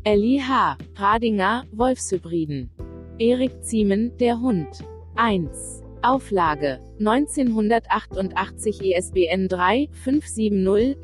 Ellie 0.05 0.40
H. 0.40 0.78
Pradinger, 0.94 1.64
Wolfshybriden. 1.70 2.70
Erik 3.18 3.62
Ziemen, 3.62 4.16
der 4.16 4.40
Hund. 4.40 4.68
1. 5.16 5.82
Auflage 6.01 6.81
1988 6.98 8.81
ISBN 8.81 9.48
3 9.48 9.89
570 9.93 10.97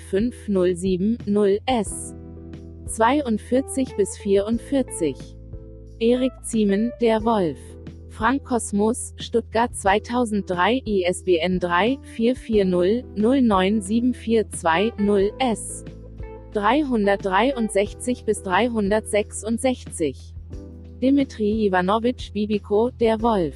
005 0.00 0.46
070 0.46 1.26
0 1.26 1.58
S 1.66 2.14
42 2.86 3.96
bis 3.96 4.16
44 4.16 5.14
Erik 5.98 6.32
Ziemen, 6.42 6.90
der 7.02 7.22
Wolf 7.22 7.58
Frank 8.16 8.44
Kosmos, 8.44 9.12
Stuttgart 9.18 9.76
2003 9.76 10.80
ISBN 10.86 11.60
3 11.60 11.98
440 12.16 13.04
09742 13.14 15.32
S 15.38 15.84
363 16.54 18.24
bis 18.24 18.42
366 18.42 20.32
Dimitri 21.02 21.66
Ivanovich 21.66 22.32
Bibiko, 22.32 22.88
Der 22.88 23.20
Wolf. 23.20 23.54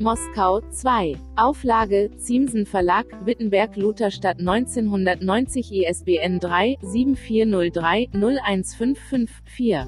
Moskau 0.00 0.60
2. 0.60 1.14
Auflage, 1.36 2.10
Ziemsen 2.16 2.66
Verlag, 2.66 3.06
Wittenberg 3.24 3.76
Lutherstadt 3.76 4.40
1990 4.40 5.72
ISBN 5.72 6.40
3 6.40 6.78
7403 6.82 8.08
01554 8.12 9.86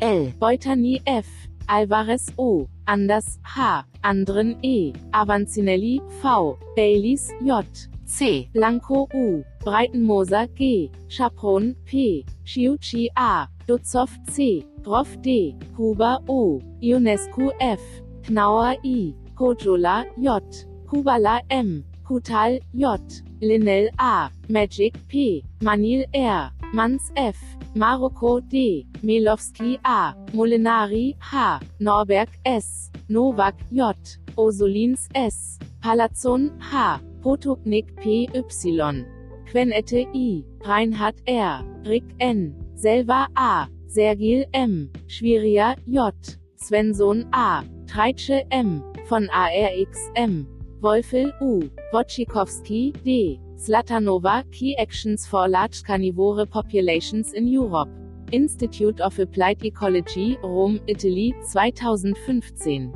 L. 0.00 0.34
Beutani 0.38 1.00
F. 1.06 1.26
Alvarez 1.66 2.26
O. 2.36 2.66
Anders 2.86 3.38
H. 3.44 3.84
Anderen 4.02 4.56
E. 4.62 4.92
Avanzinelli 5.12 6.00
V. 6.22 6.56
Baileys 6.76 7.30
J. 7.40 7.64
C. 8.04 8.48
Blanco 8.52 9.08
U. 9.14 9.44
Breitenmoser 9.64 10.48
G. 10.54 10.90
Chapron 11.08 11.74
P. 11.84 12.24
Chiuchi 12.44 13.08
A. 13.16 13.46
Dutzow 13.66 14.08
C. 14.30 14.66
Groff 14.82 15.16
D. 15.22 15.56
Huber 15.76 16.18
O. 16.28 16.60
Ionescu 16.82 17.50
F. 17.60 17.80
Knauer 18.22 18.76
I. 18.84 19.14
Kojola 19.34 20.04
J. 20.18 20.40
Kubala 20.86 21.40
M. 21.50 21.84
Kutal 22.04 22.60
J. 22.74 23.22
Linnell 23.40 23.88
A. 23.98 24.30
Magic 24.48 24.94
P. 25.08 25.42
Manil 25.60 26.04
R. 26.14 26.50
Manz 26.72 27.10
F. 27.16 27.36
Maroko 27.74 28.40
D. 28.48 28.86
Melowski 29.02 29.78
A. 29.84 30.14
Molinari 30.32 31.16
H. 31.32 31.60
Norberg 31.80 32.28
S. 32.44 32.90
Novak 33.08 33.54
J. 33.72 33.94
Osolins 34.36 35.08
S. 35.14 35.58
Palazzon 35.82 36.50
H. 36.60 37.00
Potoknik 37.22 37.96
P. 37.96 38.28
Y. 38.34 39.04
Quenette 39.50 40.06
I. 40.14 40.44
Reinhard 40.66 41.16
R. 41.26 41.64
Rick 41.84 42.04
N. 42.20 42.54
Selva 42.76 43.28
A. 43.36 43.66
Sergil 43.88 44.44
M. 44.52 44.90
Schwiria 45.06 45.76
J. 45.86 46.12
Svensson 46.56 47.26
A. 47.32 47.62
Treitsche 47.86 48.44
M. 48.50 48.82
Von 49.08 49.28
ARX 49.30 50.10
M. 50.16 50.53
Wolfel 50.84 51.32
U. 51.40 51.70
Wojcikowski 51.94 52.92
D. 53.04 53.40
Slatanova, 53.56 54.44
Key 54.52 54.76
Actions 54.76 55.26
for 55.26 55.48
Large 55.48 55.82
Carnivore 55.82 56.44
Populations 56.44 57.32
in 57.32 57.48
Europe. 57.48 57.88
Institute 58.32 59.00
of 59.00 59.18
Applied 59.18 59.64
Ecology, 59.64 60.36
Rom, 60.42 60.78
Italy, 60.86 61.34
2015. 61.50 62.92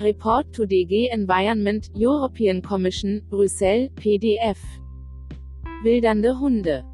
Report 0.00 0.50
to 0.54 0.62
DG 0.62 1.10
Environment, 1.12 1.90
European 1.94 2.62
Commission, 2.62 3.20
Brüssel, 3.28 3.90
PDF. 3.96 4.58
Wildernde 5.82 6.40
Hunde. 6.40 6.84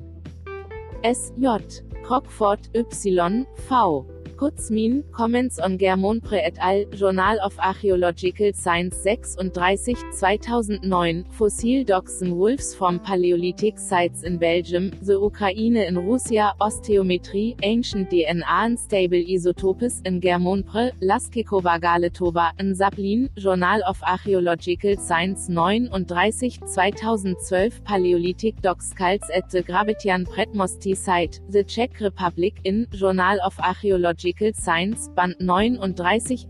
SJ 1.03 1.83
Crockford 2.03 2.69
Y 2.73 3.45
V 3.67 4.05
Kutzmin, 4.35 5.03
Comments 5.11 5.59
on 5.63 5.77
Germonpré 5.77 6.41
et 6.43 6.57
al., 6.59 6.85
Journal 6.91 7.37
of 7.41 7.57
Archaeological 7.59 8.51
Science 8.53 8.97
36, 8.97 10.03
2009, 10.19 11.25
Fossil 11.31 11.83
Dogs 11.85 12.21
and 12.21 12.35
Wolves 12.35 12.75
from 12.75 12.99
Paleolithic 12.99 13.79
Sites 13.79 14.23
in 14.23 14.37
Belgium, 14.37 14.91
The 15.01 15.13
Ukraine 15.13 15.77
in 15.77 15.97
Russia, 15.97 16.53
Osteometrie, 16.59 17.55
Ancient 17.63 18.09
DNA 18.09 18.43
and 18.47 18.79
Stable 18.79 19.23
Isotopes 19.29 20.01
in 20.05 20.19
Germonpré, 20.19 20.91
Laskikovagaletowa 21.01 22.51
in 22.59 22.73
Sablin, 22.73 23.29
Journal 23.37 23.81
of 23.87 24.01
Archaeological 24.03 24.97
Science 24.97 25.47
39, 25.47 25.89
2012 26.05 27.83
Paleolithic 27.85 28.61
Dog 28.61 28.81
Skulls 28.81 29.29
at 29.33 29.49
the 29.49 29.63
Grabetian 29.63 30.25
Pretmosti 30.27 30.95
Site, 30.97 31.39
The 31.49 31.63
Czech 31.63 32.01
Republic 32.01 32.59
in, 32.65 32.87
Journal 32.91 33.37
of 33.43 33.57
Archaeological 33.59 34.24
Artikel 34.25 34.53
Science, 34.55 35.09
Band 35.09 35.35
39 35.39 35.77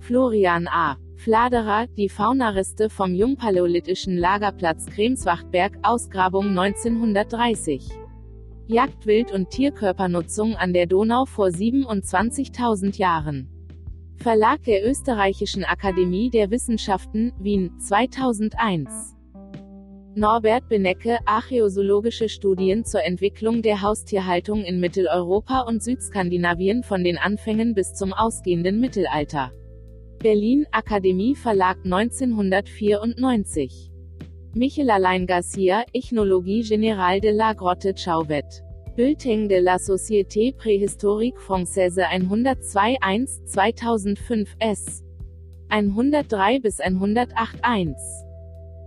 Florian 0.00 0.68
A. 0.68 0.98
Fladerer, 1.16 1.86
die 1.96 2.10
Faunareste 2.10 2.90
vom 2.90 3.14
jungpaläolithischen 3.14 4.18
Lagerplatz 4.18 4.84
Kremswachtberg, 4.84 5.78
Ausgrabung 5.82 6.48
1930. 6.48 7.88
Jagdwild- 8.66 9.32
und 9.32 9.48
Tierkörpernutzung 9.48 10.56
an 10.56 10.74
der 10.74 10.86
Donau 10.86 11.24
vor 11.24 11.46
27.000 11.46 12.98
Jahren. 12.98 13.48
Verlag 14.22 14.62
der 14.64 14.86
Österreichischen 14.86 15.64
Akademie 15.64 16.28
der 16.28 16.50
Wissenschaften, 16.50 17.32
Wien, 17.40 17.70
2001. 17.78 19.16
Norbert 20.14 20.68
Benecke, 20.68 21.20
Archäozoologische 21.24 22.28
Studien 22.28 22.84
zur 22.84 23.02
Entwicklung 23.02 23.62
der 23.62 23.80
Haustierhaltung 23.80 24.62
in 24.62 24.78
Mitteleuropa 24.78 25.60
und 25.60 25.82
Südskandinavien 25.82 26.82
von 26.82 27.02
den 27.02 27.16
Anfängen 27.16 27.72
bis 27.72 27.94
zum 27.94 28.12
ausgehenden 28.12 28.78
Mittelalter. 28.78 29.52
Berlin, 30.18 30.66
Akademie 30.70 31.34
Verlag 31.34 31.78
1994. 31.84 33.90
Michel 34.52 34.90
Alain 34.90 35.26
Garcia, 35.26 35.82
Ichnologie 35.94 36.60
générale 36.60 37.22
de 37.22 37.30
la 37.30 37.54
Grotte 37.54 37.94
Chauvet. 37.96 38.62
Bulletin 39.00 39.46
de 39.46 39.54
la 39.54 39.78
Société 39.78 40.52
Préhistorique 40.52 41.38
Française 41.38 41.94
102 41.96 42.98
1 43.00 43.24
2005 43.46 44.46
S. 44.60 45.02
103 45.70 46.60
bis 46.60 46.76
108 46.76 47.30
1. 47.62 47.94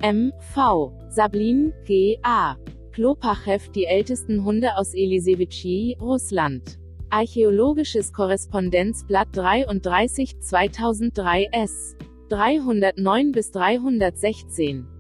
M. 0.04 0.32
V. 0.54 0.94
Sablin, 1.10 1.74
G. 1.86 2.20
A. 2.22 2.58
Klopachew 2.92 3.72
Die 3.74 3.86
ältesten 3.86 4.46
Hunde 4.46 4.78
aus 4.78 4.94
Elisevitchi, 4.94 5.98
Russland. 6.00 6.78
Archäologisches 7.10 8.14
Korrespondenzblatt 8.14 9.30
33 9.36 10.40
2003 10.42 11.50
S. 11.54 11.96
309 12.30 13.32
bis 13.32 13.50
316. 13.50 14.93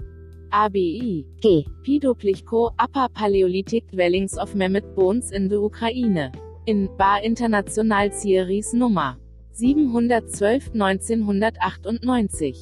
ABI. 0.53 1.25
G. 1.41 1.67
Pidoplichko, 1.81 2.75
Upper 2.77 3.07
Paleolithic 3.09 3.89
Dwellings 3.91 4.37
of 4.37 4.53
Mammoth 4.53 4.95
Bones 4.95 5.31
in 5.31 5.47
the 5.47 5.59
Ukraine. 5.59 6.31
In 6.67 6.95
Bar 6.95 7.23
International 7.23 8.11
Series 8.11 8.71
Nummer 8.71 9.17
712 9.53 10.75
1998. 10.75 12.55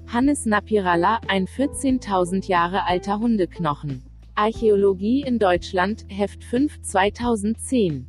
Hannes 0.08 0.48
Napiralla, 0.48 1.22
ein 1.28 1.46
14.000 1.46 2.48
Jahre 2.48 2.88
alter 2.88 3.20
Hundeknochen. 3.20 4.02
Archäologie 4.34 5.22
in 5.22 5.38
Deutschland, 5.38 6.06
Heft 6.08 6.44
5 6.44 6.82
2010. 6.82 8.08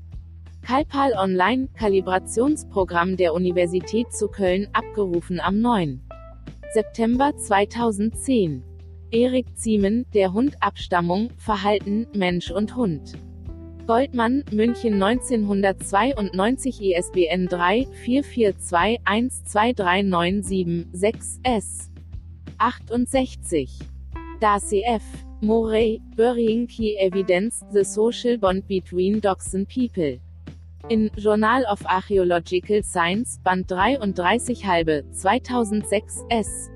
Kalpal 0.71 1.13
Online, 1.15 1.67
Kalibrationsprogramm 1.75 3.17
der 3.17 3.35
Universität 3.35 4.13
zu 4.13 4.29
Köln, 4.29 4.69
abgerufen 4.73 5.41
am 5.41 5.61
9. 5.61 6.01
September 6.73 7.37
2010. 7.37 8.63
Erik 9.11 9.47
Ziemen, 9.59 10.07
der 10.15 10.33
Hund 10.33 10.55
Abstammung, 10.61 11.31
Verhalten, 11.39 12.07
Mensch 12.15 12.53
und 12.53 12.77
Hund. 12.77 13.15
Goldmann, 13.89 14.45
München 14.53 15.03
1992 15.03 16.81
ISBN 16.81 17.49
3 17.49 17.89
442 18.05 19.01
123976 19.05 20.87
6 20.93 21.41
S. 21.43 21.91
68. 22.59 23.77
Darcy 24.39 24.85
F. 24.87 25.03
Morey, 25.41 26.01
Burying 26.15 26.69
Key 26.69 26.95
Evidence, 26.97 27.65
The 27.73 27.83
Social 27.83 28.39
Bond 28.39 28.69
Between 28.69 29.21
Dogs 29.21 29.53
and 29.53 29.67
People. 29.69 30.21
In 30.89 31.11
Journal 31.17 31.65
of 31.69 31.85
Archaeological 31.87 32.83
Science, 32.83 33.39
Band 33.45 33.69
33 33.69 34.65
halbe, 34.65 35.05
2006, 35.13 36.25
S. 36.31 36.71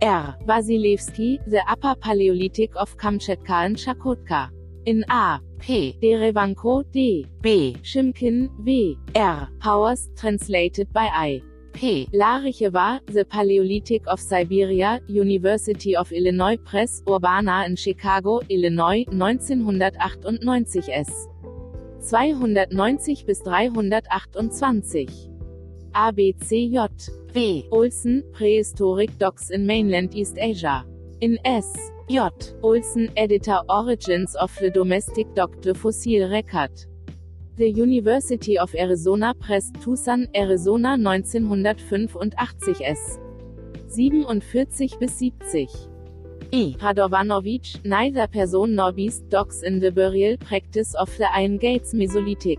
R. 0.00 0.38
Wasilewski, 0.46 1.38
The 1.46 1.60
Upper 1.70 1.96
Paleolithic 1.96 2.74
of 2.76 2.96
Kamchatka 2.96 3.66
and 3.66 3.76
Chakotka. 3.76 4.48
In 4.86 5.04
A. 5.10 5.38
P. 5.58 5.98
Derevanko 6.02 6.84
D. 6.90 7.26
B. 7.42 7.76
Shimkin 7.82 8.48
W. 8.56 8.96
R. 9.14 9.50
Powers, 9.60 10.08
translated 10.16 10.90
by 10.94 11.10
I. 11.12 11.42
P. 11.74 12.08
Lariche 12.12 12.72
war, 12.72 13.00
The 13.06 13.24
Paleolithic 13.24 14.06
of 14.06 14.20
Siberia, 14.20 15.00
University 15.08 15.96
of 15.96 16.12
Illinois 16.12 16.56
Press, 16.56 17.02
Urbana 17.08 17.64
in 17.66 17.76
Chicago, 17.76 18.40
Illinois, 18.48 19.04
1998 19.10 20.88
S. 20.88 21.28
290 22.08 23.24
bis 23.26 23.40
328. 23.42 25.10
ABCJ. 25.94 27.10
W. 27.34 27.62
Olsen, 27.72 28.22
Prehistoric 28.32 29.18
Dogs 29.18 29.50
in 29.50 29.66
Mainland 29.66 30.14
East 30.14 30.38
Asia. 30.38 30.84
In 31.20 31.38
S. 31.44 31.90
J. 32.08 32.30
Olsen, 32.62 33.10
Editor 33.16 33.60
Origins 33.68 34.36
of 34.36 34.54
the 34.60 34.70
Domestic 34.70 35.34
Dog 35.34 35.60
Fossil 35.76 36.30
Record. 36.30 36.70
The 37.56 37.70
University 37.70 38.58
of 38.58 38.74
Arizona 38.74 39.32
Press, 39.32 39.70
Tucson, 39.80 40.26
Arizona 40.34 40.96
1985 40.96 42.80
S. 42.80 43.20
47 43.94 44.98
bis 44.98 45.18
70. 45.20 45.68
E. 46.50 46.74
Radovanovic, 46.80 47.78
neither 47.84 48.26
person 48.26 48.74
nor 48.74 48.90
beast 48.90 49.28
dogs 49.28 49.62
in 49.62 49.78
the 49.78 49.92
burial 49.92 50.36
practice 50.38 50.94
of 50.96 51.16
the 51.16 51.32
Iron 51.32 51.58
Gates 51.58 51.94
Mesolithic. 51.94 52.58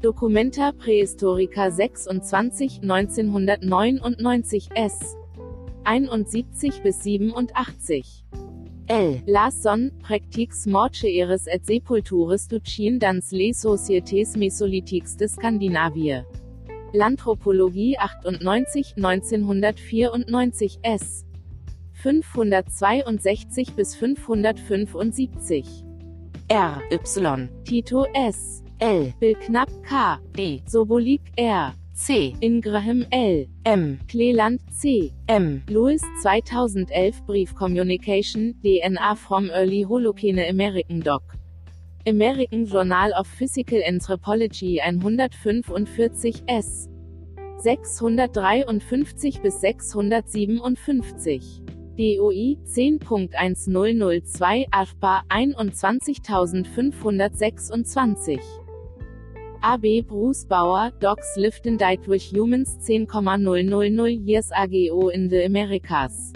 Documenta 0.00 0.72
Praehistorica 0.72 1.72
26, 1.72 2.82
1999 2.84 3.98
S. 4.76 5.16
71 5.84 6.82
bis 6.84 7.04
87. 7.04 8.24
L. 8.88 9.22
Larsson, 9.26 9.90
Practiques 10.00 10.66
mortuaires 10.66 11.32
et 11.32 11.60
sepultures 11.62 12.36
duchin 12.50 12.98
dans 12.98 13.20
les 13.32 13.54
sociétés 13.54 14.24
mésolithiques 14.36 15.16
de 15.18 15.26
Skandinavie. 15.26 16.22
L'Anthropologie 16.92 17.96
98, 17.98 18.96
1994 18.96 20.76
S. 20.82 21.24
562 22.02 23.74
bis 23.74 23.94
575. 23.94 25.84
R. 26.50 26.82
Y. 26.90 27.48
Tito 27.64 28.06
S. 28.14 28.62
L. 28.80 29.14
Bill 29.18 29.36
Knapp 29.46 29.70
K. 29.88 30.20
D. 30.34 30.62
Sobolik 30.66 31.22
R. 31.38 31.72
C. 31.96 32.34
Ingraham 32.42 33.06
L. 33.12 33.44
M. 33.64 34.00
Cleland 34.08 34.58
C. 34.68 35.12
M. 35.28 35.62
Lewis 35.68 36.02
2011 36.24 37.22
Brief 37.24 37.54
Communication, 37.54 38.52
DNA 38.64 39.16
from 39.16 39.48
Early 39.54 39.84
Holocene 39.84 40.50
American 40.50 40.98
Doc. 40.98 41.22
American 42.04 42.66
Journal 42.66 43.12
of 43.14 43.28
Physical 43.28 43.80
Anthropology 43.86 44.80
145 44.80 46.42
S. 46.48 46.88
653 47.62 49.38
bis 49.40 49.60
657. 49.60 51.62
DOI 51.96 52.56
10.1002 52.66 54.66
AFBA 54.72 55.22
21526 55.30 57.70
AB 59.66 60.02
Bruce 60.02 60.44
Bauer, 60.44 60.90
Dogs 61.00 61.26
lived 61.38 61.66
and 61.66 61.78
died 61.78 62.06
with 62.06 62.20
humans 62.20 62.76
10,000 62.86 64.26
years 64.26 64.50
ago 64.54 65.08
in 65.08 65.26
the 65.26 65.46
Americas. 65.46 66.34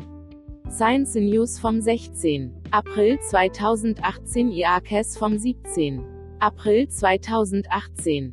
Science 0.71 1.15
News 1.15 1.59
vom 1.59 1.83
16. 1.83 2.51
April 2.73 3.19
2018 3.31 4.51
IACES 4.51 5.19
vom 5.19 5.37
17. 5.37 6.03
April 6.41 6.87
2018 6.87 8.33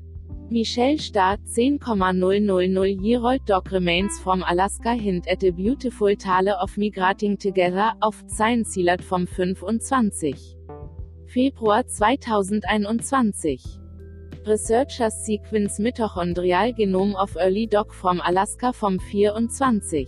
Michelle 0.49 0.97
Starr 0.97 1.39
10,000 1.43 3.03
Year-old 3.03 3.45
dog 3.45 3.69
remains 3.73 4.17
from 4.19 4.45
Alaska 4.47 4.93
hint 4.93 5.27
at 5.27 5.43
a 5.43 5.51
beautiful 5.51 6.15
tale 6.15 6.55
of 6.61 6.77
migrating 6.77 7.37
together, 7.37 7.91
auf 7.99 8.23
Science 8.27 8.77
vom 9.01 9.27
25. 9.27 10.55
Februar 11.27 11.85
2021. 11.85 13.84
Researchers 14.47 15.15
sequence 15.15 15.79
mitochondrial 15.79 16.71
genome 16.77 17.15
of 17.15 17.35
early 17.39 17.65
dog 17.65 17.91
from 17.91 18.21
Alaska 18.23 18.71
vom 18.71 18.99
24. 18.99 20.05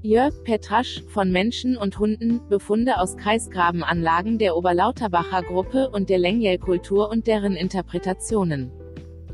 Jörg 0.00 0.32
Petrasch, 0.44 1.02
von 1.08 1.30
Menschen 1.30 1.76
und 1.76 1.98
Hunden, 1.98 2.40
Befunde 2.48 2.98
aus 2.98 3.18
Kreisgrabenanlagen 3.18 4.38
der 4.38 4.56
Oberlauterbacher 4.56 5.42
Gruppe 5.42 5.90
und 5.90 6.08
der 6.08 6.16
Lengyel-Kultur 6.18 7.10
und 7.10 7.26
deren 7.26 7.54
Interpretationen. 7.54 8.85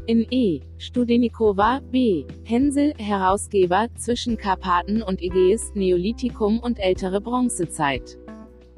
In 0.07 0.27
E. 0.31 0.61
Studenikova, 0.79 1.81
B. 1.93 2.25
Hensel, 2.45 2.93
Herausgeber, 2.99 3.87
zwischen 3.95 4.37
Karpaten 4.37 5.01
und 5.01 5.23
Ägäis, 5.23 5.71
Neolithikum 5.75 6.59
und 6.59 6.81
ältere 6.81 7.21
Bronzezeit. 7.21 8.19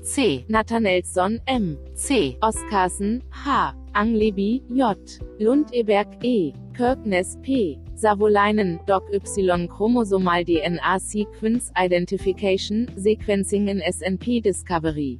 C. 0.04 0.44
Nathanaelson, 0.50 1.40
M. 1.46 1.78
C. 1.94 2.36
Oscarsen, 2.42 3.22
H. 3.32 3.74
Anglebi, 3.94 4.62
J. 4.68 5.18
Lundeberg, 5.40 6.22
E. 6.22 6.52
Kirkness, 6.74 7.42
P. 7.42 7.78
Savolainen, 7.94 8.84
Doc 8.84 9.04
Y 9.10 9.18
Chromosomal 9.66 10.44
DNA 10.44 11.00
Sequence 11.00 11.72
Identification, 11.76 12.86
Sequencing 12.98 13.68
in 13.68 13.80
SNP 13.80 14.42
Discovery. 14.42 15.18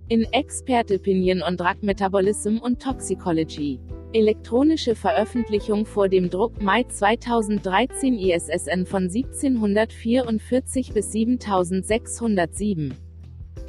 In 0.09 0.27
Expert 0.33 0.91
Opinion 0.91 1.43
on 1.43 1.59
Drug 1.59 1.83
Metabolism 1.83 2.59
und 2.59 2.81
Toxicology. 2.81 3.79
Elektronische 4.15 4.95
Veröffentlichung 4.95 5.85
vor 5.85 6.09
dem 6.09 6.31
Druck 6.31 6.63
Mai 6.63 6.85
2013 6.85 8.15
ISSN 8.15 8.87
von 8.87 9.11
1744 9.11 10.95
bis 10.95 11.13
7607. 11.13 12.95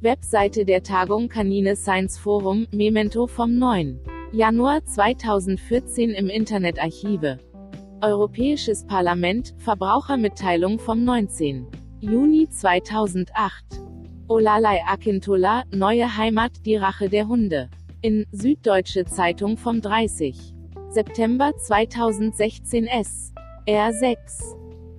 Webseite 0.00 0.64
der 0.64 0.82
Tagung 0.82 1.28
Canine 1.28 1.76
Science 1.76 2.18
Forum, 2.18 2.66
Memento 2.72 3.28
vom 3.28 3.56
9. 3.56 4.00
Januar 4.32 4.84
2014 4.84 6.10
im 6.10 6.28
Internetarchive. 6.28 7.38
Europäisches 8.02 8.86
Parlament, 8.86 9.54
Verbrauchermitteilung 9.56 10.78
vom 10.78 11.02
19. 11.02 11.66
Juni 12.00 12.46
2008. 12.46 13.80
Olalai 14.28 14.82
Akintola, 14.86 15.64
Neue 15.72 16.18
Heimat, 16.18 16.66
die 16.66 16.76
Rache 16.76 17.08
der 17.08 17.26
Hunde. 17.26 17.70
In 18.02 18.26
Süddeutsche 18.32 19.06
Zeitung 19.06 19.56
vom 19.56 19.80
30. 19.80 20.36
September 20.90 21.56
2016 21.56 22.86
S. 22.86 23.32
R6. 23.66 24.16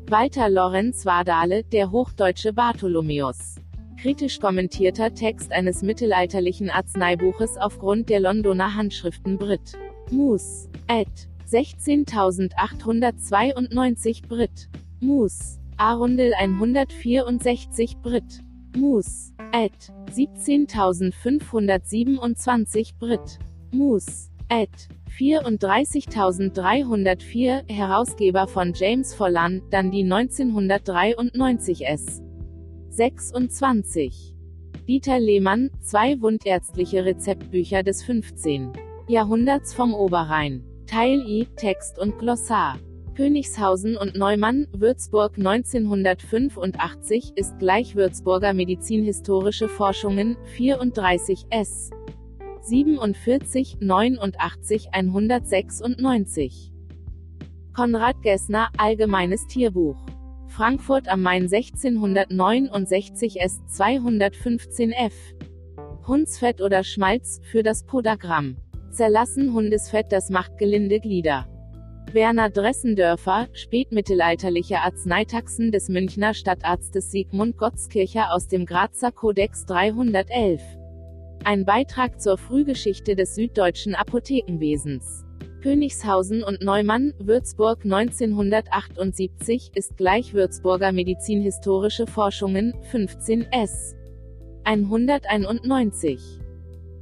Walter 0.10 0.50
Lorenz 0.50 1.06
Wardale, 1.06 1.64
der 1.66 1.92
hochdeutsche 1.92 2.52
Bartholomäus. 2.52 3.56
Kritisch 4.02 4.40
kommentierter 4.40 5.14
Text 5.14 5.52
eines 5.52 5.84
mittelalterlichen 5.84 6.72
Arzneibuches 6.72 7.58
aufgrund 7.58 8.10
der 8.10 8.22
Londoner 8.22 8.74
Handschriften 8.74 9.38
Brit. 9.38 9.78
Mus. 10.10 10.68
Ed. 10.88 11.30
16.892 11.48 14.28
Brit. 14.28 14.68
Mus. 15.00 15.60
Arundel 15.78 16.34
164 16.38 18.02
Brit. 18.02 18.44
Mus. 18.76 19.32
Ed. 19.54 19.72
17.527 20.12 22.98
Brit. 23.00 23.40
Mus. 23.72 24.30
Ed. 24.50 24.90
34.304, 25.18 27.72
Herausgeber 27.72 28.48
von 28.48 28.74
James 28.74 29.14
Follan, 29.14 29.62
dann 29.72 29.92
die 29.92 30.04
1993 30.04 31.88
S. 31.88 32.22
26. 32.90 34.36
Dieter 34.88 35.20
Lehmann, 35.20 35.70
zwei 35.82 36.20
wundärztliche 36.22 37.06
Rezeptbücher 37.06 37.84
des 37.84 38.04
15. 38.04 38.74
Jahrhunderts 39.08 39.74
vom 39.74 39.94
Oberrhein. 39.94 40.66
Teil 40.88 41.20
I, 41.28 41.48
Text 41.58 42.00
und 42.00 42.18
Glossar. 42.18 42.80
Königshausen 43.14 43.98
und 43.98 44.16
Neumann, 44.16 44.68
Würzburg 44.72 45.38
1985, 45.38 47.34
ist 47.36 47.60
gleich 47.60 47.98
Würzburger 47.98 48.54
Medizinhistorische 48.54 49.68
Forschungen, 49.68 50.38
34 50.56 51.48
S. 51.50 51.90
47, 52.62 53.80
89, 53.82 54.88
196. 54.94 56.72
Konrad 57.76 58.22
Gessner, 58.22 58.70
Allgemeines 58.78 59.46
Tierbuch. 59.48 59.98
Frankfurt 60.48 61.10
am 61.10 61.22
Main 61.22 61.54
1669 61.54 63.42
S 63.42 63.60
215 63.68 64.94
F. 64.94 65.14
Hundsfett 66.08 66.62
oder 66.62 66.86
Schmalz, 66.86 67.42
für 67.44 67.62
das 67.62 67.84
Podagramm. 67.84 68.56
Zerlassen 68.98 69.54
Hundesfett 69.54 70.12
das 70.12 70.32
macht 70.32 70.58
gelinde 70.58 71.00
Glieder. 71.00 71.46
Werner 72.14 72.50
Dressendörfer, 72.50 73.48
spätmittelalterliche 73.54 74.80
Arzneitaxen 74.80 75.72
des 75.72 75.88
Münchner 75.88 76.34
Stadtarztes 76.34 77.12
Sigmund 77.12 77.60
Gottskircher 77.60 78.34
aus 78.34 78.48
dem 78.48 78.66
Grazer 78.66 79.12
Kodex 79.12 79.68
311. 79.68 80.60
Ein 81.44 81.64
Beitrag 81.64 82.20
zur 82.20 82.40
Frühgeschichte 82.40 83.16
des 83.16 83.36
süddeutschen 83.36 83.94
Apothekenwesens. 83.94 85.26
Königshausen 85.62 86.42
und 86.42 86.64
Neumann, 86.64 87.14
Würzburg 87.20 87.84
1978, 87.84 89.74
ist 89.76 89.96
gleich 89.96 90.34
Würzburger 90.34 90.92
Medizinhistorische 90.92 92.08
Forschungen, 92.08 92.74
15 92.90 93.46
s. 93.52 93.96
191. 94.64 96.40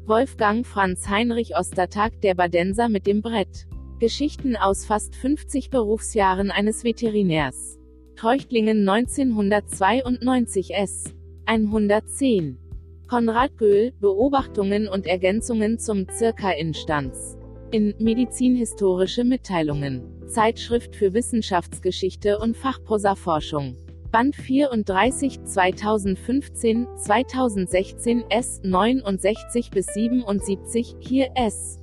Wolfgang 0.07 0.67
Franz 0.67 1.09
Heinrich 1.09 1.57
Ostertag 1.57 2.21
Der 2.21 2.35
Badenser 2.35 2.89
mit 2.89 3.07
dem 3.07 3.23
Brett. 3.23 3.65
Geschichten 3.99 4.55
aus 4.55 4.85
fast 4.85 5.15
50 5.15 5.71
Berufsjahren 5.71 6.51
eines 6.51 6.83
Veterinärs. 6.83 7.79
Treuchtlingen 8.15 8.87
1992 8.87 10.75
s. 10.75 11.05
110. 11.47 12.59
Konrad 13.07 13.57
Göhl, 13.57 13.93
Beobachtungen 13.99 14.87
und 14.87 15.07
Ergänzungen 15.07 15.79
zum 15.79 16.05
Circa-Instanz. 16.07 17.35
In 17.71 17.95
Medizinhistorische 17.97 19.23
Mitteilungen. 19.23 20.03
Zeitschrift 20.27 20.95
für 20.95 21.13
Wissenschaftsgeschichte 21.13 22.37
und 22.37 22.55
Fachprosaforschung. 22.55 23.75
Band 24.15 24.33
34 24.33 25.43
2015, 25.43 26.87
2016 26.95 28.23
S 28.29 28.61
69 28.63 29.71
bis 29.71 29.87
77, 29.87 30.95
hier 30.99 31.31
S 31.35 31.81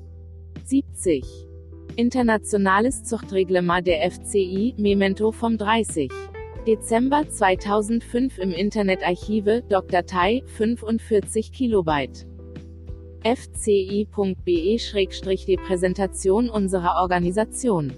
70. 0.64 1.26
Internationales 1.96 3.04
Zuchtreglement 3.04 3.86
der 3.86 4.10
FCI, 4.10 4.74
Memento 4.78 5.30
vom 5.30 5.58
30. 5.58 6.10
Dezember 6.66 7.28
2005 7.28 8.38
im 8.38 8.52
Internetarchive, 8.52 9.62
Datei 9.68 10.42
45 10.56 11.52
Kilobyte. 11.52 12.26
fci.be-die 13.24 14.78
Präsentation 15.58 16.48
unserer 16.48 17.02
Organisation. 17.02 17.92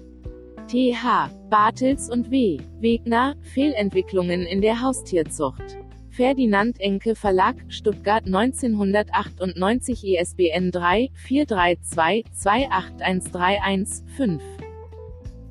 TH, 0.67 1.29
Bartels 1.49 2.09
und 2.09 2.31
W. 2.31 2.59
Wegner, 2.79 3.35
Fehlentwicklungen 3.41 4.41
in 4.41 4.61
der 4.61 4.81
Haustierzucht. 4.81 5.77
Ferdinand 6.09 6.79
Enke 6.79 7.13
Verlag, 7.13 7.55
Stuttgart 7.67 8.25
1998 8.25 10.03
ISBN 10.05 10.71
3 10.71 11.09
432 11.13 12.25
28131 12.33 14.05
5. 14.15 14.43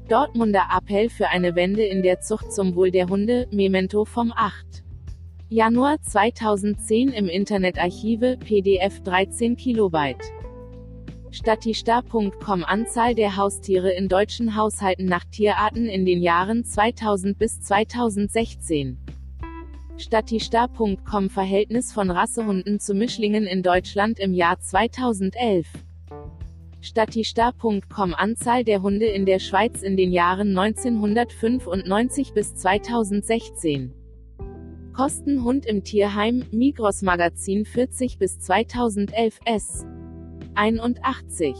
Dortmunder 0.08 0.64
Appell 0.76 1.08
für 1.08 1.28
eine 1.28 1.54
Wende 1.54 1.84
in 1.84 2.02
der 2.02 2.20
Zucht 2.20 2.52
zum 2.52 2.74
Wohl 2.74 2.90
der 2.90 3.08
Hunde, 3.08 3.46
Memento 3.52 4.04
vom 4.04 4.32
8. 4.34 4.82
Januar 5.48 6.02
2010 6.02 7.10
im 7.10 7.28
Internetarchive, 7.28 8.36
PDF 8.38 9.02
13 9.02 9.56
Kilobyte. 9.56 10.24
Statista.com 11.34 12.62
Anzahl 12.62 13.16
der 13.16 13.36
Haustiere 13.36 13.90
in 13.90 14.06
deutschen 14.06 14.54
Haushalten 14.54 15.06
nach 15.06 15.24
Tierarten 15.24 15.86
in 15.86 16.06
den 16.06 16.22
Jahren 16.22 16.64
2000 16.64 17.36
bis 17.36 17.60
2016. 17.60 18.98
Statista.com 19.98 21.30
Verhältnis 21.30 21.92
von 21.92 22.12
Rassehunden 22.12 22.78
zu 22.78 22.94
Mischlingen 22.94 23.48
in 23.48 23.64
Deutschland 23.64 24.20
im 24.20 24.32
Jahr 24.32 24.60
2011. 24.60 25.66
Statista.com 26.80 28.14
Anzahl 28.14 28.62
der 28.62 28.82
Hunde 28.82 29.06
in 29.06 29.26
der 29.26 29.40
Schweiz 29.40 29.82
in 29.82 29.96
den 29.96 30.12
Jahren 30.12 30.56
1995 30.56 32.32
bis 32.32 32.54
2016. 32.54 33.92
Kosten 34.92 35.42
Hund 35.42 35.66
im 35.66 35.82
Tierheim, 35.82 36.44
Migros 36.52 37.02
Magazin 37.02 37.64
40 37.64 38.18
bis 38.18 38.38
2011 38.38 39.40
S. 39.46 39.84
81. 40.54 41.54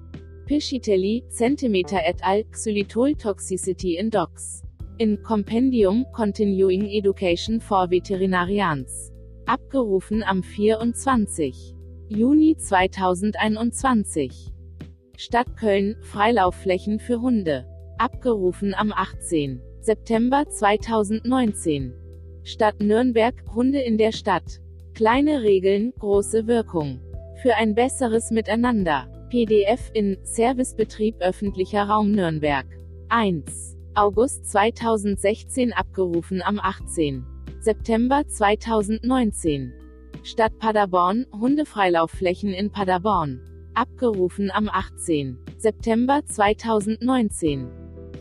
Pischitelli, 0.51 1.23
Centimeter 1.29 2.01
et 2.05 2.25
al., 2.25 2.43
Xylitol 2.51 3.15
Toxicity 3.15 3.97
in 3.97 4.11
Dogs. 4.11 4.65
In 4.99 5.23
Compendium 5.23 6.05
Continuing 6.13 6.91
Education 6.91 7.61
for 7.61 7.89
Veterinarians. 7.89 9.13
Abgerufen 9.47 10.25
am 10.25 10.43
24. 10.43 11.77
Juni 12.09 12.57
2021. 12.57 14.53
Stadt 15.17 15.57
Köln, 15.57 15.95
Freilaufflächen 16.01 16.99
für 16.99 17.21
Hunde. 17.21 17.65
Abgerufen 17.99 18.75
am 18.75 18.93
18. 18.93 19.63
September 19.79 20.49
2019. 20.49 21.95
Stadt 22.43 22.81
Nürnberg, 22.81 23.37
Hunde 23.55 23.79
in 23.79 23.99
der 23.99 24.11
Stadt. 24.11 24.61
Kleine 24.95 25.43
Regeln, 25.43 25.93
große 26.01 26.49
Wirkung. 26.49 26.99
Für 27.41 27.55
ein 27.55 27.77
besseres 27.77 28.33
Miteinander. 28.33 29.20
PDF 29.31 29.93
in 29.95 30.19
Servicebetrieb 30.25 31.21
öffentlicher 31.21 31.85
Raum 31.85 32.11
Nürnberg. 32.11 32.67
1. 33.11 33.77
August 33.95 34.45
2016 34.51 35.73
abgerufen 35.73 36.43
am 36.43 36.59
18. 36.59 37.25
September 37.61 38.27
2019. 38.27 39.73
Stadt 40.25 40.59
Paderborn, 40.59 41.27
Hundefreilaufflächen 41.33 42.53
in 42.53 42.73
Paderborn. 42.73 43.41
Abgerufen 43.75 44.51
am 44.51 44.69
18. 44.69 45.39
September 45.59 46.23
2019. 46.27 47.69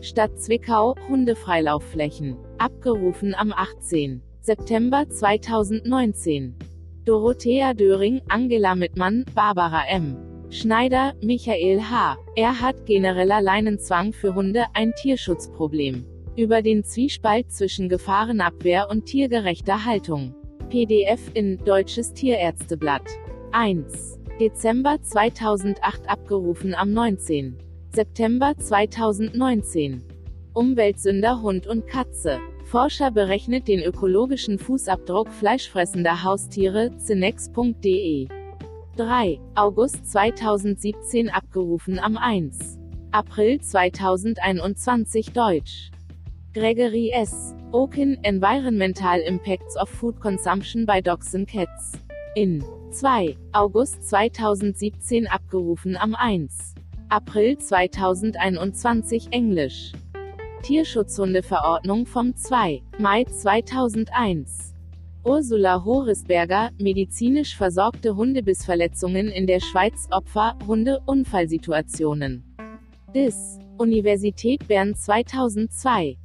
Stadt 0.02 0.40
Zwickau, 0.40 0.94
Hundefreilaufflächen. 1.08 2.36
Abgerufen 2.58 3.34
am 3.34 3.52
18. 3.52 4.22
September 4.42 5.08
2019. 5.08 6.54
Dorothea 7.04 7.74
Döring, 7.74 8.20
Angela 8.28 8.76
Mittmann, 8.76 9.24
Barbara 9.34 9.88
M. 9.88 10.29
Schneider, 10.52 11.14
Michael 11.22 11.80
H. 11.80 12.18
Er 12.34 12.60
hat 12.60 12.84
genereller 12.84 13.40
Leinenzwang 13.40 14.12
für 14.12 14.34
Hunde, 14.34 14.64
ein 14.74 14.92
Tierschutzproblem 14.94 16.04
über 16.36 16.60
den 16.60 16.82
Zwiespalt 16.82 17.52
zwischen 17.52 17.88
Gefahrenabwehr 17.88 18.88
und 18.90 19.04
tiergerechter 19.04 19.84
Haltung. 19.84 20.34
PDF 20.68 21.20
in 21.34 21.58
Deutsches 21.58 22.14
Tierärzteblatt. 22.14 23.04
1. 23.52 24.18
Dezember 24.40 25.00
2008 25.00 26.08
abgerufen 26.08 26.74
am 26.74 26.92
19. 26.92 27.56
September 27.94 28.54
2019. 28.56 30.02
Umweltsünder 30.52 31.42
Hund 31.42 31.68
und 31.68 31.86
Katze. 31.86 32.40
Forscher 32.64 33.12
berechnet 33.12 33.68
den 33.68 33.82
ökologischen 33.82 34.58
Fußabdruck 34.58 35.28
fleischfressender 35.28 36.24
Haustiere, 36.24 36.90
cinex.de. 36.96 38.39
3. 38.96 39.40
August 39.54 40.04
2017 40.12 41.30
abgerufen 41.30 41.98
am 42.00 42.16
1. 42.16 42.50
April 43.12 43.58
2021 43.58 45.32
Deutsch. 45.32 45.90
Gregory 46.52 47.10
S. 47.12 47.54
Oken, 47.72 48.18
Environmental 48.24 49.20
Impacts 49.20 49.76
of 49.76 49.88
Food 49.88 50.20
Consumption 50.20 50.86
by 50.86 51.00
Dogs 51.00 51.34
and 51.34 51.46
Cats. 51.46 51.92
In 52.34 52.64
2. 52.90 53.36
August 53.52 54.02
2017 54.10 55.28
abgerufen 55.28 55.96
am 55.96 56.14
1. 56.14 56.48
April 57.10 57.56
2021 57.56 59.28
Englisch. 59.30 59.92
Tierschutzhundeverordnung 60.62 62.06
vom 62.06 62.34
2. 62.34 62.82
Mai 62.98 63.24
2001. 63.24 64.69
Ursula 65.22 65.84
Horisberger, 65.84 66.70
medizinisch 66.78 67.54
versorgte 67.54 68.16
Hundebissverletzungen 68.16 69.28
in 69.28 69.46
der 69.46 69.60
Schweiz 69.60 70.08
Opfer, 70.10 70.56
Hunde-Unfallsituationen. 70.66 72.42
DIS. 73.14 73.58
Universität 73.76 74.66
Bern 74.66 74.94
2002. 74.94 76.16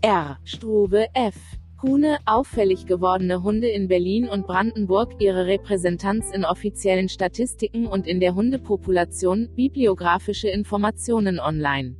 R. 0.00 0.38
Struve 0.44 1.06
F. 1.14 1.34
Kuhne, 1.76 2.18
auffällig 2.24 2.86
gewordene 2.86 3.42
Hunde 3.42 3.68
in 3.68 3.88
Berlin 3.88 4.28
und 4.28 4.46
Brandenburg, 4.46 5.16
ihre 5.18 5.46
Repräsentanz 5.46 6.30
in 6.30 6.44
offiziellen 6.44 7.08
Statistiken 7.08 7.86
und 7.86 8.06
in 8.06 8.20
der 8.20 8.36
Hundepopulation, 8.36 9.48
bibliografische 9.56 10.48
Informationen 10.48 11.40
online. 11.40 11.96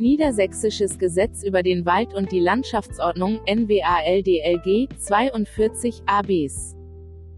Niedersächsisches 0.00 0.98
Gesetz 0.98 1.42
über 1.42 1.62
den 1.62 1.84
Wald 1.84 2.14
und 2.14 2.32
die 2.32 2.40
Landschaftsordnung 2.40 3.38
NWALDLG 3.46 4.88
42 4.96 6.02
ABs 6.06 6.74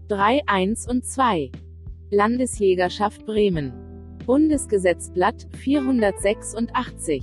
3, 0.07 0.43
1 0.45 0.87
und 0.87 1.05
2. 1.05 1.51
Landesjägerschaft 2.09 3.25
Bremen. 3.25 3.73
Bundesgesetzblatt 4.25 5.45
486. 5.57 7.21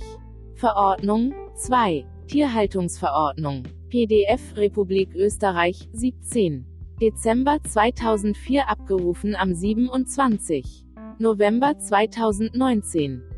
Verordnung 0.53 1.33
2. 1.55 2.05
Tierhaltungsverordnung. 2.27 3.63
PDF 3.89 4.55
Republik 4.57 5.15
Österreich 5.15 5.89
17. 5.91 6.67
Dezember 7.01 7.57
2004 7.63 8.69
abgerufen 8.69 9.35
am 9.35 9.55
27. 9.55 10.85
November 11.17 11.79
2019. 11.79 13.30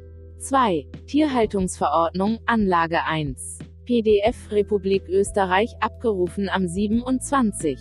2. 0.43 0.85
Tierhaltungsverordnung, 1.07 2.39
Anlage 2.45 3.01
1. 3.05 3.59
PDF 3.85 4.51
Republik 4.51 5.07
Österreich 5.07 5.73
abgerufen 5.79 6.49
am 6.49 6.67
27. 6.67 7.79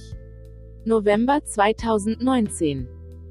November 0.85 1.45
2019. 1.45 2.87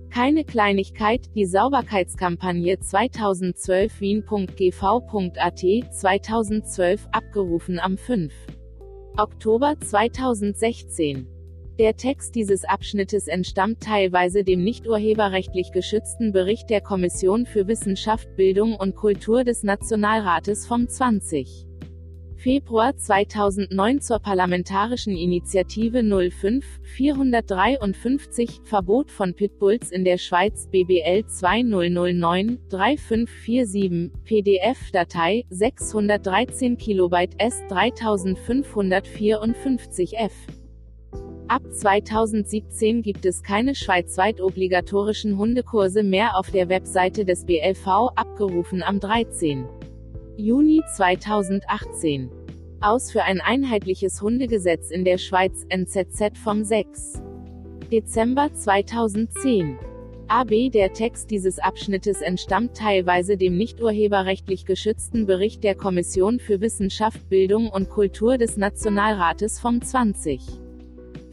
Keine 0.09 0.43
Kleinigkeit, 0.43 1.33
die 1.33 1.45
Sauberkeitskampagne 1.45 2.77
2012 2.79 4.01
wien.gv.at 4.01 5.59
2012 5.59 7.07
abgerufen 7.13 7.79
am 7.79 7.97
5. 7.97 8.33
Oktober 9.15 9.75
2016. 9.79 11.40
Der 11.81 11.97
Text 11.97 12.35
dieses 12.35 12.63
Abschnittes 12.63 13.25
entstammt 13.25 13.81
teilweise 13.81 14.43
dem 14.43 14.63
nicht 14.63 14.85
urheberrechtlich 14.85 15.71
geschützten 15.71 16.31
Bericht 16.31 16.69
der 16.69 16.79
Kommission 16.79 17.47
für 17.47 17.67
Wissenschaft, 17.67 18.35
Bildung 18.35 18.75
und 18.75 18.95
Kultur 18.95 19.43
des 19.43 19.63
Nationalrates 19.63 20.67
vom 20.67 20.87
20. 20.87 21.65
Februar 22.35 22.95
2009 22.95 23.99
zur 23.99 24.19
Parlamentarischen 24.19 25.17
Initiative 25.17 26.03
05 26.03 26.63
453 26.83 28.59
Verbot 28.63 29.09
von 29.09 29.33
Pitbulls 29.33 29.89
in 29.89 30.05
der 30.05 30.19
Schweiz 30.19 30.67
BBL 30.69 31.25
2009 31.25 32.59
3547 32.69 34.11
PDF-Datei 34.23 35.45
613 35.49 36.77
KB 36.77 37.27
S 37.39 37.63
3554 37.69 40.19
F 40.19 40.60
Ab 41.51 41.63
2017 41.69 43.01
gibt 43.01 43.25
es 43.25 43.43
keine 43.43 43.75
schweizweit 43.75 44.39
obligatorischen 44.39 45.37
Hundekurse 45.37 46.01
mehr 46.01 46.37
auf 46.37 46.49
der 46.49 46.69
Webseite 46.69 47.25
des 47.25 47.45
BLV, 47.45 47.87
abgerufen 48.15 48.81
am 48.81 49.01
13. 49.01 49.65
Juni 50.37 50.81
2018. 50.95 52.31
Aus 52.79 53.11
für 53.11 53.23
ein 53.23 53.41
einheitliches 53.41 54.21
Hundegesetz 54.21 54.91
in 54.91 55.03
der 55.03 55.17
Schweiz 55.17 55.65
NZZ 55.67 56.37
vom 56.41 56.63
6. 56.63 57.21
Dezember 57.91 58.53
2010. 58.53 59.77
AB 60.29 60.69
Der 60.69 60.93
Text 60.93 61.31
dieses 61.31 61.59
Abschnittes 61.59 62.21
entstammt 62.21 62.77
teilweise 62.77 63.35
dem 63.35 63.57
nicht 63.57 63.81
urheberrechtlich 63.81 64.65
geschützten 64.65 65.25
Bericht 65.25 65.65
der 65.65 65.75
Kommission 65.75 66.39
für 66.39 66.61
Wissenschaft, 66.61 67.27
Bildung 67.27 67.69
und 67.69 67.89
Kultur 67.89 68.37
des 68.37 68.55
Nationalrates 68.55 69.59
vom 69.59 69.81
20. 69.81 70.60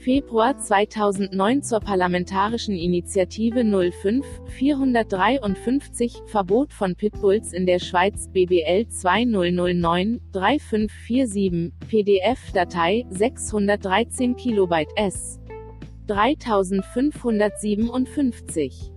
Februar 0.09 0.57
2009 0.57 1.63
zur 1.63 1.81
Parlamentarischen 1.81 2.75
Initiative 2.75 3.63
05 3.63 4.25
453 4.47 6.23
Verbot 6.25 6.73
von 6.73 6.97
Pitbulls 6.97 7.53
in 7.53 7.67
der 7.67 7.79
Schweiz 7.79 8.31
BBL 8.33 8.89
2009 8.89 10.23
3547 10.33 11.73
PDF-Datei 11.87 13.05
613 13.11 14.35
KB 14.35 14.87
S 14.97 15.41
3557 16.07 18.91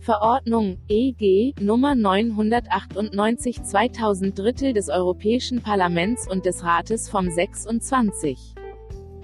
Verordnung 0.00 0.78
EG 0.88 1.54
Nummer 1.60 1.94
998 1.94 3.62
2000 3.62 4.36
Drittel 4.36 4.72
des 4.72 4.88
Europäischen 4.88 5.62
Parlaments 5.62 6.28
und 6.28 6.44
des 6.44 6.64
Rates 6.64 7.08
vom 7.08 7.30
26. 7.30 8.56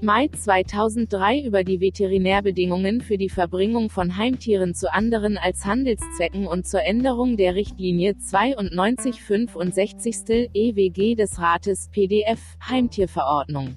Mai 0.02 0.28
2003 0.28 1.40
über 1.40 1.64
die 1.64 1.80
Veterinärbedingungen 1.80 3.00
für 3.00 3.16
die 3.16 3.30
Verbringung 3.30 3.88
von 3.88 4.18
Heimtieren 4.18 4.74
zu 4.74 4.92
anderen 4.92 5.38
als 5.38 5.64
Handelszwecken 5.64 6.46
und 6.46 6.66
zur 6.66 6.82
Änderung 6.82 7.38
der 7.38 7.54
Richtlinie 7.54 8.18
92 8.18 9.22
65 9.22 10.50
EWG 10.52 11.14
des 11.14 11.40
Rates 11.40 11.88
PDF 11.92 12.40
Heimtierverordnung. 12.68 13.74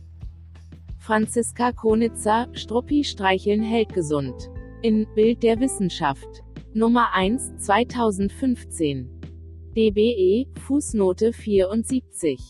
Franziska 0.98 1.72
Konitzer, 1.72 2.50
Struppi 2.52 3.06
streicheln 3.06 3.64
hält 3.64 3.94
gesund. 3.94 4.52
In 4.82 5.08
Bild 5.16 5.42
der 5.42 5.62
Wissenschaft. 5.62 6.44
Nummer 6.74 7.14
1 7.14 7.60
2015. 7.60 9.10
DBE, 9.74 10.48
Fußnote 10.68 11.32
74. 11.32 12.42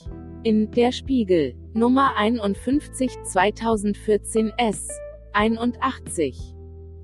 In 0.43 0.71
Der 0.71 0.91
Spiegel. 0.91 1.53
Nummer 1.79 2.17
51 2.17 3.23
2014 3.23 4.51
S. 4.57 4.89
81. 5.31 6.53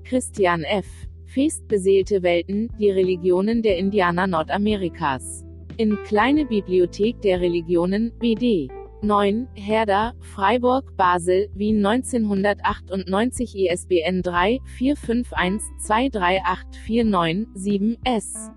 Christian 0.04 0.64
F. 0.64 0.84
Festbeseelte 1.24 2.22
Welten, 2.22 2.68
die 2.78 2.90
Religionen 2.90 3.62
der 3.62 3.78
Indianer 3.78 4.26
Nordamerikas. 4.26 5.46
In 5.78 5.96
Kleine 6.04 6.44
Bibliothek 6.44 7.22
der 7.22 7.40
Religionen, 7.40 8.12
BD. 8.18 8.68
9, 9.00 9.48
Herder, 9.54 10.12
Freiburg, 10.20 10.94
Basel, 10.98 11.48
Wien 11.54 11.82
1998 11.86 13.56
ISBN 13.56 14.20
3 14.20 14.60
451 14.76 15.62
23849 15.86 17.46
7 17.54 17.96
S. 18.04 18.50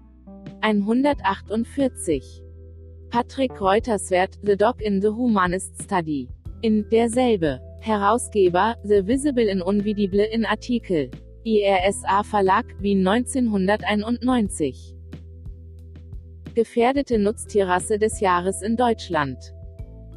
148. 0.59 2.48
Patrick 3.09 3.59
Reuterswert, 3.59 4.37
The 4.43 4.55
Dog 4.55 4.81
in 4.81 4.99
the 5.01 5.11
Humanist 5.11 5.81
Study. 5.81 6.29
In 6.61 6.87
derselbe. 6.89 7.59
Herausgeber, 7.81 8.75
The 8.83 9.01
Visible 9.01 9.49
in 9.49 9.63
Unvidible 9.63 10.29
in 10.31 10.45
Artikel. 10.45 11.09
IRSA 11.43 12.23
Verlag, 12.23 12.65
Wien 12.79 13.03
1991. 13.07 14.93
Gefährdete 16.53 17.17
Nutztierrasse 17.17 17.97
des 17.97 18.19
Jahres 18.19 18.61
in 18.61 18.75
Deutschland. 18.77 19.53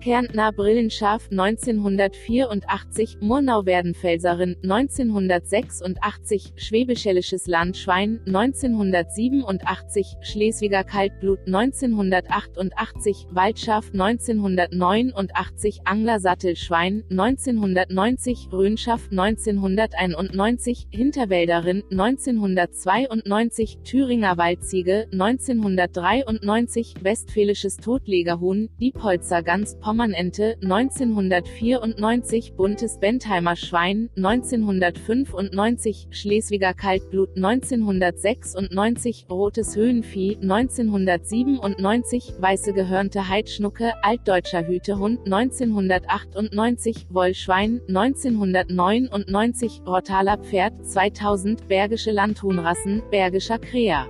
Kärntner 0.02 0.50
Brillenschaf 0.50 1.31
1984, 1.31 3.18
Murnau-Werdenfelserin 3.20 4.56
1986, 4.64 6.55
Schwäbischellisches 6.56 7.47
Landschwein 7.47 8.18
1987, 8.26 10.16
Schleswiger 10.22 10.82
Kaltblut 10.82 11.39
1988, 11.47 13.28
Waldschaf 13.31 13.92
1989, 13.92 15.82
Anglersattelschwein 15.84 17.05
1990, 17.08 18.48
Rhönschaf 18.50 19.02
1991, 19.12 20.89
Hinterwälderin 20.90 21.84
1992, 21.92 23.78
Thüringer 23.84 24.36
Waldziege 24.36 25.06
1993, 25.12 26.94
Westfälisches 27.02 27.76
Totlegerhuhn, 27.76 28.68
Diepholzer 28.81 29.44
Gans 29.44 29.78
Pommernente, 29.92 30.56
1994 30.62 32.54
Buntes 32.56 32.98
Bentheimer 32.98 33.56
Schwein, 33.56 34.08
1995 34.16 36.06
Schleswiger 36.08 36.72
Kaltblut 36.72 37.36
1996 37.36 39.26
Rotes 39.28 39.76
Höhenvieh 39.76 40.38
1997 40.40 42.36
Weiße 42.38 42.72
gehörnte 42.72 43.28
Heidschnucke, 43.28 43.92
Altdeutscher 44.02 44.66
Hütehund 44.66 45.26
1998 45.30 47.08
Wollschwein 47.10 47.82
1999 47.86 49.82
Rottaler 49.86 50.38
Pferd 50.38 50.86
2000 50.86 51.68
Bergische 51.68 52.12
Landhuhnrassen, 52.12 53.02
Bergischer 53.10 53.58
Krea 53.58 54.06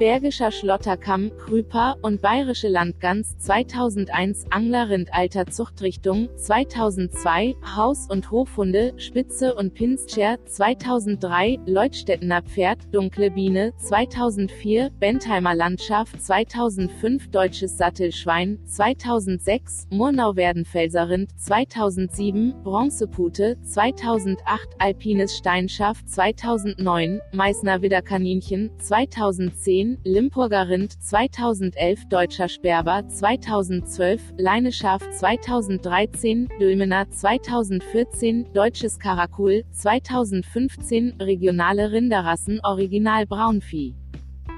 Bergischer 0.00 0.50
Schlotterkamm, 0.50 1.30
Krüper 1.36 1.94
und 2.00 2.22
Bayerische 2.22 2.68
Landgans 2.68 3.36
2001 3.36 4.46
Anglerrind 4.48 5.12
alter 5.12 5.44
Zuchtrichtung 5.44 6.30
2002 6.38 7.54
Haus- 7.76 8.08
und 8.08 8.30
Hofhunde 8.30 8.94
Spitze 8.96 9.54
und 9.54 9.74
Pinscher 9.74 10.38
2003 10.46 11.58
Leutstettener 11.66 12.40
Pferd 12.40 12.78
Dunkle 12.94 13.30
Biene 13.30 13.74
2004 13.76 14.88
Bentheimer 14.98 15.54
Landschaft 15.54 16.18
2005 16.18 17.28
Deutsches 17.30 17.76
Sattelschwein 17.76 18.58
2006 18.64 19.86
Murnau-Werdenfelser-Rind 19.90 21.38
2007 21.38 22.54
Bronzepute 22.62 23.58
2008 23.64 24.66
Alpines 24.78 25.36
Steinschaf 25.36 26.02
2009 26.06 27.20
Meißner 27.34 27.82
Widderkaninchen 27.82 28.70
2010 28.78 29.89
2010, 29.90 29.98
Limburger 30.04 30.68
Rind 30.68 30.92
2011, 31.02 32.08
Deutscher 32.08 32.48
Sperber 32.48 33.06
2012, 33.08 34.20
Leineschaf 34.36 35.08
2013, 35.10 36.48
Dülmener 36.60 37.08
2014, 37.08 38.52
Deutsches 38.52 38.98
Karakul 38.98 39.64
2015, 39.72 41.14
regionale 41.20 41.92
Rinderrassen 41.92 42.60
Original 42.62 43.26
Braunvieh. 43.26 43.99